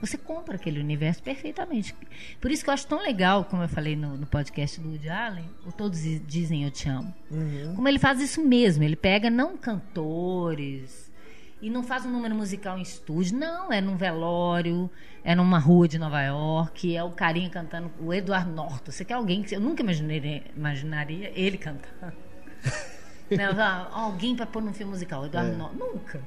você 0.01 0.17
compra 0.17 0.55
aquele 0.55 0.79
universo 0.79 1.21
perfeitamente. 1.21 1.93
Por 2.39 2.49
isso 2.49 2.63
que 2.63 2.69
eu 2.69 2.73
acho 2.73 2.87
tão 2.87 3.01
legal, 3.01 3.45
como 3.45 3.63
eu 3.63 3.67
falei 3.67 3.95
no, 3.95 4.15
no 4.15 4.25
podcast 4.25 4.79
do 4.79 4.89
Woody 4.89 5.09
Allen, 5.09 5.49
o 5.65 5.71
Todos 5.71 6.01
Dizem 6.25 6.63
Eu 6.63 6.71
Te 6.71 6.87
Amo. 6.87 7.13
Uhum. 7.29 7.73
Como 7.75 7.87
ele 7.87 7.99
faz 7.99 8.21
isso 8.21 8.41
mesmo. 8.41 8.83
Ele 8.83 8.95
pega 8.95 9.29
não 9.29 9.57
cantores 9.57 11.11
e 11.61 11.69
não 11.69 11.83
faz 11.83 12.05
um 12.05 12.11
número 12.11 12.33
musical 12.33 12.77
em 12.77 12.81
estúdio. 12.81 13.37
Não, 13.37 13.73
é 13.73 13.81
num 13.81 13.97
velório, 13.97 14.89
é 15.21 15.35
numa 15.35 15.59
rua 15.59 15.87
de 15.87 15.99
Nova 15.99 16.21
York, 16.21 16.95
é 16.95 17.03
o 17.03 17.11
carinha 17.11 17.49
cantando 17.49 17.91
o 17.99 18.13
Eduardo 18.13 18.51
Norton. 18.51 18.91
Você 18.91 19.03
quer 19.03 19.15
alguém 19.15 19.43
que 19.43 19.53
eu 19.53 19.59
nunca 19.59 19.83
imaginaria, 19.83 20.43
imaginaria 20.55 21.31
ele 21.35 21.57
cantando. 21.57 22.13
não, 23.37 23.87
alguém 23.93 24.35
para 24.35 24.45
pôr 24.45 24.61
num 24.61 24.73
filme 24.73 24.91
musical, 24.91 25.25
Eduardo 25.25 25.51
é. 25.51 25.77
Nunca. 25.77 26.21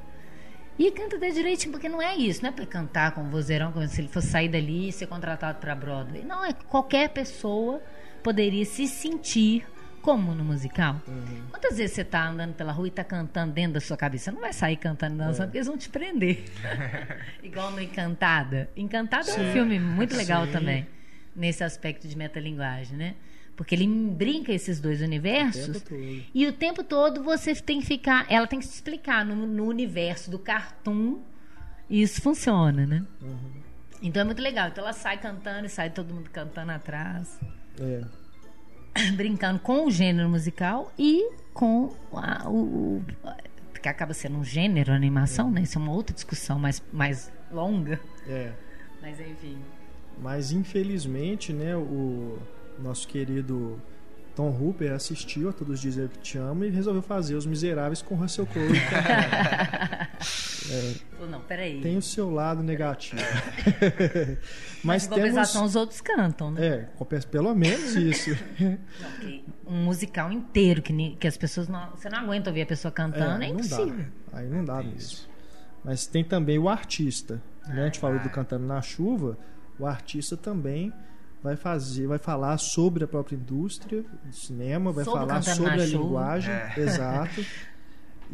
E 0.79 0.91
canta 0.91 1.17
até 1.17 1.31
direitinho, 1.31 1.71
porque 1.73 1.89
não 1.89 2.01
é 2.01 2.17
isso, 2.17 2.43
não 2.43 2.49
é 2.49 2.53
para 2.53 2.65
cantar 2.67 3.13
com 3.13 3.29
vozeirão, 3.29 3.73
como 3.73 3.87
se 3.87 4.01
ele 4.01 4.09
fosse 4.09 4.29
sair 4.29 4.49
dali 4.49 4.89
e 4.89 4.93
ser 4.93 5.07
contratado 5.07 5.59
para 5.59 5.75
Broadway. 5.75 6.25
Não, 6.25 6.45
é 6.45 6.53
que 6.53 6.65
qualquer 6.65 7.11
pessoa 7.11 7.81
poderia 8.23 8.65
se 8.65 8.87
sentir 8.89 9.67
como 10.01 10.35
no 10.35 10.43
musical. 10.43 11.01
Uhum. 11.07 11.43
Quantas 11.51 11.77
vezes 11.77 11.95
você 11.95 12.05
tá 12.05 12.27
andando 12.27 12.55
pela 12.55 12.73
rua 12.73 12.89
e 12.89 12.91
tá 12.91 13.05
cantando 13.05 13.53
dentro 13.53 13.75
da 13.75 13.81
sua 13.81 13.97
cabeça? 13.97 14.25
Você 14.25 14.31
não 14.33 14.41
vai 14.41 14.53
sair 14.53 14.77
cantando 14.77 15.15
e 15.15 15.19
dançando, 15.19 15.43
É. 15.43 15.47
porque 15.47 15.59
eles 15.59 15.69
vão 15.69 15.77
te 15.79 15.89
prender. 15.89 16.45
Igual 17.43 17.71
no 17.71 17.81
Encantada. 17.81 18.69
Encantada 18.77 19.31
é 19.31 19.35
Sim. 19.35 19.49
um 19.49 19.53
filme 19.53 19.79
muito 19.79 20.17
legal 20.17 20.47
Sim. 20.47 20.53
também, 20.53 20.87
nesse 21.37 21.63
aspecto 21.63 22.09
de 22.09 22.17
metalinguagem, 22.17 22.97
né? 22.97 23.15
Porque 23.57 23.75
ele 23.75 23.87
brinca 23.87 24.53
esses 24.53 24.81
dois 24.81 25.01
O 25.01 25.05
universos. 25.05 25.67
tempo 25.83 25.89
todo. 25.89 26.23
E 26.35 26.47
o 26.47 26.53
tempo 26.53 26.83
todo 26.85 27.23
você 27.23 27.55
tem 27.55 27.81
que 27.81 27.87
ficar. 27.87 28.27
Ela 28.29 28.47
tem 28.47 28.59
que 28.59 28.65
se 28.67 28.75
explicar 28.75 29.25
no, 29.25 29.35
no 29.47 29.65
universo 29.67 30.31
do 30.31 30.39
cartoon. 30.39 31.21
E 31.89 32.01
isso 32.03 32.21
funciona, 32.23 32.87
né? 32.87 33.05
Uhum. 33.21 33.53
Então 34.03 34.23
é 34.23 34.25
muito 34.25 34.41
legal. 34.43 34.69
Então 34.69 34.83
ela 34.83 34.93
sai 34.95 35.19
cantando 35.19 35.67
e 35.67 35.69
sai 35.69 35.91
todo 35.91 36.13
mundo 36.15 36.31
cantando 36.31 36.73
atrás. 36.73 37.39
É. 37.79 38.03
Brincando 39.15 39.59
com 39.61 39.87
o 39.87 39.91
gênero 39.91 40.29
musical 40.29 40.93
e 40.99 41.31
com 41.53 41.95
a- 42.13 42.49
o, 42.49 42.97
o- 42.99 43.05
que 43.81 43.89
acaba 43.89 44.15
sendo 44.15 44.39
um 44.39 44.45
gênero, 44.45 44.93
animação, 44.93 45.51
né? 45.51 45.63
Isso 45.63 45.77
é 45.77 45.81
uma 45.83 45.93
outra 45.93 46.15
discussão 46.15 46.59
mais, 46.59 46.83
mais 46.93 47.31
longa. 47.51 48.01
É. 48.29 48.53
Mas 49.01 49.19
enfim. 49.21 49.59
Mas 50.21 50.53
infelizmente, 50.53 51.53
né, 51.53 51.75
o 51.77 52.39
nosso 52.83 53.07
querido 53.09 53.81
Tom 54.35 54.49
Hooper 54.51 54.93
assistiu 54.93 55.51
a 55.51 55.53
Todos 55.53 55.79
Dizem 55.81 56.09
que 56.09 56.19
Te 56.19 56.39
Amo 56.39 56.65
e 56.65 56.71
resolveu 56.71 57.03
fazer 57.03 57.35
Os 57.35 57.45
Miseráveis 57.47 58.01
com 58.01 58.15
Russell 58.15 58.47
Crowe. 58.47 58.69
Pô, 61.19 61.27
não, 61.27 61.41
peraí. 61.41 61.81
Tem 61.81 61.97
o 61.97 62.03
seu 62.03 62.31
lado 62.31 62.63
negativo. 62.63 63.21
Mas 64.83 65.07
Mas 65.07 65.07
compensação, 65.07 65.65
os 65.65 65.77
outros 65.77 66.01
cantam, 66.01 66.51
né? 66.51 66.67
É, 66.67 66.89
pelo 67.31 67.55
menos 67.55 67.95
isso. 67.95 68.31
Não, 68.59 69.75
um 69.75 69.85
musical 69.85 70.33
inteiro 70.33 70.81
que, 70.81 71.17
que 71.17 71.27
as 71.27 71.37
pessoas 71.37 71.69
não. 71.69 71.91
Você 71.91 72.09
não 72.09 72.19
aguenta 72.19 72.51
ouvir 72.51 72.63
a 72.63 72.67
pessoa 72.67 72.91
cantando, 72.91 73.43
é, 73.43 73.49
não 73.49 73.55
impossível. 73.55 74.07
dá. 74.31 74.39
Aí 74.39 74.49
não 74.49 74.65
dá 74.65 74.83
mesmo. 74.83 75.29
Mas 75.85 76.07
tem 76.07 76.25
também 76.25 76.59
o 76.59 76.69
artista. 76.69 77.41
Né? 77.67 77.83
A 77.83 77.85
gente 77.87 77.99
falou 77.99 78.19
do 78.19 78.29
Cantando 78.31 78.67
na 78.67 78.81
Chuva. 78.83 79.39
O 79.79 79.87
artista 79.87 80.37
também 80.37 80.93
vai 81.43 81.57
fazer, 81.57 82.07
vai 82.07 82.19
falar 82.19 82.57
sobre 82.59 83.05
a 83.05 83.09
própria 83.09 83.35
indústria 83.37 84.03
do 84.25 84.33
cinema, 84.33 84.93
vai 84.93 85.05
Sobre 85.05 85.21
falar 85.21 85.43
sobre 85.43 85.71
a 85.83 85.87
Chuva. 85.87 86.03
linguagem, 86.05 86.55
É. 86.55 86.75
exato. 86.79 87.45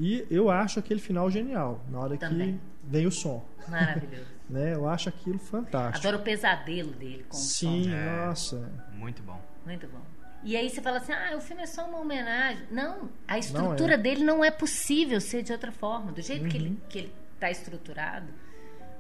E 0.01 0.25
eu 0.31 0.49
acho 0.49 0.79
aquele 0.79 1.01
final 1.01 1.29
genial, 1.29 1.85
na 1.91 1.99
hora 1.99 2.17
Também. 2.17 2.53
que 2.53 2.61
vem 2.85 3.05
o 3.07 3.11
som, 3.11 3.45
Maravilhoso. 3.67 4.27
né? 4.49 4.73
Eu 4.75 4.89
acho 4.89 5.09
aquilo 5.09 5.41
fantástico. 5.41 6.07
Adoro 6.07 6.23
o 6.23 6.25
pesadelo 6.25 6.93
dele 6.93 7.25
com 7.29 7.37
o 7.37 7.41
Sim, 7.41 7.83
som. 7.85 7.91
É. 7.91 8.27
nossa. 8.27 8.71
Muito 8.93 9.21
bom. 9.25 9.41
Muito 9.67 9.89
bom. 9.89 10.01
E 10.45 10.57
aí 10.57 10.71
você 10.71 10.81
fala 10.81 10.99
assim, 10.99 11.11
ah, 11.13 11.35
o 11.37 11.41
filme 11.41 11.63
é 11.63 11.67
só 11.67 11.85
uma 11.89 11.99
homenagem. 11.99 12.63
Não, 12.71 13.11
a 13.27 13.39
estrutura 13.41 13.89
Não 13.89 13.95
é. 13.95 13.97
dele 13.99 14.23
não 14.23 14.45
é 14.45 14.53
possível 14.53 15.21
ser 15.21 15.43
de 15.43 15.51
outra 15.51 15.73
forma. 15.73 16.13
Do 16.13 16.23
jeito 16.23 16.47
que 16.49 16.57
Uhum. 16.59 16.65
ele 16.67 16.81
que 16.89 16.99
ele 16.99 17.13
está 17.35 17.51
estruturado, 17.51 18.29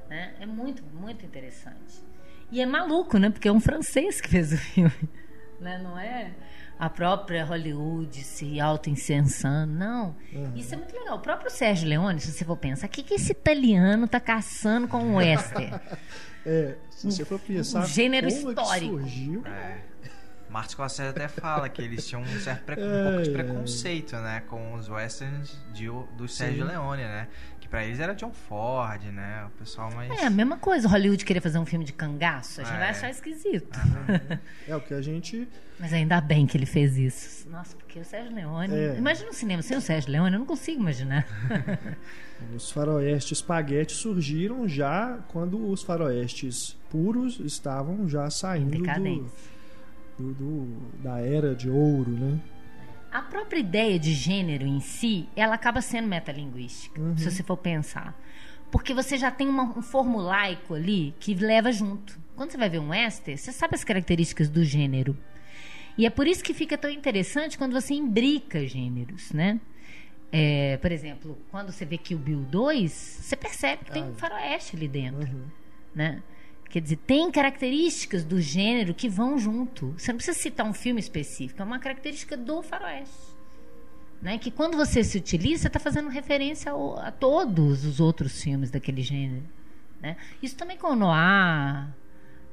né? 0.08 0.34
É 0.40 0.46
muito, 0.46 0.82
muito 0.92 1.24
interessante. 1.24 2.02
E 2.50 2.60
é 2.60 2.66
maluco, 2.66 3.18
né? 3.18 3.30
Porque 3.30 3.48
é 3.48 3.52
um 3.52 3.60
francês 3.60 4.20
que 4.20 4.28
fez 4.28 4.52
o 4.52 4.56
filme. 4.56 4.92
Né? 5.60 5.76
Não 5.82 5.98
é 5.98 6.30
a 6.78 6.88
própria 6.88 7.44
Hollywood 7.44 8.22
se 8.22 8.60
auto-incensando, 8.60 9.72
não. 9.72 10.14
Uhum. 10.32 10.52
Isso 10.54 10.72
é 10.72 10.76
muito 10.76 10.94
legal. 10.96 11.16
O 11.16 11.20
próprio 11.20 11.50
Sérgio 11.50 11.88
Leone, 11.88 12.20
se 12.20 12.30
você 12.30 12.44
for 12.44 12.56
pensar, 12.56 12.86
o 12.86 12.90
que, 12.90 13.02
que 13.02 13.14
esse 13.14 13.32
italiano 13.32 14.06
tá 14.06 14.20
caçando 14.20 14.86
com 14.86 14.98
o 14.98 15.16
western? 15.16 15.72
É, 16.46 16.76
se 16.90 17.10
você 17.10 17.24
for 17.24 17.40
pensar 17.40 17.80
um 17.80 17.86
gênero 17.86 18.28
é 18.28 18.30
que 18.30 18.36
histórico. 18.36 19.00
surgiu, 19.00 19.42
É. 19.44 19.80
Martin 20.48 20.70
Scorsese 20.74 21.08
até 21.10 21.26
fala 21.28 21.68
que 21.68 21.82
eles 21.82 22.06
tinham 22.06 22.22
um 22.22 22.40
certo 22.40 22.62
pre- 22.64 22.76
um 22.82 23.02
pouco 23.10 23.22
de 23.24 23.30
é. 23.30 23.32
preconceito, 23.32 24.16
né, 24.16 24.40
com 24.48 24.72
os 24.74 24.88
westerns 24.88 25.58
de, 25.74 25.86
do 26.16 26.26
Sérgio 26.28 26.64
Sim. 26.64 26.70
Leone, 26.70 27.02
né? 27.02 27.28
Que 27.68 27.70
pra 27.70 27.84
eles 27.84 28.00
era 28.00 28.14
John 28.14 28.32
Ford, 28.32 29.02
né? 29.12 29.44
O 29.46 29.58
pessoal 29.58 29.92
mais 29.94 30.10
É 30.10 30.24
a 30.24 30.30
mesma 30.30 30.56
coisa, 30.56 30.88
Hollywood 30.88 31.22
querer 31.24 31.40
fazer 31.42 31.58
um 31.58 31.66
filme 31.66 31.84
de 31.84 31.92
cangaço. 31.92 32.62
A 32.62 32.64
gente 32.64 32.74
É. 32.74 32.78
vai 32.78 32.88
achar 32.88 33.10
esquisito. 33.10 33.78
é 34.66 34.74
o 34.74 34.80
que 34.80 34.94
a 34.94 35.02
gente 35.02 35.46
Mas 35.78 35.92
ainda 35.92 36.18
bem 36.20 36.46
que 36.46 36.56
ele 36.56 36.64
fez 36.66 36.96
isso. 36.96 37.48
Nossa, 37.50 37.76
porque 37.76 37.98
o 38.00 38.04
Sérgio 38.04 38.34
Leone. 38.34 38.74
É. 38.74 38.96
Imagina 38.96 39.28
um 39.28 39.32
cinema 39.34 39.60
sem 39.62 39.76
o 39.76 39.80
Sérgio 39.82 40.10
Leone, 40.12 40.32
eu 40.34 40.38
não 40.40 40.46
consigo 40.46 40.80
imaginar. 40.80 41.26
Os 42.54 42.70
faroestes 42.70 43.38
espaguete 43.38 43.92
surgiram 43.92 44.66
já 44.68 45.18
quando 45.28 45.70
os 45.70 45.82
faroestes 45.82 46.76
puros 46.88 47.40
estavam 47.40 48.08
já 48.08 48.30
saindo 48.30 48.78
do, 48.78 49.30
do- 50.16 50.34
do- 50.34 51.02
da 51.02 51.18
era 51.20 51.52
de 51.54 51.68
ouro, 51.68 52.12
né? 52.12 52.38
A 53.10 53.22
própria 53.22 53.58
ideia 53.58 53.98
de 53.98 54.12
gênero 54.12 54.66
em 54.66 54.80
si, 54.80 55.28
ela 55.34 55.54
acaba 55.54 55.80
sendo 55.80 56.06
metalinguística, 56.08 57.00
Uhum. 57.00 57.16
se 57.16 57.30
você 57.30 57.42
for 57.42 57.56
pensar. 57.56 58.14
Porque 58.70 58.92
você 58.92 59.16
já 59.16 59.30
tem 59.30 59.48
uma- 59.48 59.78
um 59.78 59.82
formulaico 59.82 60.74
ali 60.74 61.14
que 61.18 61.34
leva 61.34 61.72
junto. 61.72 62.18
Quando 62.36 62.50
você 62.50 62.58
vai 62.58 62.68
ver 62.68 62.78
um 62.78 62.90
western, 62.90 63.36
você 63.38 63.50
sabe 63.50 63.74
as 63.74 63.82
características 63.82 64.48
do 64.50 64.62
gênero. 64.62 65.16
E 65.96 66.06
é 66.06 66.10
por 66.10 66.26
isso 66.26 66.44
que 66.44 66.52
fica 66.54 66.76
tão 66.78 66.90
interessante 66.90 67.56
quando 67.58 67.72
você 67.72 67.94
imbrica 67.94 68.64
gêneros, 68.66 69.32
né? 69.32 69.58
É, 70.30 70.76
por 70.76 70.92
exemplo, 70.92 71.38
quando 71.50 71.72
você 71.72 71.86
vê 71.86 71.96
que 71.96 72.14
o 72.14 72.18
Bill 72.18 72.40
2, 72.42 72.92
você 72.92 73.34
percebe 73.34 73.86
que 73.86 73.90
tem 73.90 74.04
um 74.04 74.14
faroeste 74.14 74.76
ali 74.76 74.86
dentro, 74.86 75.26
Uhum. 75.34 75.44
né? 75.94 76.22
Quer 76.68 76.82
dizer, 76.82 76.96
tem 76.96 77.30
características 77.30 78.24
do 78.24 78.40
gênero 78.40 78.92
que 78.92 79.08
vão 79.08 79.38
junto. 79.38 79.94
Você 79.96 80.12
não 80.12 80.16
precisa 80.18 80.38
citar 80.38 80.66
um 80.66 80.74
filme 80.74 81.00
específico, 81.00 81.62
é 81.62 81.64
uma 81.64 81.78
característica 81.78 82.36
do 82.36 82.62
faroeste. 82.62 83.36
Né? 84.20 84.36
Que 84.36 84.50
quando 84.50 84.76
você 84.76 85.02
se 85.02 85.16
utiliza, 85.16 85.62
você 85.62 85.66
está 85.68 85.78
fazendo 85.80 86.08
referência 86.10 86.72
ao- 86.72 86.98
a 86.98 87.10
todos 87.10 87.84
os 87.84 88.00
outros 88.00 88.42
filmes 88.42 88.70
daquele 88.70 89.00
gênero. 89.02 89.44
Né? 90.00 90.16
Isso 90.42 90.56
também 90.56 90.76
com 90.76 90.88
o 90.88 90.96
noir, 90.96 91.88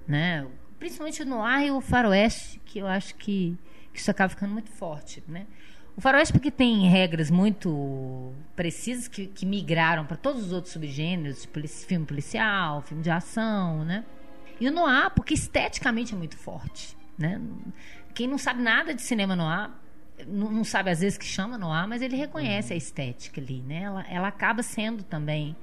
né? 0.08 0.48
principalmente 0.80 1.22
o 1.22 1.26
noir 1.26 1.68
e 1.68 1.72
o 1.72 1.82
faroeste, 1.82 2.62
que 2.66 2.80
eu 2.80 2.88
acho 2.88 3.16
que, 3.16 3.58
que 3.92 4.00
isso 4.00 4.10
acaba 4.12 4.30
ficando 4.30 4.54
muito 4.54 4.70
forte. 4.72 5.24
Né? 5.28 5.46
O 5.98 6.02
faroeste 6.02 6.34
porque 6.34 6.52
tem 6.52 6.88
regras 6.90 7.32
muito 7.32 8.34
precisas 8.56 9.08
que, 9.08 9.28
que 9.28 9.46
migraram 9.46 10.06
para 10.06 10.18
todos 10.18 10.46
os 10.46 10.52
outros 10.52 10.74
subgêneros, 10.74 11.44
tipo 11.44 11.66
filme 11.68 12.06
policial, 12.06 12.82
filme 12.82 13.02
de 13.02 13.10
ação, 13.10 13.86
né? 13.86 14.04
E 14.60 14.68
o 14.68 14.72
noir 14.72 15.12
porque 15.16 15.34
esteticamente 15.34 16.14
é 16.14 16.18
muito 16.18 16.38
forte, 16.38 16.98
né? 17.18 17.42
Quem 18.14 18.28
não 18.28 18.38
sabe 18.38 18.62
nada 18.62 18.94
de 18.94 19.02
cinema 19.02 19.36
noir 19.36 19.70
não, 20.28 20.52
não 20.52 20.64
sabe 20.64 20.90
às 20.90 21.00
vezes 21.00 21.18
que 21.18 21.26
chama 21.26 21.58
noir, 21.58 21.88
mas 21.88 22.02
ele 22.02 22.16
reconhece 22.16 22.74
a 22.74 22.76
estética 22.76 23.42
ali, 23.42 23.62
né? 23.62 23.84
Ela, 23.84 24.06
ela 24.10 24.28
acaba 24.28 24.64
sendo 24.64 25.04
também 25.04 25.56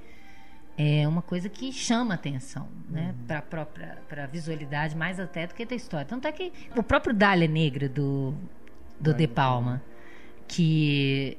é 0.75 1.07
uma 1.07 1.21
coisa 1.21 1.49
que 1.49 1.71
chama 1.71 2.15
atenção, 2.15 2.67
né? 2.89 3.13
Para 3.27 3.39
a 3.39 3.41
própria 3.41 3.97
pra 4.09 4.25
visualidade 4.25 4.95
mais 4.95 5.19
até 5.19 5.45
do 5.45 5.53
que 5.53 5.65
da 5.65 5.75
história. 5.75 6.05
Tanto 6.05 6.27
é 6.27 6.31
que 6.31 6.51
o 6.75 6.81
próprio 6.81 7.13
Dália 7.13 7.47
Negra 7.47 7.87
do 7.87 8.33
do 8.99 9.13
De 9.13 9.27
Palma, 9.27 9.81
que 10.53 11.37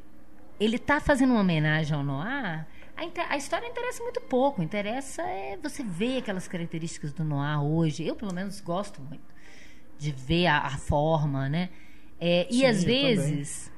ele 0.58 0.76
tá 0.78 1.00
fazendo 1.00 1.30
uma 1.30 1.40
homenagem 1.40 1.96
ao 1.96 2.02
noir. 2.02 2.66
A, 2.96 3.32
a 3.32 3.36
história 3.36 3.66
interessa 3.66 4.02
muito 4.02 4.20
pouco. 4.20 4.62
Interessa 4.62 5.22
é 5.22 5.56
você 5.62 5.82
ver 5.82 6.18
aquelas 6.18 6.48
características 6.48 7.12
do 7.12 7.22
noir 7.22 7.62
hoje. 7.62 8.06
Eu 8.06 8.16
pelo 8.16 8.34
menos 8.34 8.60
gosto 8.60 9.00
muito 9.00 9.34
de 9.98 10.10
ver 10.10 10.46
a, 10.46 10.58
a 10.58 10.78
forma, 10.78 11.48
né? 11.48 11.70
É, 12.20 12.46
e 12.50 12.58
Sim, 12.58 12.66
às 12.66 12.76
eu 12.78 12.82
também. 12.82 13.16
vezes 13.16 13.72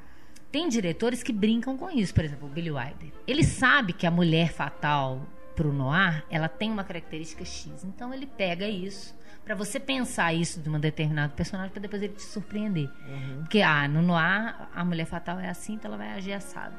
tem 0.51 0.69
diretores 0.69 1.23
que 1.23 1.33
brincam 1.33 1.77
com 1.77 1.91
isso. 1.91 2.15
Por 2.15 2.25
exemplo, 2.25 2.49
o 2.49 2.51
Billy 2.51 2.71
Wilder. 2.71 3.13
Ele 3.27 3.45
sabe 3.45 3.93
que 3.93 4.07
a 4.07 4.11
mulher 4.11 4.53
fatal 4.53 5.27
pro 5.55 5.73
noir, 5.73 6.25
ela 6.31 6.49
tem 6.49 6.71
uma 6.71 6.85
característica 6.85 7.45
X. 7.45 7.85
Então 7.85 8.13
ele 8.13 8.27
pega 8.27 8.69
isso 8.69 9.15
para 9.47 9.55
você 9.55 9.79
pensar 9.79 10.35
isso 10.35 10.61
de 10.61 10.69
um 10.69 10.79
determinado 10.79 11.33
personagem 11.35 11.71
para 11.71 11.81
depois 11.81 12.03
ele 12.03 12.15
te 12.15 12.23
surpreender. 12.23 12.91
Porque 13.39 13.63
ah, 13.63 13.87
no 13.87 14.03
noir 14.03 14.69
a 14.75 14.85
mulher 14.85 15.07
fatal 15.07 15.39
é 15.39 15.49
assim, 15.49 15.75
então 15.75 15.89
ela 15.89 15.97
vai 15.97 16.13
agir 16.15 16.33
assado. 16.33 16.75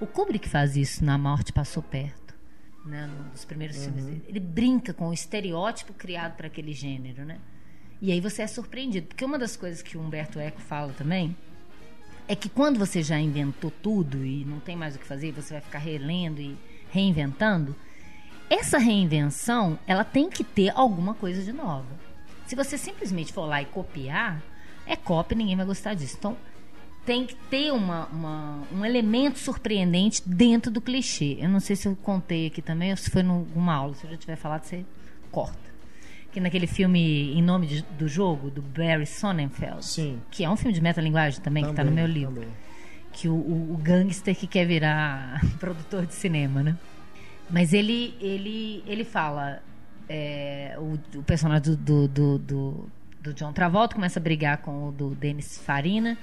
O 0.00 0.06
Kubrick 0.06 0.48
faz 0.48 0.74
isso 0.74 1.04
na 1.04 1.18
Morte 1.18 1.52
Passou 1.52 1.82
Perto, 1.82 2.34
né, 2.86 3.06
num 3.06 3.28
dos 3.28 3.44
primeiros 3.44 3.84
filmes 3.84 4.06
dele. 4.06 4.24
Ele 4.26 4.40
brinca 4.40 4.94
com 4.94 5.08
o 5.08 5.12
estereótipo 5.12 5.92
criado 5.92 6.34
para 6.34 6.46
aquele 6.46 6.72
gênero, 6.72 7.26
né? 7.26 7.38
E 8.00 8.10
aí 8.10 8.20
você 8.20 8.40
é 8.40 8.46
surpreendido, 8.46 9.08
porque 9.08 9.24
uma 9.24 9.38
das 9.38 9.54
coisas 9.54 9.82
que 9.82 9.98
o 9.98 10.00
Humberto 10.00 10.38
Eco 10.38 10.60
fala 10.62 10.94
também 10.94 11.36
é 12.26 12.34
que 12.34 12.48
quando 12.48 12.78
você 12.78 13.02
já 13.02 13.18
inventou 13.18 13.70
tudo 13.70 14.24
e 14.24 14.46
não 14.46 14.60
tem 14.60 14.76
mais 14.76 14.96
o 14.96 14.98
que 14.98 15.04
fazer, 15.04 15.32
você 15.32 15.54
vai 15.54 15.60
ficar 15.60 15.78
relendo 15.78 16.40
e 16.40 16.56
reinventando, 16.90 17.76
essa 18.50 18.78
reinvenção, 18.78 19.78
ela 19.86 20.04
tem 20.04 20.30
que 20.30 20.42
ter 20.42 20.70
alguma 20.74 21.14
coisa 21.14 21.42
de 21.42 21.52
nova. 21.52 21.86
Se 22.46 22.56
você 22.56 22.78
simplesmente 22.78 23.32
for 23.32 23.44
lá 23.44 23.60
e 23.60 23.66
copiar, 23.66 24.42
é 24.86 24.96
cópia, 24.96 25.36
ninguém 25.36 25.56
vai 25.56 25.66
gostar 25.66 25.94
disso. 25.94 26.16
Então, 26.18 26.36
tem 27.04 27.26
que 27.26 27.34
ter 27.34 27.72
uma, 27.72 28.06
uma, 28.06 28.62
um 28.72 28.84
elemento 28.84 29.38
surpreendente 29.38 30.22
dentro 30.26 30.70
do 30.70 30.80
clichê. 30.80 31.36
Eu 31.40 31.48
não 31.48 31.60
sei 31.60 31.76
se 31.76 31.88
eu 31.88 31.96
contei 31.96 32.46
aqui 32.46 32.62
também, 32.62 32.90
ou 32.90 32.96
se 32.96 33.10
foi 33.10 33.22
numa 33.22 33.74
aula. 33.74 33.94
Se 33.94 34.04
eu 34.04 34.10
já 34.10 34.16
tiver 34.16 34.36
falado, 34.36 34.64
você 34.64 34.84
corta. 35.30 35.68
Que 36.32 36.40
naquele 36.40 36.66
filme 36.66 37.32
Em 37.32 37.42
Nome 37.42 37.66
de, 37.66 37.82
do 37.98 38.06
Jogo, 38.08 38.50
do 38.50 38.60
Barry 38.60 39.06
Sonnenfeld. 39.06 39.84
Sim. 39.84 40.20
Que 40.30 40.44
é 40.44 40.50
um 40.50 40.56
filme 40.56 40.72
de 40.72 40.82
metalinguagem 40.82 41.40
também, 41.40 41.62
também 41.62 41.74
que 41.74 41.80
está 41.80 41.84
no 41.84 41.94
meu 41.94 42.06
livro. 42.06 42.34
Também. 42.34 42.48
Que 43.12 43.28
o, 43.28 43.34
o, 43.34 43.74
o 43.74 43.76
gangster 43.78 44.36
que 44.36 44.46
quer 44.46 44.66
virar 44.66 45.40
produtor 45.58 46.04
de 46.06 46.14
cinema, 46.14 46.62
né? 46.62 46.76
Mas 47.50 47.72
ele, 47.72 48.14
ele, 48.20 48.82
ele 48.86 49.04
fala... 49.04 49.62
É, 50.10 50.74
o, 50.78 51.18
o, 51.18 51.22
personagem 51.22 51.74
do, 51.76 52.08
do, 52.08 52.38
do, 52.38 52.90
do, 53.20 53.34
John 53.34 53.52
Travolta 53.52 53.94
começa 53.94 54.18
a 54.18 54.22
brigar 54.22 54.56
com 54.56 54.88
o 54.88 54.92
do 54.92 55.14
Dennis 55.14 55.58
Farina 55.58 56.16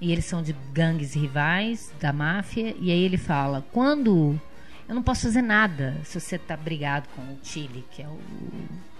e 0.00 0.12
eles 0.12 0.24
são 0.24 0.40
de 0.40 0.54
gangues 0.72 1.14
rivais 1.14 1.92
da 2.00 2.12
máfia. 2.12 2.76
E 2.78 2.92
aí 2.92 3.02
ele 3.02 3.16
fala: 3.16 3.64
quando 3.72 4.40
eu 4.88 4.94
não 4.94 5.02
posso 5.02 5.22
fazer 5.22 5.42
nada 5.42 5.96
se 6.04 6.20
você 6.20 6.36
tá 6.36 6.56
brigado 6.56 7.08
com 7.14 7.22
o 7.22 7.38
Chile, 7.42 7.84
que 7.90 8.02
é 8.02 8.08
o 8.08 8.18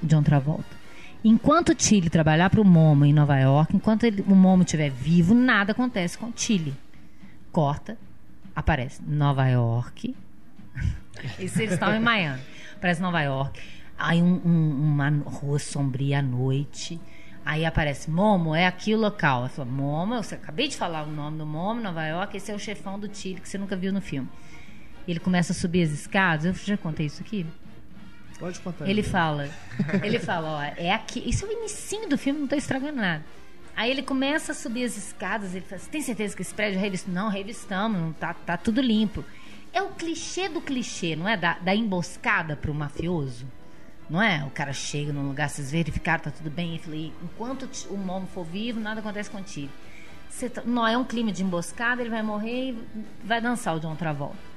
John 0.02 0.22
Travolta. 0.22 0.82
Enquanto 1.24 1.70
o 1.70 1.76
Chile 1.78 2.08
trabalhar 2.08 2.50
para 2.50 2.60
o 2.60 2.64
Momo 2.64 3.04
em 3.04 3.12
Nova 3.12 3.36
York, 3.38 3.76
enquanto 3.76 4.04
ele, 4.04 4.22
o 4.22 4.34
Momo 4.34 4.62
estiver 4.62 4.90
vivo, 4.90 5.34
nada 5.34 5.72
acontece 5.72 6.16
com 6.16 6.26
o 6.26 6.32
Chile. 6.34 6.74
Corta, 7.52 7.98
aparece 8.54 9.02
Nova 9.06 9.46
York. 9.48 10.16
Isso 11.38 11.60
eles 11.60 11.74
estão 11.74 11.94
em 11.94 12.00
Miami. 12.00 12.42
Aparece 12.76 13.00
Nova 13.00 13.20
York. 13.20 13.60
Aí 13.98 14.22
um, 14.22 14.40
um, 14.44 14.70
uma 14.82 15.10
rua 15.24 15.58
sombria 15.58 16.18
à 16.18 16.22
noite 16.22 17.00
Aí 17.44 17.64
aparece 17.64 18.08
Momo, 18.08 18.54
é 18.54 18.66
aqui 18.66 18.94
o 18.94 18.98
local. 18.98 19.44
Eu 19.44 19.48
falo, 19.48 19.70
Momo, 19.70 20.14
eu 20.14 20.20
acabei 20.20 20.68
de 20.68 20.76
falar 20.76 21.02
o 21.02 21.10
nome 21.10 21.38
do 21.38 21.46
Momo, 21.46 21.80
Nova 21.80 22.04
York, 22.04 22.36
esse 22.36 22.52
é 22.52 22.54
o 22.54 22.58
chefão 22.58 22.98
do 22.98 23.12
Chile 23.12 23.40
que 23.40 23.48
você 23.48 23.58
nunca 23.58 23.76
viu 23.76 23.92
no 23.92 24.00
filme. 24.00 24.28
Ele 25.08 25.18
começa 25.18 25.52
a 25.52 25.54
subir 25.54 25.82
as 25.82 25.90
escadas, 25.90 26.44
eu 26.44 26.54
já 26.54 26.76
contei 26.76 27.06
isso 27.06 27.20
aqui? 27.20 27.44
Pode 28.38 28.60
contar. 28.60 28.88
Ele 28.88 29.02
fala, 29.02 29.48
ele 30.04 30.20
fala, 30.20 30.50
ó, 30.50 30.62
é 30.62 30.92
aqui, 30.92 31.28
isso 31.28 31.44
é 31.44 31.48
o 31.48 31.52
início 31.52 32.08
do 32.08 32.16
filme, 32.16 32.38
não 32.38 32.46
estou 32.46 32.58
estragando 32.58 32.96
nada. 32.96 33.24
Aí 33.74 33.90
ele 33.90 34.02
começa 34.02 34.52
a 34.52 34.54
subir 34.54 34.84
as 34.84 34.96
escadas, 34.96 35.52
ele 35.54 35.64
fala, 35.64 35.82
tem 35.90 36.00
certeza 36.00 36.36
que 36.36 36.42
esse 36.42 36.54
prédio 36.54 36.78
é 36.78 36.80
revistado? 36.80 37.12
Não, 37.12 37.28
revistamos, 37.28 38.00
não 38.00 38.12
tá, 38.12 38.34
tá 38.34 38.56
tudo 38.56 38.80
limpo. 38.80 39.24
É 39.72 39.82
o 39.82 39.88
clichê 39.88 40.48
do 40.48 40.60
clichê, 40.60 41.16
não 41.16 41.28
é? 41.28 41.36
Da, 41.36 41.58
da 41.58 41.74
emboscada 41.74 42.54
para 42.54 42.70
o 42.70 42.74
mafioso. 42.74 43.46
Não 44.10 44.20
é? 44.20 44.44
O 44.44 44.50
cara 44.50 44.72
chega 44.72 45.12
num 45.12 45.26
lugar, 45.26 45.48
vocês 45.48 45.70
verificaram, 45.70 46.24
tá 46.24 46.30
tudo 46.30 46.50
bem. 46.50 46.76
E 46.76 46.78
falei, 46.78 47.12
enquanto 47.22 47.68
o 47.88 47.96
momo 47.96 48.26
for 48.26 48.44
vivo, 48.44 48.78
nada 48.78 49.00
acontece 49.00 49.30
contigo. 49.30 49.72
Tá, 50.52 50.62
não 50.64 50.86
é 50.86 50.96
um 50.96 51.04
clima 51.04 51.32
de 51.32 51.42
emboscada, 51.42 52.02
ele 52.02 52.10
vai 52.10 52.22
morrer 52.22 52.70
e 52.70 52.88
vai 53.24 53.40
dançar 53.40 53.76
o 53.76 53.80
John 53.80 53.96
Travolta. 53.96 54.52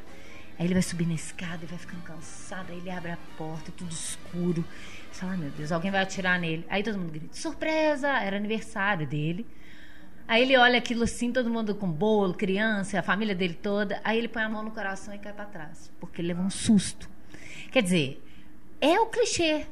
Aí 0.58 0.66
ele 0.66 0.74
vai 0.74 0.84
subir 0.84 1.06
na 1.06 1.14
escada 1.14 1.64
e 1.64 1.66
vai 1.66 1.78
ficando 1.78 2.02
cansado. 2.04 2.72
Aí 2.72 2.78
ele 2.78 2.90
abre 2.90 3.12
a 3.12 3.18
porta, 3.38 3.72
tudo 3.72 3.92
escuro. 3.92 4.66
Você 5.12 5.22
fala, 5.22 5.34
ah, 5.34 5.38
meu 5.38 5.50
Deus, 5.52 5.72
alguém 5.72 5.92
vai 5.92 6.02
atirar 6.02 6.40
nele. 6.40 6.66
Aí 6.70 6.84
todo 6.84 6.98
mundo 6.98 7.12
grita, 7.12 7.36
surpresa! 7.36 8.10
Era 8.10 8.38
aniversário 8.38 9.06
dele. 9.06 9.46
Aí 10.27 10.41
ele 10.41 10.57
olha 10.57 10.77
aquilo 10.77 11.03
assim, 11.03 11.31
todo 11.31 11.49
mundo 11.49 11.76
com 11.76 11.89
bolo, 11.89 12.34
criança, 12.34 12.99
a 12.99 13.03
família 13.03 13.35
dele 13.35 13.53
toda. 13.53 13.99
Aí 14.03 14.18
ele 14.18 14.27
põe 14.27 14.43
a 14.43 14.49
mão 14.49 14.64
no 14.64 14.72
coração 14.72 15.14
e 15.14 15.19
cai 15.19 15.34
para 15.34 15.45
trás, 15.45 15.91
porque 15.99 16.22
ele 16.22 16.30
leva 16.30 16.41
um 16.41 16.49
susto. 16.49 17.10
Quer 17.72 17.84
dizer, 17.84 18.23
é 18.81 18.99
o 18.99 19.07
clichê. 19.07 19.68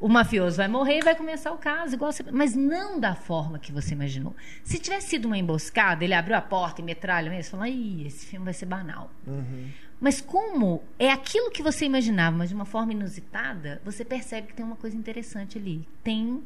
O 0.00 0.08
mafioso 0.08 0.56
vai 0.56 0.66
morrer 0.66 0.98
e 0.98 1.02
vai 1.02 1.14
começar 1.14 1.52
o 1.52 1.58
caso, 1.58 1.94
igual 1.94 2.10
você... 2.10 2.24
mas 2.32 2.56
não 2.56 2.98
da 2.98 3.14
forma 3.14 3.56
que 3.56 3.70
você 3.70 3.94
imaginou. 3.94 4.34
Se 4.64 4.80
tivesse 4.80 5.10
sido 5.10 5.26
uma 5.26 5.38
emboscada, 5.38 6.02
ele 6.02 6.12
abriu 6.12 6.36
a 6.36 6.40
porta 6.40 6.80
e 6.80 6.84
metralha 6.84 7.30
mesmo, 7.30 7.44
você 7.44 7.50
fala, 7.50 7.68
Ih, 7.68 8.04
esse 8.04 8.26
filme 8.26 8.44
vai 8.44 8.52
ser 8.52 8.66
banal. 8.66 9.12
Uhum. 9.24 9.70
Mas 10.00 10.20
como 10.20 10.82
é 10.98 11.12
aquilo 11.12 11.52
que 11.52 11.62
você 11.62 11.84
imaginava, 11.84 12.36
mas 12.36 12.48
de 12.48 12.54
uma 12.56 12.64
forma 12.64 12.92
inusitada, 12.92 13.80
você 13.84 14.04
percebe 14.04 14.48
que 14.48 14.54
tem 14.54 14.66
uma 14.66 14.74
coisa 14.74 14.96
interessante 14.96 15.56
ali. 15.56 15.86
Tem 16.02 16.42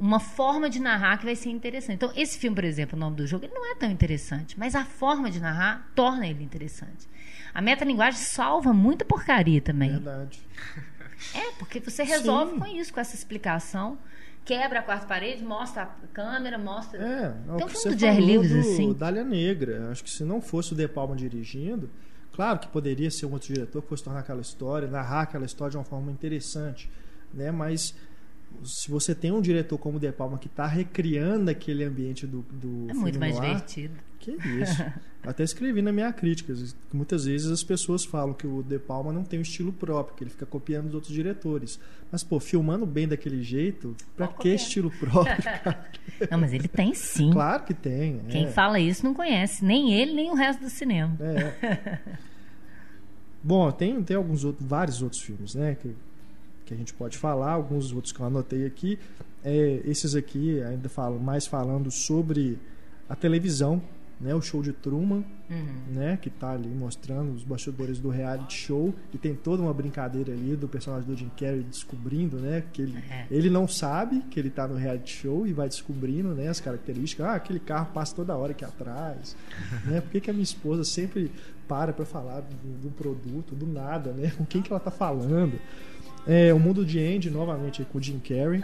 uma 0.00 0.18
forma 0.18 0.70
de 0.70 0.80
narrar 0.80 1.18
que 1.18 1.26
vai 1.26 1.36
ser 1.36 1.50
interessante. 1.50 1.96
Então, 1.96 2.10
esse 2.16 2.38
filme, 2.38 2.54
por 2.54 2.64
exemplo, 2.64 2.96
o 2.96 2.98
nome 2.98 3.16
do 3.16 3.26
jogo, 3.26 3.44
ele 3.44 3.52
não 3.52 3.70
é 3.70 3.74
tão 3.74 3.90
interessante, 3.90 4.58
mas 4.58 4.74
a 4.74 4.82
forma 4.82 5.30
de 5.30 5.38
narrar 5.38 5.90
torna 5.94 6.26
ele 6.26 6.42
interessante. 6.42 7.06
A 7.52 7.60
metalinguagem 7.60 8.18
salva 8.18 8.72
muita 8.72 9.04
porcaria 9.04 9.60
também. 9.60 9.90
Verdade. 9.90 10.40
É, 11.34 11.52
porque 11.58 11.80
você 11.80 12.02
resolve 12.02 12.54
Sim. 12.54 12.58
com 12.58 12.66
isso, 12.66 12.94
com 12.94 12.98
essa 12.98 13.14
explicação. 13.14 13.98
Quebra 14.42 14.78
a 14.78 14.82
quarta 14.82 15.06
parede, 15.06 15.44
mostra 15.44 15.82
a 15.82 16.06
câmera, 16.14 16.56
mostra. 16.56 16.98
É, 16.98 17.52
é 17.52 17.56
Tem 17.58 17.66
um 17.66 17.68
filme 17.68 17.94
do 17.94 18.00
Jerry 18.00 18.24
Lewis 18.24 18.52
assim. 18.52 18.94
Dália 18.94 19.22
Negra. 19.22 19.90
Acho 19.90 20.02
que 20.02 20.10
se 20.10 20.24
não 20.24 20.40
fosse 20.40 20.72
o 20.72 20.76
De 20.76 20.88
Palma 20.88 21.14
dirigindo, 21.14 21.90
claro 22.32 22.58
que 22.58 22.68
poderia 22.68 23.10
ser 23.10 23.26
um 23.26 23.32
outro 23.32 23.52
diretor 23.52 23.82
que 23.82 23.88
fosse 23.88 24.02
tornar 24.02 24.20
aquela 24.20 24.40
história, 24.40 24.88
narrar 24.88 25.22
aquela 25.22 25.44
história 25.44 25.72
de 25.72 25.76
uma 25.76 25.84
forma 25.84 26.10
interessante, 26.10 26.90
né? 27.34 27.52
Mas 27.52 27.94
se 28.64 28.90
você 28.90 29.14
tem 29.14 29.32
um 29.32 29.40
diretor 29.40 29.78
como 29.78 29.96
o 29.96 30.00
De 30.00 30.12
Palma 30.12 30.38
que 30.38 30.46
está 30.46 30.66
recriando 30.66 31.50
aquele 31.50 31.84
ambiente 31.84 32.26
do, 32.26 32.42
do 32.50 32.90
é 32.90 32.94
muito 32.94 33.18
mais 33.18 33.34
divertido. 33.34 33.94
Que 34.18 34.32
isso. 34.32 34.84
Até 35.22 35.42
escrevi 35.42 35.82
na 35.82 35.92
minha 35.92 36.12
crítica. 36.12 36.54
Muitas 36.92 37.24
vezes 37.24 37.50
as 37.50 37.62
pessoas 37.62 38.04
falam 38.04 38.34
que 38.34 38.46
o 38.46 38.62
De 38.62 38.78
Palma 38.78 39.12
não 39.12 39.24
tem 39.24 39.38
um 39.38 39.42
estilo 39.42 39.72
próprio, 39.72 40.16
que 40.16 40.24
ele 40.24 40.30
fica 40.30 40.46
copiando 40.46 40.88
os 40.88 40.94
outros 40.94 41.12
diretores. 41.12 41.80
Mas, 42.10 42.22
pô, 42.22 42.38
filmando 42.38 42.84
bem 42.84 43.08
daquele 43.08 43.42
jeito, 43.42 43.96
pra 44.16 44.26
Vou 44.26 44.34
que 44.34 44.38
copiar. 44.38 44.54
estilo 44.56 44.90
próprio? 44.90 45.36
não, 46.30 46.38
mas 46.38 46.52
ele 46.52 46.68
tem 46.68 46.94
sim. 46.94 47.30
Claro 47.30 47.64
que 47.64 47.74
tem. 47.74 48.20
Quem 48.28 48.44
é. 48.46 48.50
fala 48.50 48.78
isso 48.78 49.04
não 49.04 49.14
conhece, 49.14 49.64
nem 49.64 49.92
ele, 49.92 50.12
nem 50.12 50.30
o 50.30 50.34
resto 50.34 50.60
do 50.60 50.70
cinema. 50.70 51.16
É. 51.20 51.98
Bom, 53.42 53.70
tem, 53.72 54.02
tem 54.02 54.16
alguns 54.16 54.44
outros, 54.44 54.66
vários 54.66 55.02
outros 55.02 55.22
filmes, 55.22 55.54
né? 55.54 55.74
Que, 55.74 55.94
que 56.70 56.74
a 56.74 56.76
gente 56.76 56.94
pode 56.94 57.18
falar, 57.18 57.50
alguns 57.50 57.92
outros 57.92 58.12
que 58.12 58.20
eu 58.20 58.26
anotei 58.26 58.64
aqui. 58.64 58.96
É, 59.42 59.80
esses 59.84 60.14
aqui 60.14 60.62
ainda 60.62 60.88
falam 60.88 61.18
mais 61.18 61.44
falando 61.44 61.90
sobre 61.90 62.58
a 63.08 63.16
televisão, 63.16 63.82
né, 64.20 64.34
o 64.34 64.40
show 64.40 64.62
de 64.62 64.72
Truman, 64.72 65.24
uhum. 65.48 65.74
né, 65.88 66.18
que 66.20 66.28
está 66.28 66.52
ali 66.52 66.68
mostrando 66.68 67.32
os 67.32 67.42
bastidores 67.42 67.98
do 67.98 68.10
reality 68.10 68.54
show 68.54 68.94
e 69.12 69.18
tem 69.18 69.34
toda 69.34 69.62
uma 69.62 69.72
brincadeira 69.72 70.30
ali 70.30 70.54
do 70.54 70.68
personagem 70.68 71.08
do 71.08 71.16
Jim 71.16 71.30
Carrey 71.36 71.62
descobrindo, 71.62 72.36
né, 72.36 72.62
que 72.72 72.82
ele, 72.82 72.98
é. 73.10 73.26
ele 73.30 73.50
não 73.50 73.66
sabe 73.66 74.20
que 74.30 74.38
ele 74.38 74.48
está 74.48 74.68
no 74.68 74.76
reality 74.76 75.22
show 75.22 75.46
e 75.46 75.52
vai 75.52 75.68
descobrindo, 75.68 76.34
né, 76.34 76.48
as 76.48 76.60
características. 76.60 77.26
Ah, 77.26 77.34
aquele 77.34 77.58
carro 77.58 77.92
passa 77.92 78.14
toda 78.14 78.36
hora 78.36 78.52
aqui 78.52 78.64
atrás, 78.64 79.34
né? 79.86 80.00
Por 80.02 80.10
que, 80.10 80.20
que 80.20 80.30
a 80.30 80.32
minha 80.32 80.44
esposa 80.44 80.84
sempre 80.84 81.32
para 81.66 81.92
para 81.92 82.04
falar 82.04 82.40
do, 82.40 82.88
do, 82.88 82.90
produto 82.90 83.54
do 83.54 83.64
nada, 83.64 84.12
né? 84.12 84.32
Com 84.36 84.44
quem 84.44 84.60
que 84.60 84.72
ela 84.72 84.78
está 84.78 84.90
falando? 84.90 85.58
É, 86.26 86.52
o 86.52 86.58
mundo 86.58 86.84
de 86.84 86.98
Andy 86.98 87.30
novamente 87.30 87.84
com 87.84 87.98
o 87.98 88.02
Jim 88.02 88.18
Carrey. 88.18 88.62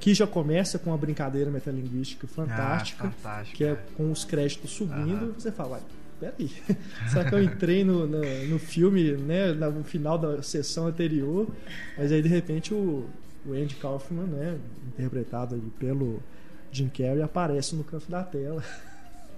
Que 0.00 0.14
já 0.14 0.28
começa 0.28 0.78
com 0.78 0.90
uma 0.90 0.96
brincadeira 0.96 1.50
metalinguística 1.50 2.24
fantástica, 2.28 3.12
ah, 3.24 3.42
que 3.42 3.64
é 3.64 3.76
com 3.96 4.12
os 4.12 4.24
créditos 4.24 4.70
subindo, 4.70 5.26
uhum. 5.26 5.32
você 5.32 5.50
fala, 5.50 5.80
peraí, 6.20 6.48
será 7.10 7.28
que 7.28 7.34
eu 7.34 7.42
entrei 7.42 7.82
no, 7.82 8.06
no, 8.06 8.20
no, 8.46 8.58
filme, 8.60 9.12
né, 9.16 9.52
no 9.52 9.82
final 9.82 10.16
da 10.16 10.40
sessão 10.40 10.86
anterior, 10.86 11.48
mas 11.96 12.12
aí 12.12 12.22
de 12.22 12.28
repente 12.28 12.72
o, 12.72 13.08
o 13.44 13.52
Andy 13.52 13.74
Kaufman, 13.74 14.26
né, 14.26 14.58
interpretado 14.86 15.56
ali 15.56 15.70
pelo 15.80 16.22
Jim 16.70 16.88
Carrey, 16.88 17.20
aparece 17.20 17.74
no 17.74 17.82
canto 17.82 18.08
da 18.08 18.22
tela. 18.22 18.62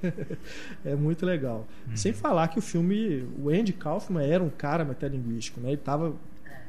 é 0.85 0.95
muito 0.95 1.25
legal. 1.25 1.67
Uhum. 1.89 1.97
Sem 1.97 2.13
falar 2.13 2.49
que 2.49 2.59
o 2.59 2.63
filme, 2.63 3.27
o 3.39 3.51
Andy 3.51 3.73
Kaufman 3.73 4.25
era 4.25 4.43
um 4.43 4.51
cara 4.51 4.85
metalinguístico, 4.85 5.61
né? 5.61 5.69
Ele 5.69 5.77
estava 5.77 6.15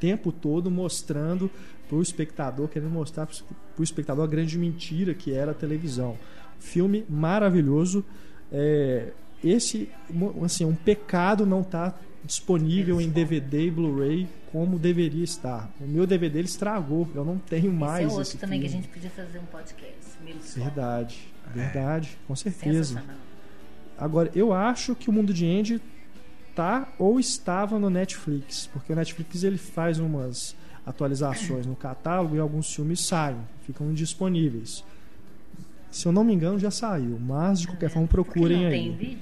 tempo 0.02 0.32
todo 0.32 0.72
mostrando 0.72 1.50
para 1.88 1.96
o 1.96 2.02
espectador, 2.02 2.68
querendo 2.68 2.92
mostrar 2.92 3.28
para 3.28 3.36
o 3.78 3.84
espectador 3.84 4.26
a 4.26 4.28
grande 4.28 4.58
mentira 4.58 5.14
que 5.14 5.32
era 5.32 5.52
a 5.52 5.54
televisão. 5.54 6.18
Filme 6.60 7.06
maravilhoso. 7.08 8.04
É, 8.52 9.12
esse, 9.44 9.90
assim, 10.44 10.66
um 10.66 10.76
pecado 10.76 11.46
não 11.46 11.62
estar 11.62 11.92
tá 11.92 12.00
disponível 12.24 13.00
em 13.00 13.10
DVD 13.10 13.68
e 13.68 13.72
Blu-ray 13.72 14.28
como 14.52 14.78
deveria 14.78 15.24
estar. 15.24 15.72
O 15.80 15.88
meu 15.88 16.06
DVD 16.06 16.40
ele 16.40 16.48
estragou, 16.48 17.08
eu 17.16 17.24
não 17.24 17.38
tenho 17.38 17.72
mais. 17.72 18.08
Esse 18.08 18.16
é 18.16 18.18
outro 18.18 18.38
também 18.38 18.60
filme. 18.60 18.70
que 18.70 18.78
a 18.78 18.82
gente 18.82 18.94
podia 18.94 19.10
fazer 19.10 19.40
um 19.40 19.46
podcast. 19.46 20.60
Verdade, 20.60 21.28
verdade, 21.54 22.18
com 22.28 22.36
certeza. 22.36 23.04
Agora, 23.98 24.32
eu 24.36 24.52
acho 24.52 24.96
que 24.96 25.10
o 25.10 25.14
Mundo 25.14 25.34
de 25.34 25.46
Andy 25.46 25.82
tá 26.62 26.94
ou 27.00 27.20
estava 27.20 27.80
no 27.80 27.90
Netflix, 27.90 28.70
porque 28.72 28.94
o 28.94 28.96
Netflix 28.96 29.44
ele 29.44 29.58
faz 29.58 29.98
umas 29.98 30.56
atualizações 30.86 31.66
no 31.66 31.76
catálogo 31.76 32.36
e 32.36 32.40
alguns 32.40 32.74
filmes 32.74 33.02
saem, 33.02 33.38
ficam 33.66 33.90
indisponíveis. 33.90 34.84
Se 35.90 36.06
eu 36.06 36.12
não 36.12 36.24
me 36.24 36.34
engano, 36.34 36.60
já 36.60 36.70
saiu, 36.70 37.20
mas 37.20 37.62
de 37.62 37.68
qualquer 37.68 37.90
forma 37.90 38.08
procurem 38.08 38.66
aí. 38.68 38.72
Tem 38.72 38.96
vídeo? 38.96 39.20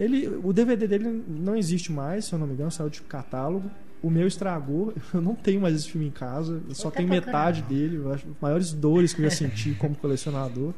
Ele, 0.00 0.28
o 0.42 0.52
DVD 0.52 0.88
dele 0.88 1.22
não 1.28 1.54
existe 1.54 1.92
mais, 1.92 2.24
se 2.24 2.32
eu 2.32 2.38
não 2.38 2.46
me 2.46 2.54
engano, 2.54 2.70
saiu 2.70 2.88
de 2.88 3.02
catálogo. 3.02 3.70
O 4.02 4.08
meu 4.08 4.26
estragou, 4.26 4.94
eu 5.12 5.20
não 5.20 5.34
tenho 5.34 5.60
mais 5.60 5.74
esse 5.74 5.90
filme 5.90 6.06
em 6.06 6.10
casa, 6.10 6.62
eu 6.68 6.74
só 6.74 6.90
tenho 6.90 7.08
metade 7.08 7.62
dele. 7.62 8.00
Acho, 8.12 8.26
maiores 8.40 8.72
dores 8.72 9.12
que 9.12 9.20
eu 9.20 9.28
já 9.28 9.36
senti 9.36 9.74
como 9.74 9.94
colecionador. 9.94 10.72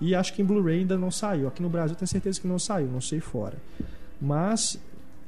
E 0.00 0.14
acho 0.14 0.32
que 0.32 0.40
em 0.40 0.44
Blu-ray 0.44 0.80
ainda 0.80 0.96
não 0.96 1.10
saiu. 1.10 1.46
Aqui 1.48 1.60
no 1.60 1.68
Brasil 1.68 1.94
tenho 1.94 2.08
certeza 2.08 2.40
que 2.40 2.48
não 2.48 2.58
saiu, 2.58 2.88
não 2.88 3.02
sei 3.02 3.20
fora. 3.20 3.58
Mas 4.20 4.78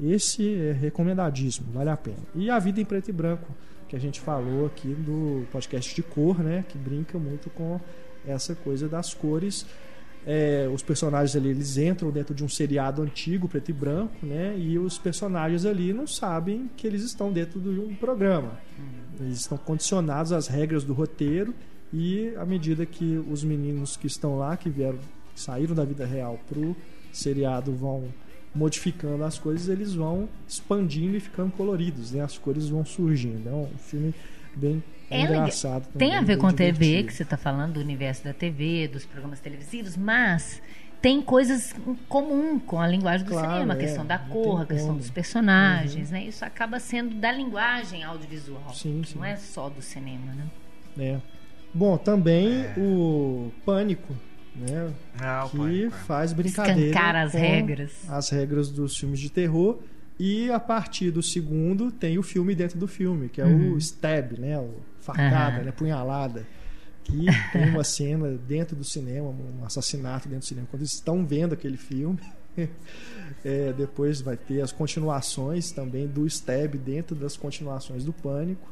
esse 0.01 0.55
é 0.55 0.73
recomendadíssimo, 0.73 1.73
vale 1.73 1.91
a 1.91 1.97
pena. 1.97 2.19
E 2.35 2.51
A 2.51 2.59
Vida 2.59 2.81
em 2.81 2.85
Preto 2.85 3.09
e 3.09 3.13
Branco, 3.13 3.55
que 3.89 3.97
a 3.97 3.99
gente 3.99 4.21
falou 4.21 4.67
aqui 4.67 4.89
do 4.89 5.47
podcast 5.53 5.95
de 5.95 6.03
cor, 6.03 6.39
né? 6.39 6.65
Que 6.69 6.79
brinca 6.79 7.19
muito 7.19 7.51
com 7.51 7.81
essa 8.27 8.55
coisa 8.55 8.89
das 8.89 9.13
cores. 9.13 9.67
É, 10.25 10.71
os 10.73 10.83
personagens 10.83 11.35
ali 11.35 11.49
eles 11.49 11.77
entram 11.77 12.11
dentro 12.11 12.35
de 12.35 12.45
um 12.45 12.49
seriado 12.49 13.03
antigo, 13.03 13.49
preto 13.49 13.71
e 13.71 13.73
branco, 13.73 14.15
né? 14.25 14.55
E 14.57 14.79
os 14.79 14.99
personagens 14.99 15.67
ali 15.67 15.93
não 15.93 16.07
sabem 16.07 16.71
que 16.77 16.87
eles 16.87 17.03
estão 17.03 17.33
dentro 17.33 17.61
de 17.61 17.69
um 17.69 17.95
programa. 17.95 18.59
Eles 19.21 19.41
estão 19.41 19.59
condicionados 19.59 20.33
às 20.33 20.47
regras 20.47 20.85
do 20.85 20.95
roteiro 20.95 21.55
e 21.93 22.33
à 22.37 22.47
medida 22.47 22.87
que 22.87 23.23
os 23.31 23.45
meninos 23.45 23.97
que 23.97 24.07
estão 24.07 24.39
lá, 24.39 24.57
que 24.57 24.71
vieram, 24.71 24.99
que 25.35 25.41
saíram 25.41 25.75
da 25.75 25.85
vida 25.85 26.07
real 26.07 26.39
pro 26.49 26.75
seriado, 27.13 27.73
vão 27.75 28.05
modificando 28.55 29.25
as 29.25 29.39
coisas, 29.39 29.69
eles 29.69 29.95
vão 29.95 30.29
expandindo 30.47 31.17
e 31.17 31.21
ficando 31.21 31.51
coloridos, 31.53 32.13
né? 32.13 32.23
As 32.23 32.37
cores 32.39 32.69
vão 32.69 32.85
surgindo. 32.85 33.49
É 33.49 33.53
um 33.53 33.69
filme 33.79 34.15
bem 34.55 34.83
É 35.11 35.23
engraçado. 35.23 35.85
Tem 35.97 36.11
também, 36.11 36.15
a 36.17 36.21
ver 36.23 36.37
com 36.37 36.47
a 36.47 36.53
TV, 36.53 36.73
divertido. 36.73 37.07
que 37.09 37.15
você 37.15 37.23
está 37.23 37.37
falando 37.37 37.75
do 37.75 37.81
universo 37.81 38.25
da 38.25 38.33
TV, 38.35 38.89
dos 38.89 39.05
programas 39.07 39.41
televisivos, 39.41 39.97
mas 39.97 40.61
tem 41.01 41.21
coisas 41.23 41.75
em 41.87 41.95
comum 42.09 42.59
com 42.61 42.79
a 42.81 42.87
linguagem 42.87 43.25
do 43.27 43.31
Claro, 43.33 43.51
cinema, 43.53 43.75
a 43.75 43.77
é, 43.77 43.81
questão 43.81 44.07
da 44.07 44.19
não 44.19 44.29
cor, 44.29 44.55
tem 44.57 44.63
a 44.63 44.67
questão 44.67 44.87
como. 44.89 44.99
dos 44.99 45.11
personagens, 45.11 46.11
né? 46.11 46.25
Isso 46.25 46.45
acaba 46.45 46.79
sendo 46.79 47.15
da 47.17 47.33
linguagem 47.33 48.05
audiovisual, 48.05 48.73
Sim, 48.75 49.03
sim. 49.05 49.17
não 49.19 49.25
é 49.25 49.35
só 49.37 49.69
do 49.69 49.81
cinema, 49.83 50.33
né? 50.35 50.47
É. 50.99 51.19
Bom, 51.75 51.97
também 51.97 52.49
É. 52.67 52.75
o 52.77 53.51
Pânico, 53.65 54.15
né? 54.55 54.93
Ah, 55.19 55.47
que 55.51 55.57
Pânico, 55.57 55.97
faz 56.07 56.33
brincadeira 56.33 56.81
Escancara 56.81 57.23
as 57.23 57.33
com 57.33 57.39
regras. 57.39 57.93
as 58.09 58.29
regras 58.31 58.69
dos 58.71 58.97
filmes 58.97 59.19
de 59.21 59.31
terror 59.31 59.79
e 60.19 60.51
a 60.51 60.61
partir 60.61 61.11
do 61.11 61.23
segundo 61.23 61.91
tem 61.91 62.19
o 62.19 62.23
filme 62.23 62.55
dentro 62.55 62.79
do 62.79 62.87
filme 62.87 63.29
que 63.29 63.41
é 63.41 63.47
Uhum. 63.47 63.73
o 63.75 63.79
stab 63.79 64.39
né 64.39 64.59
o 64.59 64.75
facada 65.01 65.57
Aham. 65.57 65.65
né 65.65 65.73
punhalada 65.73 66.47
que 67.03 67.25
tem 67.53 67.71
uma 67.71 67.83
cena 67.83 68.29
dentro 68.47 68.77
do 68.77 68.85
cinema 68.85 69.29
um 69.29 69.65
assassinato 69.65 70.29
dentro 70.29 70.45
do 70.45 70.49
cinema 70.49 70.67
quando 70.71 70.83
eles 70.83 70.93
estão 70.93 71.25
vendo 71.27 71.55
aquele 71.55 71.77
filme 71.79 72.19
é, 73.45 73.73
depois 73.73 74.21
vai 74.21 74.37
ter 74.37 74.61
as 74.61 74.71
continuações 74.71 75.71
também 75.73 76.07
do 76.07 76.27
stab 76.27 76.75
dentro 76.77 77.17
das 77.17 77.37
continuações 77.37 78.05
do 78.05 78.13
pânico 78.13 78.71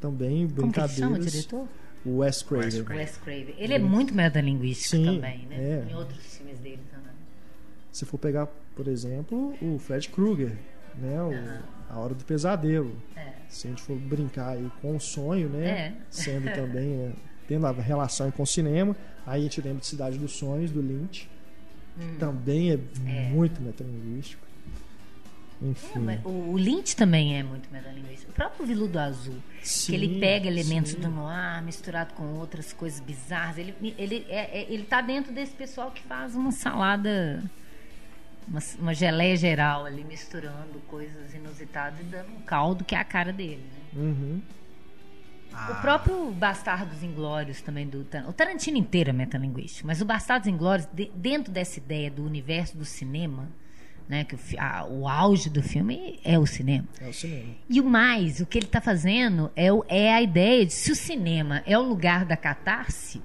também 0.00 0.48
Como 0.48 0.72
que 0.72 0.80
chama 0.88 1.16
o 1.16 1.18
brincadeiras 1.18 1.32
diretor? 1.32 1.68
O 2.04 2.18
Wes 2.18 2.42
Craven 2.42 2.64
Wes 2.66 2.80
Craven. 2.82 2.96
Wes 3.04 3.16
Craven. 3.18 3.54
Ele 3.58 3.74
é 3.74 3.78
muito 3.78 4.14
metalinguístico 4.14 4.96
Sim, 4.96 5.04
também, 5.04 5.46
né? 5.46 5.56
é. 5.86 5.90
Em 5.90 5.94
outros 5.94 6.36
filmes 6.36 6.58
dele 6.58 6.80
também. 6.90 7.08
Se 7.92 8.04
for 8.04 8.18
pegar, 8.18 8.46
por 8.76 8.86
exemplo, 8.88 9.54
o 9.60 9.78
Fred 9.78 10.08
Krueger, 10.08 10.56
né? 10.96 11.22
O, 11.22 11.32
Aham. 11.32 11.62
A 11.90 11.98
Hora 11.98 12.14
do 12.14 12.22
Pesadelo. 12.24 12.94
É. 13.16 13.32
Se 13.48 13.66
a 13.66 13.70
gente 13.70 13.80
for 13.82 13.96
brincar 13.96 14.50
aí 14.50 14.70
com 14.82 14.94
o 14.96 15.00
sonho, 15.00 15.48
né? 15.48 15.68
É. 15.68 15.92
Sendo 16.10 16.44
também, 16.54 16.92
é, 17.00 17.12
tendo 17.48 17.66
a 17.66 17.72
relação 17.72 18.30
com 18.30 18.42
o 18.42 18.46
cinema, 18.46 18.94
aí 19.26 19.40
a 19.40 19.42
gente 19.44 19.60
lembra 19.62 19.80
de 19.80 19.86
Cidade 19.86 20.18
dos 20.18 20.32
Sonhos, 20.32 20.70
do 20.70 20.80
Lynch. 20.82 21.28
Também 22.18 22.70
é, 22.72 22.76
Hum. 22.76 23.08
É. 23.08 23.28
muito 23.30 23.60
metalinguístico. 23.60 24.42
É, 25.60 25.66
Enfim. 25.66 25.98
mas 25.98 26.24
o 26.24 26.28
o 26.28 26.56
Lynch 26.56 26.94
também 26.96 27.36
é 27.38 27.42
muito 27.42 27.68
metalinguístico. 27.72 28.30
O 28.30 28.34
próprio 28.34 28.64
Viludo 28.66 28.98
Azul, 28.98 29.34
Sim, 29.62 29.86
que 29.92 29.94
ele 29.96 30.20
pega 30.20 30.46
elementos 30.46 30.92
sim. 30.92 31.00
do 31.00 31.08
noir 31.08 31.62
misturado 31.62 32.14
com 32.14 32.22
outras 32.34 32.72
coisas 32.72 33.00
bizarras. 33.00 33.58
Ele, 33.58 33.74
ele, 33.98 34.24
é, 34.28 34.60
é- 34.60 34.66
ele 34.72 34.84
tá 34.84 35.00
dentro 35.00 35.32
desse 35.32 35.52
pessoal 35.52 35.90
que 35.90 36.02
faz 36.02 36.34
uma 36.36 36.52
salada, 36.52 37.42
uma, 38.46 38.60
uma 38.78 38.94
geleia 38.94 39.36
geral 39.36 39.84
ali, 39.84 40.04
misturando 40.04 40.78
coisas 40.86 41.34
inusitadas 41.34 41.98
e 42.00 42.04
dando 42.04 42.30
um 42.32 42.40
caldo 42.42 42.84
que 42.84 42.94
é 42.94 42.98
a 42.98 43.04
cara 43.04 43.32
dele. 43.32 43.62
né? 43.92 44.00
Uhum. 44.00 44.40
Ah, 45.52 45.72
O 45.78 45.80
próprio 45.80 46.30
Bastardos 46.30 47.02
Inglórios 47.02 47.60
também 47.62 47.86
do 47.88 48.04
Tarantino. 48.04 48.30
O 48.30 48.32
Tarantino 48.34 48.76
inteiro 48.76 49.10
é 49.10 49.12
metalinguístico, 49.12 49.86
mas 49.86 50.00
o 50.00 50.04
Bastardos 50.04 50.46
Inglórios, 50.46 50.86
de- 50.92 51.10
dentro 51.16 51.50
dessa 51.52 51.78
ideia 51.80 52.10
do 52.10 52.22
universo 52.24 52.76
do 52.76 52.84
cinema, 52.84 53.48
né, 54.08 54.24
que 54.24 54.34
o, 54.34 54.38
a- 54.58 54.86
o 54.88 55.06
auge 55.06 55.50
do 55.50 55.62
filme 55.62 56.18
é 56.24 56.38
o 56.38 56.46
cinema. 56.46 56.86
É 57.00 57.08
o 57.08 57.12
cinema. 57.12 57.54
E 57.68 57.80
o 57.80 57.84
mais, 57.84 58.40
o 58.40 58.46
que 58.46 58.56
ele 58.58 58.66
está 58.66 58.80
fazendo 58.80 59.50
é, 59.54 59.72
o- 59.72 59.84
é 59.88 60.12
a 60.14 60.22
ideia 60.22 60.64
de 60.64 60.72
se 60.72 60.90
o 60.90 60.96
cinema 60.96 61.62
é 61.66 61.78
o 61.78 61.82
lugar 61.82 62.24
da 62.24 62.36
catarse, 62.36 63.20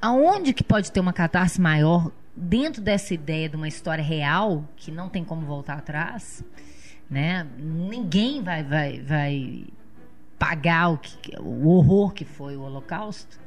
aonde 0.00 0.52
que 0.52 0.62
pode 0.62 0.92
ter 0.92 1.00
uma 1.00 1.12
catarse 1.12 1.60
maior 1.60 2.10
dentro 2.36 2.82
dessa 2.82 3.14
ideia 3.14 3.48
de 3.48 3.56
uma 3.56 3.68
história 3.68 4.02
real 4.04 4.68
que 4.76 4.90
não 4.90 5.08
tem 5.08 5.24
como 5.24 5.46
voltar 5.46 5.74
atrás, 5.78 6.44
né? 7.08 7.46
Ninguém 7.58 8.42
vai 8.42 8.62
vai, 8.62 9.00
vai 9.00 9.64
pagar 10.38 10.88
o, 10.90 10.98
que, 10.98 11.32
o 11.40 11.68
horror 11.68 12.12
que 12.12 12.24
foi 12.24 12.56
o 12.56 12.62
Holocausto. 12.62 13.38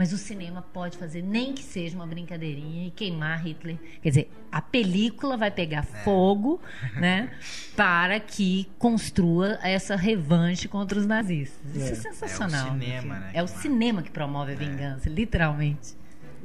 Mas 0.00 0.14
o 0.14 0.16
cinema 0.16 0.62
pode 0.72 0.96
fazer, 0.96 1.20
nem 1.20 1.52
que 1.52 1.62
seja 1.62 1.94
uma 1.94 2.06
brincadeirinha 2.06 2.86
e 2.86 2.90
queimar 2.90 3.38
Hitler. 3.46 3.76
Quer 4.00 4.08
dizer, 4.08 4.30
a 4.50 4.62
película 4.62 5.36
vai 5.36 5.50
pegar 5.50 5.82
fogo, 5.82 6.58
né? 6.96 7.30
Para 7.76 8.18
que 8.18 8.66
construa 8.78 9.58
essa 9.62 9.94
revanche 9.96 10.68
contra 10.68 10.98
os 10.98 11.04
nazistas. 11.04 11.60
Isso 11.76 11.84
é, 11.84 11.90
É. 11.90 11.94
sensacional. 11.96 12.68
É 12.68 12.70
o 12.70 12.72
no 12.76 12.80
cinema, 12.80 13.14
né, 13.18 13.30
É 13.34 13.42
o 13.42 13.44
que 13.44 13.58
cinema 13.58 14.02
que 14.02 14.10
promove 14.10 14.52
a 14.52 14.56
vingança, 14.56 15.06
literalmente. 15.10 15.94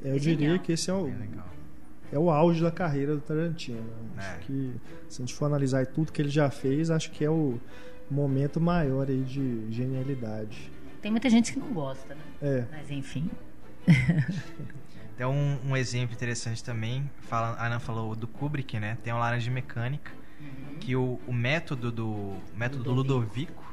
Eu 0.03 0.17
É 0.17 0.19
diria 0.19 0.37
genial. 0.49 0.59
que 0.59 0.73
esse 0.73 0.89
é 0.89 0.93
o, 0.93 1.03
legal. 1.05 1.47
é 2.11 2.19
o 2.19 2.29
auge 2.29 2.61
da 2.61 2.71
carreira 2.71 3.15
do 3.15 3.21
Tarantino. 3.21 3.85
É. 4.17 4.19
Acho 4.19 4.39
que 4.39 4.71
se 5.07 5.21
a 5.21 5.25
gente 5.25 5.33
for 5.33 5.45
analisar 5.45 5.85
tudo 5.87 6.11
que 6.11 6.21
ele 6.21 6.27
já 6.27 6.49
fez, 6.49 6.91
acho 6.91 7.09
que 7.09 7.23
é 7.23 7.29
o 7.29 7.57
momento 8.11 8.59
maior 8.59 9.07
aí 9.07 9.21
de 9.23 9.65
genialidade. 9.71 10.69
Tem 11.01 11.11
muita 11.11 11.29
gente 11.29 11.53
que 11.53 11.59
não 11.59 11.71
gosta, 11.71 12.15
né? 12.15 12.21
É, 12.41 12.65
Mas 12.71 12.89
enfim. 12.89 13.29
Tem 15.17 15.25
um, 15.25 15.59
um 15.65 15.77
exemplo 15.77 16.13
interessante 16.13 16.63
também. 16.63 17.09
Fala, 17.21 17.55
a 17.57 17.67
Ana 17.67 17.79
falou 17.79 18.15
do 18.15 18.27
Kubrick, 18.27 18.79
né? 18.79 18.97
Tem 19.03 19.13
o 19.13 19.17
Laranja 19.17 19.49
Mecânica. 19.49 20.11
Que 20.79 20.95
o, 20.95 21.19
o 21.25 21.33
método 21.33 21.91
do 21.91 22.35
método 22.53 22.83
do 22.83 22.91
Ludovico 22.91 23.63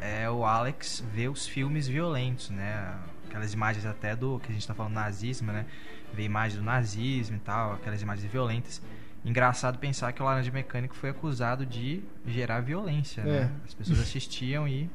é 0.00 0.30
o 0.30 0.44
Alex 0.44 1.04
ver 1.12 1.28
os 1.28 1.46
filmes 1.46 1.88
violentos, 1.88 2.50
né? 2.50 2.96
Aquelas 3.26 3.52
imagens 3.52 3.84
até 3.84 4.14
do 4.14 4.38
que 4.38 4.50
a 4.50 4.54
gente 4.54 4.66
tá 4.66 4.74
falando 4.74 4.94
nazismo, 4.94 5.50
né? 5.52 5.66
Ver 6.14 6.24
imagens 6.24 6.60
do 6.60 6.64
nazismo 6.64 7.36
e 7.36 7.40
tal, 7.40 7.74
aquelas 7.74 8.00
imagens 8.00 8.30
violentas. 8.30 8.80
Engraçado 9.24 9.78
pensar 9.78 10.12
que 10.12 10.22
o 10.22 10.24
Laranja 10.24 10.50
Mecânico 10.52 10.94
foi 10.94 11.10
acusado 11.10 11.66
de 11.66 12.02
gerar 12.26 12.60
violência, 12.60 13.24
né? 13.24 13.36
É. 13.38 13.50
As 13.66 13.74
pessoas 13.74 14.00
assistiam 14.00 14.68
e 14.68 14.88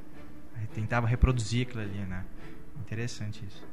tentavam 0.74 1.10
reproduzir 1.10 1.68
aquilo 1.68 1.82
ali, 1.82 2.00
né? 2.00 2.24
Interessante 2.80 3.44
isso. 3.46 3.67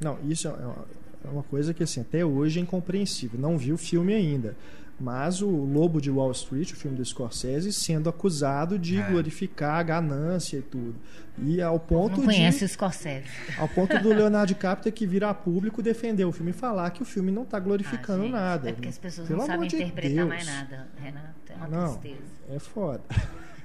Não, 0.00 0.18
isso 0.28 0.48
é 0.48 0.50
uma- 0.52 0.84
é 1.24 1.28
uma 1.28 1.42
coisa 1.42 1.72
que 1.72 1.82
assim, 1.82 2.00
até 2.00 2.24
hoje 2.24 2.58
é 2.58 2.62
incompreensível. 2.62 3.38
Não 3.38 3.56
vi 3.58 3.72
o 3.72 3.78
filme 3.78 4.12
ainda. 4.14 4.56
Mas 5.00 5.40
o 5.42 5.48
Lobo 5.48 6.00
de 6.00 6.10
Wall 6.10 6.30
Street, 6.30 6.70
o 6.72 6.76
filme 6.76 6.96
do 6.96 7.04
Scorsese, 7.04 7.72
sendo 7.72 8.08
acusado 8.08 8.78
de 8.78 9.00
É. 9.00 9.10
glorificar 9.10 9.80
a 9.80 9.82
ganância 9.82 10.58
e 10.58 10.62
tudo. 10.62 10.94
E 11.38 11.60
ao 11.60 11.80
ponto 11.80 12.18
não 12.18 12.24
conhece 12.26 12.58
de 12.60 12.64
o 12.66 12.68
Scorsese. 12.68 13.26
ao 13.58 13.66
ponto 13.68 13.98
do 13.98 14.10
Leonardo 14.14 14.48
DiCaprio 14.48 14.84
ter 14.84 14.92
que 14.92 15.04
vir 15.06 15.24
a 15.24 15.34
público 15.34 15.82
defender 15.82 16.24
o 16.24 16.30
filme 16.30 16.50
e 16.50 16.54
falar 16.54 16.88
que 16.90 17.02
o 17.02 17.04
filme 17.04 17.32
não 17.32 17.42
está 17.42 17.58
glorificando 17.58 18.20
Ah, 18.20 18.24
gente, 18.26 18.32
nada. 18.32 18.68
É 18.68 18.72
porque 18.74 18.88
as 18.88 18.98
pessoas 18.98 19.26
Pelo 19.26 19.40
não 19.40 19.46
sabem 19.46 19.68
de 19.68 19.76
interpretar 19.76 20.14
Deus. 20.14 20.28
mais 20.28 20.46
nada, 20.46 20.86
Renato. 21.02 21.34
É 21.48 21.54
uma 21.56 21.68
Não, 21.68 21.94
tristeza. 21.96 22.22
é 22.50 22.58
foda. 22.60 23.02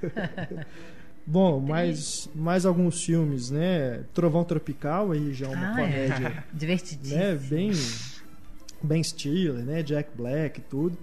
Bom, 1.30 1.60
mais, 1.60 2.26
mais 2.34 2.64
alguns 2.64 3.04
filmes, 3.04 3.50
né? 3.50 4.02
Trovão 4.14 4.44
Tropical 4.44 5.12
aí 5.12 5.34
já 5.34 5.46
é 5.46 5.50
uma 5.50 5.74
Ah, 5.76 5.80
é. 5.80 6.08
comédia 6.08 6.44
Divertidíssimo. 6.54 7.20
né, 7.20 7.34
bem 7.34 7.70
bem 8.82 9.02
Stiller, 9.02 9.62
né, 9.64 9.82
Jack 9.82 10.10
Black 10.16 10.60
e 10.60 10.62
tudo, 10.62 10.96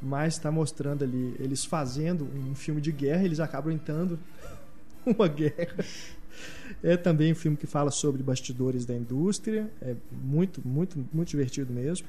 mas 0.00 0.34
está 0.34 0.52
mostrando 0.52 1.02
ali 1.02 1.34
eles 1.40 1.64
fazendo 1.64 2.24
um 2.24 2.54
filme 2.54 2.80
de 2.80 2.92
guerra, 2.92 3.24
eles 3.24 3.40
acabam 3.40 3.72
entrando 3.72 4.18
uma 5.04 5.26
guerra. 5.26 5.74
É 6.82 6.96
também 6.96 7.32
um 7.32 7.34
filme 7.34 7.56
que 7.56 7.66
fala 7.66 7.90
sobre 7.90 8.22
bastidores 8.22 8.84
da 8.86 8.94
indústria, 8.94 9.68
é 9.80 9.96
muito 10.12 10.60
muito 10.66 10.96
muito 11.12 11.28
divertido 11.28 11.72
mesmo. 11.72 12.06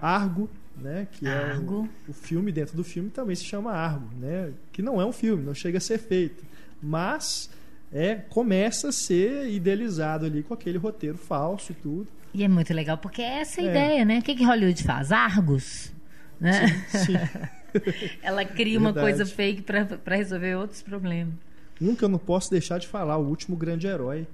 Argo, 0.00 0.48
né, 0.76 1.06
que 1.12 1.26
Argo. 1.26 1.88
é 2.06 2.08
o, 2.08 2.10
o 2.10 2.14
filme 2.14 2.50
dentro 2.52 2.76
do 2.76 2.84
filme 2.84 3.10
também 3.10 3.34
se 3.36 3.44
chama 3.44 3.72
Argo, 3.72 4.08
né, 4.18 4.52
que 4.72 4.80
não 4.80 5.00
é 5.00 5.04
um 5.04 5.12
filme, 5.12 5.42
não 5.42 5.54
chega 5.54 5.78
a 5.78 5.80
ser 5.80 5.98
feito, 5.98 6.44
mas 6.82 7.50
é 7.92 8.14
começa 8.16 8.88
a 8.88 8.92
ser 8.92 9.48
idealizado 9.50 10.26
ali 10.26 10.42
com 10.42 10.52
aquele 10.54 10.78
roteiro 10.78 11.16
falso 11.16 11.72
e 11.72 11.74
tudo. 11.74 12.06
E 12.34 12.44
é 12.44 12.48
muito 12.48 12.72
legal, 12.74 12.98
porque 12.98 13.22
é 13.22 13.40
essa 13.40 13.60
a 13.60 13.64
É. 13.64 13.68
ideia, 13.68 14.04
né? 14.04 14.18
O 14.18 14.22
que, 14.22 14.34
que 14.34 14.44
Hollywood 14.44 14.82
faz? 14.84 15.10
Argos. 15.12 15.92
Né? 16.40 16.66
Sim. 16.88 17.14
Ela 18.22 18.44
cria 18.44 18.78
uma 18.78 18.92
coisa 18.92 19.24
fake 19.26 19.62
pra 19.62 20.16
resolver 20.16 20.54
outros 20.56 20.82
problemas. 20.82 21.34
Um 21.80 21.94
que 21.94 22.02
eu 22.04 22.08
não 22.08 22.18
posso 22.18 22.50
deixar 22.50 22.78
de 22.78 22.86
falar, 22.86 23.16
o 23.18 23.26
último 23.26 23.56
grande 23.56 23.86
herói, 23.86 24.26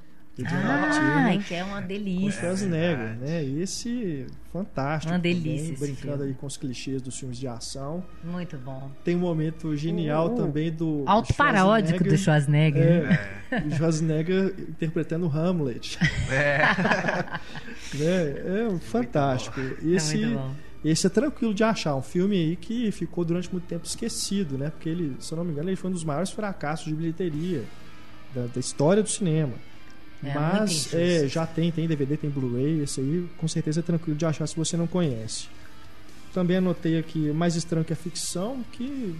Ah, 0.44 1.38
que 1.46 1.54
é 1.54 1.62
uma 1.62 1.80
com 1.80 1.86
delícia. 1.86 2.40
Schwarzenegger, 2.40 2.96
verdade. 2.98 3.20
né? 3.20 3.44
Esse 3.44 4.26
fantástico. 4.52 5.12
Uma 5.12 5.18
também, 5.18 5.34
delícia 5.40 5.72
esse 5.74 5.80
brincando 5.80 6.16
filme. 6.16 6.28
aí 6.30 6.34
com 6.34 6.46
os 6.46 6.56
clichês 6.56 7.00
dos 7.00 7.16
filmes 7.16 7.38
de 7.38 7.46
ação. 7.46 8.02
Muito 8.24 8.56
bom. 8.58 8.90
Tem 9.04 9.14
um 9.14 9.20
momento 9.20 9.76
genial 9.76 10.26
o 10.26 10.30
também 10.36 10.72
do 10.72 11.04
Auto-paródico 11.06 12.02
do 12.02 12.16
Schwarzenegger. 12.18 13.04
né? 13.04 13.30
É, 13.52 13.58
o 13.60 13.70
Schwarzenegger 13.76 14.54
interpretando 14.70 15.26
Hamlet. 15.28 15.98
É. 16.30 16.58
né? 17.94 18.70
É 18.74 18.78
fantástico. 18.80 19.60
Esse, 19.84 20.22
É 20.22 20.26
muito 20.26 20.38
bom. 20.40 20.54
esse 20.84 21.06
é 21.06 21.10
tranquilo 21.10 21.54
de 21.54 21.62
achar. 21.62 21.94
Um 21.94 22.02
filme 22.02 22.36
aí 22.36 22.56
que 22.56 22.90
ficou 22.90 23.24
durante 23.24 23.50
muito 23.52 23.66
tempo 23.66 23.86
esquecido, 23.86 24.58
né? 24.58 24.70
Porque 24.70 24.88
ele, 24.88 25.16
se 25.20 25.32
eu 25.32 25.36
não 25.38 25.44
me 25.44 25.52
engano, 25.52 25.68
ele 25.68 25.76
foi 25.76 25.90
um 25.90 25.92
dos 25.92 26.02
maiores 26.04 26.30
fracassos 26.30 26.86
de 26.86 26.94
bilheteria 26.94 27.62
da, 28.34 28.46
da 28.46 28.58
história 28.58 29.00
do 29.02 29.08
cinema. 29.08 29.52
É, 30.22 30.34
Mas 30.34 30.92
é, 30.94 31.26
já 31.28 31.46
tem, 31.46 31.70
tem 31.70 31.86
DVD, 31.86 32.16
tem 32.16 32.30
Blu-ray, 32.30 32.80
esse 32.82 33.00
aí 33.00 33.28
com 33.36 33.46
certeza 33.48 33.80
é 33.80 33.82
tranquilo 33.82 34.16
de 34.16 34.24
achar 34.24 34.46
se 34.46 34.56
você 34.56 34.76
não 34.76 34.86
conhece. 34.86 35.48
Também 36.32 36.56
anotei 36.56 36.98
aqui 36.98 37.30
Mais 37.32 37.54
Estranho 37.56 37.84
que 37.84 37.92
a 37.92 37.96
Ficção, 37.96 38.64
que 38.72 39.14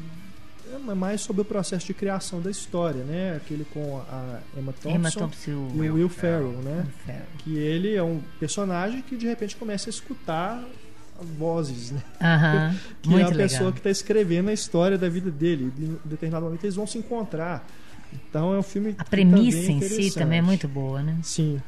é 0.73 0.95
mais 0.95 1.21
sobre 1.21 1.43
o 1.43 1.45
processo 1.45 1.87
de 1.87 1.95
criação 1.95 2.41
da 2.41 2.51
história, 2.51 3.05
né? 3.05 3.37
Aquele 3.37 3.65
com 3.66 3.99
a 3.99 4.41
Emma 4.57 4.73
Thompson, 4.73 4.97
Emma 4.99 5.11
Thompson 5.11 5.51
e 5.51 5.55
o 5.55 5.93
o 5.93 5.95
Will 5.95 6.09
Ferrell, 6.09 6.53
né? 6.62 6.87
Ferrell. 7.05 7.23
Que 7.39 7.57
ele 7.59 7.95
é 7.95 8.03
um 8.03 8.21
personagem 8.41 9.03
que 9.03 9.16
de 9.16 9.27
repente 9.27 9.57
começa 9.57 9.89
a 9.89 9.91
escutar 9.91 10.65
vozes, 11.39 11.91
né? 11.93 12.03
Aham, 12.21 12.75
Que 13.03 13.09
muito 13.11 13.21
é 13.21 13.25
a 13.25 13.29
legal. 13.29 13.49
pessoa 13.49 13.73
que 13.73 13.79
está 13.79 13.91
escrevendo 13.91 14.49
a 14.49 14.53
história 14.53 14.99
da 14.99 15.09
vida 15.09 15.31
dele. 15.31 15.73
Em 15.79 15.99
determinado 16.05 16.47
momento 16.47 16.65
eles 16.65 16.75
vão 16.75 16.87
se 16.87 16.99
encontrar. 16.99 17.65
Então 18.15 18.55
é 18.55 18.59
um 18.59 18.62
filme. 18.62 18.95
A 18.99 19.05
que 19.05 19.11
premissa 19.11 19.73
em 19.73 19.81
si 19.81 20.12
também 20.12 20.39
é 20.39 20.43
muito 20.43 20.69
boa, 20.69 21.03
né? 21.03 21.19
Sim. 21.23 21.61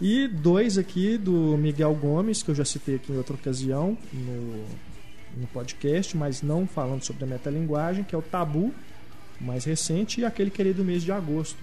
E 0.00 0.28
dois 0.28 0.78
aqui 0.78 1.18
do 1.18 1.56
Miguel 1.58 1.94
Gomes, 1.94 2.42
que 2.42 2.50
eu 2.50 2.54
já 2.54 2.64
citei 2.64 2.96
aqui 2.96 3.12
em 3.12 3.16
outra 3.16 3.34
ocasião 3.34 3.98
no, 4.12 4.64
no 5.36 5.46
podcast, 5.52 6.16
mas 6.16 6.40
não 6.40 6.66
falando 6.66 7.02
sobre 7.02 7.24
a 7.24 7.26
metalinguagem, 7.26 8.04
que 8.04 8.14
é 8.14 8.18
o 8.18 8.22
Tabu, 8.22 8.72
mais 9.40 9.64
recente, 9.64 10.20
e 10.20 10.24
aquele 10.24 10.50
querido 10.50 10.84
mês 10.84 11.02
de 11.02 11.10
agosto. 11.10 11.58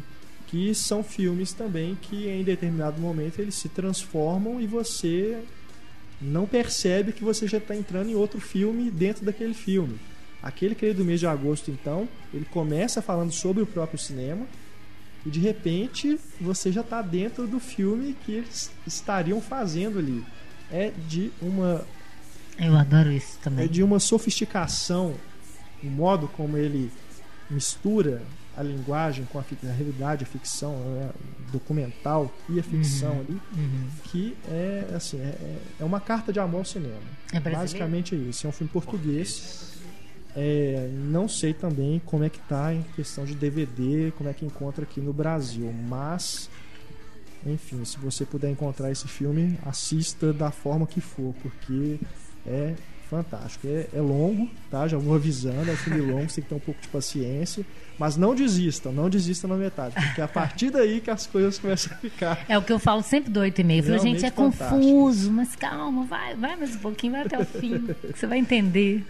Que 0.47 0.75
são 0.75 1.03
filmes 1.03 1.53
também 1.53 1.97
que 2.01 2.27
em 2.27 2.43
determinado 2.43 3.01
momento 3.01 3.39
eles 3.39 3.55
se 3.55 3.69
transformam 3.69 4.59
e 4.59 4.67
você 4.67 5.41
não 6.21 6.45
percebe 6.45 7.13
que 7.13 7.23
você 7.23 7.47
já 7.47 7.57
está 7.57 7.75
entrando 7.75 8.09
em 8.09 8.15
outro 8.15 8.39
filme 8.39 8.91
dentro 8.91 9.25
daquele 9.25 9.53
filme. 9.53 9.97
Aquele 10.45 10.75
querido 10.75 11.03
mês 11.03 11.19
de 11.19 11.25
agosto, 11.27 11.71
então, 11.71 12.07
ele 12.33 12.45
começa 12.45 13.01
falando 13.01 13.31
sobre 13.31 13.63
o 13.63 13.65
próprio 13.65 13.97
cinema 13.99 14.45
e 15.25 15.29
de 15.31 15.39
repente 15.39 16.19
você 16.39 16.71
já 16.71 16.81
está 16.81 17.01
dentro 17.01 17.47
do 17.47 17.59
filme 17.59 18.15
que 18.25 18.31
eles 18.33 18.71
estariam 18.85 19.41
fazendo 19.41 19.97
ali. 19.99 20.23
É 20.71 20.91
de 21.09 21.31
uma 21.41 21.83
Eu 22.59 22.77
adoro 22.77 23.11
isso 23.11 23.39
também. 23.41 23.65
é 23.65 23.67
de 23.67 23.81
uma 23.81 23.99
sofisticação, 23.99 25.15
o 25.83 25.87
modo 25.87 26.27
como 26.27 26.55
ele 26.57 26.91
mistura 27.49 28.21
a 28.57 28.63
linguagem 28.63 29.25
com 29.25 29.37
a, 29.37 29.41
a 29.43 29.71
realidade, 29.73 30.23
a 30.23 30.27
ficção, 30.27 30.77
né, 30.77 31.09
o 31.47 31.51
documental 31.51 32.33
e 32.47 32.59
a 32.59 32.63
ficção 32.63 33.19
ali, 33.19 33.37
Uhum. 33.57 33.87
que 34.05 34.35
é 34.47 34.91
assim, 34.95 35.19
é, 35.19 35.23
é- 35.25 35.57
é 35.81 35.83
uma 35.83 35.99
carta 35.99 36.31
de 36.31 36.39
amor 36.39 36.59
ao 36.59 36.65
cinema. 36.65 36.95
É 37.33 37.39
brasileiro? 37.39 37.57
Basicamente 37.59 38.15
é 38.15 38.17
isso. 38.17 38.45
É 38.47 38.49
um 38.49 38.53
filme 38.53 38.71
português. 38.71 39.74
É, 40.35 40.89
não 40.91 41.27
sei 41.29 41.53
também 41.53 42.01
como 42.05 42.23
é 42.23 42.29
que 42.29 42.39
tá 42.39 42.73
em 42.73 42.83
questão 42.95 43.23
de 43.23 43.33
DVD, 43.35 44.11
como 44.17 44.29
é 44.29 44.33
que 44.33 44.45
encontra 44.45 44.83
aqui 44.83 44.99
no 44.99 45.13
Brasil, 45.13 45.73
mas 45.87 46.49
enfim, 47.45 47.85
se 47.85 47.97
você 47.99 48.25
puder 48.25 48.49
encontrar 48.49 48.91
esse 48.91 49.07
filme, 49.07 49.57
assista 49.65 50.33
da 50.33 50.49
forma 50.49 50.87
que 50.87 50.99
for, 50.99 51.33
porque 51.41 51.99
é 52.45 52.73
fantástico. 53.09 53.67
É, 53.67 53.87
é 53.93 54.01
longo, 54.01 54.49
tá? 54.69 54.87
Já 54.87 54.97
vou 54.97 55.15
avisando, 55.15 55.69
é 55.69 55.73
um 55.73 55.77
filme 55.77 56.01
longo, 56.01 56.27
você 56.27 56.35
tem 56.35 56.43
que 56.43 56.49
ter 56.49 56.55
um 56.55 56.59
pouco 56.59 56.81
de 56.81 56.87
paciência, 56.87 57.63
mas 57.99 58.17
não 58.17 58.33
desistam, 58.33 58.91
não 58.91 59.09
desistam 59.09 59.49
na 59.51 59.55
metade, 59.55 59.93
porque 59.93 60.21
é 60.21 60.23
a 60.23 60.27
partir 60.27 60.71
daí 60.71 60.99
que 60.99 61.11
as 61.11 61.27
coisas 61.27 61.59
começam 61.59 61.93
a 61.93 61.97
ficar 61.97 62.43
É 62.49 62.57
o 62.57 62.63
que 62.63 62.73
eu 62.73 62.79
falo 62.79 63.03
sempre 63.03 63.31
do 63.31 63.39
8 63.39 63.61
e 63.61 63.63
meio. 63.63 63.83
Falo, 63.83 63.99
gente, 63.99 64.25
é 64.25 64.29
Realmente 64.29 64.57
confuso, 64.57 65.31
mas 65.31 65.55
calma, 65.55 66.03
vai, 66.05 66.35
vai 66.35 66.55
mais 66.55 66.75
um 66.75 66.79
pouquinho, 66.79 67.13
vai 67.13 67.21
até 67.21 67.37
o 67.37 67.45
fim, 67.45 67.85
que 68.11 68.17
você 68.17 68.25
vai 68.25 68.39
entender. 68.39 69.05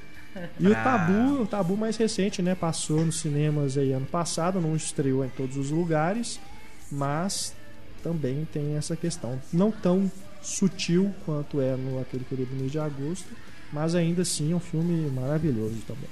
E 0.59 0.67
o 0.67 0.71
Pra- 0.71 0.83
Tabu, 0.83 1.41
o 1.43 1.47
Tabu 1.47 1.77
mais 1.77 1.95
recente, 1.97 2.41
né? 2.41 2.55
Passou 2.55 3.05
nos 3.05 3.19
cinemas 3.21 3.77
aí 3.77 3.91
ano 3.93 4.05
passado, 4.05 4.59
não 4.59 4.75
estreou 4.75 5.23
em 5.23 5.29
todos 5.29 5.55
os 5.57 5.71
lugares, 5.71 6.39
mas 6.91 7.53
também 8.03 8.45
tem 8.51 8.75
essa 8.75 8.95
questão. 8.95 9.39
Não 9.51 9.71
tão 9.71 10.11
sutil 10.41 11.13
quanto 11.25 11.59
é 11.61 11.75
no 11.75 11.99
aquele 11.99 12.23
querido 12.25 12.53
mês 12.55 12.71
de 12.71 12.79
agosto, 12.79 13.27
mas 13.71 13.95
ainda 13.95 14.21
assim 14.23 14.51
é 14.51 14.55
um 14.55 14.59
filme 14.59 15.09
maravilhoso 15.09 15.77
também. 15.87 16.09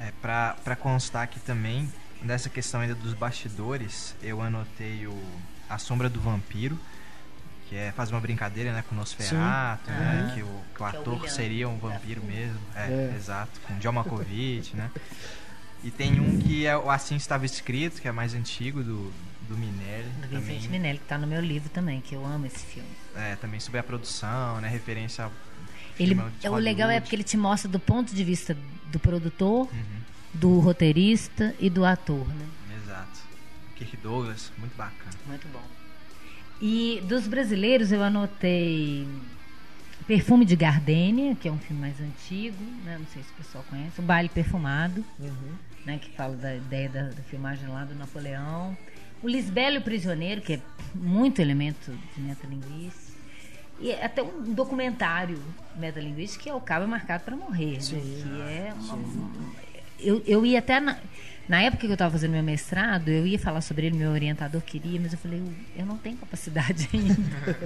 É, 0.00 0.12
pra, 0.20 0.56
pra 0.62 0.76
constar 0.76 1.22
aqui 1.22 1.40
também, 1.40 1.90
nessa 2.22 2.48
questão 2.48 2.80
ainda 2.80 2.94
dos 2.94 3.14
bastidores, 3.14 4.14
eu 4.22 4.40
anotei 4.40 5.06
o 5.06 5.16
A 5.68 5.78
Sombra 5.78 6.08
do 6.08 6.20
Vampiro, 6.20 6.78
que 7.68 7.76
é, 7.76 7.92
faz 7.92 8.10
uma 8.10 8.20
brincadeira 8.20 8.72
né, 8.72 8.84
com 8.88 8.94
o 8.94 8.98
Nosferatu, 8.98 9.84
Sim. 9.86 9.90
né, 9.92 10.20
Aham. 10.26 10.34
que 10.34 10.42
o, 10.42 10.46
que 10.46 10.50
o 10.50 10.76
Que 10.76 10.82
é 10.82 10.84
o 10.84 10.88
ator 11.00 11.28
seria 11.30 11.68
um 11.68 11.78
vampiro 11.78 12.22
mesmo. 12.22 12.58
É, 12.74 13.10
É. 13.12 13.14
exato, 13.16 13.60
com 13.66 13.78
John 13.78 13.92
Malkovich, 13.92 14.74
né? 14.76 14.90
E 15.84 15.90
tem 15.90 16.20
um 16.20 16.38
que 16.38 16.64
é 16.64 16.76
o 16.76 16.88
Assim 16.88 17.16
Estava 17.16 17.44
Escrito, 17.44 18.00
que 18.00 18.06
é 18.06 18.12
mais 18.12 18.34
antigo, 18.34 18.84
do, 18.84 19.12
do 19.48 19.56
Minelli. 19.58 20.08
Do 20.10 20.28
também, 20.28 20.40
Vicente 20.40 20.68
Minelli, 20.68 20.98
que 21.00 21.04
tá 21.06 21.18
no 21.18 21.26
meu 21.26 21.40
livro 21.40 21.68
também, 21.70 22.00
que 22.00 22.14
eu 22.14 22.24
amo 22.24 22.46
esse 22.46 22.64
filme. 22.64 22.88
é, 23.16 23.34
também 23.34 23.58
sobre 23.58 23.80
a 23.80 23.82
produção, 23.82 24.60
né? 24.60 24.68
Referência 24.68 25.24
ao 25.24 25.32
Ele, 25.98 26.14
filme 26.14 26.30
de 26.40 26.48
o 26.48 26.54
legal 26.54 26.88
é 26.88 27.00
porque 27.00 27.16
ele 27.16 27.24
te 27.24 27.36
mostra 27.36 27.68
do 27.68 27.80
ponto 27.80 28.14
de 28.14 28.22
vista 28.22 28.56
do 28.92 29.00
produtor, 29.00 29.62
Uhum, 29.72 30.00
do 30.34 30.60
roteirista 30.60 31.52
e 31.58 31.68
do 31.68 31.84
ator, 31.84 32.28
né? 32.28 32.46
exato. 32.84 33.18
Kirk 33.74 33.96
Douglas, 33.96 34.52
muito 34.58 34.76
bacana. 34.76 35.10
Muito 35.26 35.48
bom. 35.48 35.62
E 36.64 37.02
dos 37.08 37.26
brasileiros 37.26 37.90
eu 37.90 38.00
anotei 38.04 39.04
Perfume 40.06 40.44
de 40.44 40.54
Gardênia, 40.54 41.34
que 41.34 41.48
é 41.48 41.52
um 41.52 41.58
filme 41.58 41.80
mais 41.80 42.00
antigo, 42.00 42.62
né? 42.84 42.98
não 43.00 43.06
sei 43.06 43.20
se 43.24 43.30
o 43.30 43.34
pessoal 43.34 43.64
conhece, 43.68 43.98
O 43.98 44.02
Baile 44.02 44.28
Perfumado, 44.28 45.04
né? 45.84 45.98
que 46.00 46.12
fala 46.12 46.36
da 46.36 46.54
ideia 46.54 46.88
da, 46.88 47.02
da 47.08 47.22
filmagem 47.24 47.66
lá 47.68 47.84
do 47.84 47.96
Napoleão. 47.96 48.76
O 49.20 49.28
Lisbelo 49.28 49.74
e 49.74 49.78
o 49.78 49.82
Prisioneiro, 49.82 50.40
que 50.40 50.52
é 50.52 50.60
muito 50.94 51.42
elemento 51.42 51.90
de 52.14 52.20
metalinguística. 52.20 53.12
E 53.80 53.92
até 53.94 54.22
um 54.22 54.54
documentário 54.54 55.42
metalinguístico 55.74 56.44
que 56.44 56.48
é 56.50 56.54
O 56.54 56.60
Cabo 56.60 56.84
é 56.84 56.86
Marcado 56.86 57.24
para 57.24 57.34
Morrer, 57.34 57.82
Sim, 57.82 57.96
né? 57.96 58.22
que 58.22 58.40
é 58.40 58.74
uma, 58.74 58.96
sim. 58.98 59.52
eu, 59.98 60.22
eu 60.24 60.46
ia 60.46 60.60
até 60.60 60.78
na, 60.78 60.96
na 61.48 61.60
época 61.60 61.80
que 61.80 61.86
eu 61.86 61.92
estava 61.92 62.12
fazendo 62.12 62.32
meu 62.32 62.42
mestrado, 62.42 63.08
eu 63.08 63.26
ia 63.26 63.38
falar 63.38 63.60
sobre 63.60 63.86
ele, 63.86 63.96
meu 63.96 64.10
orientador 64.10 64.60
queria, 64.62 65.00
mas 65.00 65.12
eu 65.12 65.18
falei, 65.18 65.40
eu, 65.40 65.52
eu 65.80 65.86
não 65.86 65.98
tenho 65.98 66.16
capacidade 66.16 66.88
ainda. 66.94 67.58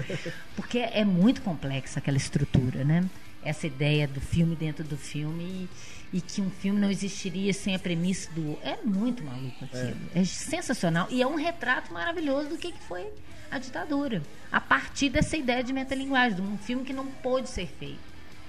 Porque 0.54 0.78
é 0.78 1.04
muito 1.04 1.42
complexa 1.42 1.98
aquela 1.98 2.16
estrutura, 2.16 2.84
né? 2.84 3.04
Essa 3.44 3.66
ideia 3.66 4.08
do 4.08 4.20
filme 4.20 4.56
dentro 4.56 4.82
do 4.82 4.96
filme 4.96 5.68
e, 6.12 6.16
e 6.18 6.20
que 6.20 6.40
um 6.40 6.50
filme 6.50 6.80
não 6.80 6.90
existiria 6.90 7.52
sem 7.52 7.74
a 7.74 7.78
premissa 7.78 8.30
do. 8.32 8.58
É 8.62 8.78
muito 8.82 9.22
maluco 9.22 9.64
aquilo. 9.64 9.96
É, 10.14 10.24
sensacional. 10.24 11.06
E 11.10 11.22
é 11.22 11.26
um 11.26 11.36
retrato 11.36 11.92
maravilhoso 11.92 12.48
do 12.48 12.56
que, 12.56 12.72
que 12.72 12.82
foi 12.82 13.06
a 13.50 13.58
ditadura. 13.58 14.22
A 14.50 14.60
partir 14.60 15.10
dessa 15.10 15.36
ideia 15.36 15.62
de 15.62 15.72
metalinguagem, 15.72 16.36
de 16.36 16.42
um 16.42 16.58
filme 16.58 16.84
que 16.84 16.92
não 16.92 17.06
pôde 17.06 17.48
ser 17.48 17.68
feito, 17.78 18.00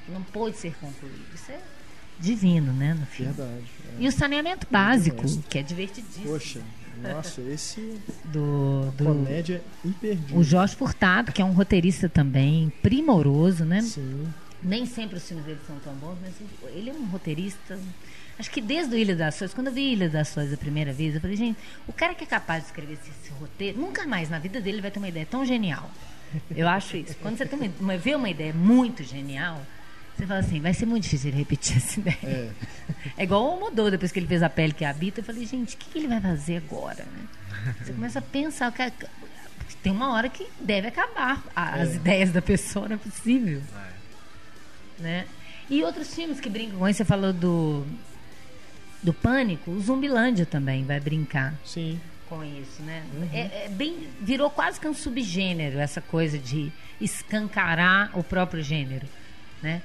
que 0.06 0.12
não 0.12 0.24
pôde 0.24 0.58
ser 0.58 0.74
concluído. 0.78 1.28
Isso 1.36 1.52
é 1.52 1.60
divino, 2.20 2.72
né, 2.74 2.94
no 2.94 3.06
filme. 3.06 3.32
Verdade. 3.34 3.64
é. 4.00 4.04
E 4.04 4.08
o 4.08 4.12
saneamento 4.12 4.68
básico, 4.70 5.24
que 5.50 5.60
é 5.60 5.64
divertidíssimo. 5.64 6.26
Poxa, 6.26 6.62
nossa, 7.02 7.42
esse 7.42 8.00
Do, 8.26 8.92
do 8.98 9.04
comédia 9.04 9.62
imperdível. 9.86 10.38
o 10.38 10.44
Jorge 10.44 10.76
Furtado, 10.76 11.32
que 11.32 11.42
é 11.42 11.46
um 11.46 11.52
roteirista 11.54 12.10
também 12.10 12.72
primoroso, 12.82 13.64
né? 13.66 13.82
Sim. 13.82 14.28
Nem 14.64 14.86
sempre 14.88 15.18
os 15.18 15.28
filmes 15.28 15.46
dele 15.46 15.60
são 15.68 15.78
tão 15.80 15.94
bons, 15.94 16.18
mas 16.22 16.34
ele 16.76 16.90
é 16.90 16.94
um 16.94 17.06
roteirista. 17.06 17.78
Acho 18.40 18.50
que 18.52 18.60
desde 18.62 18.94
o 18.96 18.98
Ilha 18.98 19.16
das 19.16 19.36
Ações, 19.36 19.54
quando 19.54 19.68
eu 19.68 19.74
vi 19.74 19.94
Ilha 19.94 20.10
das 20.10 20.30
Ações 20.30 20.52
a 20.52 20.58
primeira 20.58 20.92
vez, 20.92 21.14
eu 21.16 21.22
falei, 21.22 21.36
gente, 21.36 21.58
o 21.88 21.94
cara 21.94 22.16
que 22.16 22.24
é 22.24 22.28
capaz 22.28 22.64
de 22.64 22.70
escrever 22.70 22.94
esse, 22.94 23.10
esse 23.24 23.32
roteiro, 23.40 23.80
nunca 23.80 24.06
mais 24.08 24.30
na 24.30 24.40
vida 24.40 24.60
dele 24.60 24.82
vai 24.82 24.90
ter 24.92 24.98
uma 25.00 25.08
ideia 25.10 25.26
tão 25.30 25.46
genial. 25.46 25.90
Eu 26.56 26.68
acho 26.68 26.98
isso. 26.98 27.16
Quando 27.22 27.38
você 27.38 27.46
tem 27.46 27.58
uma, 27.60 27.72
uma- 27.80 27.98
vê 27.98 28.16
uma 28.16 28.30
ideia 28.30 28.52
muito 28.54 29.04
genial, 29.04 29.62
você 30.18 30.26
fala 30.26 30.40
assim, 30.40 30.60
vai 30.60 30.74
ser 30.74 30.86
muito 30.86 31.04
difícil 31.04 31.30
ele 31.30 31.38
repetir 31.38 31.78
essa 31.78 32.00
ideia. 32.02 32.18
É. 32.24 32.50
É 33.18 33.24
igual 33.24 33.44
o 33.44 33.52
Almodóvar, 33.52 33.92
depois 33.92 34.12
que 34.12 34.20
ele 34.20 34.28
fez 34.28 34.42
A 34.44 34.50
Pele 34.50 34.74
que 34.74 34.84
Habita, 34.84 35.20
eu 35.20 35.24
falei, 35.24 35.46
gente, 35.46 35.76
o 35.76 35.78
que, 35.78 35.86
que 35.90 35.98
ele 36.00 36.08
vai 36.08 36.20
fazer 36.20 36.58
agora? 36.58 37.04
né? 37.06 37.74
Você 37.84 37.94
começa 37.94 38.20
a 38.20 38.22
pensar, 38.22 38.72
cara, 38.72 38.92
tem 39.84 39.92
uma 39.92 40.14
hora 40.14 40.28
que 40.30 40.46
deve 40.60 40.88
acabar 40.88 41.44
a- 41.56 41.76
as 41.82 41.90
É. 41.92 41.96
ideias 41.96 42.32
da 42.32 42.42
pessoa, 42.42 42.88
não 42.88 42.96
é 42.96 43.00
possível. 43.00 43.62
É. 45.00 45.02
Né? 45.04 45.26
E 45.70 45.84
outros 45.84 46.14
filmes 46.16 46.40
que 46.40 46.50
brincam 46.50 46.80
com 46.80 46.88
isso, 46.88 46.98
você 46.98 47.06
falou 47.06 47.32
do, 47.34 47.86
do 49.04 49.14
Pânico, 49.14 49.70
o 49.72 49.80
Zumbilândia 49.80 50.46
também 50.46 50.84
vai 50.86 51.00
brincar. 51.00 51.54
Sim. 51.66 52.00
com 52.30 52.44
isso, 52.44 52.82
né? 52.84 53.04
Uhum. 53.14 53.30
É, 53.32 53.66
é, 53.66 53.70
bem, 53.70 54.08
virou 54.22 54.50
quase 54.50 54.80
que 54.80 54.88
um 54.88 54.94
subgênero 54.94 55.78
essa 55.80 56.02
coisa 56.02 56.38
de 56.38 56.72
escancarar 57.00 58.18
o 58.18 58.24
próprio 58.24 58.62
gênero, 58.64 59.08
né? 59.62 59.82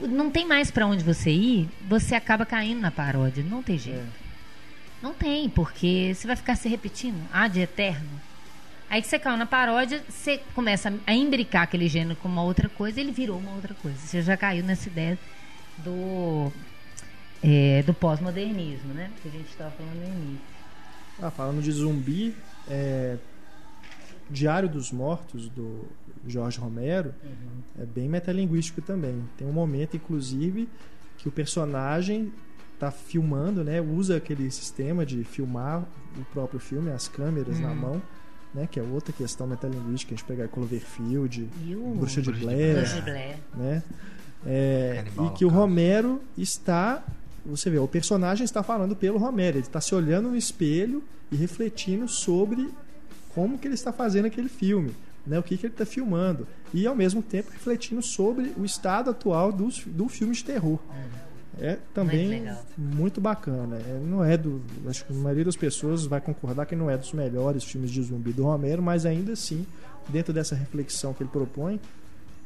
Não 0.00 0.30
tem 0.30 0.46
mais 0.46 0.70
para 0.70 0.86
onde 0.86 1.04
você 1.04 1.30
ir, 1.30 1.68
você 1.88 2.14
acaba 2.14 2.46
caindo 2.46 2.80
na 2.80 2.90
paródia, 2.90 3.44
não 3.44 3.62
tem 3.62 3.78
jeito. 3.78 4.00
É. 4.00 4.30
Não 5.02 5.14
tem, 5.14 5.48
porque 5.48 6.12
você 6.14 6.26
vai 6.26 6.36
ficar 6.36 6.56
se 6.56 6.68
repetindo, 6.68 7.20
ah, 7.32 7.48
de 7.48 7.60
eterno. 7.60 8.20
Aí 8.88 9.00
que 9.00 9.08
você 9.08 9.18
caiu 9.18 9.36
na 9.36 9.46
paródia, 9.46 10.02
você 10.08 10.38
começa 10.54 10.92
a 11.06 11.14
imbricar 11.14 11.62
aquele 11.62 11.88
gênero 11.88 12.16
com 12.16 12.28
uma 12.28 12.42
outra 12.42 12.68
coisa, 12.68 13.00
ele 13.00 13.12
virou 13.12 13.38
uma 13.38 13.52
outra 13.52 13.72
coisa. 13.74 13.96
Você 13.96 14.20
já 14.20 14.36
caiu 14.36 14.64
nessa 14.64 14.88
ideia 14.88 15.18
do 15.78 16.52
é, 17.42 17.82
do 17.84 17.94
pós-modernismo, 17.94 18.92
né? 18.92 19.10
Que 19.22 19.28
a 19.28 19.30
gente 19.30 19.48
estava 19.48 19.70
falando 19.70 19.94
no 19.94 20.06
início. 20.06 20.40
Ah, 21.22 21.30
falando 21.30 21.62
de 21.62 21.70
zumbi, 21.70 22.34
é, 22.68 23.16
Diário 24.28 24.68
dos 24.68 24.90
Mortos, 24.90 25.48
do 25.48 25.86
Jorge 26.26 26.58
Romero, 26.58 27.14
uhum. 27.22 27.82
é 27.82 27.86
bem 27.86 28.08
metalinguístico 28.08 28.82
também. 28.82 29.22
Tem 29.36 29.46
um 29.46 29.52
momento, 29.52 29.96
inclusive, 29.96 30.68
que 31.18 31.28
o 31.28 31.32
personagem 31.32 32.32
está 32.74 32.90
filmando, 32.90 33.62
né? 33.62 33.80
Usa 33.80 34.16
aquele 34.16 34.50
sistema 34.50 35.04
de 35.04 35.24
filmar 35.24 35.84
o 36.16 36.24
próprio 36.32 36.60
filme, 36.60 36.90
as 36.90 37.08
câmeras 37.08 37.56
uhum. 37.56 37.62
na 37.62 37.74
mão. 37.74 38.02
Né, 38.52 38.66
que 38.68 38.80
é 38.80 38.82
outra 38.82 39.12
questão 39.12 39.46
metalinguística, 39.46 40.12
a 40.12 40.16
gente 40.16 40.26
pegar 40.26 40.48
Cloverfield, 40.48 41.48
Bruxa 41.94 42.20
de 42.20 42.32
Blair, 42.32 42.78
Bruxa 42.78 42.96
de 42.96 43.02
Blair. 43.02 43.38
Né? 43.54 43.80
É, 44.44 45.04
e 45.24 45.30
que 45.38 45.44
o 45.44 45.48
Romero 45.48 46.20
está 46.36 47.04
você 47.44 47.70
vê, 47.70 47.78
o 47.78 47.88
personagem 47.88 48.44
está 48.44 48.62
falando 48.62 48.94
pelo 48.94 49.18
Romero, 49.18 49.56
ele 49.56 49.66
está 49.66 49.80
se 49.80 49.94
olhando 49.94 50.30
no 50.30 50.36
espelho 50.36 51.02
e 51.30 51.36
refletindo 51.36 52.08
sobre 52.08 52.70
como 53.34 53.58
que 53.58 53.66
ele 53.66 53.74
está 53.74 53.92
fazendo 53.92 54.26
aquele 54.26 54.48
filme, 54.48 54.94
né? 55.30 55.38
o 55.38 55.42
que, 55.42 55.56
que 55.56 55.66
ele 55.66 55.72
está 55.72 55.86
filmando, 55.86 56.46
e 56.74 56.86
ao 56.86 56.94
mesmo 56.94 57.22
tempo 57.22 57.50
refletindo 57.52 58.02
sobre 58.02 58.52
o 58.58 58.64
estado 58.64 59.10
atual 59.10 59.52
do, 59.52 59.68
do 59.86 60.08
filme 60.08 60.34
de 60.34 60.44
terror. 60.44 60.78
É 61.60 61.76
também 61.92 62.42
muito, 62.42 62.56
muito 62.78 63.20
bacana. 63.20 63.76
É, 63.76 64.00
não 64.02 64.24
é 64.24 64.36
do. 64.36 64.62
Acho 64.88 65.04
que 65.04 65.12
a 65.12 65.16
maioria 65.16 65.44
das 65.44 65.56
pessoas 65.56 66.06
vai 66.06 66.20
concordar 66.20 66.64
que 66.64 66.74
não 66.74 66.88
é 66.88 66.96
dos 66.96 67.12
melhores 67.12 67.64
filmes 67.64 67.90
de 67.90 68.02
zumbi 68.02 68.32
do 68.32 68.44
Romero, 68.44 68.82
mas 68.82 69.04
ainda 69.04 69.32
assim, 69.32 69.66
dentro 70.08 70.32
dessa 70.32 70.54
reflexão 70.54 71.12
que 71.12 71.22
ele 71.22 71.30
propõe, 71.30 71.78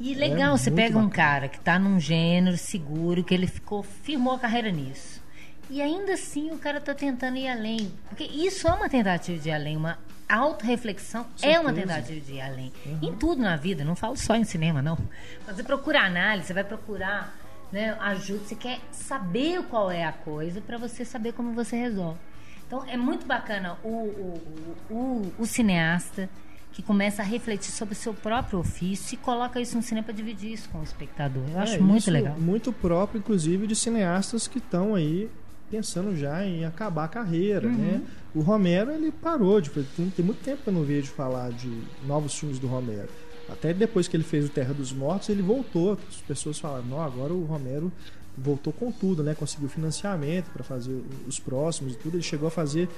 e 0.00 0.14
legal, 0.14 0.54
é 0.54 0.58
você 0.58 0.70
pega 0.70 0.94
bacana. 0.94 1.06
um 1.06 1.10
cara 1.10 1.48
que 1.48 1.58
está 1.58 1.78
num 1.78 2.00
gênero 2.00 2.56
seguro, 2.56 3.22
que 3.22 3.32
ele 3.32 3.46
ficou, 3.46 3.82
firmou 3.82 4.34
a 4.34 4.38
carreira 4.38 4.70
nisso. 4.70 5.22
E 5.70 5.80
ainda 5.80 6.14
assim 6.14 6.50
o 6.50 6.58
cara 6.58 6.78
está 6.78 6.94
tentando 6.94 7.36
ir 7.36 7.48
além. 7.48 7.92
Porque 8.08 8.24
isso 8.24 8.66
é 8.68 8.72
uma 8.72 8.88
tentativa 8.88 9.38
de 9.38 9.48
ir 9.48 9.52
além, 9.52 9.76
uma 9.76 9.98
autorreflexão 10.28 11.26
é 11.42 11.58
uma 11.58 11.72
tentativa 11.72 12.20
de 12.20 12.34
ir 12.34 12.40
além. 12.40 12.72
Uhum. 12.86 12.98
Em 13.02 13.14
tudo 13.14 13.42
na 13.42 13.56
vida, 13.56 13.84
não 13.84 13.94
falo 13.94 14.16
só 14.16 14.34
em 14.34 14.44
cinema, 14.44 14.80
não. 14.80 14.98
Você 15.46 15.62
procura 15.62 16.00
análise, 16.00 16.48
você 16.48 16.54
vai 16.54 16.64
procurar 16.64 17.34
né, 17.72 17.96
ajuda, 18.00 18.44
você 18.44 18.54
quer 18.54 18.78
saber 18.92 19.62
qual 19.64 19.90
é 19.90 20.04
a 20.04 20.12
coisa 20.12 20.60
para 20.60 20.78
você 20.78 21.04
saber 21.04 21.32
como 21.32 21.52
você 21.52 21.76
resolve. 21.76 22.18
Então 22.66 22.84
é 22.86 22.96
muito 22.96 23.26
bacana 23.26 23.76
o, 23.82 23.88
o, 23.88 24.42
o, 24.90 25.32
o 25.38 25.46
cineasta 25.46 26.28
que 26.72 26.82
começa 26.82 27.22
a 27.22 27.24
refletir 27.24 27.70
sobre 27.70 27.94
o 27.94 27.96
seu 27.96 28.12
próprio 28.12 28.58
ofício 28.58 29.14
e 29.14 29.16
coloca 29.16 29.60
isso 29.60 29.76
no 29.76 29.82
cinema 29.82 30.04
para 30.04 30.14
dividir 30.14 30.52
isso 30.52 30.68
com 30.70 30.80
o 30.80 30.82
espectador. 30.82 31.44
Eu 31.52 31.58
é, 31.60 31.62
acho 31.62 31.82
muito 31.82 32.10
legal. 32.10 32.38
Muito 32.38 32.72
próprio, 32.72 33.18
inclusive, 33.18 33.66
de 33.66 33.76
cineastas 33.76 34.48
que 34.48 34.58
estão 34.58 34.94
aí 34.94 35.30
pensando 35.70 36.16
já 36.16 36.44
em 36.44 36.64
acabar 36.64 37.04
a 37.04 37.08
carreira, 37.08 37.68
uhum. 37.68 37.74
né? 37.74 38.02
O 38.34 38.40
Romero, 38.40 38.90
ele 38.90 39.12
parou, 39.12 39.60
de, 39.60 39.70
tem, 39.70 40.10
tem 40.10 40.24
muito 40.24 40.42
tempo 40.42 40.62
que 40.62 40.68
eu 40.68 40.74
não 40.74 40.82
vejo 40.82 41.10
falar 41.12 41.50
de 41.50 41.70
novos 42.06 42.34
filmes 42.34 42.58
do 42.58 42.66
Romero. 42.66 43.08
Até 43.48 43.74
depois 43.74 44.08
que 44.08 44.16
ele 44.16 44.24
fez 44.24 44.46
o 44.46 44.48
Terra 44.48 44.72
dos 44.72 44.92
Mortos, 44.92 45.28
ele 45.28 45.42
voltou. 45.42 45.98
As 46.08 46.16
pessoas 46.16 46.58
falaram, 46.58 46.84
não, 46.86 47.00
agora 47.00 47.32
o 47.32 47.44
Romero 47.44 47.92
voltou 48.36 48.72
com 48.72 48.90
tudo, 48.90 49.22
né? 49.22 49.34
Conseguiu 49.34 49.68
financiamento 49.68 50.50
para 50.50 50.64
fazer 50.64 51.02
os 51.26 51.38
próximos 51.38 51.94
e 51.94 51.96
tudo. 51.96 52.16
Ele 52.16 52.22
chegou 52.22 52.48
a 52.48 52.50
fazer 52.50 52.88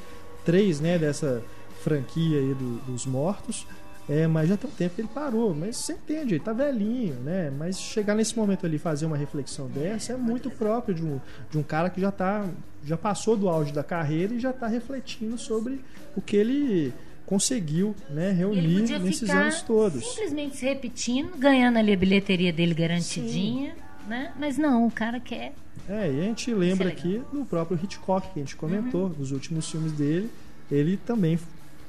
três, 0.44 0.80
né, 0.80 0.98
dessa 0.98 1.42
franquia 1.82 2.38
aí 2.38 2.54
do, 2.54 2.76
dos 2.86 3.04
mortos. 3.04 3.66
É, 4.08 4.26
mas 4.26 4.48
já 4.48 4.56
tem 4.56 4.70
um 4.70 4.72
tempo 4.72 4.94
que 4.94 5.00
ele 5.00 5.08
parou, 5.12 5.52
mas 5.52 5.76
você 5.78 5.94
entende, 5.94 6.34
ele 6.34 6.44
tá 6.44 6.52
velhinho, 6.52 7.14
né? 7.14 7.50
Mas 7.50 7.80
chegar 7.80 8.14
nesse 8.14 8.36
momento 8.36 8.64
ali 8.64 8.78
fazer 8.78 9.04
uma 9.04 9.16
reflexão 9.16 9.66
dessa 9.66 10.12
é 10.12 10.16
muito 10.16 10.48
próprio 10.48 10.94
de 10.94 11.04
um, 11.04 11.20
de 11.50 11.58
um 11.58 11.62
cara 11.62 11.90
que 11.90 12.00
já 12.00 12.12
tá 12.12 12.48
já 12.84 12.96
passou 12.96 13.36
do 13.36 13.48
auge 13.48 13.72
da 13.72 13.82
carreira 13.82 14.32
e 14.32 14.38
já 14.38 14.50
está 14.50 14.68
refletindo 14.68 15.36
sobre 15.36 15.80
o 16.14 16.20
que 16.22 16.36
ele 16.36 16.94
conseguiu 17.26 17.96
né, 18.08 18.30
reunir 18.30 18.82
nesses 19.00 19.28
anos 19.28 19.60
todos. 19.62 20.06
Simplesmente 20.06 20.56
se 20.56 20.64
repetindo, 20.64 21.36
ganhando 21.36 21.78
ali 21.78 21.92
a 21.92 21.96
bilheteria 21.96 22.52
dele 22.52 22.72
garantidinha, 22.72 23.72
Sim. 23.72 24.08
né? 24.08 24.32
Mas 24.38 24.56
não, 24.56 24.86
o 24.86 24.90
cara 24.90 25.18
quer. 25.18 25.52
É, 25.88 26.10
e 26.10 26.20
a 26.20 26.22
gente 26.22 26.54
lembra 26.54 26.88
aqui 26.88 27.20
do 27.32 27.44
próprio 27.44 27.78
Hitchcock 27.82 28.32
que 28.32 28.38
a 28.38 28.42
gente 28.42 28.54
comentou, 28.54 29.06
uhum. 29.06 29.14
nos 29.18 29.32
últimos 29.32 29.68
filmes 29.68 29.90
dele, 29.90 30.30
ele 30.70 30.96
também 30.96 31.38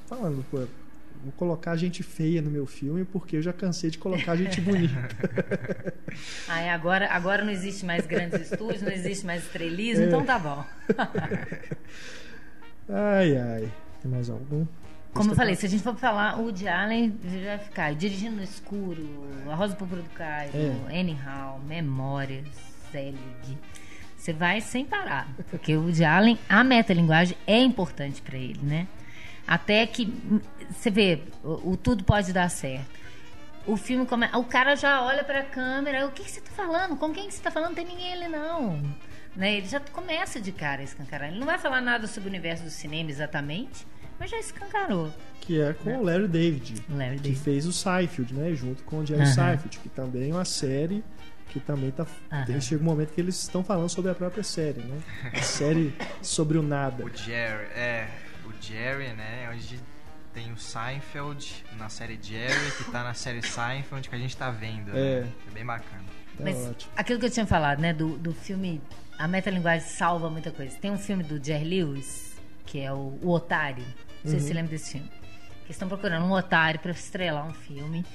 falando, 0.07 0.44
pô, 0.49 0.64
vou 1.23 1.31
colocar 1.34 1.76
gente 1.76 2.03
feia 2.03 2.41
no 2.41 2.49
meu 2.49 2.65
filme 2.65 3.06
porque 3.06 3.38
eu 3.38 3.41
já 3.41 3.53
cansei 3.53 3.89
de 3.89 3.98
colocar 3.98 4.35
gente 4.35 4.61
bonita. 4.61 5.07
Ai, 6.48 6.69
agora, 6.69 7.07
agora 7.11 7.44
não 7.44 7.52
existe 7.52 7.85
mais 7.85 8.06
grandes 8.06 8.52
estúdios, 8.52 8.81
não 8.81 8.91
existe 8.91 9.26
mais 9.26 9.44
estrelismo, 9.44 10.06
é. 10.06 10.07
então 10.07 10.23
tá 10.23 10.39
bom. 10.39 10.64
ai, 12.89 13.38
ai. 13.38 13.72
Tem 14.02 14.10
mais 14.10 14.30
algum? 14.30 14.65
Como 15.14 15.31
eu 15.31 15.35
falei, 15.35 15.56
se 15.56 15.65
a 15.65 15.69
gente 15.69 15.81
for 15.81 15.95
falar, 15.95 16.39
o 16.39 16.44
Woody 16.44 16.68
Allen 16.68 17.18
vai 17.44 17.57
ficar 17.57 17.95
Dirigindo 17.95 18.35
no 18.35 18.44
Escuro, 18.44 19.07
A 19.49 19.56
Rosa 19.56 19.76
Púrpura 19.76 20.02
do 20.02 20.10
Cairo, 20.10 20.56
é. 20.56 20.99
Anyhow, 20.99 21.60
Memórias, 21.68 22.45
Zelig. 22.91 23.18
Você 24.15 24.34
vai 24.34 24.61
sem 24.61 24.85
parar. 24.85 25.27
Porque 25.49 25.76
o 25.76 25.81
Woody 25.81 26.03
Allen, 26.03 26.38
a 26.48 26.64
metalinguagem 26.64 27.35
é 27.48 27.60
importante 27.60 28.22
para 28.22 28.38
ele, 28.38 28.60
né? 28.61 28.88
Até 29.47 29.87
que 29.87 30.13
você 30.69 30.89
vê, 30.89 31.21
o, 31.41 31.71
o, 31.71 31.77
tudo 31.77 32.03
pode 32.03 32.33
dar 32.33 32.49
certo. 32.49 32.97
O 33.65 33.77
filme 33.77 34.05
come... 34.05 34.27
o 34.33 34.43
cara 34.43 34.75
já 34.75 35.03
olha 35.03 35.23
para 35.23 35.39
a 35.39 35.43
câmera, 35.43 36.05
o 36.05 36.11
que, 36.11 36.23
que 36.23 36.31
você 36.31 36.39
está 36.39 36.51
falando? 36.51 36.97
Com 36.97 37.13
quem 37.13 37.27
que 37.27 37.31
você 37.31 37.39
está 37.39 37.51
falando? 37.51 37.69
Não 37.69 37.75
tem 37.75 37.85
ninguém 37.85 38.13
ali 38.13 38.27
não. 38.27 38.81
Né? 39.35 39.57
Ele 39.57 39.67
já 39.67 39.79
começa 39.79 40.41
de 40.41 40.51
cara 40.51 40.81
a 40.81 40.83
escancarar. 40.83 41.29
Ele 41.29 41.39
não 41.39 41.45
vai 41.45 41.57
falar 41.57 41.79
nada 41.79 42.07
sobre 42.07 42.27
o 42.27 42.31
universo 42.31 42.63
do 42.63 42.69
cinema 42.69 43.09
exatamente, 43.09 43.87
mas 44.19 44.29
já 44.29 44.37
escancarou. 44.37 45.13
Que 45.41 45.61
é 45.61 45.73
com 45.73 45.89
né? 45.89 45.97
o 45.97 46.03
Larry 46.03 46.27
David, 46.27 46.83
Larry 46.89 47.15
que 47.17 47.21
David. 47.23 47.39
fez 47.39 47.65
o 47.65 47.71
Seinfeld, 47.71 48.33
né? 48.33 48.53
Junto 48.53 48.83
com 48.83 48.99
o 48.99 49.05
Jerry 49.05 49.21
uh 49.21 49.25
-huh. 49.25 49.33
Seinfeld, 49.33 49.79
que 49.79 49.89
também 49.89 50.31
é 50.31 50.33
uma 50.33 50.45
série 50.45 51.03
que 51.49 51.59
também 51.59 51.91
tá. 51.91 52.03
Uh 52.03 52.07
-huh. 52.31 52.61
Chega 52.61 52.81
um 52.81 52.85
momento 52.85 53.13
que 53.13 53.21
eles 53.21 53.41
estão 53.41 53.63
falando 53.63 53.89
sobre 53.89 54.11
a 54.11 54.15
própria 54.15 54.43
série, 54.43 54.81
né? 54.81 54.99
A 55.33 55.41
série 55.41 55.93
sobre 56.21 56.57
o 56.57 56.63
nada. 56.63 57.05
O 57.05 57.15
Jerry, 57.15 57.67
é 57.75 58.07
Jerry, 58.59 59.13
né? 59.13 59.49
Onde 59.53 59.79
tem 60.34 60.51
o 60.51 60.57
Seinfeld 60.57 61.65
na 61.77 61.89
série 61.89 62.19
Jerry, 62.21 62.71
que 62.77 62.91
tá 62.91 63.03
na 63.03 63.13
série 63.13 63.41
Seinfeld 63.41 64.07
que 64.07 64.15
a 64.15 64.19
gente 64.19 64.38
tá 64.38 64.51
vendo. 64.51 64.91
Né? 64.91 64.99
É. 64.99 65.21
Né? 65.21 65.34
é 65.47 65.51
bem 65.51 65.65
bacana. 65.65 66.03
É 66.39 66.43
Mas 66.43 66.67
ótimo. 66.67 66.91
aquilo 66.95 67.19
que 67.19 67.25
eu 67.25 67.31
tinha 67.31 67.47
falado, 67.47 67.79
né? 67.79 67.93
Do, 67.93 68.17
do 68.17 68.34
filme. 68.34 68.81
A 69.17 69.27
metalinguagem 69.27 69.88
salva 69.88 70.29
muita 70.29 70.51
coisa. 70.51 70.77
Tem 70.77 70.91
um 70.91 70.97
filme 70.97 71.23
do 71.23 71.43
Jerry 71.43 71.65
Lewis, 71.65 72.35
que 72.65 72.79
é 72.79 72.93
o, 72.93 73.17
o 73.21 73.31
Otário. 73.31 73.84
Não 74.23 74.31
sei 74.31 74.34
uhum. 74.34 74.39
se 74.39 74.47
você 74.47 74.53
lembra 74.53 74.71
desse 74.71 74.91
filme. 74.91 75.09
Que 75.65 75.71
estão 75.71 75.88
procurando 75.88 76.25
um 76.25 76.31
otário 76.31 76.79
para 76.79 76.91
estrelar 76.91 77.47
um 77.47 77.53
filme. 77.53 78.05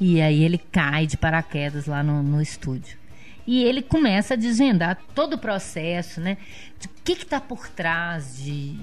E 0.00 0.20
aí 0.20 0.42
ele 0.42 0.58
cai 0.58 1.06
de 1.06 1.16
paraquedas 1.16 1.86
lá 1.86 2.02
no, 2.02 2.22
no 2.22 2.42
estúdio. 2.42 2.98
E 3.46 3.64
ele 3.64 3.82
começa 3.82 4.34
a 4.34 4.36
desvendar 4.36 4.98
todo 5.14 5.34
o 5.34 5.38
processo, 5.38 6.20
né? 6.20 6.36
De 6.78 6.86
o 6.86 6.90
que 7.04 7.12
está 7.12 7.40
por 7.40 7.68
trás 7.68 8.38
de 8.38 8.76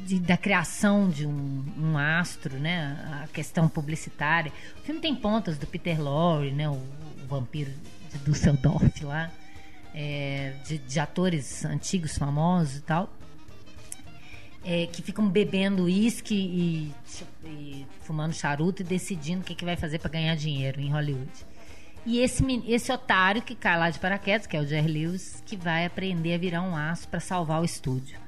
de, 0.00 0.18
da 0.18 0.36
criação 0.36 1.08
de 1.08 1.26
um, 1.26 1.64
um, 1.78 1.98
astro, 1.98 2.58
né? 2.58 3.22
A 3.22 3.28
questão 3.28 3.68
publicitária. 3.68 4.52
O 4.78 4.82
filme 4.82 5.00
tem 5.00 5.14
pontas 5.14 5.58
do 5.58 5.66
Peter 5.66 6.00
Lorre, 6.00 6.50
né? 6.50 6.68
O, 6.68 6.72
o 6.72 7.26
vampiro 7.28 7.70
de 8.10 8.18
Dusseldorf 8.18 9.04
lá, 9.04 9.30
é, 9.94 10.54
de, 10.66 10.78
de, 10.78 11.00
atores 11.00 11.64
antigos 11.64 12.18
famosos 12.18 12.78
e 12.78 12.82
tal, 12.82 13.08
é, 14.64 14.86
que 14.86 15.00
ficam 15.02 15.28
bebendo 15.28 15.84
uísque 15.84 16.34
e, 16.34 16.92
e, 17.44 17.86
fumando 18.02 18.32
charuto 18.34 18.82
e 18.82 18.84
decidindo 18.84 19.42
o 19.42 19.44
que, 19.44 19.54
que 19.54 19.64
vai 19.64 19.76
fazer 19.76 19.98
para 19.98 20.10
ganhar 20.10 20.34
dinheiro 20.34 20.80
em 20.80 20.90
Hollywood. 20.90 21.30
E 22.04 22.20
esse, 22.20 22.42
esse 22.66 22.90
otário 22.90 23.42
que 23.42 23.54
cai 23.54 23.78
lá 23.78 23.90
de 23.90 23.98
paraquedas, 23.98 24.46
que 24.46 24.56
é 24.56 24.60
o 24.60 24.66
Jerry 24.66 24.90
Lewis, 24.90 25.42
que 25.46 25.56
vai 25.56 25.84
aprender 25.84 26.34
a 26.34 26.38
virar 26.38 26.62
um 26.62 26.74
aço 26.74 27.06
para 27.08 27.20
salvar 27.20 27.60
o 27.60 27.64
estúdio. 27.64 28.18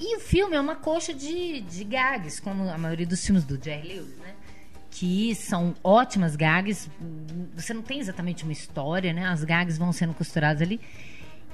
E 0.00 0.16
o 0.16 0.20
filme 0.20 0.56
é 0.56 0.60
uma 0.60 0.76
coxa 0.76 1.12
de, 1.12 1.60
de 1.60 1.84
gags, 1.84 2.40
como 2.40 2.68
a 2.70 2.78
maioria 2.78 3.06
dos 3.06 3.24
filmes 3.24 3.44
do 3.44 3.62
Jerry 3.62 3.88
Lewis, 3.88 4.16
né? 4.16 4.34
Que 4.90 5.34
são 5.34 5.74
ótimas 5.84 6.34
gags. 6.34 6.90
Você 7.54 7.74
não 7.74 7.82
tem 7.82 8.00
exatamente 8.00 8.42
uma 8.42 8.52
história, 8.52 9.12
né? 9.12 9.26
As 9.26 9.44
gags 9.44 9.78
vão 9.78 9.92
sendo 9.92 10.14
costuradas 10.14 10.62
ali. 10.62 10.80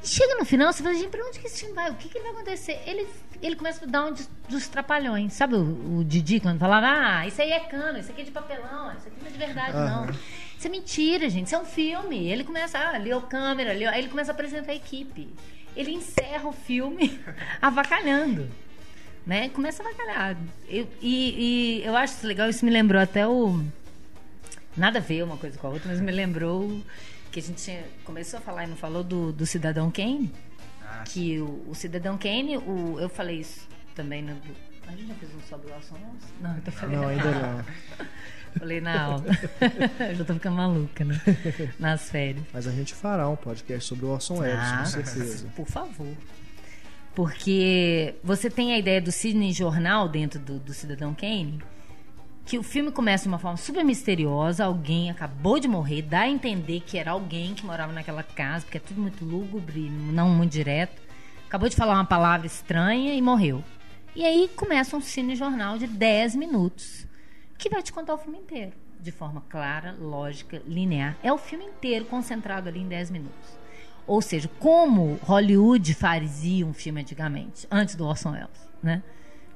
Chega 0.02 0.36
no 0.36 0.44
final, 0.44 0.72
você 0.72 0.82
fala, 0.82 0.94
gente, 0.94 1.08
pra 1.08 1.26
onde 1.26 1.40
que 1.40 1.48
esse 1.48 1.60
filme 1.60 1.74
vai? 1.74 1.90
O 1.90 1.94
que, 1.94 2.08
que 2.08 2.20
vai 2.20 2.30
acontecer? 2.30 2.80
Ele, 2.86 3.08
ele 3.42 3.56
começa 3.56 3.84
a 3.84 3.88
dar 3.88 4.06
um 4.06 4.12
dos, 4.12 4.30
dos 4.48 4.68
trapalhões. 4.68 5.32
Sabe 5.32 5.56
o, 5.56 5.98
o 5.98 6.04
Didi 6.04 6.38
quando 6.38 6.60
falava, 6.60 6.86
ah, 6.86 7.26
isso 7.26 7.42
aí 7.42 7.50
é 7.50 7.60
cano, 7.60 7.98
isso 7.98 8.12
aqui 8.12 8.20
é 8.20 8.24
de 8.24 8.30
papelão, 8.30 8.92
isso 8.96 9.08
aqui 9.08 9.16
não 9.20 9.26
é 9.26 9.30
de 9.30 9.38
verdade, 9.38 9.72
não. 9.72 10.06
Isso 10.56 10.66
é 10.66 10.70
mentira, 10.70 11.28
gente. 11.28 11.46
Isso 11.46 11.56
é 11.56 11.58
um 11.58 11.64
filme. 11.64 12.28
Ele 12.28 12.44
começa, 12.44 12.78
ah, 12.78 12.96
leu 12.96 13.20
câmera, 13.22 13.72
leu... 13.72 13.90
aí 13.90 13.98
ele 13.98 14.08
começa 14.08 14.30
a 14.30 14.34
apresentar 14.34 14.70
a 14.70 14.76
equipe. 14.76 15.28
Ele 15.76 15.92
encerra 15.92 16.48
o 16.48 16.52
filme 16.52 17.20
avacalhando. 17.60 18.48
Né? 19.26 19.48
Começa 19.50 19.82
a 19.82 19.86
avacalhar. 19.86 20.36
Eu, 20.68 20.88
e, 21.02 21.80
e 21.80 21.84
eu 21.84 21.96
acho 21.96 22.14
isso 22.14 22.26
legal, 22.26 22.48
isso 22.48 22.64
me 22.64 22.70
lembrou 22.70 23.00
até 23.00 23.26
o. 23.26 23.62
Nada 24.76 24.98
a 24.98 25.02
ver 25.02 25.22
uma 25.22 25.36
coisa 25.36 25.58
com 25.58 25.66
a 25.66 25.70
outra, 25.70 25.88
mas 25.90 26.00
me 26.00 26.12
lembrou 26.12 26.80
que 27.32 27.40
a 27.40 27.42
gente 27.42 27.62
tinha, 27.62 27.84
começou 28.04 28.38
a 28.38 28.42
falar 28.42 28.64
e 28.64 28.66
não 28.68 28.76
falou 28.76 29.02
do, 29.02 29.32
do 29.32 29.44
Cidadão 29.44 29.90
Kane. 29.90 30.32
Ah, 30.82 31.02
Que 31.04 31.38
o, 31.40 31.64
o 31.68 31.74
Cidadão 31.74 32.16
Kane, 32.16 32.56
o, 32.58 32.98
eu 33.00 33.08
falei 33.08 33.40
isso 33.40 33.66
também 33.94 34.22
no. 34.22 34.32
A 34.86 34.92
gente 34.92 35.08
já 35.08 35.14
fez 35.14 35.34
um 35.34 35.40
sobre 35.48 35.70
o? 35.72 35.74
Não, 36.40 36.54
eu 36.54 36.62
tô 36.62 36.70
falando. 36.70 36.94
Não, 36.96 37.08
ainda 37.08 37.30
não. 37.32 37.64
Falei 38.58 38.80
na 38.80 39.02
aula. 39.02 39.24
eu 40.08 40.14
já 40.14 40.24
tô 40.24 40.34
ficando 40.34 40.56
maluca, 40.56 41.04
né? 41.04 41.20
Nas 41.78 42.10
férias. 42.10 42.44
Mas 42.52 42.66
a 42.66 42.72
gente 42.72 42.94
fará 42.94 43.28
um 43.28 43.36
podcast 43.36 43.88
sobre 43.88 44.06
o 44.06 44.08
Orson 44.10 44.38
Welles, 44.38 44.58
Ah, 44.60 44.78
com 44.78 44.86
certeza. 44.86 45.46
Por 45.54 45.66
favor. 45.66 46.14
Porque 47.14 48.14
você 48.22 48.50
tem 48.50 48.74
a 48.74 48.78
ideia 48.78 49.00
do 49.00 49.10
Sidney 49.10 49.52
Jornal 49.52 50.08
dentro 50.08 50.38
do, 50.38 50.58
do 50.58 50.74
Cidadão 50.74 51.14
Kane, 51.14 51.62
que 52.44 52.58
o 52.58 52.62
filme 52.62 52.92
começa 52.92 53.24
de 53.24 53.28
uma 53.28 53.38
forma 53.38 53.56
super 53.56 53.84
misteriosa, 53.84 54.64
alguém 54.64 55.10
acabou 55.10 55.58
de 55.58 55.66
morrer, 55.66 56.02
dá 56.02 56.20
a 56.20 56.28
entender 56.28 56.80
que 56.80 56.98
era 56.98 57.12
alguém 57.12 57.54
que 57.54 57.64
morava 57.64 57.92
naquela 57.92 58.22
casa, 58.22 58.64
porque 58.64 58.76
é 58.76 58.80
tudo 58.80 59.00
muito 59.00 59.24
lúgubre, 59.24 59.88
não 59.90 60.28
muito 60.28 60.52
direto. 60.52 61.00
Acabou 61.46 61.68
de 61.68 61.74
falar 61.76 61.94
uma 61.94 62.04
palavra 62.04 62.46
estranha 62.46 63.14
e 63.14 63.22
morreu. 63.22 63.64
E 64.14 64.24
aí 64.24 64.48
começa 64.54 64.96
um 64.96 65.00
cinejornal 65.00 65.78
de 65.78 65.86
10 65.86 66.36
minutos, 66.36 67.05
que 67.58 67.68
vai 67.68 67.82
te 67.82 67.92
contar 67.92 68.14
o 68.14 68.18
filme 68.18 68.38
inteiro, 68.38 68.72
de 69.00 69.10
forma 69.10 69.42
clara, 69.48 69.94
lógica, 69.98 70.62
linear. 70.66 71.16
É 71.22 71.32
o 71.32 71.38
filme 71.38 71.64
inteiro 71.64 72.04
concentrado 72.04 72.68
ali 72.68 72.80
em 72.80 72.88
10 72.88 73.10
minutos. 73.10 73.58
Ou 74.06 74.22
seja, 74.22 74.48
como 74.60 75.18
Hollywood 75.22 75.92
fazia 75.94 76.64
um 76.64 76.72
filme 76.72 77.00
antigamente, 77.00 77.66
antes 77.70 77.96
do 77.96 78.06
Orson 78.06 78.32
Welles, 78.32 78.68
né? 78.82 79.02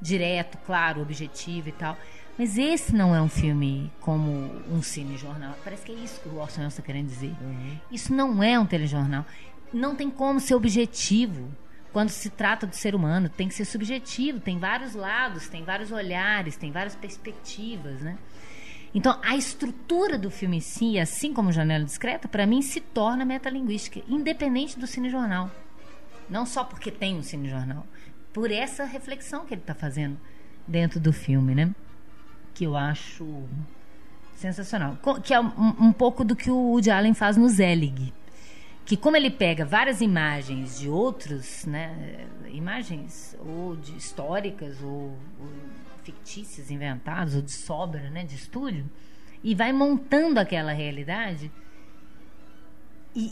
Direto, 0.01 0.59
claro, 0.67 1.03
objetivo 1.03 1.69
e 1.69 1.73
tal. 1.73 1.97
Mas 2.37 2.57
esse 2.57 2.95
não 2.95 3.15
é 3.15 3.21
um 3.21 3.29
filme 3.29 3.93
como 4.01 4.31
um 4.69 4.83
cinejornal. 4.83 5.55
Parece 5.63 5.85
que 5.85 5.93
é 5.93 5.95
isso 5.95 6.21
que 6.21 6.29
o 6.29 6.39
Orson 6.39 6.61
Welles 6.61 6.73
está 6.73 6.83
querendo 6.83 7.07
dizer. 7.07 7.35
Isso 7.93 8.15
não 8.15 8.43
é 8.43 8.59
um 8.59 8.67
telejornal. 8.67 9.27
Não 9.73 9.95
tem 9.95 10.11
como 10.11 10.41
ser 10.41 10.55
objetivo 10.55 11.49
quando 11.93 12.11
se 12.11 12.31
trata 12.31 12.67
do 12.67 12.75
ser 12.75 12.95
humano. 12.95 13.29
Tem 13.29 13.49
que 13.49 13.55
ser 13.55 13.65
subjetivo. 13.65 14.41
Tem 14.41 14.59
vários 14.59 14.95
lados, 14.95 15.49
tem 15.49 15.65
vários 15.65 15.91
olhares, 15.93 16.57
tem 16.57 16.71
várias 16.71 16.95
perspectivas, 16.95 18.01
né? 18.01 18.19
Então, 18.95 19.19
a 19.23 19.37
estrutura 19.37 20.19
do 20.19 20.31
filme 20.31 20.57
em 20.57 20.61
si, 20.61 20.99
assim 20.99 21.33
como 21.33 21.53
Janela 21.53 21.85
Discreta, 21.85 22.27
para 22.27 22.45
mim 22.45 22.61
se 22.61 22.81
torna 22.81 23.25
metalinguística, 23.25 24.03
independente 24.09 24.79
do 24.79 24.87
cinejornal. 24.87 25.51
Não 26.29 26.45
só 26.45 26.65
porque 26.65 26.91
tem 26.91 27.17
um 27.17 27.23
cinejornal, 27.23 27.87
por 28.33 28.51
essa 28.51 28.85
reflexão 28.85 29.45
que 29.45 29.55
ele 29.55 29.61
está 29.61 29.75
fazendo 29.75 30.19
dentro 30.67 30.99
do 30.99 31.13
filme, 31.13 31.55
né? 31.55 31.73
Que 32.53 32.65
eu 32.65 32.77
acho 32.77 33.45
sensacional. 34.35 34.99
Que 35.23 35.35
é 35.35 35.41
um, 35.41 35.53
um 35.79 35.93
pouco 35.93 36.25
do 36.25 36.35
que 36.35 36.51
o 36.51 36.73
Woody 36.73 36.91
Allen 36.91 37.15
faz 37.15 37.37
no 37.37 37.49
Zelig. 37.49 38.13
Que 38.91 38.97
como 38.97 39.17
ele 39.17 39.31
pega 39.31 39.65
várias 39.65 40.01
imagens 40.01 40.81
de 40.81 40.89
outros, 40.89 41.65
né? 41.65 42.27
Imagens 42.49 43.37
ou 43.39 43.77
de 43.77 43.97
históricas 43.97 44.83
ou, 44.83 45.17
ou 45.41 45.49
fictícias, 46.03 46.73
inventadas, 46.73 47.37
ou 47.37 47.41
de 47.41 47.53
sobra, 47.53 48.11
né? 48.11 48.25
De 48.25 48.35
estúdio, 48.35 48.91
e 49.45 49.55
vai 49.55 49.73
montando 49.73 50.41
aquela 50.41 50.73
realidade 50.73 51.53
e, 53.15 53.31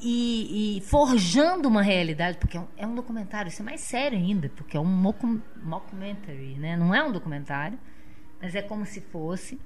e- 0.77 0.79
e 0.79 0.81
forjando 0.83 1.67
uma 1.67 1.83
realidade, 1.83 2.39
porque 2.39 2.57
é 2.57 2.61
um, 2.61 2.69
é 2.77 2.87
um 2.87 2.95
documentário, 2.95 3.49
isso 3.49 3.61
é 3.61 3.65
mais 3.65 3.81
sério 3.81 4.17
ainda, 4.17 4.49
porque 4.51 4.77
é 4.77 4.81
um 4.81 4.85
mockumentary, 5.65 6.55
né? 6.57 6.77
Não 6.77 6.95
é 6.95 7.03
um 7.03 7.11
documentário, 7.11 7.77
mas 8.41 8.55
é 8.55 8.63
como 8.63 8.87
se 8.87 9.01
fosse. 9.01 9.59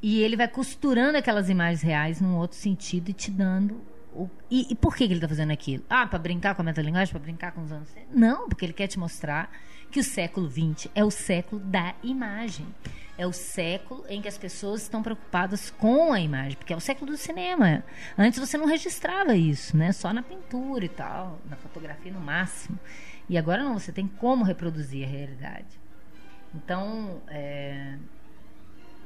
E 0.00 0.20
ele 0.22 0.36
vai 0.36 0.46
costurando 0.46 1.18
aquelas 1.18 1.50
imagens 1.50 1.82
reais 1.82 2.20
num 2.20 2.36
outro 2.36 2.56
sentido 2.56 3.08
e 3.08 3.12
te 3.12 3.32
dando. 3.32 3.97
O... 4.14 4.28
E, 4.50 4.66
e 4.70 4.74
por 4.74 4.96
que, 4.96 5.06
que 5.06 5.12
ele 5.12 5.18
está 5.18 5.28
fazendo 5.28 5.52
aquilo? 5.52 5.84
Ah, 5.88 6.06
para 6.06 6.18
brincar 6.18 6.54
com 6.54 6.62
a 6.62 6.64
metalinguagem, 6.64 7.12
para 7.12 7.22
brincar 7.22 7.52
com 7.52 7.62
os 7.62 7.72
anos. 7.72 7.88
Não, 8.12 8.48
porque 8.48 8.64
ele 8.64 8.72
quer 8.72 8.86
te 8.86 8.98
mostrar 8.98 9.50
que 9.90 10.00
o 10.00 10.04
século 10.04 10.50
XX 10.50 10.88
é 10.94 11.04
o 11.04 11.10
século 11.10 11.60
da 11.60 11.94
imagem. 12.02 12.66
É 13.16 13.26
o 13.26 13.32
século 13.32 14.04
em 14.08 14.22
que 14.22 14.28
as 14.28 14.38
pessoas 14.38 14.82
estão 14.82 15.02
preocupadas 15.02 15.70
com 15.70 16.12
a 16.12 16.20
imagem, 16.20 16.56
porque 16.56 16.72
é 16.72 16.76
o 16.76 16.80
século 16.80 17.10
do 17.10 17.16
cinema. 17.16 17.82
Antes 18.16 18.38
você 18.38 18.56
não 18.56 18.66
registrava 18.66 19.34
isso, 19.34 19.76
né? 19.76 19.90
Só 19.90 20.12
na 20.12 20.22
pintura 20.22 20.84
e 20.84 20.88
tal, 20.88 21.40
na 21.48 21.56
fotografia 21.56 22.12
no 22.12 22.20
máximo. 22.20 22.78
E 23.28 23.36
agora 23.36 23.64
não, 23.64 23.78
você 23.78 23.90
tem 23.90 24.06
como 24.06 24.44
reproduzir 24.44 25.04
a 25.04 25.10
realidade. 25.10 25.66
Então, 26.54 27.20
é, 27.26 27.96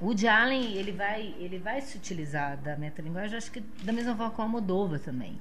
o 0.02 0.06
Woody 0.06 0.26
Allen, 0.26 0.74
ele 0.74 0.92
vai, 0.92 1.34
ele 1.38 1.58
vai 1.58 1.80
se 1.80 1.96
utilizar 1.96 2.56
da 2.58 2.76
metalinguagem, 2.76 3.36
acho 3.36 3.50
que 3.52 3.60
da 3.84 3.92
mesma 3.92 4.14
forma 4.16 4.32
com 4.32 4.42
o 4.42 4.44
Almodóvar 4.44 4.98
também. 4.98 5.40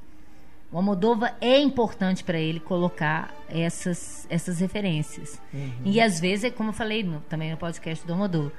O 0.71 0.77
Almodóvar 0.77 1.35
é 1.41 1.59
importante 1.59 2.23
para 2.23 2.39
ele 2.39 2.59
colocar 2.59 3.33
essas, 3.49 4.25
essas 4.29 4.59
referências. 4.59 5.41
E 5.83 5.99
às 5.99 6.19
vezes, 6.19 6.45
é 6.45 6.49
como 6.51 6.69
eu 6.69 6.73
falei 6.73 7.03
no- 7.03 7.19
também 7.21 7.51
no 7.51 7.57
podcast 7.57 8.05
do 8.07 8.13
Almodóvar, 8.13 8.51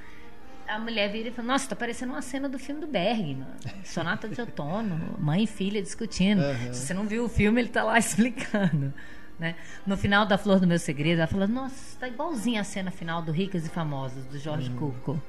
a 0.69 0.79
mulher 0.79 1.11
vira 1.11 1.29
e 1.29 1.33
fala, 1.33 1.49
nossa, 1.49 1.69
tá 1.69 1.77
parecendo 1.77 2.13
uma 2.13 2.21
cena 2.23 2.49
do 2.49 2.59
filme 2.59 2.81
do 2.81 2.87
Bergman. 2.87 3.47
Sonata 3.85 4.29
de 4.29 4.41
outono, 4.41 5.17
mãe 5.19 5.45
e 5.45 5.47
filha 5.47 5.81
discutindo. 5.83 6.41
Aham. 6.43 6.73
Se 6.73 6.87
você 6.87 6.95
não 6.95 7.07
viu 7.07 7.25
o 7.25 7.29
filme, 7.29 7.61
ele 7.61 7.69
tá 7.69 7.83
lá 7.85 7.97
explicando. 7.99 8.93
Né? 9.39 9.55
No 9.87 9.97
final 9.97 10.25
da 10.27 10.37
Flor 10.39 10.61
do 10.61 10.67
Meu 10.67 10.79
Segredo, 10.79 11.19
ela 11.19 11.27
fala, 11.27 11.47
nossa, 11.47 11.99
tá 11.99 12.07
igualzinho 12.09 12.61
a 12.61 12.65
cena 12.65 12.91
final 12.91 13.23
do 13.23 13.33
Ricas 13.33 13.67
e 13.67 13.69
Famosas, 13.71 14.25
do 14.27 14.39
Jorge 14.39 14.71
Cuco. 14.71 15.21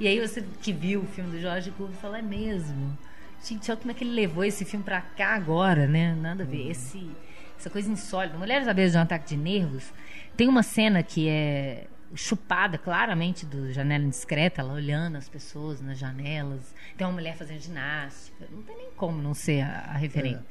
E 0.00 0.08
aí 0.08 0.18
você 0.18 0.42
que 0.62 0.72
viu 0.72 1.02
o 1.02 1.06
filme 1.06 1.30
do 1.30 1.38
Jorge 1.38 1.70
Cuco 1.72 1.92
fala, 1.92 2.18
é 2.18 2.22
mesmo. 2.22 2.96
Gente, 3.44 3.70
olha 3.70 3.78
como 3.78 3.90
é 3.90 3.94
que 3.94 4.02
ele 4.02 4.12
levou 4.12 4.42
esse 4.42 4.64
filme 4.64 4.82
pra 4.82 5.02
cá 5.02 5.34
agora, 5.34 5.86
né? 5.86 6.14
Nada 6.14 6.42
a 6.42 6.46
ver. 6.46 6.70
Esse, 6.70 7.10
essa 7.58 7.68
coisa 7.68 7.90
insólita. 7.90 8.38
Mulheres 8.38 8.66
à 8.66 8.72
beira 8.72 8.90
de 8.90 8.96
um 8.96 9.00
ataque 9.02 9.28
de 9.28 9.36
nervos. 9.36 9.92
Tem 10.34 10.48
uma 10.48 10.62
cena 10.62 11.02
que 11.02 11.28
é 11.28 11.86
chupada 12.14 12.78
claramente 12.78 13.44
do 13.44 13.70
Janela 13.72 14.02
Indiscreta, 14.02 14.62
ela 14.62 14.72
olhando 14.72 15.16
as 15.16 15.28
pessoas 15.28 15.82
nas 15.82 15.98
janelas. 15.98 16.74
Tem 16.96 17.06
uma 17.06 17.12
mulher 17.12 17.36
fazendo 17.36 17.60
ginástica. 17.60 18.46
Não 18.50 18.62
tem 18.62 18.76
nem 18.78 18.88
como 18.96 19.20
não 19.20 19.34
ser 19.34 19.60
a, 19.60 19.90
a 19.90 19.96
referência. 19.98 20.44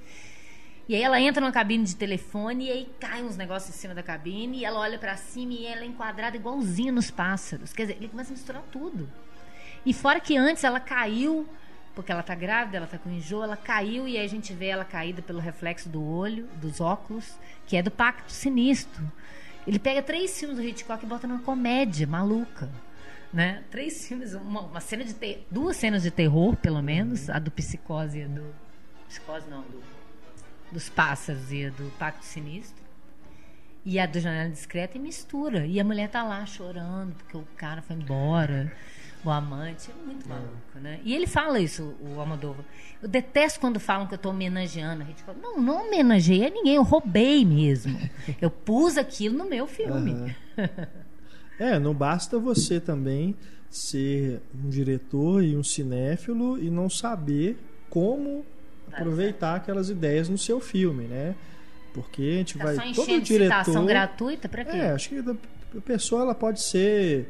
E 0.88 0.95
aí 0.95 1.01
ela 1.01 1.19
entra 1.19 1.41
numa 1.41 1.51
cabine 1.51 1.84
de 1.84 1.95
telefone 1.95 2.65
e 2.65 2.71
aí 2.71 2.89
cai 2.99 3.23
uns 3.23 3.35
negócios 3.35 3.76
em 3.76 3.80
cima 3.80 3.95
da 3.95 4.03
cabine 4.03 4.59
e 4.59 4.65
ela 4.65 4.80
olha 4.80 4.99
pra 4.99 5.17
cima 5.17 5.53
e 5.53 5.65
ela 5.65 5.81
é 5.81 5.85
enquadrada 5.85 6.38
igualzinho 6.38 6.93
nos 6.93 7.09
pássaros. 7.09 7.73
Quer 7.73 7.84
dizer, 7.84 7.97
ele 7.97 8.09
começa 8.09 8.31
a 8.31 8.34
misturar 8.34 8.63
tudo. 8.71 9.09
E 9.89 9.93
fora 9.93 10.19
que 10.19 10.37
antes 10.37 10.63
ela 10.63 10.79
caiu, 10.79 11.49
porque 11.95 12.11
ela 12.11 12.21
tá 12.21 12.35
grávida, 12.35 12.77
ela 12.77 12.85
tá 12.85 12.99
com 12.99 13.09
enjoo, 13.09 13.41
ela 13.41 13.57
caiu 13.57 14.07
e 14.07 14.19
aí 14.19 14.23
a 14.23 14.29
gente 14.29 14.53
vê 14.53 14.67
ela 14.67 14.85
caída 14.85 15.19
pelo 15.19 15.39
reflexo 15.39 15.89
do 15.89 15.99
olho, 15.99 16.47
dos 16.61 16.79
óculos, 16.79 17.35
que 17.65 17.75
é 17.75 17.81
do 17.81 17.89
Pacto 17.89 18.31
Sinistro. 18.31 19.11
Ele 19.65 19.79
pega 19.79 20.03
três 20.03 20.39
filmes 20.39 20.57
do 20.57 20.63
Hitchcock 20.63 21.03
e 21.03 21.07
bota 21.07 21.25
numa 21.25 21.41
comédia 21.41 22.05
maluca. 22.05 22.69
Né? 23.33 23.63
Três 23.71 24.07
filmes, 24.07 24.35
uma, 24.35 24.61
uma 24.61 24.79
cena 24.79 25.03
de 25.03 25.15
ter, 25.15 25.47
duas 25.49 25.75
cenas 25.75 26.03
de 26.03 26.11
terror, 26.11 26.55
pelo 26.55 26.83
menos, 26.83 27.27
a 27.27 27.39
do 27.39 27.49
Psicose 27.49 28.19
e 28.19 28.23
a 28.25 28.27
do. 28.27 28.45
Psicose 29.07 29.49
não, 29.49 29.63
do 29.63 29.81
dos 30.71 30.87
pássaros 30.87 31.51
e 31.51 31.65
a 31.65 31.71
do 31.71 31.91
Pacto 31.97 32.23
Sinistro. 32.25 32.83
E 33.83 33.99
a 33.99 34.05
do 34.05 34.19
Janela 34.19 34.51
Discreta 34.51 34.99
e 34.99 35.01
mistura. 35.01 35.65
E 35.65 35.79
a 35.79 35.83
mulher 35.83 36.09
tá 36.09 36.21
lá 36.21 36.45
chorando 36.45 37.15
porque 37.15 37.35
o 37.35 37.47
cara 37.57 37.81
foi 37.81 37.95
embora, 37.95 38.71
o 39.23 39.29
amante. 39.29 39.89
É 39.91 40.05
muito 40.05 40.27
maluco, 40.27 40.79
né? 40.81 40.99
E 41.03 41.13
ele 41.13 41.27
fala 41.27 41.59
isso, 41.59 41.95
o 42.01 42.19
Almodóvar. 42.19 42.63
Eu 43.01 43.07
detesto 43.09 43.59
quando 43.59 43.79
falam 43.79 44.07
que 44.07 44.13
eu 44.13 44.17
tô 44.17 44.29
homenageando 44.29 45.03
a 45.03 45.09
Hitchcock. 45.09 45.39
Não, 45.41 45.61
não 45.61 45.87
homenageei 45.87 46.45
a 46.45 46.49
ninguém, 46.49 46.75
eu 46.75 46.83
roubei 46.83 47.45
mesmo. 47.45 47.97
Eu 48.41 48.49
pus 48.49 48.97
aquilo 48.97 49.37
no 49.37 49.45
meu 49.45 49.67
filme. 49.67 50.35
É, 51.59 51.77
não 51.77 51.93
basta 51.93 52.39
você 52.39 52.79
também 52.79 53.35
ser 53.69 54.41
um 54.55 54.69
diretor 54.69 55.43
e 55.43 55.57
um 55.57 55.63
cinéfilo 55.63 56.57
e 56.57 56.69
não 56.69 56.89
saber 56.89 57.57
como 57.89 58.45
aproveitar 58.89 59.55
aquelas 59.55 59.89
ideias 59.89 60.29
no 60.29 60.37
seu 60.37 60.61
filme, 60.61 61.03
né? 61.03 61.35
Porque 61.93 62.21
a 62.21 62.37
gente 62.37 62.57
Tá 62.57 62.63
vai 62.63 62.75
só 62.75 62.81
todo 63.03 63.25
citação 63.25 63.73
diretor 63.73 63.85
gratuita 63.85 64.47
pra 64.47 64.63
quê? 64.63 64.77
É, 64.77 64.91
acho 64.91 65.09
que 65.09 65.19
a 65.19 65.81
pessoa 65.81 66.21
ela 66.21 66.33
pode 66.33 66.61
ser 66.61 67.29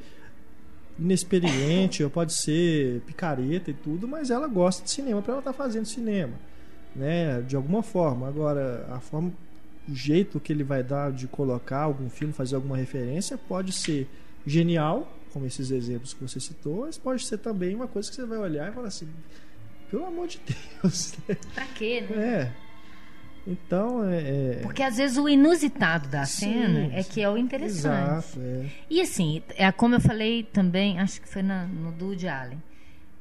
inexperiente, 1.00 2.04
ou 2.04 2.10
pode 2.10 2.34
ser 2.34 3.02
picareta 3.02 3.72
e 3.72 3.74
tudo, 3.74 4.08
mas 4.08 4.30
ela 4.30 4.48
gosta 4.48 4.84
de 4.84 4.92
cinema 4.92 5.22
para 5.22 5.34
ela 5.34 5.40
estar 5.40 5.54
fazendo 5.54 5.86
cinema. 5.86 6.34
né, 6.96 7.42
de 7.42 7.56
alguma 7.56 7.82
forma. 7.84 8.28
Agora, 8.28 8.86
a 8.92 9.00
forma, 9.00 9.32
o 9.88 9.94
jeito 9.96 10.40
que 10.40 10.52
ele 10.52 10.64
vai 10.64 10.84
dar 10.84 11.12
de 11.12 11.28
colocar 11.28 11.82
algum 11.82 12.10
filme, 12.10 12.34
fazer 12.34 12.56
alguma 12.56 12.76
referência, 12.78 13.38
pode 13.38 13.72
ser 13.72 14.08
genial, 14.46 15.12
como 15.32 15.46
esses 15.46 15.70
exemplos 15.72 16.14
que 16.14 16.22
você 16.22 16.40
citou, 16.40 16.86
mas 16.86 16.98
pode 16.98 17.26
ser 17.26 17.38
também 17.38 17.76
uma 17.76 17.88
coisa 17.88 18.10
que 18.10 18.16
você 18.16 18.26
vai 18.26 18.40
olhar 18.40 18.72
e 18.72 18.74
falar 18.74 18.88
assim, 18.88 19.08
pelo 19.90 20.06
amor 20.06 20.28
de 20.28 20.40
Deus. 20.82 21.14
Né? 21.28 21.38
Pra 21.54 21.66
quê, 21.68 22.02
né? 22.02 22.16
É. 22.18 22.69
Então, 23.48 24.04
é. 24.08 24.58
é 24.58 24.60
Porque 24.62 24.84
às 24.84 24.98
vezes 24.98 25.18
o 25.18 25.28
inusitado 25.28 26.08
da 26.08 26.26
Sim, 26.26 26.54
cena 26.54 26.94
é 26.94 27.04
que 27.04 27.22
é 27.22 27.30
o 27.30 27.38
interessante. 27.38 28.38
Exato, 28.38 28.40
é. 28.40 28.66
E 28.90 29.02
assim, 29.02 29.42
é 29.56 29.72
como 29.72 29.96
eu 29.96 30.02
falei 30.02 30.44
também, 30.44 31.00
acho 31.00 31.22
que 31.22 31.28
foi 31.28 31.42
na, 31.42 31.66
no 31.66 31.92
do 31.92 32.08
Woody 32.08 32.28
Allen. 32.28 32.62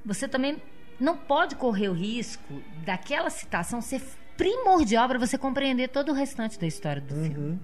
Você 0.05 0.28
também 0.28 0.57
não 0.99 1.16
pode 1.16 1.55
correr 1.55 1.89
o 1.89 1.93
risco 1.93 2.62
daquela 2.85 3.31
citação 3.31 3.81
ser 3.81 4.03
primordial 4.36 5.09
para 5.09 5.19
você 5.19 5.36
compreender 5.36 5.89
todo 5.89 6.11
o 6.11 6.15
restante 6.15 6.59
da 6.59 6.66
história 6.66 7.03
do 7.03 7.15
filme. 7.15 7.51
Uhum. 7.51 7.59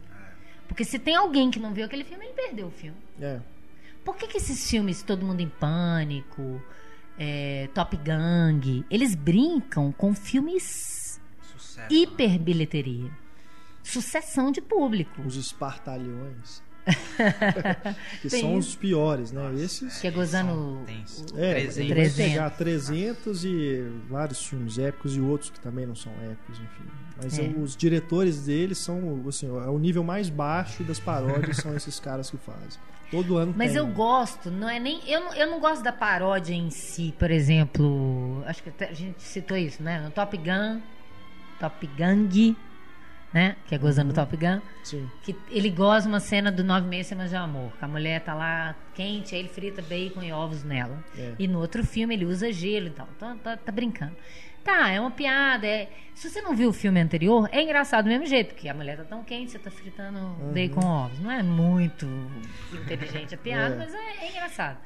Porque 0.66 0.84
se 0.84 0.98
tem 0.98 1.14
alguém 1.14 1.50
que 1.50 1.60
não 1.60 1.72
viu 1.72 1.84
aquele 1.84 2.04
filme, 2.04 2.24
ele 2.24 2.34
perdeu 2.34 2.66
o 2.66 2.70
filme. 2.70 2.96
É. 3.20 3.40
Por 4.04 4.16
que, 4.16 4.26
que 4.26 4.36
esses 4.36 4.68
filmes, 4.68 5.02
Todo 5.02 5.24
Mundo 5.24 5.40
em 5.40 5.48
Pânico, 5.48 6.60
é, 7.18 7.68
Top 7.74 7.96
Gang, 7.96 8.84
eles 8.90 9.14
brincam 9.14 9.92
com 9.92 10.14
filmes 10.14 11.03
Sucesso. 11.74 11.92
hiper 11.94 12.38
bilheteria? 12.38 13.10
Sucessão 13.82 14.50
de 14.50 14.60
público. 14.60 15.20
Os 15.22 15.36
espartalhões. 15.36 16.62
que 18.20 18.28
Tem 18.28 18.40
são 18.40 18.58
isso. 18.58 18.70
os 18.70 18.76
piores, 18.76 19.32
né? 19.32 19.52
Esses. 19.56 20.00
Que 20.00 20.08
é 20.08 20.10
gozando. 20.10 20.82
Tem 20.86 21.02
É, 21.36 21.54
300. 21.54 21.76
ele 21.78 21.88
vai 21.88 21.96
300. 22.04 22.14
pegar 22.32 22.50
300 22.50 23.44
e 23.44 23.90
vários 24.08 24.46
filmes 24.46 24.78
épicos 24.78 25.16
e 25.16 25.20
outros 25.20 25.50
que 25.50 25.60
também 25.60 25.86
não 25.86 25.94
são 25.94 26.12
épicos, 26.22 26.56
enfim. 26.58 26.84
Mas 27.22 27.38
É. 27.38 27.42
os 27.58 27.76
diretores 27.76 28.44
deles 28.44 28.78
são, 28.78 29.24
assim, 29.28 29.46
é 29.46 29.68
o 29.68 29.78
nível 29.78 30.02
mais 30.04 30.28
baixo 30.28 30.82
das 30.84 30.98
paródias 31.00 31.56
são 31.58 31.74
esses 31.76 31.98
caras 32.00 32.30
que 32.30 32.36
fazem. 32.36 32.80
Todo 33.10 33.36
ano 33.36 33.54
Mas 33.56 33.70
tem. 33.72 33.78
eu 33.78 33.86
gosto, 33.86 34.50
não 34.50 34.68
é 34.68 34.78
nem. 34.80 35.00
Eu, 35.08 35.20
não- 35.20 35.34
eu 35.34 35.46
não 35.50 35.60
gosto 35.60 35.82
da 35.82 35.92
paródia 35.92 36.54
em 36.54 36.68
si, 36.70 37.14
por 37.18 37.30
exemplo. 37.30 38.42
Acho 38.46 38.62
que 38.62 38.68
até 38.70 38.88
a 38.88 38.92
gente 38.92 39.22
citou 39.22 39.56
isso, 39.56 39.82
né? 39.82 40.00
No 40.00 40.10
Top 40.10 40.36
Gun, 40.36 40.80
Top 41.68 41.86
Gang, 41.96 42.56
né? 43.32 43.56
Que 43.66 43.74
é 43.74 43.78
gozando 43.78 44.10
Uhum. 44.10 44.14
Top 44.14 44.36
Gun. 44.36 44.60
Sim. 44.82 45.08
Que 45.22 45.34
ele 45.50 45.70
goza 45.70 46.08
uma 46.08 46.20
cena 46.20 46.52
do 46.52 46.62
Nove 46.62 46.86
Meses 46.86 47.08
Semanas 47.08 47.30
de 47.30 47.36
Amor. 47.36 47.72
Que 47.78 47.84
a 47.84 47.88
mulher 47.88 48.20
tá 48.22 48.34
lá 48.34 48.74
quente, 48.94 49.34
aí 49.34 49.40
ele 49.40 49.48
frita 49.48 49.82
bacon 49.82 50.22
e 50.22 50.32
ovos 50.32 50.62
nela. 50.62 51.02
É. 51.16 51.34
E 51.38 51.48
no 51.48 51.58
outro 51.58 51.84
filme 51.84 52.14
ele 52.14 52.24
usa 52.24 52.52
gelo 52.52 52.86
e 52.88 52.90
tal. 52.90 53.06
Tá, 53.18 53.36
tá, 53.42 53.56
tá 53.56 53.72
brincando. 53.72 54.14
Tá, 54.62 54.88
é 54.88 54.98
uma 55.00 55.10
piada. 55.10 55.66
É... 55.66 55.90
Se 56.14 56.30
você 56.30 56.40
não 56.40 56.54
viu 56.54 56.70
o 56.70 56.72
filme 56.72 56.98
anterior, 57.00 57.48
é 57.52 57.60
engraçado 57.62 58.04
do 58.04 58.08
mesmo 58.08 58.24
jeito, 58.26 58.54
porque 58.54 58.68
a 58.68 58.72
mulher 58.74 58.96
tá 58.96 59.04
tão 59.04 59.22
quente, 59.24 59.50
você 59.52 59.58
tá 59.58 59.70
fritando 59.70 60.18
bacon 60.54 60.80
e 60.80 60.84
ovos. 60.84 61.20
Não 61.20 61.30
é 61.30 61.42
muito 61.42 62.06
inteligente 62.72 63.34
a 63.34 63.38
piada, 63.38 63.74
É. 63.76 63.78
mas 63.78 63.92
é, 63.94 64.24
é 64.26 64.30
engraçado. 64.30 64.78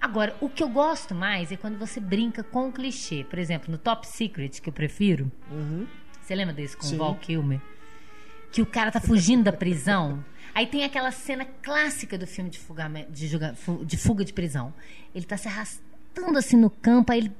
Agora, 0.00 0.34
o 0.40 0.48
que 0.48 0.62
eu 0.62 0.68
gosto 0.68 1.14
mais 1.14 1.52
é 1.52 1.56
quando 1.56 1.78
você 1.78 2.00
brinca 2.00 2.42
com 2.42 2.68
o 2.68 2.72
clichê. 2.72 3.24
Por 3.24 3.38
exemplo, 3.38 3.70
no 3.70 3.78
Top 3.78 4.06
Secret, 4.06 4.60
que 4.60 4.68
eu 4.68 4.72
prefiro, 4.72 5.30
Uhum. 5.50 5.86
Você 6.24 6.34
lembra 6.34 6.54
desse 6.54 6.76
com 6.76 6.84
Sim. 6.84 6.94
o 6.96 6.98
Val 6.98 7.14
Kilmer? 7.16 7.60
Que 8.52 8.62
o 8.62 8.66
cara 8.66 8.90
tá 8.90 9.00
fugindo 9.00 9.44
da 9.44 9.52
prisão. 9.52 10.24
Aí 10.54 10.66
tem 10.66 10.84
aquela 10.84 11.10
cena 11.10 11.44
clássica 11.62 12.16
do 12.16 12.26
filme 12.26 12.48
de, 12.48 12.58
fugamento, 12.58 13.10
de, 13.10 13.28
fu- 13.56 13.84
de 13.84 13.96
fuga 13.96 14.24
de 14.24 14.32
prisão. 14.32 14.72
Ele 15.14 15.24
tá 15.24 15.36
se 15.36 15.48
arrastando 15.48 16.38
assim 16.38 16.56
no 16.56 16.70
campo, 16.70 17.10
aí 17.12 17.18
ele 17.18 17.32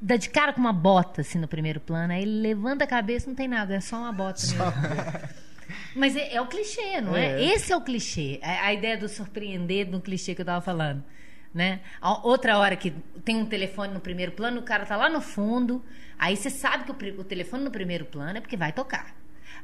dá 0.00 0.16
de 0.16 0.28
cara 0.28 0.52
com 0.52 0.60
uma 0.60 0.72
bota 0.72 1.22
assim 1.22 1.38
no 1.38 1.48
primeiro 1.48 1.80
plano, 1.80 2.12
aí 2.12 2.22
ele 2.22 2.40
levanta 2.40 2.84
a 2.84 2.86
cabeça, 2.86 3.26
não 3.28 3.34
tem 3.34 3.48
nada, 3.48 3.74
é 3.74 3.80
só 3.80 3.96
uma 3.96 4.12
bota 4.12 4.40
mesmo. 4.46 5.30
Mas 5.96 6.16
é, 6.16 6.34
é 6.34 6.40
o 6.40 6.46
clichê, 6.46 7.00
não 7.00 7.16
é? 7.16 7.40
É. 7.42 7.54
Esse 7.54 7.72
é 7.72 7.76
o 7.76 7.80
clichê. 7.80 8.38
A, 8.42 8.66
a 8.66 8.74
ideia 8.74 8.98
do 8.98 9.08
surpreender 9.08 9.88
no 9.90 10.00
clichê 10.00 10.34
que 10.34 10.42
eu 10.42 10.46
tava 10.46 10.60
falando. 10.60 11.02
Né? 11.52 11.80
Outra 12.22 12.58
hora 12.58 12.76
que 12.76 12.92
tem 13.24 13.36
um 13.36 13.44
telefone 13.44 13.92
no 13.92 14.00
primeiro 14.00 14.32
plano, 14.32 14.60
o 14.60 14.62
cara 14.62 14.86
tá 14.86 14.96
lá 14.96 15.08
no 15.08 15.20
fundo, 15.20 15.84
aí 16.16 16.36
você 16.36 16.48
sabe 16.48 16.84
que 16.84 16.92
o, 16.92 17.20
o 17.20 17.24
telefone 17.24 17.64
no 17.64 17.70
primeiro 17.70 18.04
plano 18.04 18.38
é 18.38 18.40
porque 18.40 18.56
vai 18.56 18.72
tocar. 18.72 19.14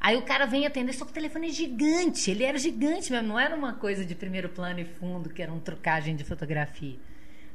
Aí 0.01 0.17
o 0.17 0.23
cara 0.23 0.47
vem 0.47 0.67
atender, 0.67 0.93
só 0.93 1.05
que 1.05 1.11
o 1.11 1.15
telefone 1.15 1.49
é 1.49 1.51
gigante. 1.51 2.31
Ele 2.31 2.45
era 2.45 2.59
gigante 2.59 3.11
mesmo, 3.11 3.29
não 3.29 3.39
era 3.39 3.55
uma 3.55 3.75
coisa 3.75 4.05
de 4.05 4.15
primeiro 4.15 4.49
plano 4.49 4.81
e 4.81 4.85
fundo, 4.85 5.31
que 5.31 5.43
era 5.43 5.51
uma 5.51 5.61
trucagem 5.61 6.17
de 6.17 6.25
fotografia. 6.25 6.99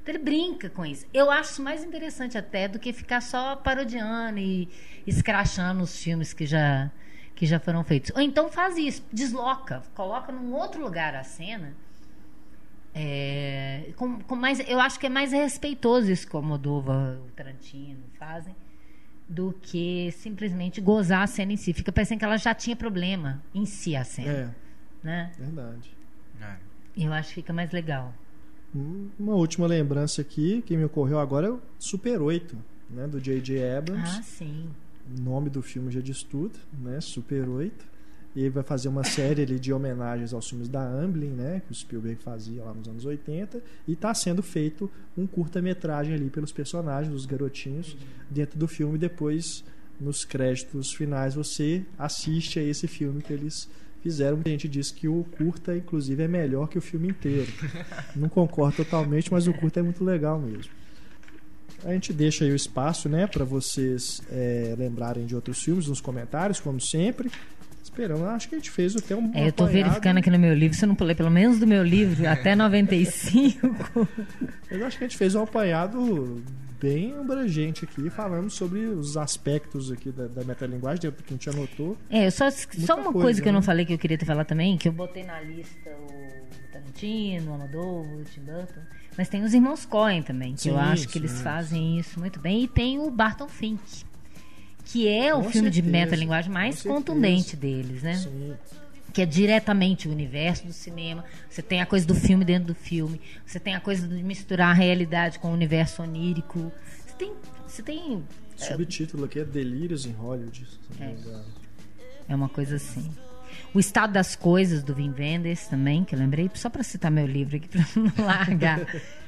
Então 0.01 0.15
ele 0.15 0.23
brinca 0.23 0.69
com 0.69 0.85
isso. 0.85 1.05
Eu 1.13 1.29
acho 1.29 1.61
mais 1.61 1.83
interessante 1.83 2.37
até 2.37 2.67
do 2.67 2.79
que 2.79 2.91
ficar 2.91 3.21
só 3.21 3.55
parodiando 3.55 4.39
e 4.39 4.67
escrachando 5.05 5.83
os 5.83 6.01
filmes 6.01 6.33
que 6.33 6.45
já, 6.45 6.89
que 7.35 7.45
já 7.45 7.59
foram 7.59 7.83
feitos. 7.83 8.11
Ou 8.15 8.21
então 8.21 8.49
faz 8.49 8.77
isso, 8.77 9.03
desloca, 9.13 9.83
coloca 9.93 10.31
num 10.31 10.53
outro 10.53 10.81
lugar 10.81 11.15
a 11.15 11.23
cena. 11.23 11.75
É, 12.93 13.91
com, 13.95 14.19
com 14.19 14.35
mais, 14.35 14.59
eu 14.67 14.79
acho 14.79 14.99
que 14.99 15.05
é 15.05 15.09
mais 15.09 15.31
respeitoso 15.31 16.11
isso 16.11 16.27
que 16.27 16.35
o 16.35 16.37
Almodóvar, 16.39 17.17
o 17.25 17.31
Tarantino 17.31 17.99
fazem 18.19 18.55
do 19.29 19.53
que 19.61 20.11
simplesmente 20.11 20.81
gozar 20.81 21.23
a 21.23 21.27
cena 21.27 21.53
em 21.53 21.57
si. 21.57 21.71
Fica 21.73 21.91
parecendo 21.91 22.19
que 22.19 22.25
ela 22.25 22.37
já 22.37 22.53
tinha 22.53 22.75
problema 22.75 23.41
em 23.55 23.65
si 23.65 23.95
a 23.95 24.03
cena, 24.03 24.29
É, 24.29 24.49
né? 25.01 25.31
verdade. 25.39 25.89
É. 26.41 26.55
Eu 26.97 27.13
acho 27.13 27.29
que 27.29 27.35
fica 27.35 27.53
mais 27.53 27.71
legal. 27.71 28.13
Hum, 28.75 29.09
Uma 29.17 29.35
última 29.35 29.67
lembrança 29.67 30.21
aqui 30.21 30.61
que 30.63 30.75
me 30.75 30.83
ocorreu 30.83 31.19
agora 31.19 31.47
é 31.47 31.51
o 31.51 31.61
Super 31.79 32.21
8, 32.21 32.57
né, 32.89 33.07
do 33.07 33.21
J.J. 33.21 33.77
Abrams. 33.77 34.17
Ah, 34.19 34.21
sim. 34.21 34.69
O 35.17 35.21
nome 35.21 35.49
do 35.49 35.61
filme 35.61 35.89
já 35.91 36.01
diz 36.01 36.23
tudo, 36.23 36.59
né? 36.73 36.99
Super 37.01 37.47
8. 37.47 37.85
E 38.35 38.41
ele 38.41 38.49
vai 38.49 38.63
fazer 38.63 38.87
uma 38.87 39.03
série 39.03 39.41
ali 39.41 39.59
de 39.59 39.73
homenagens 39.73 40.33
aos 40.33 40.47
filmes 40.47 40.69
da 40.69 40.81
Amblin, 40.81 41.31
né? 41.31 41.61
Que 41.65 41.71
o 41.71 41.75
Spielberg 41.75 42.21
fazia 42.21 42.63
lá 42.63 42.73
nos 42.73 42.87
anos 42.87 43.05
80. 43.05 43.61
E 43.87 43.93
está 43.93 44.13
sendo 44.13 44.41
feito 44.41 44.89
um 45.17 45.27
curta-metragem 45.27 46.13
ali 46.13 46.29
pelos 46.29 46.51
personagens, 46.51 47.13
os 47.13 47.25
garotinhos, 47.25 47.97
dentro 48.29 48.57
do 48.57 48.67
filme. 48.67 48.97
Depois, 48.97 49.63
nos 49.99 50.23
créditos 50.23 50.93
finais, 50.93 51.35
você 51.35 51.85
assiste 51.97 52.57
a 52.57 52.63
esse 52.63 52.87
filme 52.87 53.21
que 53.21 53.33
eles 53.33 53.69
fizeram. 54.01 54.39
A 54.43 54.49
gente 54.49 54.67
diz 54.67 54.91
que 54.91 55.07
o 55.07 55.25
curta, 55.37 55.75
inclusive, 55.75 56.23
é 56.23 56.27
melhor 56.27 56.67
que 56.67 56.77
o 56.77 56.81
filme 56.81 57.09
inteiro. 57.09 57.51
Não 58.15 58.29
concordo 58.29 58.77
totalmente, 58.77 59.31
mas 59.31 59.47
o 59.47 59.53
curta 59.53 59.81
é 59.81 59.83
muito 59.83 60.03
legal 60.03 60.39
mesmo. 60.39 60.71
A 61.83 61.93
gente 61.93 62.13
deixa 62.13 62.45
aí 62.45 62.51
o 62.51 62.55
espaço, 62.55 63.09
né, 63.09 63.25
para 63.25 63.43
vocês 63.43 64.21
é, 64.31 64.75
lembrarem 64.77 65.25
de 65.25 65.35
outros 65.35 65.63
filmes 65.63 65.87
nos 65.87 65.99
comentários, 65.99 66.59
como 66.59 66.79
sempre. 66.79 67.31
Esperando, 67.91 68.25
acho 68.27 68.47
que 68.47 68.55
a 68.55 68.57
gente 68.57 68.71
fez 68.71 68.95
até 68.95 69.13
um. 69.13 69.31
É, 69.35 69.49
eu 69.49 69.51
tô 69.51 69.65
apanhado, 69.65 69.89
verificando 69.89 70.17
aqui 70.19 70.29
no 70.29 70.39
meu 70.39 70.53
livro, 70.53 70.77
se 70.77 70.85
eu 70.85 70.87
não 70.87 70.95
pulei 70.95 71.13
pelo 71.13 71.29
menos 71.29 71.59
do 71.59 71.67
meu 71.67 71.83
livro 71.83 72.25
até 72.29 72.55
95. 72.55 74.07
Eu 74.71 74.85
acho 74.85 74.97
que 74.97 75.03
a 75.03 75.07
gente 75.07 75.17
fez 75.17 75.35
um 75.35 75.43
apanhado 75.43 76.41
bem 76.79 77.13
abrangente 77.19 77.83
aqui, 77.83 78.09
falando 78.09 78.49
sobre 78.49 78.79
os 78.79 79.17
aspectos 79.17 79.91
aqui 79.91 80.09
da, 80.09 80.27
da 80.27 80.43
metalinguagem, 80.43 81.01
dentro 81.01 81.21
do 81.21 81.23
que 81.23 81.33
a 81.33 81.37
gente 81.37 81.49
anotou. 81.49 81.97
É, 82.09 82.27
eu 82.27 82.31
só, 82.31 82.49
só 82.49 82.95
uma 82.95 83.03
coisa, 83.11 83.21
coisa, 83.21 83.41
que 83.41 83.49
eu 83.49 83.53
não 83.53 83.59
né? 83.59 83.65
falei 83.65 83.85
que 83.85 83.93
eu 83.93 83.99
queria 83.99 84.17
ter 84.17 84.25
falado 84.25 84.47
também, 84.47 84.77
que 84.77 84.87
eu 84.87 84.93
botei 84.93 85.23
na 85.23 85.41
lista 85.41 85.91
o 85.91 86.71
Tarantino, 86.71 87.51
o 87.51 87.53
Amador, 87.53 88.05
o 88.05 88.23
Tim 88.23 88.41
Burton, 88.41 88.81
mas 89.17 89.29
tem 89.29 89.43
os 89.43 89.53
irmãos 89.53 89.85
Coen 89.85 90.23
também, 90.23 90.55
que 90.55 90.69
eu 90.69 90.75
Sim, 90.75 90.79
acho 90.79 91.07
que 91.09 91.19
eles 91.19 91.31
sim. 91.31 91.43
fazem 91.43 91.99
isso 91.99 92.19
muito 92.19 92.39
bem, 92.39 92.63
e 92.63 92.67
tem 92.67 92.97
o 92.97 93.11
Barton 93.11 93.47
Fink, 93.47 94.05
que 94.91 95.07
é 95.07 95.33
o 95.33 95.43
Com 95.43 95.51
filme 95.51 95.69
de 95.69 95.75
certeza, 95.75 95.91
metalinguagem 96.05 96.51
mais 96.51 96.75
com 96.75 96.81
certeza. 96.81 96.95
contundente 96.95 97.55
deles, 97.55 98.03
né? 98.03 98.15
Sim. 98.15 98.53
que 99.13 99.21
é 99.21 99.25
diretamente 99.25 100.07
o 100.07 100.11
universo 100.11 100.65
do 100.65 100.73
cinema. 100.73 101.23
Você 101.49 101.61
tem 101.61 101.81
a 101.81 101.85
coisa 101.85 102.05
do 102.05 102.13
filme 102.15 102.43
dentro 102.43 102.67
do 102.67 102.75
filme. 102.75 103.21
Você 103.45 103.59
tem 103.59 103.73
a 103.75 103.79
coisa 103.79 104.07
de 104.07 104.21
misturar 104.21 104.69
a 104.69 104.73
realidade 104.73 105.39
com 105.39 105.49
o 105.49 105.53
universo 105.53 106.01
onírico. 106.03 106.71
Você 107.05 107.13
tem, 107.17 107.33
você 107.65 107.81
tem 107.81 108.23
Subtítulo 108.57 109.25
aqui 109.25 109.39
é 109.39 109.45
Delírios 109.45 110.05
em 110.05 110.11
Hollywood. 110.11 110.67
É. 110.99 111.15
é 112.29 112.35
uma 112.35 112.49
coisa 112.49 112.75
assim. 112.75 113.09
O 113.73 113.79
Estado 113.79 114.13
das 114.13 114.35
Coisas 114.35 114.83
do 114.83 114.93
Wim 114.93 115.13
Wenders 115.17 115.67
também, 115.67 116.03
que 116.03 116.13
eu 116.13 116.19
lembrei, 116.19 116.49
só 116.53 116.69
para 116.69 116.83
citar 116.83 117.09
meu 117.09 117.25
livro 117.25 117.55
aqui 117.55 117.67
para 117.71 117.85
não 117.95 118.25
largar 118.25 118.85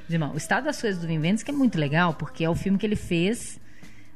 de 0.08 0.18
mão. 0.18 0.34
O 0.34 0.38
Estado 0.38 0.66
das 0.66 0.80
Coisas 0.80 1.02
do 1.02 1.08
Wim 1.08 1.20
Wenders 1.20 1.44
que 1.44 1.52
é 1.52 1.54
muito 1.54 1.78
legal, 1.78 2.14
porque 2.14 2.44
é 2.44 2.50
o 2.50 2.56
filme 2.56 2.78
que 2.78 2.86
ele 2.86 2.96
fez 2.96 3.60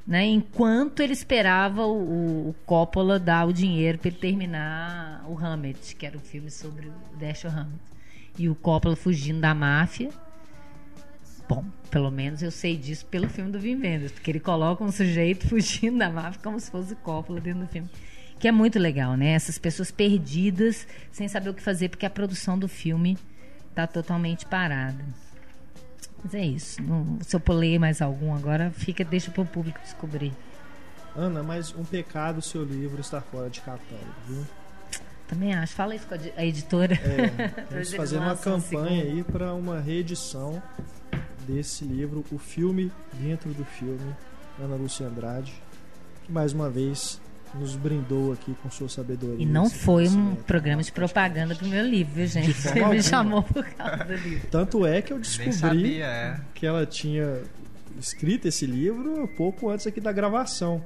né, 0.08 0.26
enquanto 0.26 1.02
ele 1.02 1.12
esperava 1.12 1.86
o, 1.86 2.50
o 2.50 2.56
Coppola 2.66 3.20
dar 3.20 3.46
o 3.46 3.52
dinheiro 3.52 3.98
para 3.98 4.08
ele 4.08 4.18
terminar 4.18 5.26
o 5.28 5.38
Hammett, 5.38 5.98
que 5.98 6.06
era 6.06 6.16
um 6.16 6.22
filme 6.22 6.50
sobre 6.50 6.88
o 6.88 6.94
Dashiell 7.20 7.52
Hammett. 7.52 7.82
E 8.40 8.48
o 8.48 8.56
Coppola 8.56 8.96
fugindo 8.96 9.42
da 9.42 9.54
máfia. 9.54 10.10
Bom, 11.50 11.66
pelo 11.92 12.10
menos 12.10 12.42
eu 12.42 12.52
sei 12.52 12.78
disso 12.78 13.06
pelo 13.08 13.28
filme 13.28 13.52
do 13.52 13.58
Wim 13.58 13.82
Wenders, 13.82 14.14
porque 14.14 14.32
ele 14.32 14.40
coloca 14.40 14.82
um 14.82 14.92
sujeito 14.92 15.46
fugindo 15.50 15.98
da 15.98 16.10
máfia 16.10 16.40
como 16.42 16.58
se 16.58 16.72
fosse 16.72 16.94
o 16.94 16.98
Coppola 16.98 17.42
dentro 17.42 17.66
do 17.66 17.68
filme. 17.68 17.90
Que 18.40 18.48
é 18.48 18.52
muito 18.52 18.80
legal, 18.80 19.18
né? 19.18 19.32
Essas 19.32 19.58
pessoas 19.58 19.92
perdidas, 19.92 20.88
sem 21.12 21.28
saber 21.28 21.50
o 21.50 21.54
que 21.54 21.62
fazer, 21.62 21.90
porque 21.90 22.06
a 22.06 22.10
produção 22.10 22.58
do 22.58 22.70
filme 22.70 23.18
está 23.70 23.86
totalmente 23.86 24.46
parada. 24.46 25.04
Mas 26.24 26.34
é 26.34 26.46
isso. 26.46 26.82
Não- 26.82 27.20
se 27.22 27.36
eu 27.36 27.40
pulei 27.40 27.78
mais 27.80 28.02
algum 28.02 28.34
agora, 28.34 28.72
fica, 28.72 29.04
deixa 29.04 29.32
para 29.32 29.42
o 29.42 29.46
público 29.46 29.80
descobrir. 29.82 30.34
Ana, 31.16 31.42
mas 31.42 31.74
um 31.76 31.84
pecado 31.84 32.42
seu 32.42 32.64
livro 32.64 33.02
está 33.02 33.22
fora 33.22 33.50
de 33.50 33.60
catálogo, 33.62 34.14
viu? 34.28 34.46
Também 35.28 35.54
acho. 35.54 35.74
Fala 35.74 35.96
isso 35.96 36.08
com 36.08 36.16
a 36.16 36.46
editora. 36.46 36.94
É, 36.96 37.66
vamos 37.70 37.94
fazer 37.94 38.18
uma 38.18 38.36
campanha 38.36 39.04
aí 39.04 39.24
para 39.24 39.54
uma 39.54 39.80
reedição 39.80 40.62
desse 41.48 41.86
livro, 41.86 42.24
o 42.32 42.38
filme 42.38 42.92
dentro 43.14 43.52
do 43.54 43.64
filme, 43.66 44.16
Ana 44.60 44.76
Lúcia 44.76 45.08
Andrade, 45.08 45.54
que 46.26 46.32
mais 46.32 46.52
uma 46.54 46.70
vez 46.70 47.22
nos 47.56 47.76
brindou 47.76 48.34
aqui 48.34 48.56
com 48.62 48.70
sua 48.70 48.90
sabedoria. 48.90 49.44
E 49.44 49.46
não 49.46 49.70
foi 49.70 50.08
um 50.08 50.36
programa 50.36 50.82
de 50.84 50.92
propaganda 50.92 51.56
do 51.56 51.68
meu 51.68 51.86
livro, 51.86 52.14
viu, 52.16 52.28
gente? 52.28 52.54
Você 52.54 52.86
me 52.86 53.02
chamou 53.02 53.44
por 53.44 53.66
causa 53.66 54.04
do 54.04 54.14
livro. 54.16 54.48
Tanto 54.50 54.86
é 54.86 55.02
que 55.02 55.14
eu 55.14 55.20
descobri 55.20 55.54
sabia, 55.54 56.06
é. 56.06 56.40
que 56.54 56.66
ela 56.66 56.86
tinha 56.86 57.42
escrito 58.00 58.48
esse 58.48 58.66
livro 58.66 59.28
pouco 59.36 59.70
antes 59.70 59.88
aqui 59.88 60.00
da 60.00 60.12
gravação. 60.12 60.82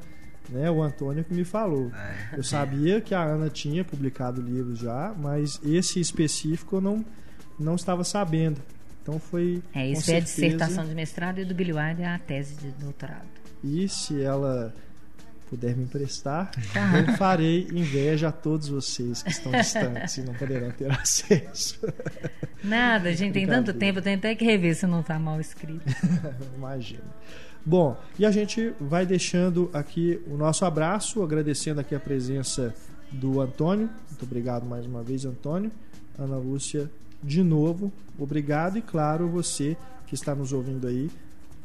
Né, 0.49 0.69
o 0.69 0.81
Antônio 0.81 1.23
que 1.23 1.33
me 1.33 1.45
falou. 1.45 1.91
É. 1.93 2.37
Eu 2.37 2.43
sabia 2.43 2.99
que 2.99 3.13
a 3.13 3.21
Ana 3.21 3.49
tinha 3.49 3.85
publicado 3.85 4.41
livros 4.41 4.79
já, 4.79 5.13
mas 5.17 5.61
esse 5.63 5.99
específico 5.99 6.77
eu 6.77 6.81
não, 6.81 7.05
não 7.57 7.75
estava 7.75 8.03
sabendo. 8.03 8.59
Então 9.01 9.17
foi. 9.17 9.61
É, 9.73 9.87
isso 9.87 10.11
é 10.11 10.17
a 10.17 10.19
dissertação 10.19 10.85
de 10.85 10.93
mestrado 10.93 11.39
e 11.39 11.45
do 11.45 11.55
Billy 11.55 11.71
Wilder 11.71 12.05
é 12.05 12.15
a 12.15 12.19
tese 12.19 12.55
de 12.55 12.71
doutorado. 12.71 13.27
E 13.63 13.87
se 13.87 14.21
ela 14.21 14.73
puder 15.51 15.75
me 15.75 15.83
emprestar, 15.83 16.49
eu 16.97 17.13
farei 17.17 17.67
inveja 17.73 18.29
a 18.29 18.31
todos 18.31 18.69
vocês 18.69 19.21
que 19.21 19.31
estão 19.31 19.51
distantes 19.51 20.17
e 20.17 20.21
não 20.21 20.33
poderão 20.33 20.71
ter 20.71 20.89
acesso. 20.97 21.77
Nada, 22.63 23.13
gente, 23.13 23.33
tem 23.33 23.45
tanto 23.45 23.73
tempo, 23.73 24.01
tenho 24.01 24.17
até 24.17 24.33
que 24.33 24.45
rever 24.45 24.73
se 24.73 24.87
não 24.87 25.01
está 25.01 25.19
mal 25.19 25.41
escrito. 25.41 25.83
Imagina. 26.55 27.03
Bom, 27.65 27.99
e 28.17 28.25
a 28.25 28.31
gente 28.31 28.73
vai 28.79 29.05
deixando 29.05 29.69
aqui 29.73 30.21
o 30.25 30.37
nosso 30.37 30.63
abraço, 30.63 31.21
agradecendo 31.21 31.81
aqui 31.81 31.93
a 31.93 31.99
presença 31.99 32.73
do 33.11 33.41
Antônio. 33.41 33.89
Muito 34.09 34.23
obrigado 34.23 34.65
mais 34.65 34.85
uma 34.85 35.03
vez, 35.03 35.25
Antônio. 35.25 35.69
Ana 36.17 36.37
Lúcia, 36.37 36.89
de 37.21 37.43
novo, 37.43 37.91
obrigado 38.17 38.77
e 38.77 38.81
claro, 38.81 39.27
você 39.27 39.75
que 40.07 40.15
está 40.15 40.33
nos 40.33 40.53
ouvindo 40.53 40.87
aí, 40.87 41.11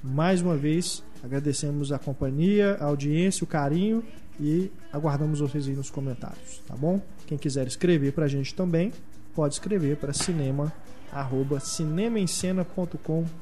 mais 0.03 0.43
uma 0.43 0.57
vez, 0.57 1.05
agradecemos 1.23 1.93
a 1.93 1.99
companhia, 1.99 2.77
a 2.81 2.85
audiência, 2.85 3.45
o 3.45 3.47
carinho 3.47 4.03
e 4.39 4.71
aguardamos 4.93 5.41
vocês 5.41 5.67
aí 5.67 5.75
nos 5.75 5.91
comentários, 5.91 6.63
tá 6.67 6.77
bom? 6.77 7.01
Quem 7.27 7.39
quiser 7.39 7.67
escrever 7.67 8.13
para 8.13 8.27
a 8.27 8.29
gente 8.29 8.55
também, 8.55 8.93
pode 9.35 9.55
escrever 9.55 9.97
para 9.97 10.13
cinema 10.13 10.73
arroba 11.13 11.61
cinemaencena.com.br. 11.61 13.41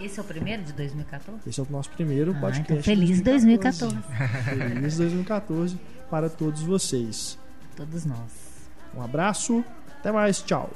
Esse 0.00 0.18
é 0.18 0.22
o 0.22 0.24
primeiro 0.24 0.62
de 0.64 0.72
2014? 0.72 1.48
Esse 1.48 1.60
é 1.60 1.62
o 1.62 1.66
nosso 1.70 1.90
primeiro 1.90 2.32
ah, 2.32 2.40
podcast. 2.40 2.72
Então 2.72 2.82
feliz 2.82 3.20
2014. 3.20 3.94
2014. 3.94 4.74
feliz 4.74 4.96
2014 4.96 5.78
para 6.10 6.28
todos 6.28 6.62
vocês. 6.62 7.38
Todos 7.76 8.04
nós. 8.04 8.50
Um 8.94 9.02
abraço, 9.02 9.64
até 9.98 10.10
mais, 10.10 10.42
tchau. 10.42 10.70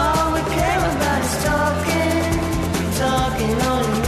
All 0.00 0.32
we 0.34 0.42
care 0.56 0.84
about 0.92 1.22
is 1.28 1.34
talking, 1.44 2.22
talking 3.02 3.56
only. 3.74 4.07